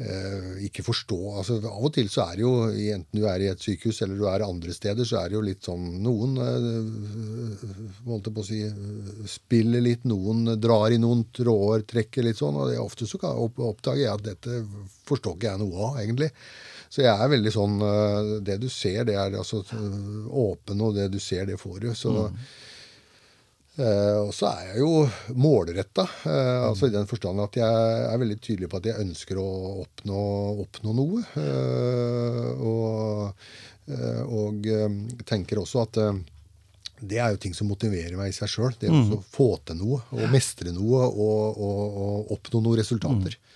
eh, 0.00 0.64
ikke 0.66 0.84
forstå 0.86 1.18
altså 1.40 1.58
Av 1.68 1.84
og 1.84 1.92
til 1.94 2.08
så 2.12 2.24
er 2.30 2.38
det 2.40 2.44
jo, 2.46 2.52
enten 2.96 3.20
du 3.20 3.26
er 3.28 3.44
i 3.44 3.50
et 3.52 3.60
sykehus 3.62 4.00
eller 4.04 4.16
du 4.16 4.24
er 4.30 4.44
andre 4.46 4.72
steder, 4.74 5.04
så 5.08 5.20
er 5.20 5.28
det 5.30 5.36
jo 5.38 5.44
litt 5.46 5.66
sånn 5.68 5.84
Noen 6.04 6.36
eh, 6.40 7.68
holdt 8.08 8.32
på 8.32 8.40
å 8.42 8.46
si, 8.46 8.62
eh, 8.64 9.28
spiller 9.30 9.84
litt, 9.84 10.04
noen 10.08 10.56
drar 10.60 10.90
i 10.94 11.00
noen 11.02 11.26
tråder, 11.36 11.84
trekker 11.92 12.24
litt 12.26 12.40
sånn, 12.40 12.56
og 12.56 12.70
det, 12.72 12.80
ofte 12.80 13.08
så 13.08 13.20
oppdager 13.20 14.04
jeg 14.06 14.12
at 14.16 14.26
dette 14.32 14.62
forstår 15.08 15.36
ikke 15.36 15.52
jeg 15.52 15.60
noe 15.64 15.88
av, 15.90 16.00
egentlig. 16.02 16.30
Så 16.90 17.04
jeg 17.04 17.12
er 17.14 17.30
veldig 17.30 17.52
sånn 17.54 17.76
eh, 17.86 18.30
Det 18.42 18.56
du 18.58 18.66
ser, 18.72 19.04
det 19.06 19.14
er 19.14 19.36
altså 19.38 19.62
eh, 19.62 20.26
åpen, 20.42 20.82
og 20.82 20.96
det 20.98 21.06
du 21.14 21.20
ser, 21.22 21.46
det 21.46 21.60
får 21.60 21.78
du. 21.84 21.92
Så 21.94 22.16
Eh, 23.80 24.16
og 24.18 24.32
så 24.34 24.48
er 24.50 24.72
jeg 24.72 24.82
jo 24.82 25.04
målretta, 25.40 26.04
eh, 26.28 26.58
altså 26.66 26.88
i 26.90 26.92
den 26.92 27.06
forstand 27.08 27.40
at 27.40 27.56
jeg 27.56 28.00
er 28.10 28.18
veldig 28.20 28.36
tydelig 28.42 28.68
på 28.68 28.80
at 28.80 28.88
jeg 28.90 29.04
ønsker 29.06 29.38
å 29.40 29.46
oppnå, 29.84 30.24
oppnå 30.66 30.94
noe. 30.98 31.22
Og, 32.60 33.46
og 34.36 34.68
tenker 35.26 35.62
også 35.62 35.84
at 35.86 36.00
det 37.00 37.18
er 37.22 37.32
jo 37.32 37.40
ting 37.40 37.54
som 37.56 37.70
motiverer 37.70 38.18
meg 38.18 38.30
i 38.30 38.36
seg 38.36 38.50
sjøl. 38.52 38.74
Det 38.78 38.90
å 38.90 39.22
få 39.32 39.54
til 39.64 39.78
noe, 39.80 40.02
og 40.12 40.26
mestre 40.34 40.74
noe, 40.76 41.06
og, 41.08 41.56
og, 41.56 42.00
og 42.04 42.34
oppnå 42.36 42.60
noen 42.66 42.82
resultater. 42.82 43.38
Eh, 43.38 43.49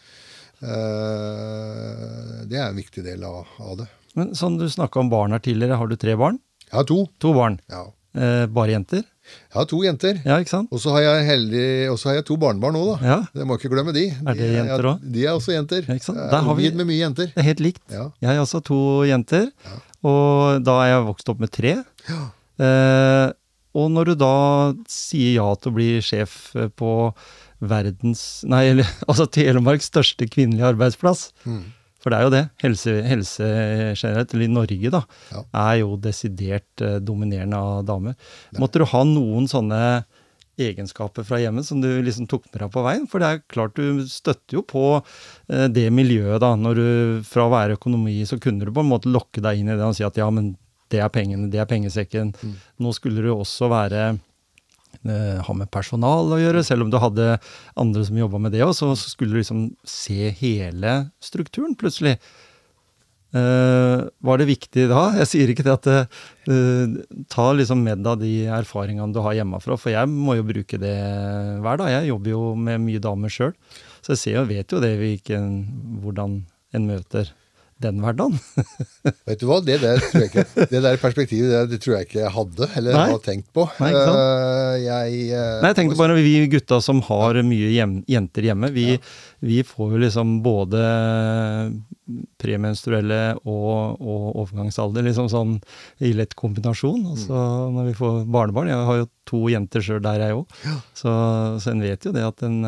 det 2.49 2.59
er 2.61 2.69
en 2.71 2.79
viktig 2.79 3.05
del 3.05 3.25
av, 3.29 3.45
av 3.61 3.77
det. 3.83 3.89
Men 4.19 4.31
sånn 4.39 4.59
du 4.61 4.67
snakka 4.71 5.01
om 5.03 5.11
barn 5.13 5.35
her 5.35 5.43
tidligere, 5.43 5.77
har 5.81 5.91
du 5.91 5.97
tre 6.01 6.15
barn? 6.19 6.39
Jeg 6.71 6.77
har 6.81 6.87
to. 6.89 7.01
To 7.23 7.33
barn. 7.37 7.59
Ja. 7.71 7.85
Eh, 8.15 8.45
bare 8.55 8.71
jenter? 8.77 9.03
Jeg 9.25 9.57
har 9.57 9.67
to 9.71 9.79
jenter. 9.83 10.19
Ja, 10.27 10.37
ikke 10.43 10.53
sant? 10.53 10.69
Og 10.75 10.79
så 10.83 10.93
har 10.95 11.03
jeg 11.03 11.25
har 12.13 12.19
jeg 12.21 12.27
to 12.29 12.37
barnebarn 12.41 12.77
òg, 12.79 12.91
da. 12.93 12.97
Ja. 13.09 13.17
Det 13.35 13.47
må 13.49 13.57
ikke 13.59 13.71
glemme 13.73 13.95
de. 13.97 14.05
Er 14.13 14.39
det 14.39 14.51
jenter 14.55 14.89
òg? 14.93 15.07
De 15.17 15.25
er 15.25 15.33
også 15.35 15.55
jenter. 15.57 15.87
Ja, 15.89 15.97
ikke 15.99 16.09
sant? 16.11 16.21
Jeg 16.21 16.31
Der 16.31 16.39
er 16.39 16.45
har 16.49 16.55
vi- 16.59 16.71
med 16.77 16.87
mye 16.91 17.01
jenter. 17.01 17.27
Det 17.33 17.41
er 17.43 17.49
helt 17.51 17.61
likt. 17.65 17.83
Ja. 17.91 18.11
Jeg 18.21 18.29
har 18.31 18.43
også 18.45 18.63
to 18.65 18.81
jenter, 19.09 19.49
og 20.05 20.63
da 20.65 20.77
er 20.85 20.89
jeg 20.95 21.07
vokst 21.09 21.29
opp 21.33 21.41
med 21.41 21.51
tre. 21.51 21.73
Eh, 22.61 23.33
og 23.75 23.91
når 23.91 24.05
du 24.13 24.15
da 24.15 24.35
sier 24.87 25.35
ja 25.41 25.49
til 25.59 25.73
å 25.73 25.75
bli 25.75 25.89
sjef 26.01 26.55
eh, 26.55 26.69
på 26.69 26.91
verdens 27.63 28.43
Nei, 28.49 28.65
eller 28.73 28.89
altså 29.09 29.27
Telemarks 29.31 29.91
største 29.93 30.27
kvinnelige 30.31 30.73
arbeidsplass, 30.75 31.29
Mm. 31.47 31.63
for 32.01 32.11
det 32.13 32.19
er 32.19 32.23
jo 32.27 32.33
det, 32.35 32.43
helse, 32.63 32.95
helse 33.09 33.47
generelt, 33.97 34.35
eller 34.35 34.45
i 34.45 34.53
Norge, 34.53 34.91
da, 34.93 35.03
Ja. 35.33 35.45
er 35.71 35.79
jo 35.81 35.97
desidert 35.97 36.83
eh, 36.85 36.99
dominerende 37.01 37.57
av 37.57 37.85
damer. 37.89 38.15
Måtte 38.59 38.83
du 38.83 38.85
ha 38.91 39.05
noen 39.09 39.47
sånne 39.49 40.05
egenskaper 40.61 41.25
fra 41.27 41.39
hjemmet 41.43 41.65
som 41.67 41.81
du 41.83 41.89
liksom 42.05 42.29
tok 42.31 42.45
med 42.53 42.61
deg 42.63 42.71
på 42.75 42.83
veien? 42.85 43.07
For 43.11 43.19
det 43.19 43.27
er 43.31 43.41
klart 43.51 43.75
du 43.79 44.05
støtter 44.07 44.59
jo 44.61 44.63
på 44.63 44.85
eh, 45.49 45.67
det 45.73 45.89
miljøet, 45.91 46.41
da. 46.45 46.53
Når 46.61 46.75
du 46.79 47.23
fra 47.27 47.49
å 47.49 47.55
være 47.55 47.79
økonomi, 47.79 48.21
så 48.29 48.39
kunne 48.39 48.65
du 48.69 48.71
på 48.75 48.85
en 48.85 48.93
måte 48.93 49.11
lokke 49.11 49.43
deg 49.43 49.59
inn 49.63 49.73
i 49.73 49.79
det 49.79 49.83
og 49.89 49.97
si 49.97 50.05
at 50.07 50.21
ja, 50.21 50.29
men 50.31 50.53
det 50.93 51.01
er 51.03 51.09
pengene, 51.11 51.49
det 51.51 51.59
er 51.59 51.67
pengesekken. 51.67 52.35
Nå 52.79 52.93
skulle 52.95 53.23
du 53.25 53.33
også 53.33 53.67
være 53.73 54.13
eh, 55.03 55.43
ha 55.45 55.57
med 55.57 55.71
personal 55.75 56.33
å 56.35 56.41
gjøre, 56.41 56.65
selv 56.67 56.87
om 56.87 56.91
du 56.93 56.99
hadde 57.03 57.37
andre 57.81 58.07
som 58.07 58.19
jobba 58.19 58.41
med 58.43 58.55
det 58.55 58.65
òg, 58.67 58.75
så, 58.77 58.93
så 58.99 59.13
skulle 59.13 59.35
du 59.35 59.41
liksom 59.41 59.69
se 59.89 60.33
hele 60.41 60.97
strukturen 61.23 61.77
plutselig. 61.79 62.17
Uh, 63.35 64.07
var 64.23 64.39
det 64.39 64.47
viktig 64.47 64.85
da? 64.87 65.09
Jeg 65.19 65.27
sier 65.27 65.51
ikke 65.51 65.65
det 65.67 65.73
at 65.73 65.89
uh, 66.47 66.93
Ta 67.33 67.47
liksom 67.51 67.81
med 67.83 68.05
deg 68.07 68.21
de 68.21 68.35
erfaringene 68.47 69.11
du 69.11 69.19
har 69.25 69.35
hjemmefra, 69.35 69.75
for 69.81 69.91
jeg 69.91 70.07
må 70.07 70.37
jo 70.39 70.47
bruke 70.47 70.79
det 70.79 70.95
hver 71.65 71.81
dag. 71.81 71.91
Jeg 71.97 72.13
jobber 72.13 72.31
jo 72.31 72.43
med 72.55 72.85
mye 72.85 73.03
damer 73.03 73.35
sjøl, 73.35 73.51
så 74.05 74.15
jeg 74.15 74.23
ser 74.23 74.39
og 74.45 74.53
vet 74.53 74.71
jo 74.71 74.79
det 74.85 74.93
hvilken, 75.01 75.49
hvordan 76.05 76.45
en 76.79 76.87
møter 76.87 77.35
den 77.83 78.01
hverdagen. 78.03 78.37
Vet 79.29 79.41
du 79.41 79.47
hva, 79.49 79.59
det 79.65 79.81
der, 79.83 80.01
tror 80.03 80.25
jeg 80.25 80.31
ikke, 80.31 80.67
det 80.71 80.83
der 80.85 81.01
perspektivet 81.03 81.51
det, 81.51 81.63
det 81.73 81.81
tror 81.83 81.97
jeg 81.97 82.09
ikke 82.09 82.21
jeg 82.21 82.33
hadde, 82.35 82.69
eller 82.79 82.97
Nei. 82.97 83.07
har 83.11 83.23
tenkt 83.25 83.49
på. 83.57 83.67
Nei, 83.83 83.91
ikke? 83.91 84.13
Eh, 84.13 84.77
jeg, 84.85 85.25
eh, 85.35 85.57
Nei, 85.63 85.73
jeg 85.73 85.79
tenkte 85.81 85.99
bare 85.99 86.19
vi 86.19 86.35
gutta 86.53 86.81
som 86.85 87.03
har 87.09 87.41
mye 87.47 87.73
hjem, 87.75 87.97
jenter 88.11 88.49
hjemme, 88.51 88.71
vi, 88.75 88.87
vi 89.45 89.61
får 89.67 89.97
jo 89.97 90.03
liksom 90.05 90.37
både 90.45 90.85
premenstruelle 92.41 93.21
og, 93.43 93.97
og 93.99 94.25
overgangsalder 94.45 95.07
liksom 95.07 95.31
sånn 95.33 95.57
i 96.05 96.13
lett 96.17 96.37
kombinasjon. 96.39 97.01
Altså, 97.15 97.33
mm. 97.33 97.75
når 97.79 97.91
vi 97.91 97.99
får 97.99 98.23
barnebarn 98.29 98.71
Jeg 98.71 98.87
har 98.91 99.03
jo 99.03 99.11
to 99.29 99.43
jenter 99.53 99.85
sjøl 99.85 100.03
der, 100.05 100.29
jeg 100.29 100.39
òg. 100.39 100.61
Så, 100.95 101.11
så 101.65 101.73
en 101.73 101.85
vet 101.85 102.05
jo 102.05 102.13
det 102.15 102.27
at 102.29 102.45
en 102.47 102.61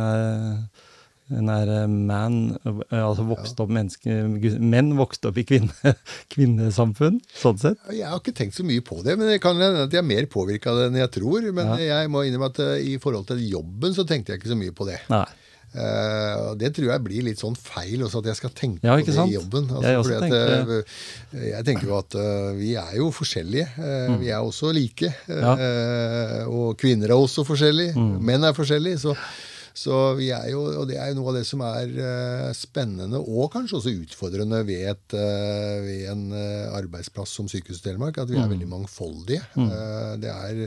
er 1.27 1.41
en 1.41 1.49
er 1.51 1.71
eh, 1.75 1.87
man, 1.91 2.37
eh, 2.65 3.01
altså 3.03 3.25
vokst 3.27 3.59
opp 3.63 3.73
menneske, 3.75 4.19
menn 4.63 4.93
vokste 4.99 5.33
opp 5.33 5.41
i 5.41 5.47
kvinne, 5.49 5.95
kvinnesamfunn, 6.35 7.19
sånn 7.35 7.59
sett. 7.63 7.81
Jeg 7.91 8.07
har 8.07 8.21
ikke 8.21 8.37
tenkt 8.37 8.59
så 8.59 8.67
mye 8.67 8.85
på 8.87 9.01
det, 9.07 9.17
men 9.19 9.33
det 9.33 9.41
kan 9.43 9.59
hende 9.59 9.89
at 9.89 9.97
jeg 9.97 10.05
er 10.05 10.07
mer 10.07 10.29
påvirka 10.31 10.71
av 10.73 10.79
det 10.81 10.91
enn 10.91 11.01
jeg 11.03 11.15
tror. 11.19 11.51
Men 11.57 11.75
jeg 11.83 12.13
må 12.13 12.23
innrømme 12.27 12.53
at 12.53 12.63
eh, 12.63 12.77
i 12.95 13.01
forhold 13.03 13.27
til 13.33 13.43
jobben 13.49 13.97
så 13.97 14.07
tenkte 14.07 14.35
jeg 14.35 14.43
ikke 14.43 14.55
så 14.55 14.61
mye 14.61 14.77
på 14.77 14.89
det. 14.89 15.01
Nei. 15.13 15.27
Uh, 15.77 16.55
det 16.57 16.71
tror 16.73 16.87
jeg 16.89 17.03
blir 17.05 17.25
litt 17.27 17.41
sånn 17.43 17.57
feil 17.59 18.01
også, 18.07 18.23
at 18.23 18.31
jeg 18.31 18.39
skal 18.39 18.53
tenke 18.57 18.87
Ja, 18.87 18.95
på 18.97 19.05
det 19.05 19.17
sant? 19.17 19.29
i 19.29 19.35
jobben. 19.37 19.67
Altså, 19.69 19.91
Jeg 19.91 19.99
at, 19.99 20.23
tenker 20.23 20.55
ja. 20.55 21.43
jeg 21.51 21.67
tenker 21.69 21.91
jo 21.91 21.99
at 21.99 22.17
uh, 22.17 22.53
vi 22.57 22.71
er 22.81 22.95
jo 22.97 23.11
forskjellige. 23.13 23.67
Eh, 23.77 24.15
Vi 24.23 24.31
er 24.33 24.41
også 24.47 24.71
like. 24.73 25.11
Mm. 25.27 25.35
Ja. 25.43 25.53
Mm. 25.59 26.55
Og 26.55 26.79
kvinner 26.81 27.13
er 27.13 27.19
også 27.19 27.45
forskjellige. 27.45 27.93
Menn 27.99 28.47
er 28.47 28.57
forskjellige. 28.57 29.03
Så, 29.05 29.17
Så 29.77 29.97
vi 30.17 30.31
er 30.33 30.49
jo, 30.55 30.63
og 30.81 30.87
det 30.89 30.97
er 30.97 31.11
jo 31.11 31.19
noe 31.19 31.33
av 31.33 31.37
det 31.37 31.45
som 31.49 31.61
er 31.67 31.91
uh, 32.01 32.49
spennende, 32.57 33.21
og 33.21 33.51
kanskje 33.53 33.77
også 33.77 33.93
utfordrende 33.93 34.63
ved, 34.65 34.87
et, 34.95 35.17
uh, 35.17 35.77
ved 35.85 36.07
en 36.13 36.23
uh, 36.33 36.73
arbeidsplass 36.79 37.35
som 37.37 37.51
Sykehuset 37.51 37.85
Telemark, 37.85 38.17
at 38.23 38.31
vi 38.33 38.39
er 38.39 38.47
mm. 38.47 38.55
veldig 38.55 38.71
mangfoldige. 38.71 39.43
Mm. 39.53 39.69
Det 40.23 40.31
er, 40.33 40.63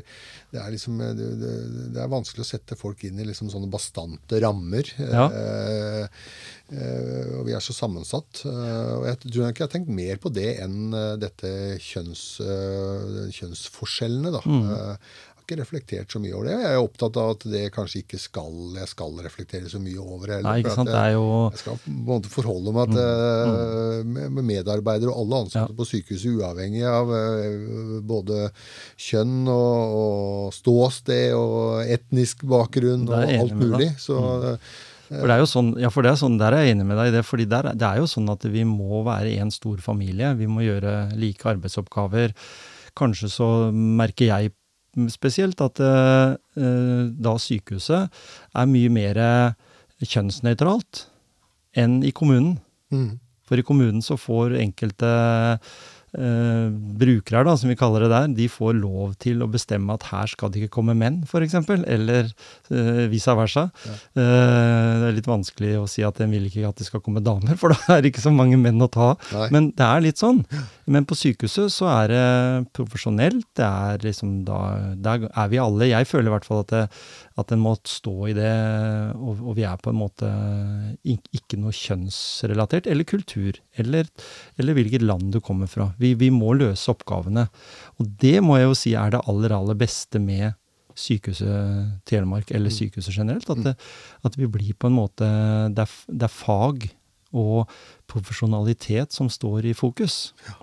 det, 0.53 0.59
er, 0.61 0.69
liksom 0.75 1.01
det, 1.17 1.29
det, 1.39 1.97
er 1.97 2.11
vanskelig 2.11 2.45
å 2.45 2.49
sette 2.51 2.77
folk 2.77 3.01
inn 3.07 3.17
i 3.21 3.25
liksom 3.25 3.49
sånne 3.49 3.71
bastante 3.71 4.41
rammer. 4.43 4.93
Ja. 4.99 5.25
og 7.39 7.47
vi 7.47 7.55
er 7.57 7.63
så 7.65 7.73
sammensatt. 7.73 8.43
og 8.45 9.07
jeg 9.07 9.19
tror 9.23 9.49
ikke 9.49 9.63
jeg 9.63 9.65
har 9.65 9.73
tenkt 9.73 9.89
mer 9.93 10.21
på 10.21 10.29
det 10.33 10.51
enn 10.61 10.93
dette 11.21 11.49
kjønns, 11.81 12.25
kjønnsforskjellene. 13.39 14.35
da. 14.37 14.43
Mm 14.45 14.99
ikke 15.49 15.57
reflektert 15.63 16.13
så 16.13 16.21
mye 16.21 16.35
over 16.37 16.49
det. 16.49 16.57
Jeg 16.61 16.75
er 16.75 16.83
opptatt 16.83 17.17
av 17.19 17.31
at 17.33 17.45
det 17.49 17.63
kanskje 17.73 18.03
ikke 18.03 18.19
skal 18.21 18.77
jeg 18.77 18.89
skal 18.91 19.15
reflektere 19.25 19.71
så 19.71 19.81
mye 19.81 19.97
over. 19.99 20.35
Heller, 20.35 20.45
Nei, 20.45 20.59
ikke 20.61 20.75
sant? 20.75 20.91
Jeg, 20.93 21.15
jo... 21.17 21.23
jeg 21.55 21.61
skal 21.63 21.79
på 21.81 21.93
en 21.93 22.03
måte 22.09 22.33
forholde 22.33 22.75
meg 22.75 22.93
til 22.93 23.23
mm. 23.23 24.19
mm. 24.19 24.19
med 24.37 24.49
medarbeidere 24.51 25.13
og 25.13 25.23
alle 25.23 25.41
ansatte 25.45 25.73
ja. 25.73 25.77
på 25.79 25.87
sykehuset, 25.89 26.37
uavhengig 26.37 26.85
av 26.89 27.09
uh, 27.09 27.97
både 28.05 28.51
kjønn 29.09 29.41
og, 29.49 29.97
og, 30.03 30.53
ståsted 30.59 31.33
og 31.37 31.89
etnisk 31.97 32.45
bakgrunn 32.49 33.09
og 33.09 33.17
alt 33.25 33.57
mulig. 33.57 33.91
Så 34.01 34.19
mm. 34.19 34.69
For 35.09 35.25
det 35.25 35.39
er 35.39 35.41
jo 35.41 35.49
sånn, 35.49 35.69
ja, 35.81 35.89
for 35.89 36.05
det 36.05 36.11
er 36.11 36.19
sånn, 36.21 36.35
Der 36.37 36.53
er 36.53 36.67
jeg 36.67 36.75
enig 36.75 36.85
med 36.85 36.99
deg 37.01 37.09
i 37.09 37.13
det. 37.15 37.23
fordi 37.25 37.47
der, 37.49 37.71
det 37.73 37.87
er 37.87 37.97
jo 37.97 38.09
sånn 38.09 38.29
at 38.29 38.43
vi 38.45 38.61
må 38.67 39.01
være 39.07 39.39
en 39.41 39.49
stor 39.49 39.81
familie. 39.81 40.35
Vi 40.37 40.45
må 40.45 40.61
gjøre 40.61 41.15
like 41.17 41.49
arbeidsoppgaver. 41.49 42.35
Kanskje 42.99 43.31
så 43.33 43.47
merker 43.73 44.29
jeg 44.29 44.53
spesielt 45.13 45.61
at 45.61 45.79
eh, 45.83 46.35
eh, 46.57 47.05
da 47.13 47.35
sykehuset 47.39 48.09
er 48.55 48.69
mye 48.69 48.89
mer 48.93 49.21
kjønnsnøytralt 49.99 51.05
enn 51.77 51.99
i 52.07 52.13
kommunen. 52.15 52.57
Mm. 52.93 53.19
For 53.47 53.59
i 53.59 53.65
kommunen 53.65 54.03
så 54.05 54.17
får 54.19 54.57
enkelte 54.61 55.09
brukere, 56.13 57.43
da, 57.45 57.55
som 57.59 57.69
vi 57.69 57.77
kaller 57.79 58.05
det 58.05 58.11
der, 58.13 58.31
de 58.37 58.47
får 58.51 58.73
lov 58.79 59.13
til 59.21 59.43
å 59.43 59.49
bestemme 59.51 59.93
at 59.93 60.07
her 60.09 60.29
skal 60.31 60.51
det 60.51 60.63
ikke 60.63 60.77
komme 60.79 60.95
menn, 60.97 61.21
f.eks. 61.27 61.55
Eller 61.85 62.29
uh, 62.71 63.05
vice 63.11 63.35
versa. 63.37 63.67
Ja. 63.85 63.97
Uh, 64.17 64.93
det 65.01 65.09
er 65.09 65.17
litt 65.19 65.29
vanskelig 65.29 65.73
å 65.79 65.85
si 65.89 66.03
at 66.05 66.19
en 66.23 66.33
vil 66.33 66.47
ikke 66.49 66.67
at 66.69 66.79
det 66.79 66.87
skal 66.87 67.03
komme 67.05 67.23
damer, 67.25 67.57
for 67.59 67.71
da 67.73 67.97
er 67.97 68.03
det 68.03 68.13
ikke 68.13 68.25
så 68.25 68.33
mange 68.33 68.59
menn 68.61 68.81
å 68.81 68.89
ta. 68.91 69.13
Nei. 69.35 69.49
Men 69.55 69.71
det 69.77 69.85
er 69.85 70.05
litt 70.05 70.21
sånn. 70.21 70.43
Men 70.89 71.07
på 71.09 71.17
sykehuset 71.17 71.73
så 71.73 71.89
er 71.93 72.13
det 72.13 72.25
profesjonelt. 72.77 73.47
Det 73.57 73.65
er 73.65 74.05
liksom 74.05 74.39
da 74.47 74.59
Der 74.99 75.27
er 75.29 75.49
vi 75.51 75.59
alle. 75.61 75.91
Jeg 75.91 76.07
føler 76.09 76.29
i 76.29 76.33
hvert 76.33 76.47
fall 76.47 76.63
at, 76.63 76.73
det, 76.73 76.85
at 77.39 77.53
en 77.55 77.61
må 77.63 77.73
stå 77.87 78.13
i 78.29 78.35
det, 78.37 78.51
og, 79.15 79.39
og, 79.39 79.53
vi 79.57 79.65
er 79.67 79.79
på 79.81 79.93
en 79.93 79.99
måte 79.99 80.29
ikke 81.07 81.59
noe 81.61 81.73
kjønnsrelatert, 81.75 82.89
eller 82.91 83.07
kultur, 83.07 83.59
eller, 83.79 84.09
eller 84.59 84.77
hvilket 84.77 85.05
land 85.05 85.31
du 85.33 85.39
kommer 85.43 85.69
fra. 85.71 85.91
Vi, 86.01 86.13
vi, 86.19 86.31
må 86.33 86.53
løse 86.57 86.91
oppgavene. 86.93 87.47
Og 87.99 88.13
det 88.21 88.37
må 88.45 88.59
jeg 88.59 88.69
jo 88.69 88.77
si 88.77 88.95
er 88.97 89.15
det 89.15 89.23
aller, 89.29 89.55
aller 89.55 89.79
beste 89.79 90.21
med 90.23 90.53
Sykehuset 90.99 92.05
Telemark, 92.09 92.49
eller 92.51 92.71
mm. 92.71 92.75
sykehuset 92.75 93.15
generelt. 93.15 93.49
At, 93.49 93.61
det, 93.63 93.75
at 94.27 94.39
vi 94.39 94.49
blir 94.51 94.75
på 94.75 94.89
en 94.89 94.97
måte 94.97 95.27
det 95.75 95.85
er, 95.85 95.93
det 96.11 96.27
er 96.27 96.33
fag 96.33 96.89
og 97.39 97.69
profesjonalitet 98.09 99.13
som 99.15 99.29
står 99.31 99.69
i 99.69 99.77
fokus. 99.77 100.33
Ja. 100.47 100.57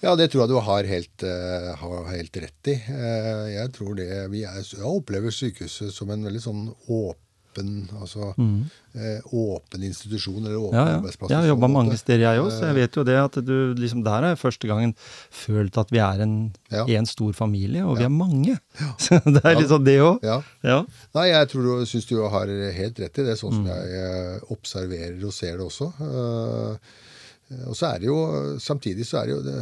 Ja, 0.00 0.14
det 0.18 0.30
tror 0.30 0.44
jeg 0.44 0.52
du 0.52 0.58
har 0.62 0.86
helt, 0.86 1.24
uh, 1.26 1.70
har 1.80 2.10
helt 2.12 2.36
rett 2.38 2.70
i. 2.70 2.76
Uh, 2.86 3.46
jeg 3.50 3.72
tror 3.74 3.96
det 3.98 4.10
vi 4.32 4.44
er, 4.46 4.60
Jeg 4.62 4.86
opplever 4.86 5.34
sykehuset 5.34 5.94
som 5.94 6.12
en 6.14 6.28
veldig 6.28 6.42
sånn 6.44 6.68
åpen 6.86 7.88
altså 7.98 8.28
mm. 8.38 8.58
uh, 8.94 9.32
åpen 9.34 9.82
institusjon 9.88 10.44
eller 10.44 10.60
åpen 10.60 10.78
ja, 10.78 10.84
ja. 10.84 10.98
arbeidsplass. 11.00 11.32
Jeg 11.32 11.40
har 11.40 11.50
jobba 11.50 11.70
mange 11.74 11.96
steder, 11.98 12.22
jeg 12.28 12.44
òg, 12.44 12.52
så 12.54 12.68
jeg 12.68 12.76
vet 12.76 12.98
jo 13.00 13.04
det 13.08 13.16
at 13.18 13.40
du 13.42 13.56
liksom 13.80 14.04
der 14.06 14.28
har 14.28 14.36
jeg 14.36 14.40
første 14.44 14.70
gangen 14.70 14.94
følt 15.00 15.80
at 15.82 15.90
vi 15.90 16.02
er 16.04 16.22
en, 16.22 16.36
ja. 16.70 16.86
en 17.00 17.10
stor 17.10 17.34
familie, 17.34 17.82
og 17.82 17.98
vi 17.98 18.06
er 18.06 18.14
mange. 18.14 18.54
Så 19.02 19.18
det 19.26 19.42
er 19.42 19.58
liksom 19.58 19.82
det 19.88 19.98
òg. 20.04 20.22
Ja. 20.62 20.78
Nei, 21.18 21.26
jeg 21.32 21.50
tror 21.50 21.66
du 21.66 21.90
syns 21.90 22.06
du 22.06 22.20
har 22.22 22.54
helt 22.78 23.02
rett 23.02 23.18
i 23.18 23.26
det, 23.32 23.34
sånn 23.42 23.58
som 23.58 23.66
mm. 23.66 23.74
jeg 23.96 24.40
observerer 24.54 25.18
og 25.26 25.34
ser 25.34 25.58
det 25.58 25.66
også. 25.66 25.90
Uh, 25.98 27.06
og 27.48 27.76
så 27.76 27.94
er 27.94 28.02
det 28.02 28.10
jo, 28.10 28.18
Samtidig 28.60 29.06
så 29.08 29.22
er 29.22 29.28
det 29.28 29.36
jo 29.36 29.42
det, 29.46 29.60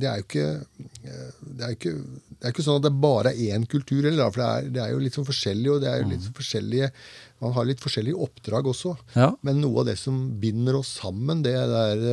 det 0.00 0.08
er 0.08 0.20
jo 0.20 0.24
ikke 0.24 0.46
det 1.04 1.66
er, 1.66 1.74
ikke 1.74 1.92
det 1.92 2.48
er 2.48 2.54
ikke 2.54 2.64
sånn 2.64 2.80
at 2.80 2.86
det 2.86 2.94
bare 3.02 3.34
er 3.34 3.58
én 3.58 3.66
kultur, 3.68 4.06
eller, 4.08 4.30
for 4.32 4.40
det 4.40 4.48
er, 4.48 4.70
det 4.72 4.82
er, 4.82 4.94
jo 4.94 5.02
litt 5.02 5.16
sånn 5.18 5.28
forskjellig, 5.28 5.70
og 5.74 5.82
det 5.84 5.90
er 5.90 6.00
jo 6.00 6.08
litt 6.14 6.24
sånn 6.24 6.38
forskjellige 6.38 6.88
man 7.44 7.52
har 7.52 7.66
litt 7.68 7.82
forskjellige 7.82 8.20
oppdrag 8.24 8.68
også. 8.70 8.94
Ja. 9.18 9.28
Men 9.44 9.60
noe 9.60 9.82
av 9.82 9.88
det 9.90 9.96
som 10.00 10.16
binder 10.40 10.78
oss 10.78 10.94
sammen, 11.00 11.42
det, 11.44 11.54
der, 11.70 12.04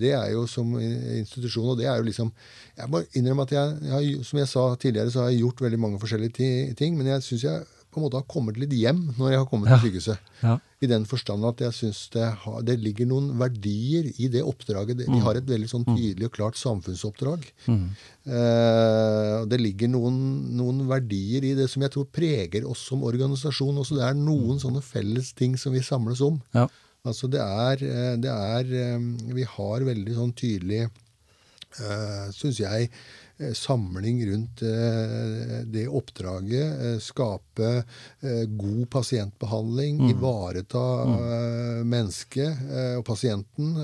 det 0.00 0.14
er 0.16 0.32
jo 0.34 0.46
som 0.50 0.72
institusjon. 0.80 1.68
Og 1.72 1.78
det 1.78 1.86
er 1.86 2.00
jo 2.00 2.08
liksom 2.08 2.32
Jeg 2.80 2.88
må 2.90 3.02
innrømme 3.18 3.44
at 3.44 3.52
jeg, 3.54 3.76
jeg 3.84 3.92
har, 3.92 4.24
som 4.24 4.40
jeg 4.40 4.48
sa 4.50 4.64
tidligere, 4.80 5.12
så 5.12 5.22
har 5.22 5.30
jeg 5.30 5.44
gjort 5.44 5.62
veldig 5.66 5.80
mange 5.82 6.00
forskjellige 6.02 6.74
ting. 6.78 6.96
Men 6.98 7.12
jeg 7.12 7.26
syns 7.26 7.44
jeg 7.46 7.66
på 7.90 7.98
en 7.98 8.04
måte 8.06 8.18
har 8.20 8.26
kommet 8.30 8.58
litt 8.60 8.72
hjem 8.76 9.00
når 9.18 9.32
jeg 9.32 9.40
har 9.42 9.46
kommet 9.50 9.70
ja. 9.70 9.78
til 9.78 9.90
sykehuset. 9.90 10.28
Ja. 10.44 10.56
I 10.80 10.88
den 10.88 11.04
forstand 11.08 11.44
at 11.44 11.60
jeg 11.60 11.76
syns 11.76 12.02
det, 12.14 12.26
det, 12.68 12.76
ligger 12.80 13.08
noen 13.10 13.32
verdier 13.40 14.06
i 14.16 14.30
det 14.32 14.44
oppdraget. 14.46 15.02
Vi 15.02 15.18
mm. 15.18 15.24
har 15.26 15.40
et 15.40 15.48
veldig 15.50 15.68
sånn 15.68 15.84
mm. 15.84 15.96
tydelig 15.96 16.28
og 16.30 16.36
klart 16.38 16.60
samfunnsoppdrag. 16.60 17.48
Mm. 17.66 17.82
Eh, 18.36 19.34
det 19.50 19.60
ligger 19.60 19.92
noen, 19.92 20.20
noen, 20.56 20.86
verdier 20.88 21.44
i 21.50 21.56
det 21.58 21.68
som 21.72 21.84
jeg 21.84 21.92
tror 21.96 22.08
preger 22.08 22.68
oss 22.68 22.86
som 22.88 23.04
organisasjon 23.04 23.82
også. 23.82 23.98
Det 23.98 24.06
er 24.08 24.16
noen 24.16 24.56
mm. 24.56 24.62
sånne 24.64 24.84
felles 24.84 25.34
ting 25.36 25.58
som 25.60 25.76
vi 25.76 25.84
samles 25.84 26.22
om. 26.24 26.40
Ja. 26.56 26.68
Altså 27.08 27.30
det 27.32 27.40
er, 27.40 27.84
eh, 27.84 28.16
det 28.20 28.32
er 28.32 28.72
eh, 28.76 28.98
Vi 29.36 29.46
har 29.56 29.86
veldig 29.88 30.16
sånn 30.16 30.34
tydelig, 30.36 30.82
eh, 31.80 32.26
syns 32.36 32.60
jeg, 32.60 32.90
samling 33.54 34.20
rundt 34.32 34.62
eh, 34.62 35.60
det 35.64 35.88
oppdraget. 35.88 36.80
Eh, 36.86 36.98
skape 36.98 37.84
god 38.46 38.90
pasientbehandling. 38.90 39.98
Mm. 39.98 40.10
Ivareta 40.10 41.04
mm. 41.04 41.88
mennesket 41.88 42.58
og 42.98 43.04
pasienten. 43.04 43.74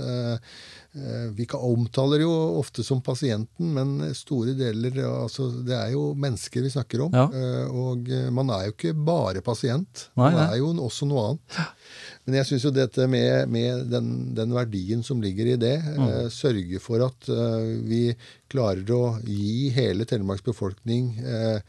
Vi 1.37 1.47
omtaler 1.53 2.23
jo 2.25 2.33
ofte 2.61 2.85
som 2.85 3.03
pasienten, 3.05 3.73
men 3.77 4.15
store 4.17 4.55
deler 4.57 4.97
altså, 5.05 5.49
Det 5.65 5.75
er 5.77 5.91
jo 5.93 6.15
mennesker 6.17 6.65
vi 6.65 6.73
snakker 6.73 7.05
om. 7.07 7.17
Ja. 7.17 7.27
Og 7.69 8.09
man 8.33 8.53
er 8.57 8.69
jo 8.69 8.77
ikke 8.77 8.95
bare 8.97 9.45
pasient. 9.45 10.09
Man 10.17 10.39
er 10.47 10.57
jo 10.61 10.73
også 10.87 11.09
noe 11.09 11.27
annet. 11.31 11.61
Men 12.27 12.41
jeg 12.41 12.49
syns 12.49 12.65
jo 12.67 12.73
dette 12.75 13.05
med, 13.11 13.47
med 13.55 13.87
den, 13.93 14.09
den, 14.35 14.55
verdien 14.57 15.05
som 15.07 15.21
ligger 15.23 15.53
i 15.53 15.61
det, 15.63 15.77
mm. 15.85 16.07
eh, 16.07 16.25
sørge 16.35 16.81
for 16.83 17.05
at 17.07 17.29
eh, 17.31 17.69
vi 17.87 18.01
klarer 18.51 18.91
å 18.95 19.03
gi 19.23 19.71
hele 19.75 20.07
Telemarks 20.09 20.45
befolkning 20.47 21.13
eh, 21.23 21.61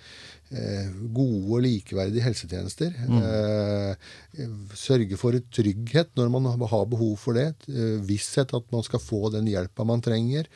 eh 0.47 0.89
gode 1.13 1.59
og 1.59 1.61
likeverdige 1.65 2.25
helsetjenester. 2.25 2.89
Mm. 3.05 3.21
Eh, 3.21 4.49
sørge 4.73 5.19
for 5.21 5.38
trygghet 5.53 6.13
når 6.17 6.34
man 6.34 6.49
har 6.49 6.89
behov 6.89 7.17
for 7.21 7.38
det. 7.38 7.51
Eh, 7.69 8.01
visshet 8.07 8.55
at 8.57 8.73
man 8.73 8.85
skal 8.88 9.03
få 9.03 9.27
den 9.38 9.49
hjelpa 9.51 9.85
man 9.85 10.01
trenger 10.01 10.49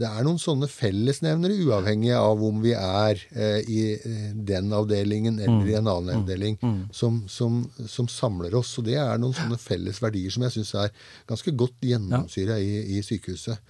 det 0.00 0.08
er 0.08 0.24
noen 0.24 0.40
sånne 0.40 0.64
fellesnevnere, 0.70 1.58
uavhengig 1.66 2.14
av 2.16 2.40
om 2.44 2.62
vi 2.62 2.72
er 2.72 3.20
eh, 3.36 3.58
i 3.68 3.80
eh, 3.98 4.30
den 4.32 4.72
avdelingen 4.72 5.36
eller 5.36 5.68
i 5.68 5.76
en 5.76 5.90
annen 5.90 6.14
mm. 6.14 6.22
avdeling, 6.22 6.56
mm. 6.62 6.78
som, 6.96 7.18
som, 7.28 7.62
som, 7.84 8.08
samler 8.08 8.56
oss. 8.56 8.72
Og 8.80 8.88
det 8.88 8.96
er 8.96 9.20
noen 9.20 9.36
sånne 9.36 9.60
felles 9.60 10.00
verdier 10.00 10.32
som 10.32 10.46
jeg 10.46 10.56
syns 10.56 10.72
er 10.86 10.94
ganske 11.28 11.52
godt 11.52 11.84
gjennomsyra 11.84 12.56
i, 12.64 12.80
i, 12.96 13.04
sykehuset. 13.04 13.60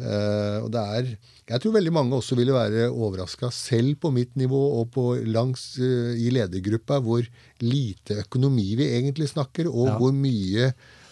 Uh, 0.00 0.62
og 0.64 0.70
det 0.72 0.80
er 0.80 1.08
Jeg 1.50 1.60
tror 1.60 1.74
veldig 1.74 1.90
mange 1.92 2.16
også 2.16 2.38
ville 2.38 2.54
være 2.54 2.86
overraska, 2.88 3.50
selv 3.52 3.98
på 4.00 4.08
mitt 4.14 4.32
nivå 4.38 4.60
og 4.80 4.86
på 4.94 5.04
langs 5.28 5.74
uh, 5.82 6.14
i 6.16 6.30
ledergruppa, 6.32 7.02
hvor 7.04 7.26
lite 7.60 8.22
økonomi 8.22 8.70
vi 8.80 8.88
egentlig 8.96 9.28
snakker, 9.34 9.68
og 9.68 9.90
ja. 9.90 9.98
hvor 10.00 10.14
mye 10.16 10.70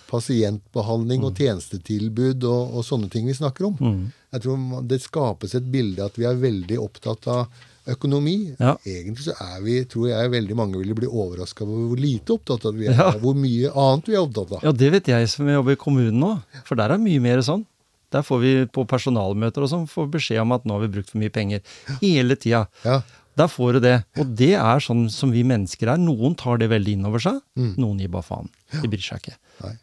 pasientbehandling 0.09 1.27
og 1.27 1.35
mm. 1.35 1.39
tjenestetilbud 1.43 2.47
og, 2.49 2.79
og, 2.79 2.87
sånne 2.87 3.11
ting 3.13 3.29
vi 3.29 3.37
snakker 3.37 3.69
om. 3.69 3.77
Mm. 3.77 4.07
Jeg 4.35 4.45
tror 4.45 4.83
Det 4.89 5.01
skapes 5.01 5.55
et 5.57 5.67
bilde 5.73 6.05
at 6.05 6.19
vi 6.21 6.27
er 6.29 6.39
veldig 6.39 6.79
opptatt 6.83 7.29
av 7.33 7.65
økonomi. 7.89 8.37
Ja. 8.59 8.75
Egentlig 8.85 9.29
så 9.29 9.35
er 9.41 9.63
vi, 9.65 9.79
tror 9.89 10.11
jeg 10.11 10.33
veldig 10.35 10.57
mange 10.59 10.81
ville 10.81 10.97
bli 10.97 11.09
overraska 11.09 11.65
over 11.65 11.89
hvor 11.93 12.03
lite 12.03 12.37
opptatt 12.37 12.67
av 12.69 12.77
vi 12.77 12.91
er, 12.91 12.99
ja. 12.99 13.11
hvor 13.23 13.37
mye 13.39 13.73
annet 13.73 14.11
vi 14.11 14.17
er 14.17 14.25
opptatt 14.25 14.59
av. 14.59 14.67
Ja, 14.67 14.75
det 14.85 14.93
vet 14.97 15.11
jeg 15.15 15.31
som 15.33 15.49
jobber 15.49 15.77
i 15.77 15.81
kommunen 15.81 16.21
nå, 16.21 16.35
for 16.69 16.81
der 16.81 16.95
er 16.95 17.03
mye 17.03 17.23
mer 17.25 17.43
sånn. 17.45 17.65
Der 18.13 18.25
får 18.25 18.39
vi 18.41 18.53
på 18.73 18.87
personalmøter 18.89 19.65
og 19.65 19.73
sånn 19.73 19.89
får 19.89 20.07
beskjed 20.15 20.41
om 20.41 20.55
at 20.57 20.65
nå 20.65 20.79
har 20.79 20.87
vi 20.87 20.93
brukt 20.97 21.11
for 21.13 21.21
mye 21.21 21.33
penger. 21.33 21.65
Hele 22.01 22.39
tida. 22.41 22.65
Ja. 22.85 23.03
Der 23.39 23.47
får 23.51 23.77
du 23.77 23.81
det. 23.85 23.95
Og 24.19 24.33
det 24.39 24.51
er 24.59 24.83
sånn 24.83 25.05
som 25.15 25.31
vi 25.35 25.45
mennesker 25.47 25.93
er. 25.93 26.01
Noen 26.03 26.35
tar 26.39 26.59
det 26.59 26.69
veldig 26.73 26.97
inn 26.99 27.07
over 27.07 27.23
seg. 27.23 27.39
Mm. 27.59 27.71
Noen 27.79 28.01
gir 28.03 28.11
bare 28.11 28.27
faen. 28.27 28.49
De 28.83 28.91
bryr 28.91 29.05
seg 29.05 29.23
ikke. 29.23 29.37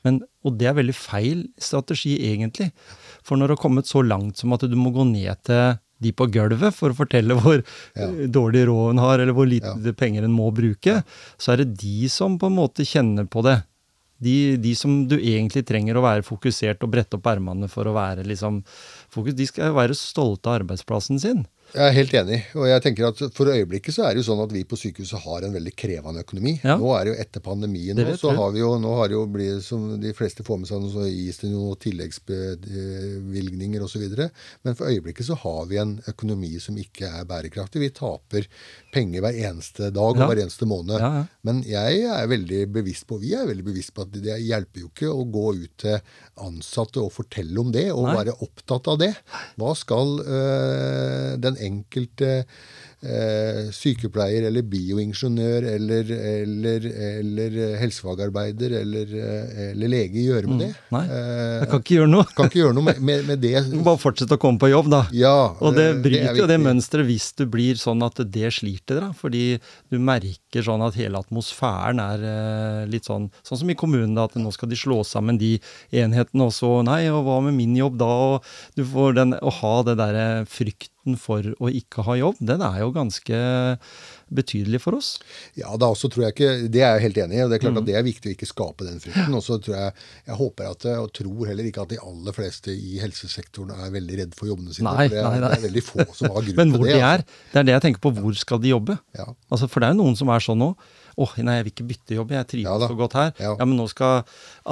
Men, 0.04 0.20
og 0.46 0.58
det 0.60 0.68
er 0.70 0.76
veldig 0.78 0.96
feil 0.96 1.46
strategi, 1.62 2.18
egentlig. 2.34 2.70
For 3.26 3.40
når 3.40 3.48
det 3.54 3.58
har 3.58 3.64
kommet 3.64 3.88
så 3.90 4.04
langt 4.06 4.38
som 4.42 4.54
at 4.56 4.66
du 4.68 4.76
må 4.80 4.92
gå 4.96 5.08
ned 5.08 5.40
til 5.48 5.78
de 6.04 6.12
på 6.12 6.28
gulvet 6.28 6.76
for 6.76 6.92
å 6.92 6.98
fortelle 6.98 7.38
hvor 7.40 7.62
Ja. 7.96 8.10
eh, 8.10 8.26
dårlig 8.28 8.66
råd 8.68 8.90
en 8.92 9.00
har, 9.00 9.20
eller 9.24 9.34
hvor 9.34 9.48
lite 9.48 9.72
Ja. 9.80 9.94
penger 9.96 10.26
en 10.28 10.36
må 10.36 10.50
bruke, 10.54 10.98
så 11.40 11.54
er 11.54 11.64
det 11.64 11.78
de 11.80 12.10
som 12.12 12.38
på 12.38 12.48
en 12.52 12.58
måte 12.60 12.84
kjenner 12.84 13.26
på 13.32 13.42
det. 13.48 13.62
De, 14.22 14.56
de 14.58 14.74
som 14.76 15.08
du 15.08 15.18
egentlig 15.18 15.66
trenger 15.68 15.96
å 16.00 16.04
være 16.04 16.24
fokusert 16.24 16.84
og 16.84 16.92
brette 16.92 17.16
opp 17.18 17.26
ermene 17.28 17.68
for 17.72 17.84
å 17.88 17.94
være 17.96 18.24
liksom 18.28 18.62
fokus, 19.12 19.36
de 19.36 19.46
skal 19.48 19.74
være 19.76 19.96
stolte 19.96 20.48
av 20.48 20.62
arbeidsplassen 20.62 21.20
sin. 21.20 21.46
Jeg 21.76 21.84
er 21.84 21.96
helt 21.98 22.14
enig. 22.16 22.38
og 22.56 22.70
jeg 22.70 22.82
tenker 22.86 23.08
at 23.10 23.20
For 23.36 23.46
øyeblikket 23.52 23.94
så 23.96 24.06
er 24.06 24.12
det 24.14 24.22
jo 24.22 24.28
sånn 24.30 24.44
at 24.46 24.54
vi 24.56 24.62
på 24.68 24.78
sykehuset 24.80 25.20
har 25.26 25.40
en 25.44 25.56
veldig 25.56 25.74
krevende 25.76 26.24
økonomi. 26.24 26.54
Ja. 26.64 26.76
Nå 26.80 26.88
er 26.96 27.02
det 27.04 27.12
jo 27.12 27.22
etter 27.26 27.42
pandemien, 27.44 27.96
nå, 28.00 28.16
så 28.20 28.30
har 28.38 28.50
vi 28.56 28.60
jo, 28.62 28.70
nå 28.80 28.92
har 29.00 29.06
det 29.12 29.18
jo 29.18 29.26
blitt, 29.32 29.64
som 29.66 29.80
de 30.02 30.12
fleste 30.16 30.44
får 30.48 30.58
med 30.62 30.68
seg, 30.70 30.88
så 30.94 31.02
gis 31.10 31.42
det 31.42 31.50
noen 31.52 31.82
tilleggsbevilgninger 31.84 33.80
osv. 33.84 34.04
Men 34.64 34.74
for 34.78 34.86
øyeblikket 34.92 35.26
så 35.28 35.36
har 35.44 35.62
vi 35.72 35.76
en 35.82 35.94
økonomi 36.12 36.54
som 36.64 36.76
ikke 36.80 37.06
er 37.20 37.28
bærekraftig. 37.28 37.84
Vi 37.84 37.98
taper 38.00 38.42
penger 38.96 39.26
hver 39.26 39.38
eneste 39.52 39.92
dag 39.94 40.14
og 40.16 40.22
Ja. 40.24 40.28
hver 40.32 40.42
eneste 40.46 40.68
måned. 40.70 40.96
Ja, 41.04 41.12
ja. 41.20 41.24
Men 41.44 41.62
jeg 41.68 42.02
er 42.08 42.30
veldig 42.32 42.62
bevisst 42.80 43.06
på, 43.10 43.20
vi 43.22 43.34
er 43.36 43.46
veldig 43.50 43.66
bevisst 43.68 43.94
på 43.96 44.06
at 44.08 44.16
det 44.16 44.40
hjelper 44.42 44.86
jo 44.86 44.90
ikke 44.94 45.12
å 45.12 45.28
gå 45.36 45.46
ut 45.66 45.76
til 45.84 46.00
ansatte 46.48 47.04
og 47.04 47.12
fortelle 47.16 47.60
om 47.62 47.72
det, 47.76 47.90
og 47.94 48.08
Nei. 48.08 48.16
være 48.22 48.38
opptatt 48.48 48.88
av 48.96 49.00
det. 49.04 49.12
Hva 49.60 49.76
skal 49.78 50.16
øh, 50.24 51.36
den 51.44 51.60
enkelte 51.70 52.32
øh, 52.48 52.85
sykepleier 53.76 54.48
eller 54.50 54.66
bioingeniør 54.68 55.68
eller, 55.76 56.12
eller, 56.42 56.88
eller 57.22 57.58
helsefagarbeider 57.82 58.76
eller, 58.82 59.14
øh, 59.16 59.62
eller 59.72 59.92
lege 59.94 60.24
gjøre 60.26 60.50
med 60.52 60.66
det? 60.66 60.72
Mm. 60.74 60.98
Nei, 60.98 61.04
Eh, 61.16 61.60
Jeg 61.62 61.70
kan 61.70 61.82
ikke 61.84 61.96
gjøre 62.00 62.10
noe. 62.12 62.26
kan 62.36 62.50
ikke 62.50 62.60
gjøre 62.64 62.76
noe 62.76 62.88
med, 62.90 63.00
med, 63.08 63.26
med 63.30 63.42
det. 63.44 63.54
Bare 63.86 64.02
fortsette 64.02 64.36
å 64.38 64.42
komme 64.42 64.60
på 64.62 64.70
jobb, 64.72 64.90
da. 64.92 65.04
Ja, 65.16 65.36
Og 65.60 65.76
det 65.78 65.88
bryter 66.04 66.26
bryter 66.26 66.40
jo 66.42 66.48
det 66.50 66.58
mønsteret 66.64 67.08
hvis 67.08 67.30
du 67.38 67.46
blir 67.52 67.80
sånn 67.80 68.04
at 68.06 68.20
det 68.34 68.52
sliter 68.56 69.00
deg. 69.02 69.14
Fordi 69.20 69.44
du 69.94 69.98
merker 70.02 70.66
sånn 70.66 70.84
at 70.86 70.98
hele 71.00 71.22
atmosfæren 71.22 72.02
er 72.04 72.26
eh, 72.32 72.82
litt 72.92 73.08
sånn 73.08 73.30
Sånn 73.46 73.60
som 73.62 73.70
i 73.72 73.78
kommunen, 73.78 74.18
at 74.22 74.36
nå 74.40 74.52
skal 74.54 74.70
de 74.72 74.78
slå 74.80 75.02
sammen 75.08 75.38
de 75.42 75.56
enhetene, 75.96 76.48
og 76.48 76.54
så 76.56 76.72
Nei, 76.86 77.06
og 77.12 77.24
hva 77.28 77.40
med 77.46 77.56
min 77.58 77.76
jobb 77.78 77.98
da? 78.02 78.10
Og 78.36 78.78
du 78.78 78.84
får 78.88 79.16
den 79.20 79.36
Å 79.38 79.54
ha 79.62 79.76
det 79.88 79.98
derre 80.02 80.28
frykten 81.06 81.18
for 81.20 81.42
å 81.62 81.70
ikke 81.70 82.04
ha 82.06 82.16
jobb, 82.18 82.36
den 82.42 82.62
er 82.62 82.80
jo 82.82 82.92
ganske 82.92 83.78
betydelig 84.34 84.80
for 84.82 84.96
oss. 84.98 85.20
Ja, 85.56 85.76
da 85.78 85.86
også 85.94 86.10
tror 86.10 86.26
jeg 86.26 86.34
ikke, 86.36 86.72
Det 86.72 86.82
er 86.82 86.98
jeg 87.00 87.14
helt 87.14 87.18
enig 87.18 87.38
i. 87.38 87.42
og 87.44 87.50
Det 87.52 87.56
er 87.60 87.64
klart 87.70 87.74
Mm. 87.76 87.78
at 87.78 87.86
det 87.86 87.96
er 87.96 88.04
viktig 88.04 88.32
å 88.32 88.36
ikke 88.36 88.48
skape 88.48 88.86
den 88.86 89.00
frykten. 89.00 89.34
Og 89.36 89.44
så 89.44 89.60
tror 89.62 89.76
jeg 89.76 89.94
jeg 90.28 90.36
håper 90.36 90.72
at, 90.72 90.86
og 90.98 91.14
tror 91.14 91.46
heller 91.48 91.64
ikke 91.66 91.82
at 91.84 91.90
de 91.90 91.98
aller 92.02 92.32
fleste 92.34 92.68
i 92.74 92.98
helsesektoren 93.00 93.72
er 93.72 93.92
veldig 93.92 94.18
redd 94.18 94.34
for 94.36 94.48
jobbene 94.48 94.74
sine. 94.74 94.86
Nei, 94.90 95.08
for 95.08 95.16
det, 95.16 95.24
er, 95.24 95.30
nei, 95.30 95.40
nei. 95.40 95.50
det 95.50 95.58
er 95.60 95.68
veldig 95.70 95.84
få 95.84 96.16
som 96.16 96.30
har 96.32 96.42
grunn 96.46 96.56
Men 96.56 96.72
hvor 96.74 96.86
det. 96.86 96.94
de 96.94 97.00
er, 97.00 97.18
altså. 97.22 97.52
det 97.54 97.60
er 97.60 97.64
det 97.64 97.74
jeg 97.76 97.82
tenker 97.82 98.02
på. 98.02 98.14
Hvor 98.22 98.36
skal 98.36 98.60
de 98.60 98.70
jobbe? 98.74 98.98
Ja. 99.16 99.26
Altså, 99.52 99.70
for 99.70 99.80
det 99.80 99.90
er 99.90 99.94
jo 99.94 100.02
noen 100.04 100.18
som 100.18 100.30
er 100.30 100.40
sånn 100.40 100.58
nå. 100.58 100.76
Åh, 101.22 101.34
nei, 101.48 101.56
jeg 101.58 101.66
vil 101.66 101.74
ikke 101.74 101.88
bytte 101.90 102.18
jobb, 102.18 102.32
jeg 102.36 102.48
trives 102.52 102.68
Ja 102.68 102.90
så 102.90 102.98
godt 103.00 103.16
her. 103.16 103.34
Ja. 103.40 103.56
Ja. 103.56 103.66
men 103.66 103.78
nå 103.80 103.88
skal 103.92 104.24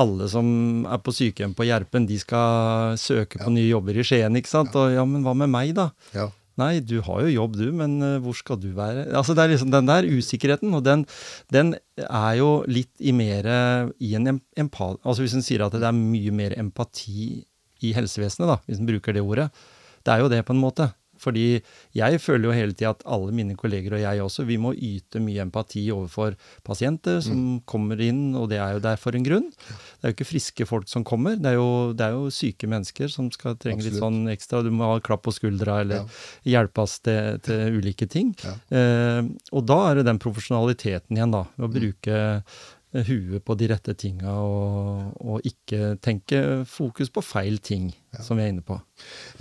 alle 0.03 0.27
som 0.31 0.47
er 0.85 0.99
på 1.03 1.13
sykehjem 1.15 1.53
på 1.55 1.67
Gjerpen, 1.69 2.07
de 2.09 2.17
skal 2.19 2.97
søke 2.99 3.39
på 3.39 3.51
nye 3.53 3.69
jobber 3.69 3.99
i 3.99 4.05
Skien, 4.07 4.35
ikke 4.39 4.51
sant? 4.51 4.75
Og 4.75 4.91
ja, 4.95 5.05
men 5.07 5.23
hva 5.23 5.35
med 5.37 5.51
meg, 5.53 5.75
da? 5.77 5.91
Ja. 6.15 6.29
Nei, 6.61 6.83
du 6.85 6.99
har 7.01 7.23
jo 7.25 7.31
jobb 7.33 7.55
du, 7.57 7.65
men 7.73 7.95
eh, 8.05 8.19
hvor 8.21 8.35
skal 8.37 8.59
du 8.61 8.67
være? 8.77 9.07
Altså 9.17 9.33
Det 9.33 9.41
er 9.41 9.53
liksom 9.55 9.71
den 9.73 9.87
der 9.89 10.05
usikkerheten, 10.05 10.73
og 10.77 10.83
den, 10.85 11.05
den 11.49 11.73
er 11.97 12.33
jo 12.37 12.49
litt 12.69 12.91
i 13.01 13.13
mer 13.15 13.47
i 13.97 14.11
en 14.19 14.35
empati. 14.35 14.99
Altså 15.01 15.23
hvis 15.25 15.33
en 15.39 15.45
sier 15.45 15.65
at 15.65 15.73
det 15.73 15.87
er 15.87 15.95
mye 15.97 16.33
mer 16.35 16.53
empati 16.61 17.39
i 17.83 17.93
helsevesenet, 17.95 18.47
da, 18.51 18.59
hvis 18.67 18.79
en 18.83 18.87
bruker 18.91 19.15
det 19.15 19.23
ordet. 19.23 19.49
Det 20.05 20.13
er 20.13 20.21
jo 20.21 20.29
det 20.31 20.43
på 20.45 20.53
en 20.53 20.61
måte. 20.61 20.91
Fordi 21.23 21.45
jeg 21.95 22.19
føler 22.21 22.49
jo 22.49 22.55
hele 22.57 22.75
tida 22.75 22.91
at 22.93 23.03
alle 23.07 23.31
mine 23.35 23.55
kolleger 23.59 23.95
og 23.95 24.03
jeg 24.03 24.23
også, 24.25 24.45
vi 24.49 24.57
må 24.59 24.73
yte 24.75 25.21
mye 25.23 25.41
empati 25.45 25.85
overfor 25.95 26.35
pasienter 26.67 27.21
som 27.23 27.39
Mm. 27.43 27.61
kommer 27.65 27.99
inn, 28.03 28.35
og 28.35 28.49
det 28.51 28.59
er 28.59 28.73
jo 28.75 28.79
der 28.83 28.97
for 28.99 29.15
en 29.15 29.23
grunn. 29.25 29.47
Det 29.55 30.03
er 30.03 30.11
jo 30.11 30.15
ikke 30.17 30.27
friske 30.29 30.67
folk 30.67 30.87
som 30.91 31.03
kommer, 31.07 31.35
det 31.39 31.53
er 31.53 31.57
jo, 31.57 31.93
det 31.93 32.05
er 32.05 32.11
jo 32.17 32.29
syke 32.33 32.67
mennesker 32.69 33.09
som 33.11 33.31
skal 33.31 33.55
trenge 33.55 33.83
litt 33.87 33.97
sånn 33.99 34.27
ekstra. 34.33 34.61
Du 34.63 34.69
må 34.71 34.83
ha 34.91 34.99
klapp 35.03 35.23
på 35.23 35.33
skuldra 35.35 35.79
eller 35.81 36.05
hjelpes 36.45 36.99
til, 37.03 37.39
til 37.45 37.79
ulike 37.79 38.07
ting. 38.09 38.35
Ja. 38.43 38.55
Eh, 38.75 39.21
og 39.53 39.65
da 39.69 39.79
er 39.91 39.95
det 40.01 40.05
den 40.11 40.19
profesjonaliteten 40.19 41.15
igjen, 41.17 41.31
da. 41.31 41.45
Å 41.57 41.67
Mm. 41.69 41.73
bruke 41.73 42.43
huet 42.93 43.41
på 43.43 43.55
de 43.57 43.67
rette 43.71 43.93
tinga 43.97 44.29
og, 44.37 45.15
og 45.25 45.41
ikke 45.49 45.95
tenke 46.03 46.39
fokus 46.69 47.09
på 47.09 47.23
feil 47.25 47.57
ting, 47.65 47.87
som 48.21 48.37
vi 48.37 48.43
er 48.45 48.51
inne 48.53 48.61
på. 48.61 48.77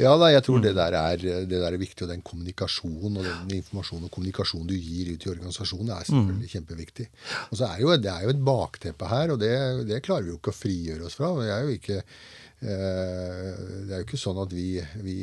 Ja, 0.00 0.14
da, 0.16 0.30
jeg 0.32 0.42
tror 0.46 0.58
Mm. 0.58 0.62
det 0.64 0.74
der, 0.78 0.92
er, 0.96 1.16
det 1.44 1.48
der 1.60 1.66
er 1.68 1.76
viktig. 1.76 2.02
Og 2.06 2.08
den 2.08 2.22
kommunikasjonen 2.24 3.18
og 3.20 3.24
den 3.28 3.50
informasjonen 3.58 4.08
og 4.08 4.10
kommunikasjonen 4.14 4.66
du 4.70 4.74
gir 4.74 5.12
ut 5.14 5.26
i 5.26 5.30
organisasjonen, 5.34 5.90
er 5.92 6.08
Mm. 6.12 6.40
kjempeviktig. 6.48 7.06
Og 7.50 7.58
så 7.60 7.68
er 7.68 7.80
jo, 7.80 7.96
Det 7.96 8.10
er 8.10 8.22
jo 8.24 8.30
et 8.30 8.44
bakteppe 8.44 9.08
her, 9.08 9.30
og 9.32 9.38
det, 9.40 9.86
det 9.86 10.02
klarer 10.02 10.22
vi 10.24 10.30
jo 10.32 10.38
ikke 10.40 10.50
å 10.54 10.60
frigjøre 10.62 11.04
oss 11.06 11.14
fra. 11.20 11.34
Jeg 11.44 11.52
er 11.58 11.62
jo 11.68 11.76
ikke 11.76 11.96
eh, 11.98 12.02
det 12.62 13.90
er 13.90 13.98
jo 13.98 14.04
ikke 14.04 14.20
sånn 14.20 14.38
at 14.38 14.52
vi, 14.54 14.76
vi, 15.02 15.16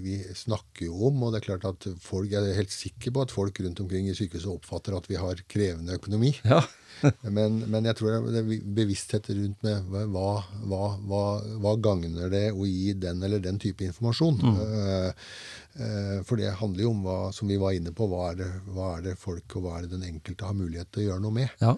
vi, 0.00 0.14
snakker 0.36 0.86
jo 0.86 1.10
om, 1.10 1.26
og 1.26 1.34
det 1.34 1.42
er 1.42 1.46
klart 1.50 1.66
at 1.68 1.88
folk, 2.00 2.30
jeg 2.32 2.40
er 2.40 2.56
helt 2.56 2.72
sikker 2.72 3.12
på 3.12 3.26
at 3.26 3.34
folk 3.34 3.60
rundt 3.60 3.82
omkring 3.84 4.08
i 4.08 4.16
sykehuset 4.16 4.48
oppfatter 4.54 4.96
at 4.96 5.08
vi 5.10 5.20
har 5.20 5.44
krevende 5.50 6.00
økonomi. 6.00 6.32
Ja. 6.46 6.62
Men, 7.36 7.58
men 7.68 7.84
jeg 7.84 7.98
tror 7.98 8.24
det 8.32 8.40
er 8.40 8.46
bevissthet 8.76 9.28
rundt 9.36 9.64
med 9.66 9.90
hva, 10.14 10.30
hva, 10.64 10.82
hva, 11.08 11.22
hva 11.60 11.74
gagner 11.82 12.30
det 12.32 12.46
å 12.54 12.64
gi 12.64 12.94
den 12.96 13.20
eller 13.26 13.42
den 13.44 13.58
type 13.60 13.84
informasjon. 13.84 14.40
Eh, 14.62 15.26
eh, 15.76 16.14
for 16.24 16.40
det 16.40 16.54
handler 16.60 16.86
jo 16.86 16.94
om 16.94 17.04
som 17.36 17.52
vi 17.52 17.58
var 17.60 17.76
inne 17.76 17.92
på, 17.96 18.08
hva 18.08 18.30
er, 18.30 18.40
det, 18.40 18.48
hva 18.72 18.94
er 18.96 19.04
det 19.10 19.16
folk 19.20 19.58
og 19.58 19.66
hva 19.66 19.76
er 19.76 19.86
det 19.86 19.98
den 19.98 20.08
enkelte 20.08 20.48
har 20.48 20.56
mulighet 20.56 20.92
til 20.92 21.04
å 21.04 21.08
gjøre 21.10 21.26
noe 21.26 21.38
med. 21.42 21.52
ja. 21.60 21.76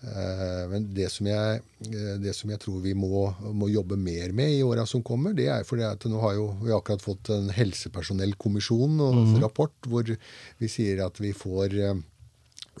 Eh, 0.00 0.68
Men 0.70 0.86
det 0.94 1.10
som 1.12 1.26
jeg, 1.28 1.60
eh, 1.92 2.14
det 2.22 2.32
som 2.36 2.50
jeg 2.50 2.60
tror 2.62 2.80
vi 2.80 2.94
må, 2.96 3.26
må 3.52 3.68
jobbe 3.68 3.98
mer 4.00 4.32
med 4.32 4.54
i 4.54 4.62
åra 4.64 4.86
som 4.88 5.02
kommer, 5.04 5.34
det 5.36 5.50
er 5.52 5.66
fordi 5.68 5.84
at 5.84 6.06
nå 6.08 6.20
har 6.22 6.38
jo 6.38 6.46
vi 6.62 6.70
har 6.72 6.80
akkurat 6.80 7.04
fått 7.04 7.32
en 7.34 7.50
helsepersonellkommisjon 7.52 9.00
og 9.04 9.34
rapport 9.42 9.76
hvor 9.88 10.08
vi 10.08 10.68
sier 10.72 11.04
at 11.04 11.20
vi 11.20 11.34
får 11.36 11.76
eh, 11.76 12.00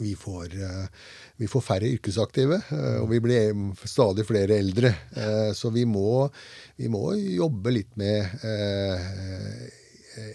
vi 0.00 0.14
får, 0.16 0.54
vi 1.36 1.46
får 1.50 1.60
færre 1.60 1.88
yrkesaktive, 1.92 2.56
eh, 2.72 2.94
og 3.02 3.10
vi 3.10 3.18
blir 3.20 3.50
stadig 3.84 4.24
flere 4.24 4.56
eldre. 4.56 4.94
Så 5.52 5.68
vi 5.74 5.82
må, 5.84 6.24
vi 6.80 6.88
må 6.88 7.10
jobbe 7.18 7.74
litt 7.74 7.98
med 8.00 8.32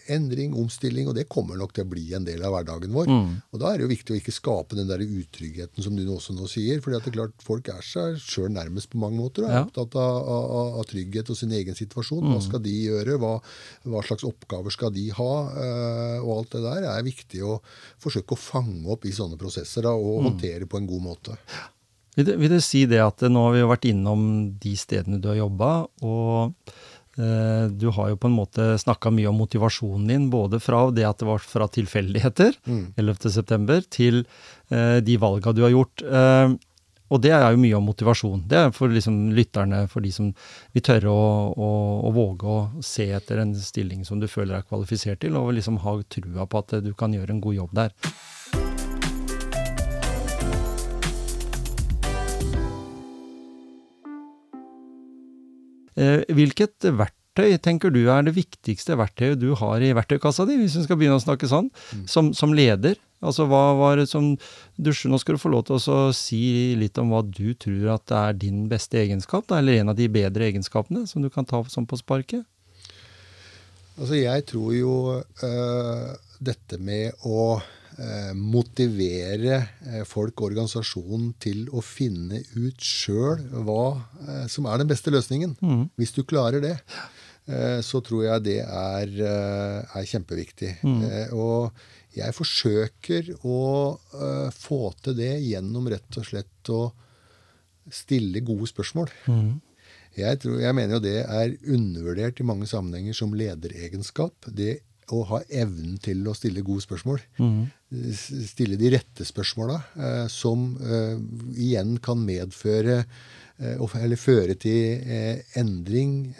endring, 0.08 0.54
omstilling, 0.56 1.08
og 1.10 1.16
det 1.18 1.28
kommer 1.30 1.58
nok 1.60 1.74
til 1.76 1.84
å 1.86 1.90
bli 1.92 2.06
en 2.16 2.24
del 2.28 2.42
av 2.48 2.54
hverdagen 2.56 2.94
vår. 2.96 3.10
Og 3.54 3.60
Da 3.60 3.72
er 3.74 3.78
det 3.78 3.86
jo 3.86 3.92
viktig 3.92 4.14
å 4.16 4.20
ikke 4.22 4.34
skape 4.36 4.78
den 4.78 4.88
der 4.88 5.04
utryggheten 5.04 5.84
som 5.84 5.96
du 5.98 6.04
også 6.08 6.36
nå 6.38 6.48
sier. 6.48 6.80
fordi 6.82 6.96
at 6.98 7.04
det 7.06 7.12
er 7.14 7.18
klart 7.20 7.44
folk 7.44 7.68
er 7.70 7.82
seg 7.84 8.16
sjøl 8.22 8.50
nærmest 8.56 8.90
på 8.94 8.98
mange 9.02 9.20
måter 9.20 9.44
og 9.44 9.50
er 9.50 9.54
Ja. 9.60 9.64
opptatt 9.66 9.96
av, 9.96 10.18
av, 10.28 10.80
av 10.80 10.86
trygghet 10.86 11.30
og 11.30 11.38
sin 11.38 11.52
egen 11.52 11.76
situasjon. 11.76 12.24
Hva 12.32 12.42
skal 12.42 12.60
de 12.64 12.72
gjøre? 12.88 13.18
Hva, 13.20 13.34
hva 13.86 14.04
slags 14.08 14.24
oppgaver 14.24 14.72
skal 14.72 14.92
de 14.96 15.10
ha? 15.12 15.32
Uh, 15.56 16.18
og 16.26 16.38
alt 16.40 16.52
det 16.56 16.64
der 16.64 16.90
er 16.96 17.04
viktig 17.04 17.44
å 17.44 17.60
forsøke 18.00 18.34
å 18.36 18.40
fange 18.40 18.88
opp 18.88 19.06
i 19.06 19.12
sånne 19.12 19.38
prosesser 19.38 19.82
da, 19.84 19.92
og 19.96 20.24
håndtere 20.30 20.66
på 20.68 20.78
en 20.78 20.88
god 20.88 21.02
måte. 21.02 21.38
Vil 22.16 22.24
det, 22.30 22.38
vil 22.40 22.48
det 22.54 22.62
si 22.64 22.86
det 22.88 23.02
at 23.04 23.20
nå 23.28 23.42
har 23.44 23.52
vi 23.52 23.60
jo 23.60 23.68
vært 23.68 23.86
innom 23.92 24.22
de 24.64 24.72
stedene 24.80 25.20
du 25.20 25.28
har 25.28 25.36
jobba, 25.36 25.72
og 26.08 26.54
eh, 26.70 26.85
du 27.16 27.88
har 27.96 28.10
jo 28.12 28.18
på 28.20 28.28
en 28.28 28.36
måte 28.36 28.64
snakka 28.82 29.12
mye 29.16 29.30
om 29.32 29.38
motivasjonen 29.40 30.08
din, 30.12 30.30
både 30.34 30.60
fra 30.60 30.82
det 30.92 31.06
at 31.08 31.22
det 31.22 31.28
var 31.30 31.40
fra 31.40 31.68
tilfeldigheter, 31.72 32.58
11.9., 33.00 33.82
til 33.94 34.26
eh, 34.70 34.98
de 35.06 35.16
valga 35.22 35.54
du 35.56 35.64
har 35.64 35.72
gjort. 35.72 36.04
Eh, 36.04 36.56
og 37.14 37.22
det 37.22 37.32
er 37.38 37.46
jo 37.54 37.62
mye 37.62 37.78
om 37.78 37.86
motivasjon. 37.86 38.46
Det 38.50 38.58
er 38.58 38.72
for 38.74 38.92
liksom 38.92 39.30
lytterne, 39.38 39.84
for 39.92 40.02
de 40.02 40.12
som 40.12 40.32
vil 40.74 40.84
tørre 40.84 41.12
å, 41.12 41.26
å, 41.54 41.72
å 42.10 42.14
våge 42.16 42.50
å 42.50 42.84
se 42.84 43.06
etter 43.14 43.44
en 43.44 43.54
stilling 43.56 44.02
som 44.08 44.20
du 44.20 44.28
føler 44.28 44.58
er 44.58 44.66
kvalifisert 44.68 45.22
til, 45.22 45.38
og 45.38 45.54
liksom 45.56 45.78
ha 45.86 46.00
trua 46.10 46.48
på 46.50 46.64
at 46.64 46.80
du 46.84 46.92
kan 46.98 47.14
gjøre 47.14 47.38
en 47.38 47.44
god 47.46 47.60
jobb 47.62 47.78
der. 47.78 47.94
Hvilket 55.96 56.90
verktøy 56.92 57.58
tenker 57.64 57.92
du 57.94 58.02
er 58.12 58.26
det 58.28 58.36
viktigste 58.36 58.98
verktøyet 59.00 59.40
du 59.40 59.54
har 59.60 59.84
i 59.84 59.94
verktøykassa 59.96 60.48
di, 60.50 60.58
hvis 60.60 60.76
vi 60.80 60.86
skal 60.86 61.00
begynne 61.00 61.20
å 61.20 61.24
snakke 61.24 61.48
sånn, 61.52 61.70
som, 62.10 62.34
som 62.36 62.56
leder? 62.56 62.98
Altså 63.26 63.46
hva 63.50 63.64
var 63.80 64.00
det 64.00 64.08
som 64.12 64.34
dusjer, 64.76 65.10
Nå 65.12 65.20
skal 65.22 65.38
du 65.38 65.42
få 65.42 65.52
lov 65.54 65.66
til 65.68 65.80
å 65.80 66.02
si 66.16 66.76
litt 66.78 67.00
om 67.02 67.14
hva 67.14 67.24
du 67.26 67.56
tror 67.58 67.96
at 67.96 68.12
er 68.14 68.36
din 68.38 68.66
beste 68.72 69.00
egenskap, 69.02 69.50
eller 69.56 69.80
en 69.80 69.94
av 69.94 69.98
de 70.00 70.10
bedre 70.12 70.50
egenskapene 70.50 71.06
som 71.10 71.24
du 71.24 71.32
kan 71.34 71.48
ta 71.48 71.64
sånn 71.72 71.88
på 71.90 72.00
sparket? 72.02 72.46
Altså, 73.96 74.18
jeg 74.20 74.44
tror 74.50 74.76
jo 74.76 74.94
øh, 75.16 76.10
dette 76.44 76.80
med 76.84 77.16
å 77.24 77.56
motivere 78.36 79.60
øh, 79.88 80.02
folk 80.08 80.42
og 80.42 80.50
organisasjonen 80.50 81.34
til 81.40 81.66
å 81.72 81.84
finne 81.86 82.42
ut 82.58 82.82
sjøl 82.84 83.46
hva 83.66 83.84
øh, 83.96 84.48
som 84.52 84.68
er 84.68 84.82
den 84.82 84.90
beste 84.92 85.14
løsningen, 85.14 85.56
hvis 85.96 86.12
du 86.18 86.24
klarer 86.28 86.60
det. 86.64 86.76
eh, 87.48 87.80
så 87.86 88.02
tror 88.04 88.26
jeg 88.26 88.44
det 88.48 88.58
er, 88.66 89.12
eh, 89.32 90.00
er 90.00 90.10
kjempeviktig. 90.12 90.74
Mm. 90.84 91.06
og 91.38 91.72
jeg 92.16 92.32
forsøker 92.36 93.34
å 93.44 93.60
eh, 94.16 94.50
få 94.56 94.94
til 95.04 95.18
det 95.18 95.34
gjennom 95.44 95.88
rett 95.92 96.20
og 96.20 96.28
slett 96.28 96.72
å 96.72 96.82
stille 97.92 98.42
gode 98.46 98.70
spørsmål. 98.72 99.12
Jeg, 100.16 100.40
tror, 100.40 100.62
jeg 100.64 100.76
mener 100.78 100.96
jo 100.96 101.04
det 101.04 101.18
er 101.28 101.58
undervurdert 101.76 102.40
i 102.40 102.48
mange 102.48 102.68
sammenhenger 102.72 103.14
som 103.18 103.36
lederegenskap. 103.36 104.48
Det 104.48 104.80
å 105.14 105.22
ha 105.30 105.40
evnen 105.50 105.98
til 106.02 106.26
å 106.28 106.34
stille 106.38 106.64
gode 106.66 106.84
spørsmål. 106.86 107.22
Mm. 107.38 107.66
Stille 108.50 108.78
de 108.80 108.92
rette 108.96 109.26
spørsmåla, 109.28 109.78
eh, 110.00 110.26
som 110.32 110.68
eh, 110.82 111.16
igjen 111.62 111.98
kan 112.04 112.22
medføre 112.26 113.04
eh, 113.04 113.98
Eller 114.02 114.20
føre 114.20 114.56
til 114.60 115.02
endring. 115.56 116.34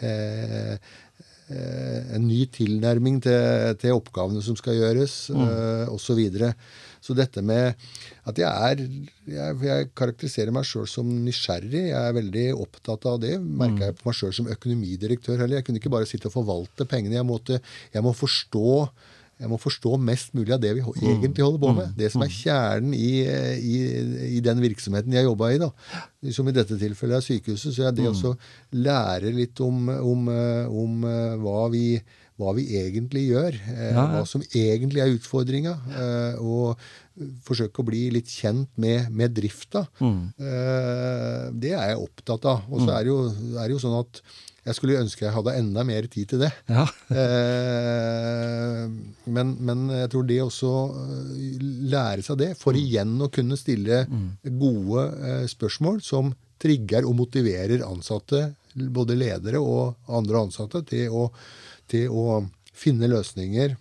En 1.46 2.24
ny 2.26 2.40
tilnærming 2.50 3.20
til, 3.22 3.76
til 3.80 3.94
oppgavene 3.94 4.42
som 4.42 4.56
skal 4.58 4.76
gjøres, 4.80 5.30
mm. 5.30 5.92
osv. 5.94 6.20
Så, 7.06 7.16
dette 7.16 7.42
med 7.46 7.74
at 8.26 8.40
jeg 8.42 8.70
er 8.70 8.84
Jeg, 9.26 9.58
jeg 9.66 9.90
karakteriserer 9.98 10.54
meg 10.54 10.66
sjøl 10.68 10.86
som 10.90 11.08
nysgjerrig. 11.26 11.88
Jeg 11.90 11.98
er 11.98 12.14
veldig 12.14 12.46
opptatt 12.54 13.06
av 13.10 13.20
det. 13.22 13.36
Merka 13.42 13.88
jeg 13.88 13.98
på 13.98 14.10
meg 14.10 14.18
sjøl 14.18 14.34
som 14.36 14.50
økonomidirektør 14.54 15.40
heller. 15.42 15.58
Jeg 15.58 15.66
kunne 15.66 15.82
ikke 15.82 15.94
bare 15.96 16.06
sitte 16.06 16.30
og 16.30 16.36
forvalte 16.36 16.86
pengene. 16.86 17.18
Jeg, 17.18 17.26
måtte, 17.26 17.58
jeg 17.94 18.06
må 18.06 18.14
forstå 18.14 18.66
jeg 19.36 19.50
må 19.52 19.58
forstå 19.60 19.98
mest 20.00 20.30
mulig 20.32 20.54
av 20.54 20.60
det 20.62 20.70
vi 20.78 20.82
egentlig 20.82 21.44
holder 21.44 21.60
på 21.60 21.72
med. 21.76 21.90
Det 21.98 22.08
som 22.12 22.22
er 22.24 22.32
kjernen 22.32 22.94
i, 22.96 23.10
i, 23.20 23.74
i 24.38 24.40
den 24.44 24.62
virksomheten 24.64 25.12
jeg 25.12 25.26
jobba 25.26 25.50
i. 25.52 25.58
da. 25.60 25.68
Som 26.32 26.48
i 26.48 26.54
dette 26.56 26.78
tilfellet 26.80 27.18
er 27.18 27.26
sykehuset. 27.26 27.74
Så 27.74 27.84
jeg 27.84 27.98
det 27.98 28.06
også 28.08 28.32
lærer 28.72 29.36
litt 29.36 29.60
om, 29.60 29.90
om, 29.92 30.30
om 30.84 31.04
eh, 31.10 31.36
hva, 31.42 31.66
vi, 31.74 31.84
hva 32.38 32.52
vi 32.56 32.64
egentlig 32.78 33.26
gjør. 33.30 33.54
eh, 33.72 33.92
Ja. 33.94 34.06
Hva 34.12 34.26
som 34.28 34.42
egentlig 34.54 35.00
er 35.02 35.14
utfordringa. 35.16 35.74
eh, 35.96 36.40
Og 36.40 36.76
forsøke 37.42 37.80
å 37.80 37.86
bli 37.88 38.10
litt 38.12 38.28
kjent 38.28 38.68
med, 38.76 39.08
med 39.10 39.32
drifta. 39.34 39.86
Eh, 40.00 41.50
Det 41.56 41.72
er 41.72 41.88
jeg 41.94 42.02
opptatt 42.02 42.44
av. 42.44 42.62
Og 42.70 42.80
så 42.84 42.90
er 42.92 43.04
det 43.04 43.08
jo, 43.14 43.22
er 43.56 43.64
det 43.68 43.72
jo 43.72 43.78
sånn 43.88 44.00
at 44.00 44.20
jeg 44.66 44.74
skulle 44.74 44.98
ønske 44.98 45.22
jeg 45.22 45.32
hadde 45.32 45.52
enda 45.56 45.84
mer 45.86 46.02
tid 46.10 46.28
til 46.28 46.40
det. 46.42 46.52
Ja. 46.68 46.84
Eh, 47.56 48.86
men, 49.30 49.52
men 49.62 49.86
jeg 49.94 50.10
tror 50.12 50.26
det 50.28 50.40
også 50.42 50.72
lære 51.92 52.24
seg 52.26 52.40
det, 52.42 52.50
for 52.58 52.76
igjen 52.78 53.16
å 53.22 53.30
kunne 53.32 53.56
stille 53.58 54.02
gode 54.58 55.06
eh, 55.30 55.46
spørsmål 55.50 56.02
som 56.04 56.32
trigger 56.62 57.06
og 57.06 57.16
motiverer 57.20 57.84
ansatte, 57.86 58.54
både 58.76 59.16
ledere 59.16 59.60
og 59.60 59.94
andre 60.08 60.42
ansatte, 60.46 60.82
til 60.88 61.12
å, 61.14 61.30
til 61.90 62.08
å 62.12 62.40
finne 62.76 63.08
løsninger, 63.10 63.76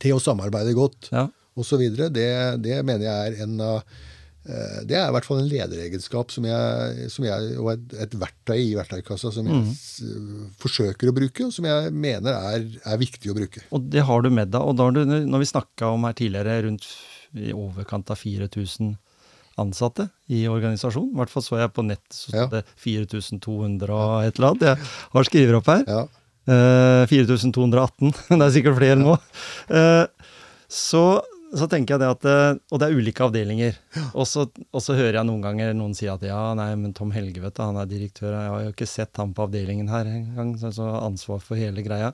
til 0.00 0.16
å 0.16 0.22
samarbeide 0.22 0.72
godt 0.74 1.10
Ja. 1.12 1.26
osv. 1.60 1.82
Det, 2.14 2.30
det 2.64 2.78
mener 2.86 3.04
jeg 3.04 3.32
er 3.34 3.42
en 3.44 3.60
av 3.60 3.76
eh, 4.48 4.78
det 4.88 4.96
er 4.96 5.10
i 5.10 5.12
hvert 5.14 5.26
fall 5.28 5.42
en 5.42 5.50
lederegenskap 5.50 6.32
som 6.32 6.46
jeg, 6.48 7.10
som 7.12 7.26
jeg, 7.28 7.50
og 7.60 7.72
et, 7.74 7.92
et 8.06 8.16
verktøy 8.22 8.56
i 8.62 8.74
verktøykassa 8.78 9.30
som 9.34 9.46
jeg 9.50 9.74
s, 9.76 10.00
forsøker 10.62 11.10
å 11.12 11.16
bruke, 11.16 11.44
og 11.46 11.52
som 11.54 11.68
jeg 11.68 11.92
mener 11.92 12.32
er, 12.54 12.64
er 12.80 13.02
viktig 13.02 13.30
å 13.30 13.36
bruke. 13.36 13.62
Og 13.76 13.84
det 13.92 14.02
har 14.08 14.24
du 14.24 14.30
med 14.32 14.50
deg. 14.54 14.64
Og 14.64 14.74
da 14.80 14.88
har 14.88 14.96
du, 14.96 15.04
når 15.04 15.44
vi 15.44 15.50
snakka 15.52 15.92
om 15.94 16.08
her 16.08 16.16
tidligere, 16.18 16.62
rundt 16.66 16.88
i 17.36 17.52
overkant 17.54 18.10
av 18.10 18.18
4000 18.18 18.96
ansatte 19.60 20.08
i 20.32 20.46
organisasjonen. 20.48 21.12
I 21.12 21.18
hvert 21.20 21.30
fall 21.34 21.44
så 21.44 21.58
jeg 21.60 21.72
på 21.76 21.84
nett 21.84 22.02
så 22.14 22.30
stod 22.32 22.54
det 22.56 22.62
4200 22.80 23.92
og 23.92 24.24
et 24.24 24.38
eller 24.40 24.54
annet. 24.54 24.64
Jeg 24.70 24.88
har 25.12 25.28
skriver 25.28 25.58
opp 25.58 25.68
her. 25.70 25.84
Ja. 25.86 26.00
Eh, 26.50 27.02
4218. 27.10 28.14
Det 28.30 28.40
er 28.40 28.54
sikkert 28.54 28.80
flere 28.80 28.98
nå. 28.98 29.16
Eh, 29.70 30.06
så, 30.70 31.02
så 31.54 31.66
tenker 31.70 31.96
jeg 31.96 32.02
det 32.02 32.08
at 32.12 32.26
eh, 32.30 32.58
Og 32.70 32.80
det 32.80 32.88
er 32.88 32.96
ulike 32.98 33.24
avdelinger. 33.26 33.78
Og, 34.12 34.24
så, 34.28 34.46
og 34.48 34.82
så 34.84 34.96
hører 34.98 35.20
jeg 35.20 35.28
noen 35.28 35.44
ganger 35.44 35.74
noen 35.78 35.94
si 35.98 36.08
at 36.10 36.22
ja, 36.26 36.40
nei, 36.58 36.68
men 36.78 36.94
Tom 36.96 37.12
Helge, 37.14 37.42
vet 37.42 37.56
du, 37.56 37.62
han 37.62 37.78
er 37.80 37.90
direktør. 37.90 38.34
Jeg 38.34 38.54
har 38.54 38.64
jo 38.66 38.72
ikke 38.74 38.88
sett 38.90 39.20
han 39.22 39.34
på 39.36 39.46
avdelingen 39.46 39.90
her 39.92 40.10
engang. 40.10 40.54
Så, 40.60 40.72
så 40.78 40.88
ansvar 41.00 41.42
for 41.44 41.60
hele 41.60 41.84
greia. 41.86 42.12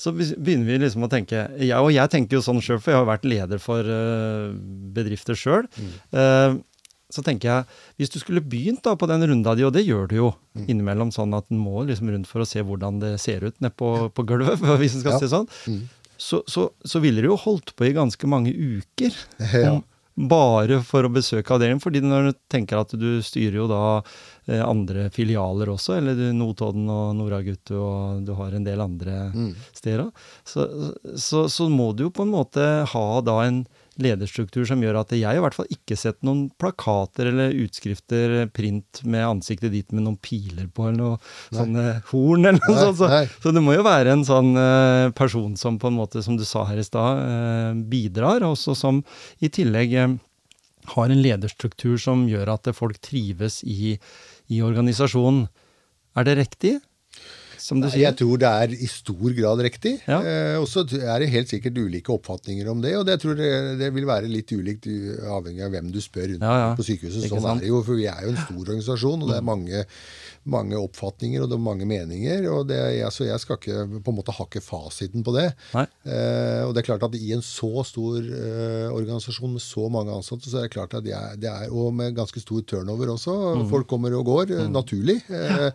Så 0.00 0.14
begynner 0.14 0.66
vi 0.72 0.80
liksom 0.84 1.06
å 1.06 1.12
tenke 1.12 1.46
jeg, 1.58 1.74
Og 1.78 1.92
jeg 1.94 2.14
tenker 2.14 2.38
jo 2.38 2.44
sånn 2.44 2.62
sjøl, 2.64 2.82
for 2.82 2.94
jeg 2.94 3.02
har 3.02 3.12
vært 3.12 3.28
leder 3.28 3.62
for 3.62 3.94
eh, 3.98 4.50
bedrifter 4.98 5.38
sjøl. 5.38 5.70
Så 7.10 7.22
tenker 7.24 7.48
jeg, 7.48 7.66
hvis 7.96 8.10
du 8.12 8.18
skulle 8.20 8.42
begynt 8.44 8.82
da 8.84 8.92
på 9.00 9.06
den 9.08 9.22
runda 9.30 9.54
di, 9.56 9.64
og 9.64 9.72
det 9.72 9.86
gjør 9.86 10.08
du 10.10 10.16
jo 10.18 10.30
innimellom, 10.68 11.08
sånn 11.14 11.32
at 11.38 11.46
en 11.50 11.58
må 11.62 11.86
liksom 11.88 12.10
rundt 12.12 12.28
for 12.28 12.44
å 12.44 12.48
se 12.48 12.60
hvordan 12.60 12.98
det 13.00 13.14
ser 13.22 13.46
ut 13.48 13.56
nede 13.64 13.72
på, 13.78 13.92
på 14.12 14.26
gulvet, 14.28 14.60
hvis 14.82 14.98
en 14.98 15.04
skal 15.06 15.16
Ja. 15.16 15.20
si 15.22 15.30
sånn, 15.32 15.48
så, 16.18 16.42
så, 16.50 16.68
så 16.84 17.00
ville 17.00 17.22
du 17.22 17.30
jo 17.30 17.36
holdt 17.38 17.72
på 17.78 17.86
i 17.88 17.94
ganske 17.96 18.26
mange 18.28 18.52
uker. 18.52 19.14
Ja. 19.54 19.76
om- 19.78 19.84
Bare 20.18 20.80
for 20.82 21.06
å 21.06 21.12
besøke 21.14 21.52
avdelingen. 21.54 21.78
fordi 21.78 22.00
når 22.02 22.24
du 22.32 22.38
tenker 22.50 22.80
at 22.80 22.90
du 22.98 23.20
styrer 23.22 23.54
jo 23.60 23.66
da 23.70 23.82
eh, 24.50 24.58
andre 24.66 25.04
filialer 25.14 25.70
også, 25.70 25.94
eller 26.00 26.32
Notodden 26.34 26.88
og 26.90 27.12
Noragutu, 27.14 27.76
og 27.78 28.24
du 28.26 28.32
har 28.34 28.50
en 28.58 28.66
del 28.66 28.82
andre 28.82 29.30
steder, 29.78 30.08
så, 30.42 30.66
så, 31.14 31.44
så 31.46 31.68
må 31.70 31.92
du 31.94 32.08
jo 32.08 32.10
på 32.10 32.26
en 32.26 32.34
måte 32.34 32.66
ha 32.90 33.04
da 33.22 33.36
en 33.46 33.60
lederstruktur 34.02 34.66
som 34.68 34.82
gjør 34.82 35.00
at 35.00 35.12
jeg 35.16 35.38
i 35.38 35.42
hvert 35.42 35.56
fall 35.56 35.68
ikke 35.74 35.96
sett 35.98 36.20
noen 36.26 36.46
plakater 36.60 37.30
eller 37.32 37.54
utskrifter, 37.64 38.46
print 38.54 39.02
med 39.04 39.26
ansiktet 39.26 39.74
ditt 39.74 39.94
med 39.94 40.06
noen 40.06 40.18
piler 40.22 40.68
på, 40.70 40.88
eller 40.88 40.98
noe 41.00 41.18
sånne 41.54 41.86
horn, 42.12 42.46
eller 42.46 42.62
noe 42.62 42.74
Nei, 42.76 42.84
sånt. 42.84 43.00
Så, 43.00 43.10
nei. 43.10 43.24
så 43.42 43.54
det 43.54 43.64
må 43.64 43.74
jo 43.76 43.84
være 43.86 44.14
en 44.14 44.24
sånn 44.28 44.52
eh, 44.60 45.10
person 45.18 45.56
som 45.58 45.80
på 45.82 45.90
en 45.90 45.98
måte, 45.98 46.22
som 46.24 46.38
du 46.38 46.46
sa 46.48 46.64
her 46.70 46.80
i 46.80 46.86
stad, 46.86 47.22
eh, 47.24 47.70
bidrar, 47.90 48.46
og 48.46 48.58
som 48.58 49.02
i 49.42 49.50
tillegg 49.52 49.94
eh, 49.98 50.16
har 50.94 51.12
en 51.12 51.22
lederstruktur 51.22 51.98
som 52.00 52.26
gjør 52.30 52.54
at 52.54 52.70
folk 52.76 53.00
trives 53.04 53.60
i, 53.66 53.96
i 54.48 54.62
organisasjonen. 54.64 55.48
Er 56.18 56.26
det 56.26 56.38
riktig? 56.38 56.78
Som 57.68 57.82
du 57.82 57.88
Jeg 57.92 58.16
tror 58.16 58.40
det 58.40 58.48
er 58.48 58.72
i 58.72 58.86
stor 58.88 59.34
grad 59.36 59.60
riktig. 59.66 59.98
Ja. 60.08 60.18
Eh, 60.24 60.54
og 60.56 60.64
så 60.70 60.86
er 60.88 61.20
det 61.20 61.28
helt 61.34 61.50
sikkert 61.52 61.76
ulike 61.76 62.14
oppfatninger 62.14 62.70
om 62.72 62.80
det. 62.80 62.94
Og 62.96 63.04
det 63.04 63.18
jeg 63.18 63.24
tror 63.26 63.36
det, 63.36 63.50
det 63.82 63.90
vil 63.92 64.08
være 64.08 64.30
litt 64.32 64.54
ulikt 64.56 64.88
avhengig 64.88 65.66
av 65.66 65.74
hvem 65.76 65.90
du 65.92 66.00
spør 66.00 66.30
rundt 66.32 66.46
Ja, 66.48 66.54
ja. 66.62 66.70
på 66.78 66.86
sykehuset. 66.86 67.28
Sånn? 67.28 67.44
Mm. 67.44 67.50
er 67.52 67.60
det 67.66 67.72
jo, 67.74 67.82
for 67.84 68.00
vi 68.00 68.08
er 68.08 68.24
jo 68.24 68.32
en 68.32 68.40
stor 68.40 68.62
organisasjon, 68.62 69.26
og 69.26 69.32
det 69.34 69.36
er 69.36 69.44
mange, 69.50 69.84
mange 70.48 70.78
oppfatninger 70.80 71.44
og 71.44 71.50
det 71.50 71.56
er 71.58 71.62
mange 71.64 71.86
meninger. 71.88 72.46
og 72.52 72.68
det, 72.70 72.78
jeg, 72.98 73.12
Så 73.14 73.26
jeg 73.28 73.40
skal 73.42 73.58
ikke 73.58 73.86
på 74.04 74.12
en 74.12 74.18
måte 74.18 74.34
hakke 74.36 74.62
fasiten 74.64 75.24
på 75.26 75.34
det. 75.36 75.46
Eh, 75.74 76.62
og 76.64 76.74
det 76.74 76.82
er 76.82 76.88
klart 76.88 77.06
at 77.06 77.16
i 77.18 77.32
en 77.36 77.44
så 77.44 77.84
stor 77.86 78.18
eh, 78.18 78.88
organisasjon 78.92 79.54
med 79.54 79.64
så 79.64 79.88
mange 79.92 80.14
ansatte, 80.14 80.50
så 80.50 80.60
er 80.60 80.68
det 80.68 80.74
klart 80.76 80.96
at 80.98 81.06
det 81.06 81.14
er, 81.16 81.36
det 81.40 81.50
er 81.52 81.72
og 81.74 81.92
med 81.94 82.16
ganske 82.16 82.40
stor 82.42 82.64
turnover 82.68 83.12
også. 83.14 83.34
Mm. 83.62 83.66
Folk 83.72 83.88
kommer 83.90 84.14
og 84.18 84.26
går, 84.28 84.54
mm. 84.54 84.72
naturlig. 84.74 85.18
Eh, 85.28 85.68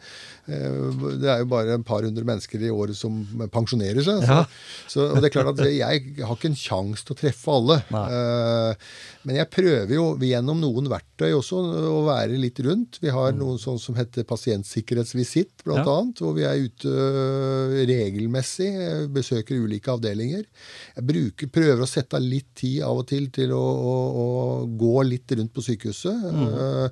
eh, 0.51 1.07
det 1.21 1.29
er 1.31 1.43
jo 1.43 1.49
bare 1.53 1.77
et 1.77 1.87
par 1.87 2.03
hundre 2.05 2.25
mennesker 2.27 2.61
i 2.65 2.71
året 2.73 2.97
som 2.97 3.21
pensjonerer 3.53 4.03
seg. 4.03 4.23
Så, 4.23 4.33
Ja. 4.33 4.43
så, 4.89 5.07
og 5.13 5.21
det 5.21 5.29
er 5.29 5.35
klart 5.37 5.53
at 5.53 5.65
jeg 5.69 6.03
har 6.23 6.35
ikke 6.35 6.49
en 6.51 6.57
sjanse 6.59 7.05
til 7.05 7.15
å 7.15 7.19
treffe 7.19 7.53
alle. 7.53 7.79
Eh, 7.93 8.87
men 9.27 9.39
jeg 9.39 9.51
prøver 9.53 9.93
jo 9.95 10.07
gjennom 10.19 10.59
noen 10.59 10.89
verktøy 10.91 11.31
også 11.37 11.61
å 11.93 12.01
være 12.07 12.39
litt 12.39 12.59
rundt. 12.65 12.99
Vi 13.03 13.11
har 13.13 13.35
noe 13.37 13.59
sånn 13.61 13.79
som 13.81 13.95
heter 13.97 14.25
pasientsikkerhetsvisitt, 14.63 15.63
Mm. 15.65 15.75
Ja. 15.75 15.83
hvor 16.19 16.33
vi 16.35 16.43
er 16.43 16.63
ute 16.63 16.87
øh, 16.87 17.87
regelmessig, 17.87 18.67
eh, 18.75 19.07
besøker 19.07 19.55
ulike 19.63 19.91
avdelinger. 19.91 20.43
Jeg 20.95 21.05
bruker, 21.07 21.47
prøver 21.47 21.81
å 21.83 21.87
sette 21.87 22.15
av 22.15 22.21
litt 22.21 22.53
tid 22.55 22.81
av 22.83 22.97
og 22.97 23.07
til 23.07 23.29
til 23.31 23.51
å, 23.51 23.59
å, 23.59 23.95
å 24.23 24.67
gå 24.67 25.03
litt 25.03 25.31
rundt 25.31 25.53
på 25.53 25.61
sykehuset. 25.61 26.13
Mm. 26.33 26.89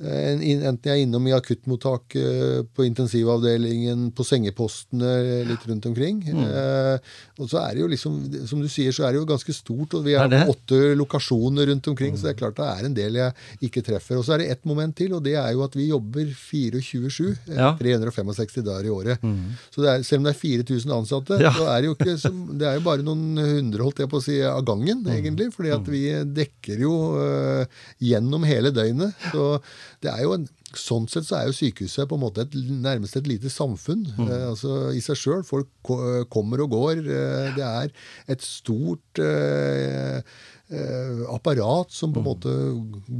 Eh, 0.00 0.32
Enten 0.32 0.88
jeg 0.88 0.92
er 0.96 1.02
innom 1.04 1.26
i 1.28 1.34
akuttmottaket, 1.36 2.70
på 2.74 2.84
intensivavdelingen, 2.86 4.08
på 4.16 4.24
sengepostene 4.26 5.44
litt 5.48 5.66
rundt 5.68 5.86
omkring. 5.90 6.22
Mm. 6.26 6.42
Eh, 6.48 7.12
og 7.38 7.50
så 7.50 7.60
er 7.62 7.74
det 7.76 7.82
jo 7.84 7.90
liksom, 7.92 8.16
som 8.48 8.62
du 8.62 8.68
sier, 8.72 8.92
så 8.94 9.04
er 9.06 9.12
det 9.14 9.20
jo 9.22 9.28
ganske 9.28 9.54
stort, 9.54 9.94
og 9.98 10.04
vi 10.06 10.14
har 10.18 10.32
åtte 10.48 10.94
lokasjoner 10.98 11.68
rundt 11.70 11.88
omkring, 11.92 12.16
så 12.16 12.28
det 12.28 12.34
er 12.34 12.40
klart 12.40 12.58
det 12.58 12.68
er 12.70 12.88
en 12.88 12.96
del 12.96 13.18
jeg 13.20 13.68
ikke 13.68 13.84
treffer. 13.86 14.18
Og 14.18 14.24
så 14.26 14.34
er 14.36 14.42
det 14.42 14.50
ett 14.56 14.64
moment 14.68 14.96
til, 14.98 15.12
og 15.16 15.22
det 15.26 15.36
er 15.38 15.52
jo 15.54 15.62
at 15.66 15.76
vi 15.78 15.88
jobber 15.90 16.32
24-7, 16.32 17.30
eh, 17.48 17.60
Ja. 17.62 17.72
365 17.78 18.62
dager 18.66 18.88
i 18.88 18.92
året. 18.92 19.22
Så 19.74 19.82
det 19.84 19.90
er, 19.92 20.02
selv 20.06 20.22
om 20.22 20.28
det 20.30 20.34
er 20.34 20.40
4000 20.40 20.92
ansatte, 20.96 21.38
Ja. 21.42 21.52
så 21.52 21.68
er 21.68 21.80
det 21.82 21.90
jo 21.92 21.94
ikke 21.98 22.18
som, 22.18 22.42
det 22.58 22.66
er 22.68 22.74
jo 22.80 22.86
bare 22.88 23.02
noen 23.06 23.36
hundre 23.38 23.82
holdt 23.86 23.98
jeg 24.02 24.08
på 24.10 24.18
å 24.18 24.24
si, 24.24 24.40
av 24.42 24.64
gangen, 24.64 25.04
egentlig. 25.06 25.52
fordi 25.52 25.70
at 25.74 25.86
vi 25.86 26.02
dekker 26.42 26.80
jo 26.80 26.92
øh, 27.18 27.64
gjennom 28.00 28.44
hele 28.48 28.70
døgnet. 28.74 29.14
Så, 29.32 29.60
det 30.00 30.12
er 30.12 30.24
jo 30.26 30.36
en, 30.38 30.48
Sånn 30.72 31.04
sett 31.10 31.26
så 31.26 31.36
er 31.36 31.50
jo 31.50 31.52
sykehuset 31.52 32.08
på 32.08 32.16
en 32.16 32.22
måte 32.22 32.46
et, 32.46 32.54
nærmest 32.56 33.18
et 33.18 33.26
lite 33.28 33.50
samfunn 33.52 34.06
mm. 34.16 34.24
eh, 34.24 34.44
altså 34.48 34.76
i 34.96 35.02
seg 35.04 35.18
sjøl. 35.20 35.42
Folk 35.44 35.68
ko 35.84 35.98
kommer 36.32 36.62
og 36.64 36.72
går. 36.72 37.02
Eh, 37.02 37.50
det 37.58 37.66
er 37.66 37.92
et 38.32 38.46
stort 38.46 39.20
eh, 39.20 40.22
eh 40.72 41.20
apparat 41.28 41.92
som 41.92 42.14
på 42.14 42.22
en 42.22 42.28
måte 42.30 42.54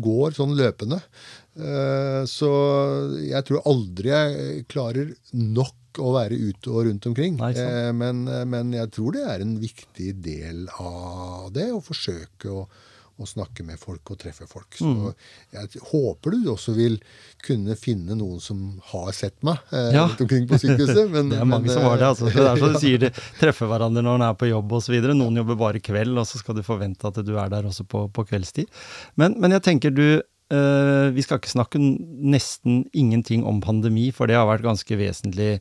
går 0.00 0.32
sånn 0.38 0.56
løpende. 0.56 1.02
Eh, 1.60 2.22
så 2.24 2.52
jeg 3.20 3.44
tror 3.48 3.68
aldri 3.68 4.14
jeg 4.14 4.64
klarer 4.72 5.12
nok 5.36 6.00
å 6.00 6.14
være 6.16 6.38
ute 6.40 6.72
og 6.72 6.86
rundt 6.88 7.10
omkring. 7.10 7.36
Nei, 7.36 7.52
men, 7.92 8.24
men, 8.48 8.72
jeg 8.72 8.94
tror 8.96 9.12
det 9.12 9.26
er 9.28 9.44
en 9.44 9.58
viktig 9.60 10.14
del 10.24 10.64
av 10.80 11.52
det 11.52 11.68
å 11.74 11.84
forsøke 11.84 12.48
å 12.48 12.64
å 13.22 13.28
snakke 13.28 13.64
med 13.66 13.80
folk 13.80 14.12
og 14.14 14.18
treffe 14.20 14.46
folk. 14.50 14.70
Så 14.78 14.88
mm. 14.88 15.04
jeg 15.56 15.82
håper 15.90 16.34
du 16.34 16.50
også 16.52 16.74
vil 16.76 16.98
kunne 17.42 17.76
finne 17.78 18.16
noen 18.18 18.40
som 18.42 18.80
har 18.92 19.10
sett 19.16 19.38
meg 19.46 19.60
eh, 19.72 19.92
ja. 19.96 20.06
rundt 20.06 20.24
omkring 20.24 20.48
på 20.50 20.60
sykehuset. 20.62 21.04
Men, 21.14 21.30
det 21.32 21.38
er 21.40 21.48
mange 21.48 21.68
men, 21.68 21.74
som 21.74 21.86
har 21.88 22.00
det. 22.00 22.10
altså. 22.10 22.30
Det 22.30 22.42
er 22.44 22.60
som 22.62 22.74
du 22.74 22.80
sier, 22.84 23.06
de 23.06 23.12
treffer 23.40 23.70
hverandre 23.70 24.04
når 24.04 24.20
en 24.20 24.26
er 24.28 24.36
på 24.38 24.50
jobb 24.50 24.76
osv. 24.78 24.98
Noen 25.12 25.40
jobber 25.42 25.60
bare 25.60 25.82
kveld, 25.84 26.18
og 26.18 26.28
så 26.28 26.42
skal 26.42 26.58
du 26.58 26.64
forvente 26.66 27.08
at 27.08 27.22
du 27.26 27.32
er 27.36 27.52
der 27.52 27.68
også 27.68 27.86
på, 27.88 28.06
på 28.14 28.26
kveldstid. 28.28 28.70
Men, 29.20 29.38
men, 29.42 29.56
jeg 29.56 29.66
tenker 29.66 29.94
du 29.94 30.06
eh, 30.18 31.08
Vi 31.14 31.24
skal 31.24 31.40
ikke 31.40 31.52
snakke 31.52 31.80
nesten 31.80 32.84
ingenting 32.92 33.46
om 33.48 33.62
pandemi, 33.64 34.10
for 34.14 34.30
det 34.30 34.38
har 34.38 34.48
vært 34.50 34.66
ganske 34.66 34.98
vesentlig 35.00 35.56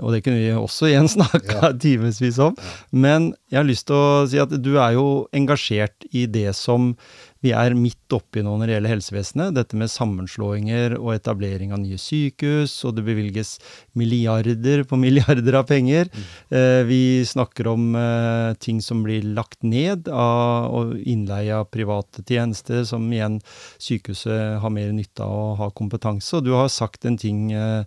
og 0.00 0.14
det 0.14 0.22
kunne 0.24 0.40
vi 0.40 0.52
også 0.56 0.88
igjen 0.90 1.10
snakka 1.16 1.58
ja. 1.58 1.72
timevis 1.76 2.40
om. 2.42 2.56
Men 2.90 3.32
jeg 3.52 3.60
har 3.60 3.68
lyst 3.68 3.88
til 3.90 3.98
å 3.98 4.24
si 4.30 4.40
at 4.42 4.54
du 4.62 4.74
er 4.78 4.96
jo 4.96 5.26
engasjert 5.36 6.08
i 6.12 6.24
det 6.30 6.50
som 6.56 6.94
vi 7.42 7.50
er 7.58 7.74
midt 7.74 8.14
oppi 8.14 8.42
nå 8.44 8.54
når 8.54 8.68
det 8.68 8.74
gjelder 8.76 8.92
helsevesenet. 8.94 9.54
Dette 9.56 9.78
med 9.78 9.90
sammenslåinger 9.90 10.94
og 11.00 11.10
etablering 11.16 11.72
av 11.74 11.80
nye 11.82 11.98
sykehus, 11.98 12.76
og 12.86 12.94
det 12.96 13.04
bevilges 13.08 13.56
milliarder 13.98 14.84
på 14.86 14.98
milliarder 15.04 15.58
av 15.58 15.66
penger. 15.70 16.10
Mm. 16.12 16.28
Eh, 16.54 16.80
vi 16.86 17.02
snakker 17.26 17.72
om 17.72 17.96
eh, 17.98 18.54
ting 18.62 18.78
som 18.84 19.02
blir 19.02 19.26
lagt 19.34 19.66
ned, 19.66 20.06
av, 20.08 20.70
og 20.70 20.94
innleie 21.02 21.58
av 21.58 21.70
private 21.74 22.22
tjenester, 22.28 22.86
som 22.88 23.10
igjen 23.10 23.40
sykehuset 23.82 24.62
har 24.62 24.74
mer 24.74 24.94
nytte 24.94 25.26
av 25.26 25.34
å 25.34 25.56
ha 25.64 25.72
kompetanse. 25.74 26.38
Og 26.38 26.46
du 26.46 26.54
har 26.54 26.70
sagt 26.70 27.10
en 27.10 27.18
ting 27.18 27.50
eh, 27.50 27.82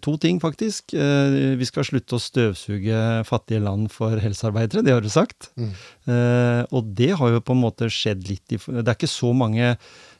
to 0.00 0.16
ting, 0.16 0.40
faktisk. 0.40 0.94
Eh, 0.96 1.54
vi 1.60 1.68
skal 1.68 1.84
slutte 1.84 2.16
å 2.16 2.22
støvsuge 2.22 3.00
fattige 3.28 3.60
land 3.60 3.90
for 3.92 4.16
helsearbeidere, 4.22 4.84
det 4.86 4.94
har 4.94 5.04
du 5.04 5.10
sagt. 5.12 5.50
Mm. 5.60 5.70
Eh, 6.08 6.62
og 6.72 6.92
det 6.96 7.12
har 7.20 7.34
jo 7.34 7.44
på 7.44 7.56
en 7.56 7.60
måte 7.60 7.90
skjedd 7.92 8.24
litt 8.30 8.56
i 8.56 8.60
Det 8.60 8.86
er 8.86 8.96
ikke 8.96 9.10
så 9.10 9.32
mange 9.36 9.76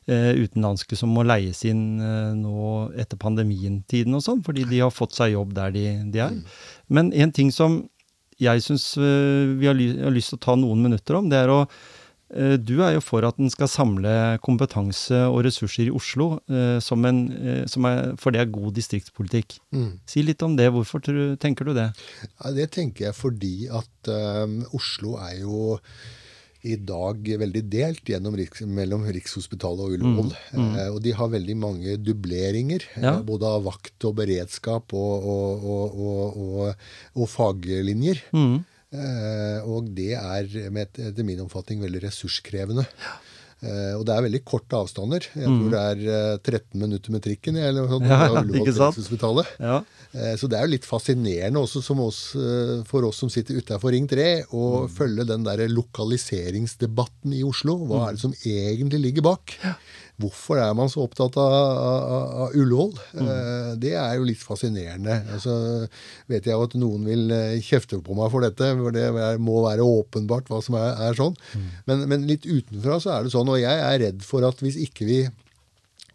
utenlandske 0.07 0.95
som 0.95 1.11
må 1.11 1.24
leies 1.27 1.65
inn 1.66 1.99
nå 2.39 2.66
etter 2.95 3.19
pandemien-tiden 3.19 4.15
og 4.15 4.20
sånn, 4.23 4.45
fordi 4.47 4.62
de 4.70 4.78
har 4.85 4.93
fått 4.95 5.16
seg 5.16 5.33
jobb 5.33 5.57
der 5.57 5.73
de, 5.74 5.83
de 6.15 6.20
er. 6.23 6.37
Mm. 6.37 6.53
Men 6.95 7.11
en 7.24 7.33
ting 7.35 7.51
som 7.51 7.81
jeg 8.39 8.62
syns 8.62 8.85
vi 8.95 9.66
har, 9.66 9.74
lyst 9.74 10.31
til 10.31 10.39
å 10.39 10.45
ta 10.45 10.55
noen 10.55 10.85
minutter 10.87 11.19
om, 11.19 11.27
det 11.27 11.41
er 11.43 11.51
å 11.51 11.65
Eh, 11.65 11.95
du 12.27 12.73
er 12.82 12.97
jo 12.97 13.03
for 13.05 13.23
at 13.28 13.39
en 13.39 13.53
skal 13.53 13.70
samle 13.70 14.11
kompetanse 14.43 15.20
og 15.31 15.44
ressurser 15.47 15.86
i 15.86 15.94
Oslo, 15.94 16.40
som 16.82 17.07
en, 17.07 17.20
som 17.70 17.86
er, 17.86 18.16
for 18.19 18.35
det 18.35 18.43
er 18.43 18.51
god 18.51 18.74
distriktspolitikk. 18.74 19.61
Mm. 19.70 19.93
Si 20.11 20.24
litt 20.27 20.43
om 20.43 20.57
det. 20.59 20.66
Hvorfor 20.74 21.05
tenker 21.39 21.70
du 21.70 21.74
det? 21.77 21.93
Ja, 22.27 22.51
det 22.57 22.73
tenker 22.74 23.09
jeg 23.09 23.19
fordi 23.19 23.55
at 23.70 24.11
um, 24.11 24.61
Oslo 24.74 25.15
er 25.23 25.39
jo 25.44 25.77
i 26.66 26.77
dag 26.82 27.28
veldig 27.40 27.62
delt 27.70 28.11
Riks, 28.36 28.62
mellom 28.66 29.05
Rikshospitalet 29.07 29.85
og 29.85 29.97
Ullevål. 29.97 30.31
Mm. 30.53 30.62
Mm. 30.62 30.70
Eh, 30.81 30.89
og 30.94 31.01
de 31.05 31.12
har 31.15 31.32
veldig 31.32 31.57
mange 31.62 31.97
dubleringer, 32.03 32.86
ja. 32.97 33.16
eh, 33.16 33.23
både 33.27 33.51
av 33.59 33.66
vakt 33.69 34.09
og 34.09 34.16
beredskap 34.20 34.94
og, 34.97 35.28
og, 35.31 36.01
og, 36.07 36.89
og 37.15 37.31
faglinjer. 37.31 38.24
Mm. 38.35 38.65
Eh, 38.95 39.59
og 39.67 39.89
det 39.97 40.13
er 40.19 40.51
etter 40.87 41.27
min 41.27 41.43
oppfatning 41.43 41.83
veldig 41.83 42.05
ressurskrevende. 42.07 42.87
Uh, 43.65 43.97
og 43.97 44.03
det 44.05 44.13
er 44.13 44.25
veldig 44.27 44.41
korte 44.45 44.77
avstander. 44.77 45.25
Jeg 45.33 45.49
tror 45.49 45.63
mm. 45.65 45.71
det 45.73 45.81
er 45.81 46.01
uh, 46.05 46.17
eh, 46.37 46.59
13 46.61 46.81
minutter 46.83 47.15
med 47.15 47.23
trikken. 47.25 47.57
Eller 47.57 47.87
noe 47.89 48.01
ja, 48.05 48.43
ikke 48.61 48.75
sant? 48.77 48.99
Ja. 49.57 49.79
Uh, 50.13 50.35
så 50.37 50.51
det 50.53 50.59
er 50.59 50.67
jo 50.67 50.75
litt 50.75 50.89
fascinerende 50.89 51.63
også 51.65 51.81
oss, 52.05 52.21
for 52.91 53.09
oss 53.09 53.23
som 53.25 53.33
sitter 53.33 53.57
utafor 53.57 53.97
Ring 53.97 54.09
3, 54.11 54.29
å 54.53 54.65
mm. 54.85 54.93
følge 54.93 55.29
den 55.33 55.47
der 55.49 55.65
lokaliseringsdebatten 55.73 57.33
i 57.33 57.41
Oslo. 57.49 57.79
Hva 57.89 58.03
mm. 58.03 58.05
er 58.05 58.19
det 58.19 58.25
som 58.27 58.37
egentlig 58.45 59.03
ligger 59.09 59.31
bak? 59.33 59.57
Ja. 59.65 59.79
Hvorfor 60.17 60.57
er 60.63 60.73
man 60.77 60.89
så 60.89 61.03
opptatt 61.05 61.37
av, 61.41 61.55
av, 61.55 62.29
av 62.47 62.55
Ullevål? 62.57 62.93
Mm. 63.19 63.27
Eh, 63.29 63.71
det 63.83 63.93
er 64.01 64.15
jo 64.17 64.29
litt 64.29 64.41
fascinerende. 64.41 65.19
Altså, 65.35 65.57
vet 66.33 66.49
jeg 66.49 66.57
at 66.57 66.77
noen 66.81 67.05
vil 67.05 67.33
eh, 67.37 67.59
kjefte 67.65 68.01
på 68.05 68.17
meg 68.17 68.31
for 68.33 68.47
dette, 68.47 68.71
for 68.79 68.97
det 68.97 69.11
må 69.45 69.59
være 69.67 69.85
åpenbart 69.85 70.49
hva 70.53 70.63
som 70.65 70.79
er, 70.81 70.95
er 71.09 71.19
sånn. 71.19 71.37
Mm. 71.53 71.67
Men, 71.91 72.07
men, 72.13 72.29
litt 72.31 72.49
utenfra 72.49 72.97
så 73.03 73.13
er 73.13 73.27
det 73.27 73.35
sånn, 73.37 73.53
og 73.53 73.61
jeg 73.61 73.83
er 73.91 74.01
redd 74.07 74.25
for 74.25 74.47
at 74.49 74.65
hvis 74.65 74.81
ikke 74.87 75.09
vi 75.09 75.21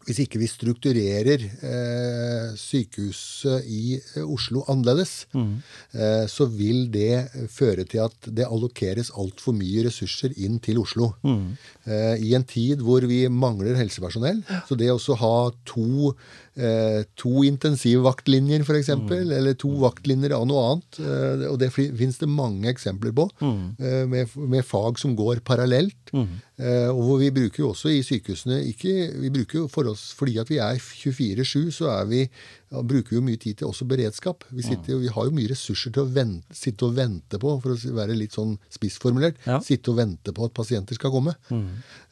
hvis 0.08 0.22
ikke 0.24 0.40
vi 0.42 0.50
strukturerer 0.50 1.44
eh, 1.46 2.54
sykehuset 2.60 3.68
i 3.70 3.98
eh, 4.00 4.24
Oslo 4.26 4.64
annerledes, 4.72 5.28
mm. 5.34 5.52
eh, 5.94 6.26
så 6.32 6.48
vil 6.50 6.88
det 6.94 7.48
føre 7.54 7.86
til 7.90 8.04
at 8.08 8.30
det 8.30 8.48
allokeres 8.48 9.14
altfor 9.20 9.56
mye 9.58 9.86
ressurser 9.88 10.34
inn 10.42 10.60
til 10.64 10.82
Oslo. 10.82 11.12
Mm. 11.26 11.54
Eh, 11.86 12.16
I 12.28 12.36
en 12.38 12.48
tid 12.48 12.82
hvor 12.86 13.06
vi 13.10 13.24
mangler 13.30 13.78
helsepersonell. 13.80 14.42
Så 14.68 14.78
det 14.80 14.92
å 14.92 15.20
ha 15.22 15.36
to 15.70 16.14
eh, 16.56 17.02
to 17.20 17.44
intensivvaktlinjer, 17.48 18.64
f.eks., 18.66 18.92
mm. 19.00 19.12
eller 19.38 19.58
to 19.60 19.72
vaktlinjer 19.82 20.36
av 20.36 20.46
noe 20.50 20.64
annet. 20.70 21.00
Eh, 21.00 21.46
og 21.50 21.60
det 21.62 21.72
finnes 21.74 22.20
det 22.22 22.30
mange 22.30 22.70
eksempler 22.72 23.16
på, 23.16 23.28
mm. 23.42 23.60
eh, 23.80 24.06
med, 24.12 24.38
med, 24.38 24.66
fag 24.68 25.00
som 25.02 25.16
går 25.18 25.44
parallelt. 25.48 26.14
Mm. 26.14 26.40
Eh, 26.62 26.90
og 26.92 27.04
hvor 27.08 27.22
vi 27.22 27.32
bruker 27.34 27.64
jo 27.64 27.72
også 27.72 27.94
i 27.94 28.02
sykehusene 28.06 28.62
ikke, 28.70 28.96
Vi 29.22 29.32
bruker 29.34 29.64
jo 29.64 29.68
for 29.72 29.88
oss, 29.90 30.12
Fordi 30.18 30.38
at 30.38 30.50
vi 30.52 30.60
er 30.62 30.78
24-7, 30.78 31.72
så 31.74 31.90
er 31.96 32.10
vi 32.10 32.26
ja, 32.72 32.82
bruker 32.88 33.18
jo 33.18 33.22
mye 33.26 33.40
tid 33.42 33.60
til 33.60 33.68
også 33.68 33.86
beredskap. 33.90 34.46
Vi, 34.50 34.64
sitter, 34.64 35.00
vi 35.02 35.12
har 35.12 35.28
jo 35.28 35.34
mye 35.36 35.50
ressurser 35.52 35.92
til 35.92 36.06
å 36.06 36.12
vente, 36.12 36.56
sitte 36.56 36.88
og 36.88 36.96
vente 36.96 37.40
på, 37.42 37.56
for 37.64 37.76
å 37.76 37.96
være 37.98 38.16
litt 38.16 38.38
sånn 38.38 38.54
spissformulert, 38.72 39.42
ja. 39.48 39.60
sitte 39.66 39.92
og 39.92 40.00
vente 40.00 40.34
på 40.36 40.48
at 40.48 40.56
pasienter 40.56 40.96
skal 40.96 41.12
komme. 41.14 41.36
Mm. 41.52 41.66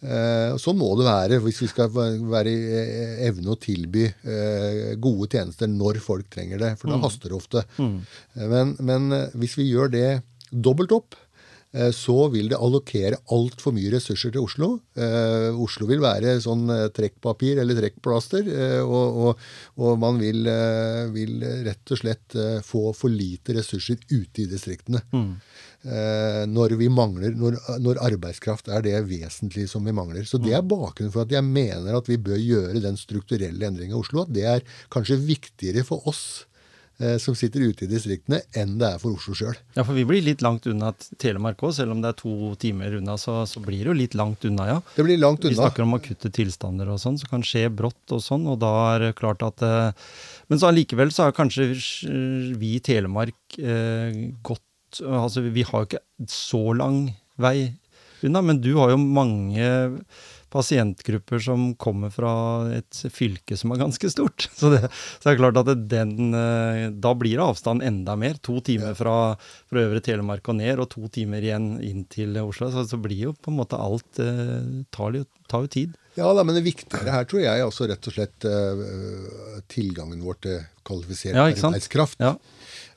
Eh, 0.03 0.57
sånn 0.59 0.79
må 0.79 0.91
det 0.99 1.07
være 1.07 1.39
hvis 1.45 1.61
vi 1.63 1.71
skal 1.71 1.93
være 1.93 2.51
i 2.51 2.83
evne 3.29 3.55
å 3.55 3.59
tilby 3.59 4.03
eh, 4.09 4.97
gode 4.99 5.31
tjenester 5.31 5.71
når 5.71 6.01
folk 6.03 6.27
trenger 6.33 6.65
det. 6.65 6.73
For 6.81 6.91
da 6.91 6.99
mm. 6.99 7.07
haster 7.07 7.31
det 7.31 7.39
ofte. 7.39 7.65
Mm. 7.79 7.95
Men, 8.51 8.75
men 8.83 9.09
eh, 9.15 9.39
hvis 9.39 9.55
vi 9.61 9.71
gjør 9.71 9.95
det 9.95 10.07
dobbelt 10.49 10.91
opp, 10.95 11.15
Eh, 11.15 11.28
så 11.93 12.15
vil 12.33 12.47
det 12.49 12.57
allokere 12.57 13.19
altfor 13.35 13.75
mye 13.75 13.91
ressurser 13.93 14.33
til 14.33 14.41
Oslo. 14.41 14.69
Eh, 14.97 15.53
Oslo 15.53 15.85
vil 15.89 16.01
være 16.01 16.39
sånn 16.41 16.63
eh, 16.73 16.87
trekkpapir 16.95 17.61
eller 17.61 17.77
trekkplaster, 17.77 18.49
og, 18.81 19.19
og, 19.21 19.43
og 19.77 19.99
man 20.01 20.17
vil, 20.21 20.49
vil, 21.13 21.35
rett 21.67 21.93
og 21.93 22.01
slett 22.01 22.37
få 22.65 22.89
for 22.97 23.13
lite 23.13 23.59
ressurser 23.59 24.01
ute 24.09 24.45
i 24.45 24.47
distriktene. 24.49 25.03
Mm. 25.13 25.33
Når, 26.51 26.73
vi 26.75 26.89
mangler, 26.91 27.31
når, 27.39 27.55
når, 27.79 28.01
arbeidskraft 28.03 28.67
er 28.73 28.83
det 28.83 28.97
vesentlige 29.07 29.69
som 29.71 29.85
vi 29.87 29.93
mangler. 29.95 30.25
Så 30.27 30.41
Det 30.41 30.51
er 30.51 30.65
mm. 30.65 30.71
bakgrunnen 30.73 31.13
for 31.13 31.23
at 31.23 31.31
jeg 31.31 31.45
mener 31.45 31.95
at 31.95 32.09
vi 32.09 32.17
bør 32.19 32.41
gjøre 32.41 32.83
den 32.83 32.99
strukturelle 32.99 33.69
endringen 33.69 33.95
i 33.95 34.01
Oslo. 34.01 34.25
At 34.25 34.33
det 34.35 34.43
er 34.57 34.65
kanskje 34.91 35.21
viktigere 35.23 35.85
for 35.87 36.03
oss 36.09 36.48
Eh, 36.48 36.48
som 37.21 37.35
sitter 37.37 37.63
ute 37.63 37.85
i 37.85 37.87
distriktene, 37.87 38.41
enn 38.59 38.73
det 38.81 38.87
er 38.89 38.97
for 38.99 39.15
Oslo 39.15 39.35
sjøl. 39.37 39.55
Ja, 39.77 39.85
for 39.85 39.95
vi 39.95 40.03
blir 40.07 40.23
litt 40.25 40.41
langt 40.43 40.65
unna 40.67 40.89
Telemark 41.21 41.61
òg. 41.63 41.71
Selv 41.77 41.93
om 41.95 42.01
det 42.03 42.11
er 42.11 42.17
to 42.19 42.51
timer 42.59 42.97
unna, 42.97 43.15
så, 43.21 43.37
så, 43.47 43.61
blir 43.63 43.85
det 43.85 43.91
jo 43.93 43.95
litt 43.95 44.17
langt 44.19 44.43
unna, 44.49 44.65
ja. 44.67 44.77
Det 44.97 45.05
blir 45.07 45.21
langt 45.21 45.45
unna. 45.45 45.53
Vi 45.53 45.61
snakker 45.61 45.85
om 45.85 45.95
akutte 45.95 46.31
tilstander 46.35 46.91
og 46.91 46.99
sånn, 46.99 47.19
som 47.21 47.31
kan 47.31 47.45
skje 47.45 47.69
brått 47.71 48.15
og 48.15 48.23
sånn. 48.25 48.47
Og 48.51 48.59
da 48.59 48.73
er 48.93 49.05
det 49.05 49.13
klart 49.19 49.45
at 49.47 49.63
eh, 49.65 50.09
Men 50.51 50.59
så 50.59 50.73
allikevel 50.73 51.13
så 51.15 51.27
har 51.29 51.37
kanskje 51.37 51.69
vi 52.59 52.75
i 52.75 52.83
Telemark 52.83 53.59
eh, 53.59 54.25
gått 54.43 54.65
Altså, 55.05 55.43
vi 55.53 55.61
har 55.61 55.83
jo 55.83 55.85
ikke 55.85 56.29
så 56.33 56.71
lang 56.73 57.11
vei 57.37 57.69
unna, 58.25 58.41
men 58.41 58.57
du 58.57 58.71
har 58.79 58.89
jo 58.89 58.97
mange 58.97 59.67
pasientgrupper 60.53 61.41
som 61.43 61.69
kommer 61.79 62.11
fra 62.13 62.31
et 62.75 63.01
fylke 63.13 63.57
som 63.59 63.73
er 63.73 63.81
ganske 63.81 64.11
stort. 64.11 64.49
Så 64.59 64.71
det, 64.73 64.81
så 64.89 65.27
det 65.27 65.33
er 65.33 65.39
klart 65.39 65.59
at 65.61 65.69
den 65.89 66.33
eh, 66.35 66.89
Da 66.91 67.13
blir 67.17 67.41
avstanden 67.43 67.85
enda 67.87 68.15
mer. 68.19 68.37
To 68.45 68.59
timer 68.65 68.97
fra, 68.97 69.15
fra 69.69 69.83
Øvre 69.85 70.01
Telemark 70.03 70.47
og 70.51 70.59
ned, 70.59 70.81
og 70.81 70.89
to 70.91 71.07
timer 71.13 71.45
igjen 71.45 71.71
inn 71.85 72.05
til 72.11 72.37
Oslo. 72.41 72.71
Så, 72.73 72.85
så 72.89 72.99
blir 73.01 73.29
jo 73.29 73.33
på 73.37 73.53
en 73.53 73.59
måte 73.61 73.79
alt 73.79 74.21
eh, 74.23 74.83
tar, 74.95 75.21
tar 75.49 75.65
jo 75.65 75.73
tid. 75.79 75.97
Ja, 76.19 76.33
da, 76.33 76.43
men 76.43 76.57
det 76.57 76.65
viktigere 76.65 77.13
her 77.13 77.27
tror 77.29 77.43
jeg 77.43 77.63
også 77.63 77.87
rett 77.87 78.07
og 78.09 78.15
slett 78.15 78.47
uh, 78.49 79.59
tilgangen 79.71 80.23
vår 80.25 80.39
til 80.43 80.57
kvalifisert 80.87 81.37
ja, 81.37 81.45
arbeidskraft. 81.47 82.19
Ja. 82.19 82.33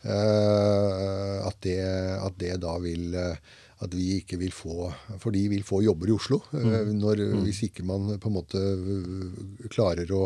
Uh, 0.02 1.44
at, 1.46 1.58
det, 1.62 1.78
at, 2.16 2.38
det, 2.40 2.56
da 2.64 2.74
vil 2.82 3.14
uh, 3.14 3.52
at 3.82 3.94
vi 3.98 4.20
ikke 4.20 4.38
vil 4.40 4.52
få 4.54 4.88
For 5.18 5.34
de 5.34 5.40
vil 5.50 5.62
få 5.66 5.80
jobber 5.84 6.09
i 6.12 6.14
Oslo. 6.14 6.38
mm. 6.52 6.92
Når, 7.00 7.22
Hvis 7.44 7.62
ikke 7.68 7.84
man 7.88 8.18
på 8.22 8.30
en 8.30 8.36
måte 8.36 8.60
eh, 8.62 9.66
klarer 9.72 10.10
å, 10.14 10.22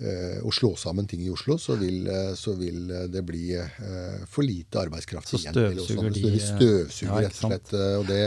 eh, 0.00 0.38
å 0.46 0.52
slå 0.54 0.70
sammen 0.78 1.08
ting 1.10 1.24
i 1.26 1.30
Oslo, 1.34 1.56
så 1.58 1.76
vil, 1.80 2.06
eh, 2.06 2.32
så 2.38 2.54
vil 2.58 2.90
eh, 2.90 3.06
det 3.10 3.24
bli 3.26 3.54
eh, 3.58 4.22
for 4.30 4.46
lite 4.46 4.78
arbeidskraft 4.84 5.28
Så 5.32 5.40
igjen. 5.42 5.54
Så 5.54 5.66
oss. 5.66 5.88
støvsuger 5.88 6.14
de, 6.14 6.22
Så 6.22 6.28
de 6.28 6.38
eh, 6.38 6.46
støvsuger, 6.52 7.12
ja, 7.12 7.24
rett 7.26 7.42
og 7.42 7.50
slett. 7.52 7.74
eh, 7.74 7.96
Og 7.98 8.06
det, 8.12 8.22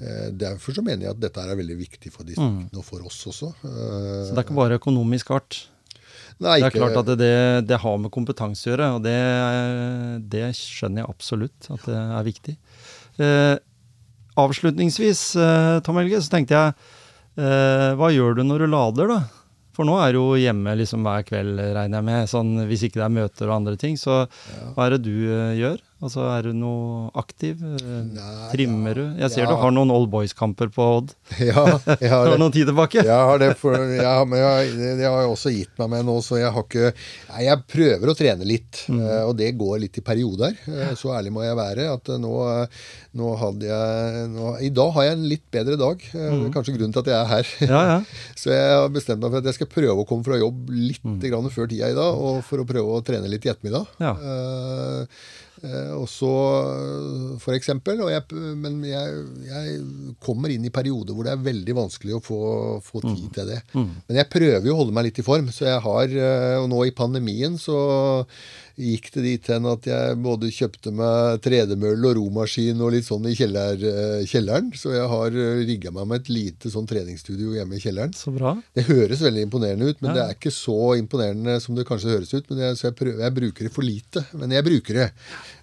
eh, 0.00 0.26
derfor 0.46 0.76
så 0.80 0.82
mener 0.86 1.06
jeg 1.08 1.14
at 1.16 1.22
dette 1.28 1.46
er 1.46 1.56
veldig 1.62 1.78
viktig 1.84 2.12
for 2.12 2.24
distriktene 2.28 2.82
og 2.82 2.84
for 2.84 3.06
oss 3.06 3.22
også. 3.30 3.52
Eh, 3.62 4.26
Så 4.26 4.34
det 4.34 4.42
er 4.42 4.46
ikke 4.48 4.60
bare 4.62 4.80
økonomisk 4.82 5.30
art. 5.38 5.62
Nei, 6.38 6.58
Det 6.60 6.66
er 6.68 6.74
klart 6.74 6.96
at 7.00 7.06
det, 7.08 7.14
det, 7.22 7.66
det 7.70 7.78
har 7.80 7.96
med 7.96 8.10
kompetanse 8.12 8.66
å 8.68 8.74
gjøre, 8.74 8.88
og 8.98 9.04
det, 9.06 9.14
det 10.28 10.42
skjønner 10.58 11.00
jeg 11.04 11.08
absolutt 11.14 11.68
at 11.72 11.86
det 11.88 11.96
er 11.96 12.26
viktig. 12.26 12.54
Eh, 13.24 13.54
avslutningsvis, 14.36 15.22
eh, 15.40 15.78
Tom 15.86 15.98
Helge, 16.00 16.20
så 16.22 16.32
tenkte 16.32 16.56
jeg 16.56 16.74
eh, 17.40 17.90
Hva 17.98 18.12
gjør 18.12 18.38
du 18.38 18.44
når 18.46 18.64
du 18.64 18.70
lader, 18.72 19.12
da? 19.14 19.20
For 19.76 19.84
nå 19.84 19.98
er 20.00 20.14
du 20.14 20.22
jo 20.22 20.38
hjemme 20.40 20.72
liksom 20.78 21.04
hver 21.04 21.24
kveld, 21.28 21.58
regner 21.76 22.00
jeg 22.00 22.06
med. 22.06 22.30
Sånn, 22.30 22.52
hvis 22.68 22.86
ikke 22.86 23.02
det 23.02 23.08
er 23.10 23.16
møter 23.18 23.50
og 23.50 23.58
andre 23.58 23.74
ting. 23.80 23.98
Så 24.00 24.22
hva 24.72 24.86
er 24.86 24.96
det 24.96 25.02
du 25.04 25.12
eh, 25.28 25.58
gjør? 25.58 25.82
Altså, 25.96 26.26
Er 26.28 26.44
du 26.44 26.50
noe 26.52 27.06
aktiv? 27.16 27.56
Eh, 27.64 27.92
Nei, 28.12 28.48
Trimmer 28.52 28.98
du? 28.98 29.04
Jeg 29.16 29.32
ser 29.32 29.46
ja. 29.46 29.48
du 29.48 29.56
har 29.62 29.72
noen 29.72 29.88
Old 29.94 30.10
Boys-kamper 30.12 30.68
på 30.74 30.84
Odd. 30.98 31.14
Ja, 31.40 31.62
jeg 32.02 32.10
har 32.12 32.28
det. 32.32 32.34
noen 32.42 32.52
tid 32.52 32.68
tilbake. 32.68 33.00
Jeg 33.00 33.28
har 33.30 33.40
det, 33.40 33.48
for, 33.56 33.72
jeg, 33.80 34.26
men 34.28 34.42
jeg, 34.42 34.74
det, 35.00 35.06
har 35.08 35.22
jeg 35.24 35.30
også 35.32 35.52
gitt 35.54 35.72
meg 35.80 35.88
med 35.94 36.04
nå, 36.10 36.18
så 36.26 36.36
jeg 36.42 36.52
har 36.52 36.66
ikke 36.66 36.90
Nei, 37.30 37.46
jeg 37.46 37.62
prøver 37.72 38.12
å 38.12 38.16
trene 38.18 38.44
litt, 38.48 38.82
mm. 38.92 39.00
og 39.24 39.32
det 39.40 39.48
går 39.56 39.80
litt 39.86 39.96
i 39.96 40.04
perioder. 40.04 40.58
eh, 40.68 40.92
Så 41.00 41.14
ærlig 41.16 41.32
må 41.32 41.46
jeg 41.46 41.56
være. 41.56 41.88
at 41.96 42.12
eh, 42.12 42.20
nå, 42.20 42.34
eh, 42.52 42.84
nå 43.16 43.32
hadde 43.40 43.70
jeg 43.72 44.28
nå, 44.36 44.52
I 44.68 44.70
dag 44.76 44.92
har 44.98 45.08
jeg 45.08 45.16
en 45.16 45.26
litt 45.32 45.46
bedre 45.56 45.78
dag. 45.80 46.04
Mm. 46.12 46.44
Kanskje 46.52 46.76
grunnen 46.76 46.92
til 46.92 47.06
at 47.06 47.10
jeg 47.14 47.18
er 47.22 47.32
her. 47.32 47.54
Ja, 47.72 47.80
ja. 47.94 47.98
Så 48.42 48.52
jeg 48.52 48.68
har 48.82 48.92
bestemt 48.92 49.24
meg 49.24 49.32
for 49.32 49.40
at 49.40 49.48
jeg 49.48 49.56
skal 49.62 49.72
prøve 49.72 50.04
å 50.04 50.08
komme 50.12 50.28
fra 50.28 50.36
jobb 50.44 50.68
litt 50.76 51.24
grann 51.24 51.48
før 51.56 51.72
tida 51.72 51.88
i 51.88 51.96
dag, 51.96 52.20
og 52.20 52.44
for 52.44 52.60
å 52.60 52.68
prøve 52.68 53.00
å 53.00 53.02
trene 53.08 53.32
litt 53.32 53.48
i 53.48 53.54
ettermiddag. 53.54 53.88
Ja. 54.04 54.12
Eh, 54.20 55.02
eh, 55.08 55.42
og 55.96 56.06
så, 56.10 56.32
eh, 56.72 57.38
for 57.42 57.56
eksempel, 57.56 58.02
jeg, 58.12 58.22
men 58.60 58.78
jeg, 58.86 59.22
jeg 59.46 59.78
kommer 60.22 60.52
inn 60.52 60.66
i 60.68 60.72
perioder 60.74 61.16
hvor 61.16 61.26
det 61.26 61.32
er 61.34 61.46
veldig 61.46 61.76
vanskelig 61.78 62.18
å 62.18 62.22
få, 62.24 62.40
få 62.84 63.02
tid 63.06 63.26
til 63.34 63.50
det. 63.54 63.60
Men 63.74 64.20
jeg 64.20 64.30
prøver 64.32 64.68
jo 64.68 64.76
å 64.76 64.80
holde 64.82 64.96
meg 64.96 65.08
litt 65.08 65.22
i 65.22 65.26
form, 65.26 65.50
så 65.54 65.68
jeg 65.70 65.82
har, 65.88 66.16
eh, 66.28 66.56
og 66.60 66.70
nå 66.72 66.84
i 66.86 66.94
pandemien 66.96 67.58
så 67.60 67.78
gikk 68.76 69.06
det 69.14 69.22
dit 69.24 69.46
hen 69.48 69.64
at 69.70 69.86
jeg 69.88 70.16
både 70.20 70.50
kjøpte 70.52 70.90
meg 70.92 71.38
tredemølle 71.44 72.10
og 72.10 72.18
romaskin 72.18 72.80
og 72.84 72.90
litt 72.92 73.06
sånn 73.06 73.24
i 73.30 73.32
kjeller, 73.38 73.80
eh, 73.80 74.24
kjelleren. 74.28 74.68
Så 74.76 74.92
jeg 74.92 75.06
har 75.08 75.30
rigga 75.64 75.92
meg 75.96 76.06
med 76.10 76.20
et 76.20 76.28
lite 76.28 76.68
sånn 76.72 76.84
treningsstudio 76.90 77.54
hjemme 77.56 77.78
i 77.78 77.80
kjelleren. 77.80 78.12
Så 78.16 78.34
bra. 78.36 78.52
Det 78.76 78.84
høres 78.90 79.22
veldig 79.24 79.46
imponerende 79.48 79.88
ut, 79.88 80.02
men 80.04 80.10
Ja. 80.10 80.14
det 80.18 80.22
er 80.26 80.36
ikke 80.36 80.52
så 80.52 80.76
imponerende 81.00 81.56
som 81.64 81.74
det 81.74 81.86
kanskje 81.88 82.12
høres 82.12 82.34
ut. 82.36 82.50
Men 82.50 82.58
jeg, 82.66 82.76
så 82.76 82.88
jeg, 82.90 82.96
prøver, 83.00 83.24
jeg 83.24 83.34
bruker 83.40 83.64
det 83.64 83.72
for 83.72 83.82
lite. 83.88 84.26
Men 84.36 84.50
jeg 84.52 84.64
bruker 84.68 84.94
det. 85.00 85.08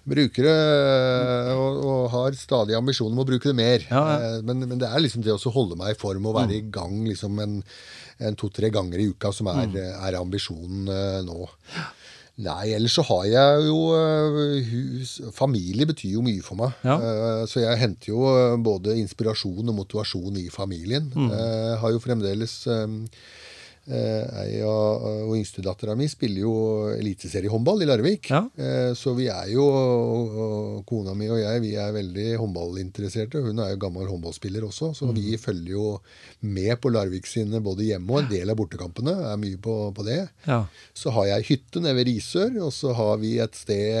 Bruker 0.04 0.42
det 0.50 0.58
øh, 0.58 1.54
og, 1.54 1.84
og 1.86 2.10
har 2.12 2.32
stadig 2.36 2.74
ambisjoner 2.76 3.14
om 3.14 3.22
å 3.22 3.28
bruke 3.30 3.48
det 3.52 3.56
mer. 3.56 3.86
Ja, 3.90 4.02
ja. 4.10 4.32
Eh, 4.36 4.40
Men, 4.42 4.66
men 4.68 4.78
det 4.82 4.90
er 4.90 4.98
liksom 5.00 5.22
det 5.22 5.32
å 5.38 5.54
holde 5.54 5.78
meg 5.78 5.94
i 5.94 6.00
form 6.00 6.26
og 6.26 6.34
være 6.42 6.58
i 6.58 6.64
gang 6.66 7.04
liksom 7.06 7.38
en, 7.40 7.60
en 8.18 8.34
to-tre 8.36 8.70
ganger 8.74 8.98
i 8.98 9.08
uka 9.14 9.30
som 9.32 9.46
er, 9.54 9.70
er 9.78 10.18
ambisjonen 10.18 10.90
nå. 10.90 11.38
nå. 11.46 11.48
Nei, 12.36 12.72
ellers 12.74 12.96
så 12.98 13.02
har 13.06 13.24
jeg 13.30 13.66
jo 13.68 13.76
øh, 13.94 14.64
hus 14.66 15.20
Familie 15.36 15.86
betyr 15.86 16.16
jo 16.16 16.22
mye 16.26 16.42
for 16.42 16.58
meg. 16.58 16.72
Ja. 16.82 16.96
Eh, 16.98 17.44
Så 17.46 17.60
jeg 17.62 17.78
henter 17.78 18.10
jo 18.10 18.24
øh, 18.26 18.56
både 18.64 18.96
inspirasjon 18.98 19.68
og 19.70 19.74
motivasjon 19.78 20.36
i 20.42 20.48
familien. 20.50 21.12
Jeg 21.30 21.78
har 21.78 21.90
jo 21.94 21.98
fremdeles 22.02 22.66
øh, 23.88 24.24
og, 24.24 24.40
Ei 24.44 24.60
av 24.62 25.04
og 25.28 25.34
yngstedattera 25.36 25.94
mi 25.96 26.06
spiller 26.08 26.40
jo 26.44 26.54
eliteseriehåndball 26.94 27.82
i 27.82 27.88
Larvik. 27.88 28.30
Ja. 28.30 28.42
Eh, 28.56 28.92
Så 28.94 29.14
vi 29.16 29.26
er 29.28 29.48
jo, 29.52 29.64
og- 29.64 30.36
og 30.44 30.86
kona 30.86 31.14
mi 31.14 31.28
og 31.28 31.38
jeg, 31.38 31.60
vi 31.62 31.74
er 31.76 31.92
veldig 31.92 32.36
håndballinteresserte. 32.40 33.42
Hun 33.42 33.58
er 33.58 33.70
jo 33.74 33.76
gammel 33.84 34.06
håndballspiller 34.08 34.62
også, 34.64 34.92
så 34.96 35.12
vi 35.14 35.36
følger 35.36 35.72
jo 35.74 36.00
med 36.42 36.80
på 36.80 36.90
Larvik 36.92 37.26
sine 37.26 37.60
både 37.60 37.84
hjemme 37.90 38.10
og 38.10 38.22
en 38.22 38.28
del 38.30 38.50
av 38.50 38.56
bortekampene. 38.56 39.14
Er 39.32 39.36
mye 39.36 39.56
på, 39.58 39.92
på 39.94 40.04
det. 40.04 40.28
Ja. 40.46 40.64
Så 40.94 41.10
har 41.12 41.26
jeg 41.26 41.44
hytte 41.50 41.80
nede 41.82 41.94
ved 41.96 42.06
Risør, 42.06 42.56
og 42.66 42.72
så 42.72 42.94
har 42.94 43.16
vi 43.18 43.38
et 43.38 43.54
sted, 43.54 43.94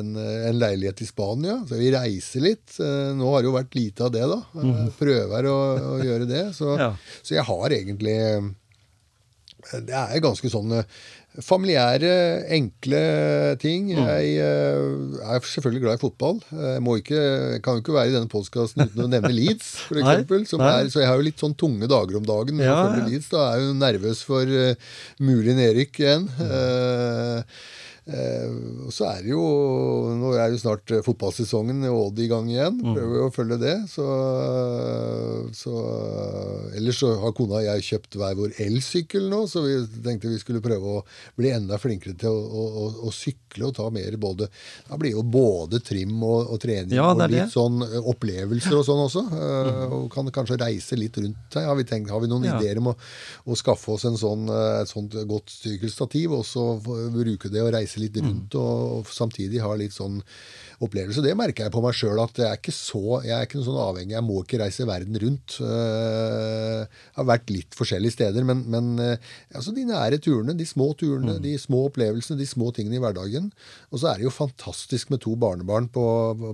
en, 0.00 0.16
en 0.16 0.58
leilighet 0.58 1.02
i 1.02 1.06
Spania. 1.06 1.60
Så 1.68 1.78
vi 1.78 1.90
reiser 1.94 2.40
litt. 2.40 2.78
Eh, 2.80 3.12
Nå 3.14 3.28
har 3.32 3.42
det 3.42 3.50
jo 3.50 3.56
vært 3.58 3.74
lite 3.78 4.04
av 4.06 4.12
det, 4.14 4.24
da. 4.26 4.40
Eh, 4.62 4.88
Prøver 4.98 5.46
å, 5.50 5.58
å 5.98 6.02
gjøre 6.02 6.26
det. 6.28 6.44
Så, 6.56 6.76
Ja. 6.78 6.94
så 7.22 7.34
jeg 7.36 7.44
har 7.44 7.68
egentlig 7.70 8.16
Det 9.88 9.96
er 9.96 10.22
ganske 10.22 10.50
sånn 10.52 10.74
eh, 10.76 10.88
familiære, 11.40 12.12
enkle 12.52 13.02
ting. 13.62 13.88
Jeg 13.94 14.32
eh, 14.36 15.22
er 15.24 15.46
selvfølgelig 15.48 15.84
glad 15.86 15.98
i 15.98 16.02
fotball. 16.02 16.40
Jeg, 16.52 16.82
må 16.84 16.98
ikke, 17.00 17.22
kan 17.64 17.78
jo 17.78 17.84
ikke 17.84 17.96
være 17.96 18.12
i 18.12 18.16
denne 18.16 18.32
podkasten 18.32 18.84
uten 18.84 19.06
å 19.06 19.10
nevne 19.12 19.32
Leeds, 19.32 19.70
Nei, 19.96 20.18
f.eks. 20.26 20.52
Så 20.52 21.00
jeg 21.00 21.08
har 21.08 21.16
jo 21.16 21.28
litt 21.28 21.40
sånn 21.40 21.56
tunge 21.56 21.88
dager 21.90 22.20
om 22.20 22.28
dagen. 22.28 22.60
Ja, 22.60 22.82
ja. 22.92 23.06
Leeds. 23.06 23.30
Da 23.32 23.46
er 23.46 23.62
jeg 23.62 23.70
jo 23.70 23.78
nervøs 23.80 24.24
for 24.28 24.48
uh, 24.48 24.98
mulig 25.24 25.56
Erik 25.62 26.02
igjen. 26.02 26.28
Eh, 26.42 27.62
eh, 28.06 28.48
og 28.86 28.92
så 28.92 29.06
er 29.12 29.22
det 29.22 29.30
jo 29.32 29.42
Nå 30.18 30.32
er 30.38 30.50
jo 30.54 30.58
snart 30.62 30.90
eh, 30.90 31.02
fotballsesongen 31.06 31.84
i 31.86 31.90
Odd 31.92 32.18
i 32.18 32.28
gang 32.30 32.48
igjen. 32.50 32.78
Mm. 32.82 32.94
Prøver 32.96 33.18
jo 33.20 33.28
å 33.28 33.34
følge 33.34 33.58
det. 33.62 33.74
Så, 33.90 34.06
så 35.56 35.72
Ellers 36.76 36.98
så 37.02 37.10
har 37.22 37.34
kona 37.36 37.58
og 37.60 37.66
jeg 37.66 37.84
kjøpt 37.90 38.16
hver 38.20 38.36
vår 38.38 38.54
elsykkel 38.64 39.26
nå, 39.32 39.42
så 39.50 39.62
vi 39.64 39.74
tenkte 40.04 40.30
vi 40.32 40.38
skulle 40.40 40.62
prøve 40.64 40.96
å 40.98 41.02
bli 41.38 41.50
enda 41.52 41.78
flinkere 41.80 42.16
til 42.18 42.32
å, 42.32 42.40
å, 42.42 42.64
å, 42.82 42.86
å 43.08 43.12
sykle 43.14 43.68
og 43.68 43.74
ta 43.76 43.88
mer 43.92 44.16
både 44.20 44.48
Da 44.88 44.98
blir 45.00 45.14
jo 45.16 45.24
både 45.26 45.80
trim 45.84 46.16
og, 46.24 46.52
og 46.54 46.60
trening 46.62 46.96
Ja, 46.96 47.10
og 47.12 47.20
litt 47.26 47.36
det. 47.44 47.48
sånn 47.52 47.82
eh, 47.86 47.98
opplevelser 48.12 48.78
og 48.78 48.86
sånn 48.88 49.04
også. 49.06 49.24
eh, 49.36 49.96
Og 49.98 50.08
kan 50.14 50.30
kanskje 50.34 50.58
reise 50.62 50.96
litt 50.98 51.16
rundt 51.20 51.56
her. 51.58 51.68
Har 51.68 51.76
vi, 51.78 51.86
tenkt, 51.88 52.10
har 52.12 52.22
vi 52.24 52.30
noen 52.30 52.48
Ja. 52.48 52.56
ideer 52.58 52.80
om 52.82 52.92
å, 52.92 52.96
skaffe 53.58 53.92
oss 53.94 54.04
en 54.08 54.16
sånn, 54.18 54.46
et 54.82 54.90
sånt 54.90 55.14
godt 55.28 55.52
sykkelstativ, 55.52 56.32
og 56.38 56.42
så 56.48 56.64
bruke 56.82 57.50
det 57.52 57.60
og 57.62 57.70
reise 57.74 57.91
litt 58.00 58.16
Mm. 58.16 58.26
rundt, 58.28 58.54
og, 58.54 58.98
og 58.98 59.06
samtidig 59.06 59.60
ha 59.60 59.74
litt 59.74 59.92
sånn 59.92 60.22
opplevelse. 60.82 61.22
Det 61.24 61.32
merker 61.38 61.64
jeg 61.66 61.72
på 61.74 61.82
meg 61.84 61.94
sjøl, 61.96 62.18
at 62.22 62.38
jeg 62.42 62.48
er 62.50 62.58
ikke 62.58 62.74
så 62.74 63.02
jeg 63.22 63.32
er 63.36 63.46
ikke 63.46 63.58
noe 63.60 63.66
sånn 63.68 63.80
avhengig. 63.82 64.14
Jeg 64.16 64.26
må 64.26 64.40
ikke 64.42 64.60
reise 64.62 64.86
verden 64.88 65.18
rundt. 65.22 65.56
Eh, 65.62 66.82
Jeg 66.82 67.18
har 67.20 67.26
vært 67.28 67.50
litt 67.52 67.76
forskjellige 67.78 68.14
steder, 68.16 68.44
men, 68.48 68.64
men 68.72 68.88
eh, 69.02 69.16
altså 69.54 69.72
de 69.76 69.84
nære 69.88 70.18
turene, 70.24 70.56
de 70.58 70.66
små 70.68 70.90
turene, 70.98 71.36
Mm. 71.36 71.42
de 71.44 71.52
små 71.60 71.84
opplevelsene, 71.88 72.36
de 72.40 72.46
små 72.48 72.72
tingene 72.74 72.96
i 72.98 73.00
hverdagen. 73.02 73.50
Og 73.92 74.00
så 74.02 74.10
er 74.10 74.18
det 74.18 74.24
jo 74.26 74.32
fantastisk 74.34 75.10
med 75.12 75.20
to 75.22 75.36
barnebarn 75.38 75.86
på, 75.92 76.02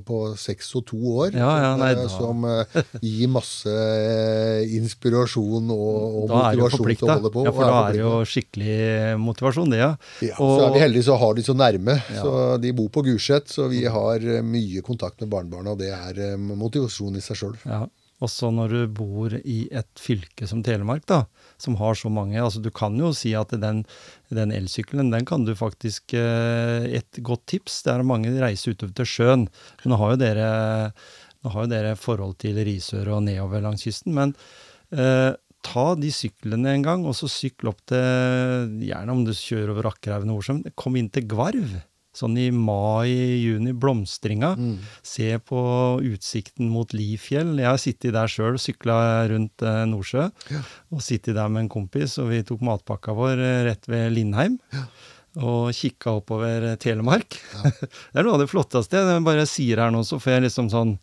på 0.06 0.18
seks 0.38 0.68
og 0.78 0.84
to 0.90 0.98
år. 1.24 1.32
Ja, 1.38 1.52
ja, 1.62 1.70
som, 1.72 1.80
nei, 1.80 1.92
eh, 1.94 2.12
som 2.18 3.00
gir 3.02 3.30
masse 3.32 3.72
inspirasjon 4.78 5.70
og, 5.72 6.18
og 6.22 6.32
motivasjon 6.32 6.84
til 6.92 7.08
å 7.08 7.14
holde 7.16 7.32
på. 7.34 7.44
Ja, 7.48 7.52
for 7.54 7.68
da 7.70 7.80
er 7.88 7.96
det 7.96 8.02
jo 8.02 8.12
skikkelig 8.28 8.78
motivasjon, 9.22 9.72
det, 9.72 9.80
ja. 9.82 9.90
Ja, 10.24 10.36
så 10.38 10.66
er 10.68 10.74
vi 10.76 10.82
heldige 10.84 11.06
så 11.08 11.16
har 11.20 11.36
de 11.38 11.44
så 11.46 11.54
nærme. 11.56 11.98
Ja. 12.12 12.22
Så 12.24 12.34
De 12.62 12.72
bor 12.76 12.90
på 12.94 13.04
Gulset, 13.06 13.48
så 13.52 13.68
vi 13.70 13.84
har 13.88 14.17
eh, 14.22 14.44
mye 14.44 14.82
kontakt 14.86 15.22
med 15.22 15.32
barnebarna. 15.32 15.74
Og 15.74 15.80
det 15.82 15.92
er 15.94 16.20
eh, 16.32 16.36
motivasjon 16.38 17.18
i 17.18 17.24
seg 17.24 17.42
sjøl. 17.42 17.56
Ja. 17.68 17.86
Også 18.24 18.48
når 18.50 18.72
du 18.72 18.80
bor 18.98 19.34
i 19.38 19.58
et 19.70 20.00
fylke 20.02 20.48
som 20.50 20.64
Telemark, 20.66 21.04
da, 21.06 21.20
som 21.60 21.76
har 21.78 21.94
så 21.94 22.10
mange 22.10 22.40
altså 22.42 22.58
Du 22.58 22.70
kan 22.74 22.96
jo 22.98 23.12
si 23.14 23.30
at 23.38 23.52
den, 23.62 23.84
den 24.34 24.54
elsykkelen, 24.54 25.12
den 25.14 25.26
kan 25.28 25.44
du 25.46 25.54
faktisk 25.58 26.16
eh, 26.18 26.88
Et 26.98 27.20
godt 27.22 27.46
tips 27.50 27.84
det 27.86 27.92
er 27.94 28.02
at 28.02 28.10
mange 28.10 28.34
reiser 28.42 28.74
utover 28.74 28.96
til 28.98 29.10
sjøen. 29.12 29.46
Nå 29.86 29.98
har 30.00 30.14
jo 30.14 30.22
dere, 30.24 30.48
har 31.46 31.60
jo 31.62 31.70
dere 31.70 31.98
forhold 31.98 32.34
til 32.42 32.58
Risør 32.66 33.14
og 33.14 33.22
nedover 33.28 33.62
langs 33.62 33.86
kysten. 33.86 34.16
Men 34.18 34.34
eh, 34.90 35.30
ta 35.62 35.86
de 35.98 36.10
syklene 36.14 36.74
en 36.74 36.86
gang, 36.86 37.06
og 37.06 37.14
så 37.18 37.30
sykle 37.30 37.70
opp 37.70 37.84
til 37.90 38.82
Gjerne 38.82 39.14
om 39.14 39.22
du 39.26 39.30
kjører 39.30 39.76
over 39.76 39.92
Akkerhaugen 39.92 40.34
og 40.34 40.42
Osum. 40.42 40.64
Kom 40.74 40.98
inn 40.98 41.10
til 41.12 41.28
Gvarv. 41.30 41.78
Sånn 42.18 42.34
i 42.40 42.48
mai-juni, 42.50 43.72
blomstringa. 43.78 44.52
Se 45.06 45.28
på 45.46 45.60
utsikten 46.02 46.70
mot 46.72 46.90
Lifjell. 46.96 47.52
Jeg 47.60 47.68
har 47.70 47.78
sittet 47.82 48.16
der 48.16 48.30
sjøl, 48.32 48.58
sykla 48.58 48.96
rundt 49.30 49.62
eh, 49.62 49.84
Nordsjø. 49.90 50.26
Og 50.94 51.04
sittet 51.04 51.36
der 51.38 51.48
med 51.52 51.66
en 51.66 51.72
kompis, 51.76 52.18
og 52.18 52.32
vi 52.32 52.42
tok 52.48 52.64
matpakka 52.66 53.14
vår 53.18 53.38
eh, 53.44 53.62
rett 53.70 53.86
ved 53.90 54.10
Lindheim. 54.16 54.58
Og 55.38 55.68
kikka 55.76 56.16
oppover 56.18 56.72
Telemark. 56.82 57.36
Telemark. 57.38 57.82
det 58.12 58.18
er 58.18 58.26
noe 58.26 58.38
av 58.38 58.42
det 58.42 58.50
flotteste. 58.50 58.98
Jeg 59.12 59.26
bare 59.26 59.44
sier 59.46 59.84
her 59.84 59.92
nå, 59.94 60.02
så 60.08 60.18
får 60.18 60.38
jeg 60.40 60.48
liksom 60.48 60.72
sånn 60.74 60.96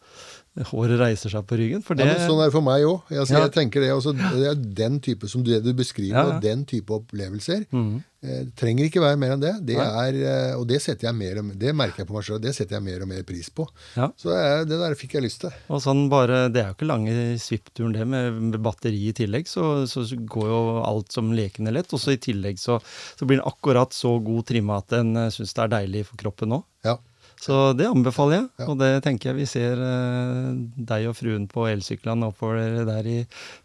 Håret 0.69 0.95
reiser 1.01 1.27
seg 1.33 1.43
på 1.49 1.57
ryggen. 1.59 1.81
Det 1.83 2.05
Ja, 2.07 2.13
sånn 2.29 2.39
er 2.39 2.47
det 2.47 2.53
for 2.55 2.63
meg 2.63 2.85
òg. 2.87 3.09
Jeg, 3.11 3.25
Ja. 3.27 3.41
jeg 3.43 3.51
tenker 3.51 3.83
det, 3.83 3.89
også, 3.91 4.13
det 4.15 4.45
er 4.47 4.55
den 4.55 5.01
type 5.03 5.27
som 5.27 5.43
det 5.43 5.57
du 5.65 5.73
beskriver, 5.75 6.13
Ja, 6.15 6.21
ja. 6.29 6.35
og 6.37 6.41
den 6.45 6.61
type 6.63 6.95
opplevelser. 6.95 7.65
Mhm. 7.75 7.97
Det 8.25 8.55
trenger 8.57 8.87
ikke 8.89 9.01
være 9.03 9.17
mer 9.21 9.35
enn 9.35 9.43
det. 9.43 9.53
det 9.69 9.77
er, 9.77 10.17
eh, 10.17 10.55
og 10.57 10.65
det, 10.67 10.81
setter 10.81 11.07
jeg 11.09 11.15
mer, 11.15 11.39
og- 11.43 11.53
det 11.61 11.73
merker 11.77 12.01
jeg 12.03 12.07
på 12.09 12.15
meg 12.17 12.23
sjøl. 12.27 12.41
Det 12.41 12.53
setter 12.57 12.77
jeg 12.79 12.83
mer 12.87 13.01
og 13.05 13.07
mer 13.11 13.23
pris 13.23 13.49
på. 13.53 13.67
Ja. 13.95 14.09
Så 14.17 14.33
det, 14.67 14.79
der 14.81 14.95
fikk 14.97 15.13
jeg 15.19 15.23
lyst 15.27 15.41
til. 15.45 15.53
Og 15.69 15.81
sånn 15.83 16.07
bare, 16.09 16.49
Det 16.49 16.61
er 16.63 16.69
jo 16.71 16.75
ikke 16.77 16.89
lange 16.89 17.15
svippturen 17.39 17.93
det, 17.93 18.07
med, 18.07 18.33
med 18.51 18.61
batteri 18.65 19.07
i 19.09 19.13
tillegg. 19.13 19.47
Så, 19.47 19.85
så 19.87 20.03
går 20.25 20.47
jo 20.49 20.61
alt 20.83 21.11
som 21.11 21.31
lekende 21.31 21.71
lett. 21.75 21.91
Og 21.93 21.99
så 22.01 22.13
i 22.15 22.21
tillegg 22.21 22.57
så, 22.61 22.79
så 23.15 23.25
blir 23.27 23.37
den 23.39 23.45
akkurat 23.47 23.93
så 23.93 24.15
god 24.23 24.45
trimma 24.49 24.77
at 24.81 24.93
en 24.99 25.13
syns 25.29 25.53
det 25.53 25.63
er 25.67 25.73
deilig 25.79 26.05
for 26.09 26.17
kroppen 26.17 26.57
òg. 26.59 26.63
Ja. 26.85 26.97
Så 27.41 27.73
det 27.77 27.85
anbefaler 27.89 28.37
jeg, 28.39 28.45
Ja. 28.61 28.67
og 28.71 28.77
det 28.79 28.91
tenker 29.05 29.29
jeg 29.31 29.35
vi 29.41 29.45
ser 29.49 29.77
uh, 29.81 30.53
deg 30.77 31.07
og 31.09 31.15
fruen 31.17 31.47
på 31.51 31.67
elsyklene 31.69 32.29
oppover 32.31 32.85
der 32.87 33.09
i 33.11 33.17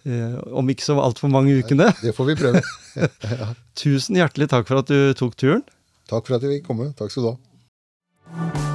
uh, 0.07 0.41
om 0.59 0.69
ikke 0.73 0.85
så 0.85 0.99
altfor 1.01 1.31
mange 1.33 1.55
ukene. 1.63 1.91
Det 2.03 2.15
får 2.17 2.33
vi 2.33 2.39
prøve. 2.43 2.65
Tusen 3.81 4.19
hjertelig 4.21 4.51
takk 4.53 4.67
for 4.69 4.83
at 4.83 4.91
du 4.91 5.15
tok 5.19 5.39
turen. 5.41 5.63
Takk 6.11 6.27
for 6.27 6.37
at 6.37 6.43
jeg 6.45 6.59
fikk 6.59 6.67
komme. 6.73 6.91
Takk 6.99 7.15
skal 7.15 7.29
du 7.29 7.33
ha. 7.35 8.70